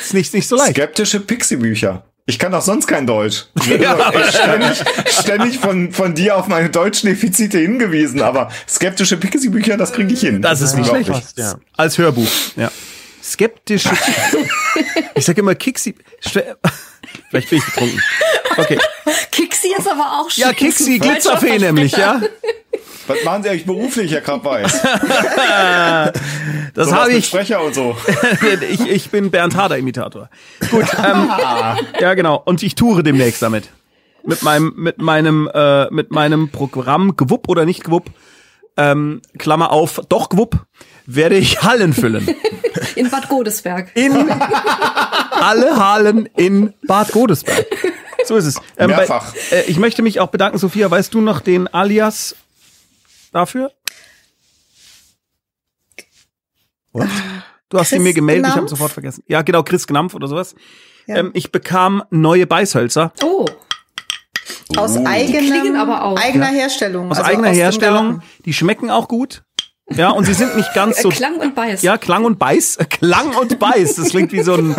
[0.00, 0.72] Ist nicht, nicht so leicht.
[0.72, 2.09] Skeptische Pixie-Bücher.
[2.30, 3.46] Ich kann doch sonst kein Deutsch.
[3.80, 9.92] Ja, ständig, ständig von, von dir auf meine deutschen Defizite hingewiesen, aber skeptische Pixie-Bücher, das
[9.92, 10.40] kriege ich hin.
[10.40, 11.24] Das ist nicht unglaublich.
[11.24, 11.38] schlecht.
[11.38, 11.54] Ja.
[11.76, 12.70] Als Hörbuch, ja.
[13.22, 13.90] Skeptische.
[15.16, 15.96] ich sage immer Kixi.
[17.30, 18.00] Vielleicht bin ich betrunken.
[18.56, 18.78] Okay.
[19.32, 20.44] Kixi ist aber auch schön.
[20.44, 22.20] Ja, Kixi, Glitzerfee nämlich, ja.
[23.10, 24.72] Was machen Sie eigentlich beruflich, Herr Krabbeis?
[26.72, 27.96] Das Sowas habe ich, Sprecher und so.
[28.70, 28.88] ich.
[28.88, 30.30] Ich bin Bernd Hader Imitator.
[30.70, 31.28] Gut, ähm,
[31.98, 32.40] ja genau.
[32.44, 33.70] Und ich toure demnächst damit.
[34.22, 38.10] Mit meinem, mit meinem, äh, mit meinem Programm Gewupp oder nicht Gewupp,
[38.76, 40.64] ähm, Klammer auf, doch Gewupp,
[41.06, 42.28] werde ich Hallen füllen.
[42.94, 43.90] In Bad Godesberg.
[43.94, 44.30] In
[45.32, 47.66] alle Hallen in Bad Godesberg.
[48.26, 48.60] So ist es.
[48.78, 49.34] Ähm, Mehrfach.
[49.50, 50.88] Bei, äh, ich möchte mich auch bedanken, Sophia.
[50.88, 52.36] Weißt du noch den Alias
[53.32, 53.72] dafür?
[57.68, 59.22] Du hast ihn Chris mir gemeldet, ich habe sofort vergessen.
[59.28, 60.54] Ja, genau, Chris Gnampf oder sowas.
[61.06, 61.16] Ja.
[61.16, 63.46] Ähm, ich bekam neue Beißhölzer Oh,
[64.76, 65.04] Aus Uh.
[65.06, 66.18] eigenem, aber auch.
[66.20, 67.10] eigener Herstellung.
[67.10, 68.22] aus also eigener aus Herstellung.
[68.44, 69.42] Die schmecken auch gut.
[69.96, 71.08] Ja, und sie sind nicht ganz so.
[71.08, 71.82] Klang und Beiß.
[71.82, 72.78] Ja, Klang und Beiß.
[72.90, 73.96] Klang und Beiß.
[73.96, 74.76] Das klingt wie so ein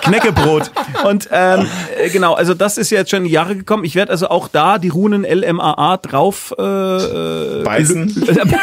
[0.00, 0.70] Knäckebrot.
[1.04, 1.66] Und ähm,
[1.98, 3.84] äh, genau, also das ist ja jetzt schon in die Jahre gekommen.
[3.84, 8.26] Ich werde also auch da die Runen LMAA drauf äh, äh, Beißen.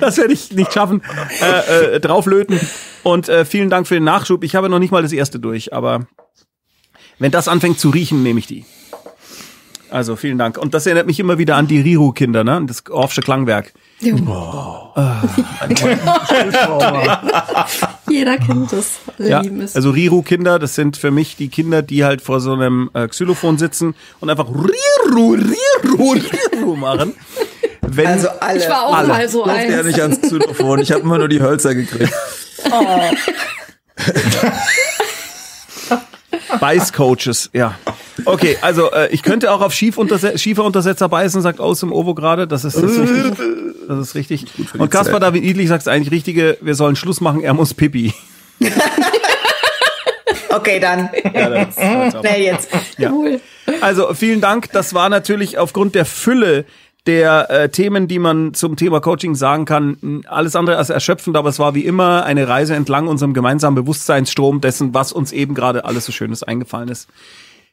[0.00, 1.02] das werde ich nicht schaffen,
[1.40, 2.58] äh, äh, drauflöten.
[3.02, 4.42] Und äh, vielen Dank für den Nachschub.
[4.42, 6.06] Ich habe noch nicht mal das erste durch, aber
[7.18, 8.64] wenn das anfängt zu riechen, nehme ich die.
[9.90, 10.58] Also vielen Dank.
[10.58, 12.62] Und das erinnert mich immer wieder an die Riru-Kinder, ne?
[12.66, 13.72] Das Orffsche Klangwerk.
[18.08, 18.98] Jeder kennt es.
[19.18, 19.42] Ja,
[19.74, 23.58] also Riru-Kinder, das sind für mich die Kinder, die halt vor so einem äh, Xylophon
[23.58, 26.16] sitzen und einfach Riru, Riru,
[26.54, 27.14] Riru machen.
[27.82, 28.58] Wenn, Also alle.
[28.58, 29.08] ich war auch alle.
[29.08, 29.86] mal so Ich ja eins.
[29.86, 30.78] nicht ans Xylophon.
[30.80, 32.12] Ich habe immer nur die Hölzer gekriegt.
[36.60, 37.74] Beißcoaches, ja.
[38.24, 42.46] Okay, also äh, ich könnte auch auf Schieferunterse Schieferuntersetzer beißen, sagt aus im Ovo gerade.
[42.46, 43.38] Das ist, das ist richtig.
[43.88, 44.46] Das ist richtig.
[44.56, 45.20] die Und Kaspar.
[45.20, 48.12] David Idlich sagt eigentlich richtige, wir sollen Schluss machen, er muss Pipi.
[50.50, 51.10] Okay, dann.
[52.20, 52.68] Schnell jetzt.
[52.98, 53.40] Cool.
[53.80, 54.72] Also vielen Dank.
[54.72, 56.64] Das war natürlich aufgrund der Fülle
[57.08, 61.48] der äh, Themen, die man zum Thema Coaching sagen kann, alles andere als erschöpfend, aber
[61.48, 65.84] es war wie immer eine Reise entlang unserem gemeinsamen Bewusstseinsstrom dessen, was uns eben gerade
[65.84, 67.08] alles so Schönes eingefallen ist.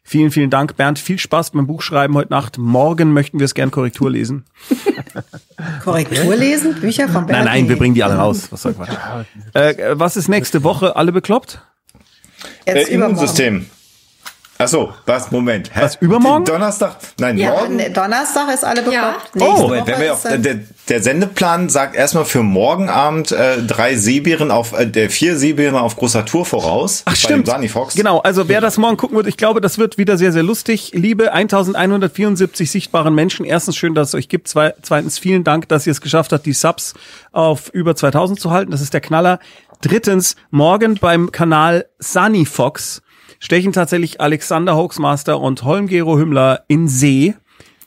[0.07, 0.99] Vielen, vielen Dank, Bernd.
[0.99, 2.57] Viel Spaß beim Buchschreiben heute Nacht.
[2.59, 4.45] Morgen möchten wir es gern Korrektur lesen.
[5.83, 6.75] Korrektur lesen?
[6.79, 7.45] Bücher von Nein, Bernd?
[7.45, 7.69] nein, Nee.
[7.69, 8.47] wir bringen die alle raus.
[8.51, 8.91] Was soll Quatsch.
[9.53, 10.95] Äh, was ist nächste Woche?
[10.95, 11.59] Alle bekloppt?
[12.65, 13.15] Jetzt Äh, übermorgen.
[13.15, 13.65] Immunsystem.
[14.57, 15.31] Ach so, was?
[15.31, 15.75] Moment.
[15.75, 15.81] Hä?
[15.81, 16.45] Was, übermorgen?
[16.45, 16.95] Donnerstag?
[17.19, 17.75] Nein, Ja, morgen.
[17.75, 18.95] ne, Donnerstag ist alle bekloppt.
[18.95, 19.15] Ja.
[19.33, 23.33] Nächste Oh, Moment, wenn wir auf, dann- der, der Sendeplan sagt erstmal für morgen Abend
[23.33, 27.01] äh, drei Seebären auf, äh, der vier Seebären auf großer Tour voraus.
[27.03, 27.47] Ach, Bei stimmt.
[27.47, 27.95] dem Sunny Fox.
[27.95, 30.91] Genau, also wer das morgen gucken wird, ich glaube, das wird wieder sehr, sehr lustig.
[30.93, 34.47] Liebe 1174 sichtbaren Menschen, erstens schön, dass es euch gibt.
[34.47, 36.93] Zwei, zweitens vielen Dank, dass ihr es geschafft habt, die Subs
[37.33, 38.71] auf über 2000 zu halten.
[38.71, 39.39] Das ist der Knaller.
[39.81, 43.01] Drittens, morgen beim Kanal Sunny Fox
[43.39, 47.35] stechen tatsächlich Alexander Hoaxmaster und Holmgero Hümmler in See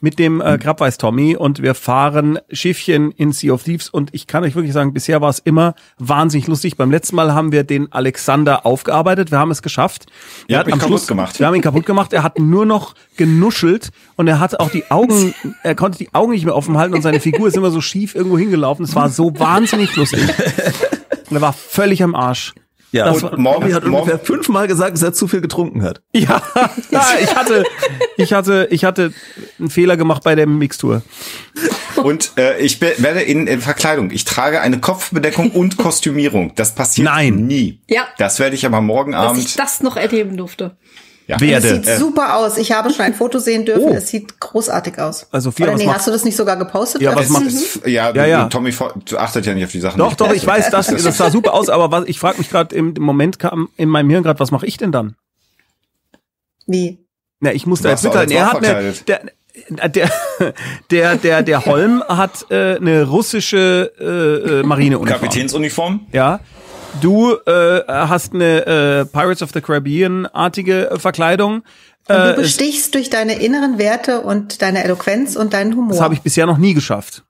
[0.01, 4.27] mit dem äh, Grabweiß Tommy und wir fahren Schiffchen in Sea of Thieves und ich
[4.27, 6.77] kann euch wirklich sagen, bisher war es immer wahnsinnig lustig.
[6.77, 10.07] Beim letzten Mal haben wir den Alexander aufgearbeitet, wir haben es geschafft.
[10.47, 11.39] Wir habt hatten mich kaputt gemacht.
[11.39, 14.91] Wir haben ihn kaputt gemacht, er hat nur noch genuschelt und er hat auch die
[14.91, 17.81] Augen, er konnte die Augen nicht mehr offen halten und seine Figur ist immer so
[17.81, 18.85] schief irgendwo hingelaufen.
[18.85, 20.23] Es war so wahnsinnig lustig.
[21.29, 22.55] Und er war völlig am Arsch.
[22.91, 26.01] Ja, Das und Morbi hat morgen- ungefähr fünfmal gesagt, dass er zu viel getrunken hat.
[26.15, 26.41] Ja,
[27.23, 27.65] ich hatte,
[28.17, 29.13] ich hatte, ich hatte
[29.59, 31.03] einen Fehler gemacht bei der Mixtur.
[32.03, 34.11] Und äh, ich werde in, in Verkleidung.
[34.11, 36.53] Ich trage eine Kopfbedeckung und Kostümierung.
[36.55, 37.47] Das passiert Nein.
[37.47, 37.83] nie.
[37.89, 38.09] Ja.
[38.19, 39.59] Das werde ich aber morgen Dass ich Abend.
[39.59, 40.77] das noch erleben durfte.
[41.29, 41.37] Ja.
[41.37, 41.69] Es Werde.
[41.75, 42.57] sieht super aus.
[42.57, 43.85] Ich habe schon ein Foto sehen dürfen.
[43.91, 43.95] Oh.
[43.95, 45.27] Es sieht großartig aus.
[45.31, 47.03] Also, Fia, Oder nee, hast du das nicht sogar gepostet?
[47.03, 48.45] Ja, was Es macht- ist, ja, Ja, ja.
[48.47, 48.73] Tommy
[49.15, 49.99] achtet ja nicht auf die Sachen.
[49.99, 52.75] Doch, doch, ich weiß, das, das sah super aus, aber was, ich frage mich gerade,
[52.75, 55.17] im, im Moment kam in meinem Hirn gerade, was mache ich denn dann?
[56.67, 56.99] Wie?
[57.41, 58.31] Na, ich muss da jetzt mitteilen.
[58.31, 59.21] Er hat eine, der,
[59.89, 60.11] der,
[60.91, 65.21] der, der, der Holm hat äh, eine russische äh, äh, Marineuniform.
[65.21, 66.07] Kapitänsuniform.
[66.13, 66.41] Ja.
[67.01, 71.63] Du äh, hast eine äh, Pirates of the Caribbean-artige äh, Verkleidung.
[72.09, 75.93] Und Äh, du bestichst durch deine inneren Werte und deine Eloquenz und deinen Humor.
[75.93, 77.23] das habe ich bisher noch nie geschafft.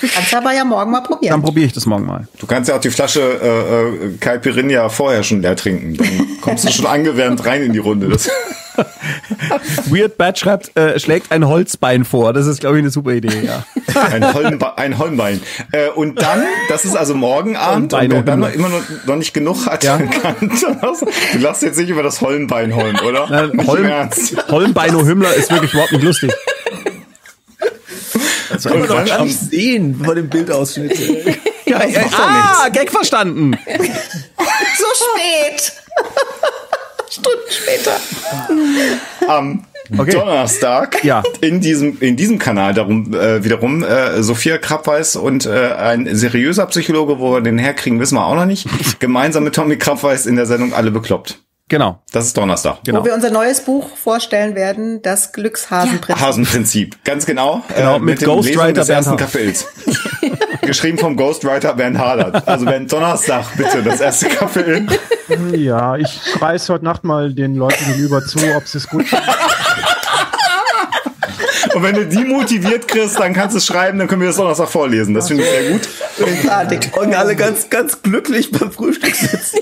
[0.00, 1.32] du kannst aber ja morgen mal probieren.
[1.32, 2.28] Dann probiere ich das morgen mal.
[2.38, 5.96] Du kannst ja auch die Flasche äh, äh, Caipirinha vorher schon leer trinken.
[5.96, 8.08] Dann kommst du schon angewärmt rein in die Runde.
[8.08, 8.28] Das,
[9.86, 12.32] Weird Bad schreibt, äh, schlägt ein Holzbein vor.
[12.32, 13.64] Das ist, glaube ich, eine super Idee, ja.
[14.10, 15.40] ein, Holmbe ein Holmbein.
[15.72, 18.68] Äh, und dann, das ist also morgen Abend, und Holmbein wer und dann noch, immer
[18.68, 19.96] noch, noch nicht genug hat, Ja.
[20.22, 20.34] kann,
[21.32, 23.26] du lachst jetzt nicht über das Holmbein Holm, oder?
[23.28, 23.90] Nein, Holm.
[24.48, 26.32] Holmbeino Hümmler ist wirklich überhaupt nicht lustig.
[28.50, 30.98] Und Kann man doch gar nicht sehen vor dem Bildausschnitt.
[31.66, 33.58] Ja, ja, ah, Gag verstanden.
[33.66, 35.72] so spät.
[37.10, 37.92] Stunden später.
[39.28, 39.64] am
[39.96, 40.10] Okay.
[40.10, 41.22] Donnerstag Ja.
[41.40, 46.66] in diesem in diesem Kanal darum äh, wiederum äh, Sophia Krabweis und äh, ein seriöser
[46.66, 48.66] Psychologe, wo wir den herkriegen, wissen wir auch noch nicht.
[48.98, 51.38] Gemeinsam mit Tommy Krabweis in der Sendung alle bekloppt.
[51.68, 52.78] Genau, Das ist Donnerstag.
[52.84, 53.00] genau.
[53.00, 56.20] Wo wir unser neues Buch vorstellen werden, das Glückshasenprinzip.
[56.24, 57.62] Hasenprinzip, ganz genau.
[57.76, 59.16] Genau, äh, mit dem Ghostwriter Lesung des Bernd ersten.
[59.16, 59.66] Kapitels.
[60.62, 62.46] Geschrieben vom Ghostwriter Bernd Hahlert.
[62.46, 64.86] Also wenn Donnerstag bitte das erste Kapitel.
[65.52, 69.24] Ja, ich preis heute Nacht mal den Leuten gegenüber zu, ob sie es gut finden.
[71.74, 74.36] Und wenn du die motiviert kriegst, dann kannst du es schreiben, dann können wir das
[74.36, 75.14] Donnerstag vorlesen.
[75.14, 75.88] Das finde ich sehr gut.
[76.96, 79.58] Und alle ganz, ganz glücklich beim Frühstück sitzen.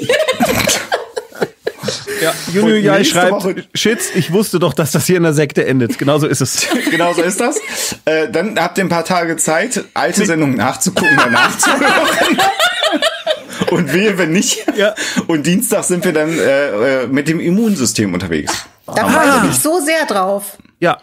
[2.23, 5.67] Ja, Junior Jai schreibt, Woche- Shits, ich wusste doch, dass das hier in der Sekte
[5.67, 5.99] endet.
[5.99, 6.67] Genauso ist es.
[6.91, 7.59] genau so ist das.
[8.05, 12.39] Äh, dann habt ihr ein paar Tage Zeit, alte Sendungen nachzugucken, danach zu hören.
[13.71, 14.65] Und wehe, wenn nicht.
[14.77, 14.95] Ja.
[15.27, 18.53] Und Dienstag sind wir dann äh, äh, mit dem Immunsystem unterwegs.
[18.87, 20.59] Da freue ich mich so sehr drauf.
[20.81, 20.99] Ja,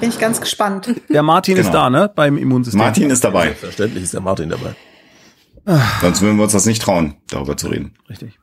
[0.00, 0.88] Bin ich ganz gespannt.
[1.08, 1.78] der Martin ist Genau.
[1.84, 2.10] da, ne?
[2.14, 2.78] Beim Immunsystem.
[2.78, 3.54] Martin ist dabei.
[3.54, 4.74] Verständlich ist der Martin dabei.
[6.00, 7.94] Sonst würden wir uns das nicht trauen, darüber zu reden.
[8.08, 8.38] Richtig.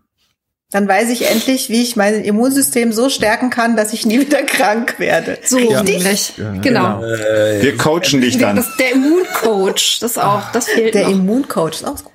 [0.74, 4.42] Dann weiß ich endlich, wie ich mein Immunsystem so stärken kann, dass ich nie wieder
[4.44, 5.38] krank werde.
[5.46, 6.34] So nämlich.
[6.62, 7.00] Genau.
[7.02, 8.56] Wir coachen dich dann.
[8.56, 11.12] Das, der Immuncoach, das auch, das fehlt Der noch.
[11.12, 12.14] Immuncoach ist auch gut.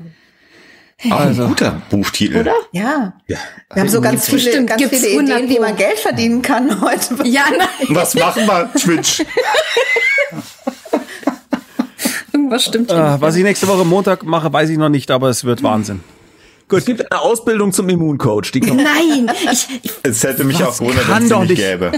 [1.12, 2.38] Auch ein guter Buchtitel.
[2.38, 2.54] Oder?
[2.72, 3.12] Ja.
[3.28, 3.36] Wir
[3.76, 5.76] haben so ganz viele, Bestimmt, ganz viele 100 Ideen, wie man.
[5.76, 7.16] Geld verdienen kann heute.
[7.24, 8.70] Ja, nein, Was machen wir?
[8.76, 9.24] Twitch.
[12.32, 13.20] irgendwas stimmt nicht.
[13.20, 16.00] was ich nächste Woche Montag mache, weiß ich noch nicht, aber es wird Wahnsinn.
[16.68, 18.52] Gut, es gibt eine Ausbildung zum Immuncoach.
[18.52, 21.92] Die kann Nein, ich, ich, Es hätte mich auch gewundert, kann wenn es nicht gäbe.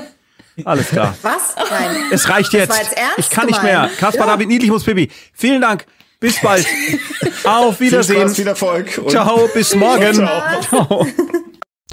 [0.65, 1.15] Alles klar.
[1.23, 1.55] Was?
[1.57, 1.97] Nein.
[2.12, 2.70] Es reicht jetzt.
[2.70, 3.90] war jetzt ernst ich kann nicht mehr.
[3.99, 4.32] Kaspar Ja.
[4.34, 5.10] David Niedlich muss Pipi.
[5.32, 5.86] Vielen Dank.
[6.20, 6.66] Bis bald.
[7.44, 8.20] Auf Viel Wiedersehen.
[8.20, 8.99] Spaß, viel Erfolg.
[8.99, 10.12] und- Ciao, bis morgen.
[10.12, 11.07] Ciao.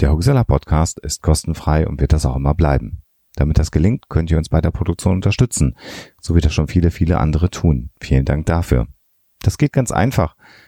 [0.00, 3.02] Der Huxella Podcast ist kostenfrei und wird das auch immer bleiben.
[3.36, 5.76] Damit das gelingt, könnt ihr uns bei der Produktion unterstützen,
[6.20, 7.90] so wie das schon viele, viele andere tun.
[8.00, 8.86] Vielen Dank dafür.
[9.42, 10.34] Das geht ganz einfach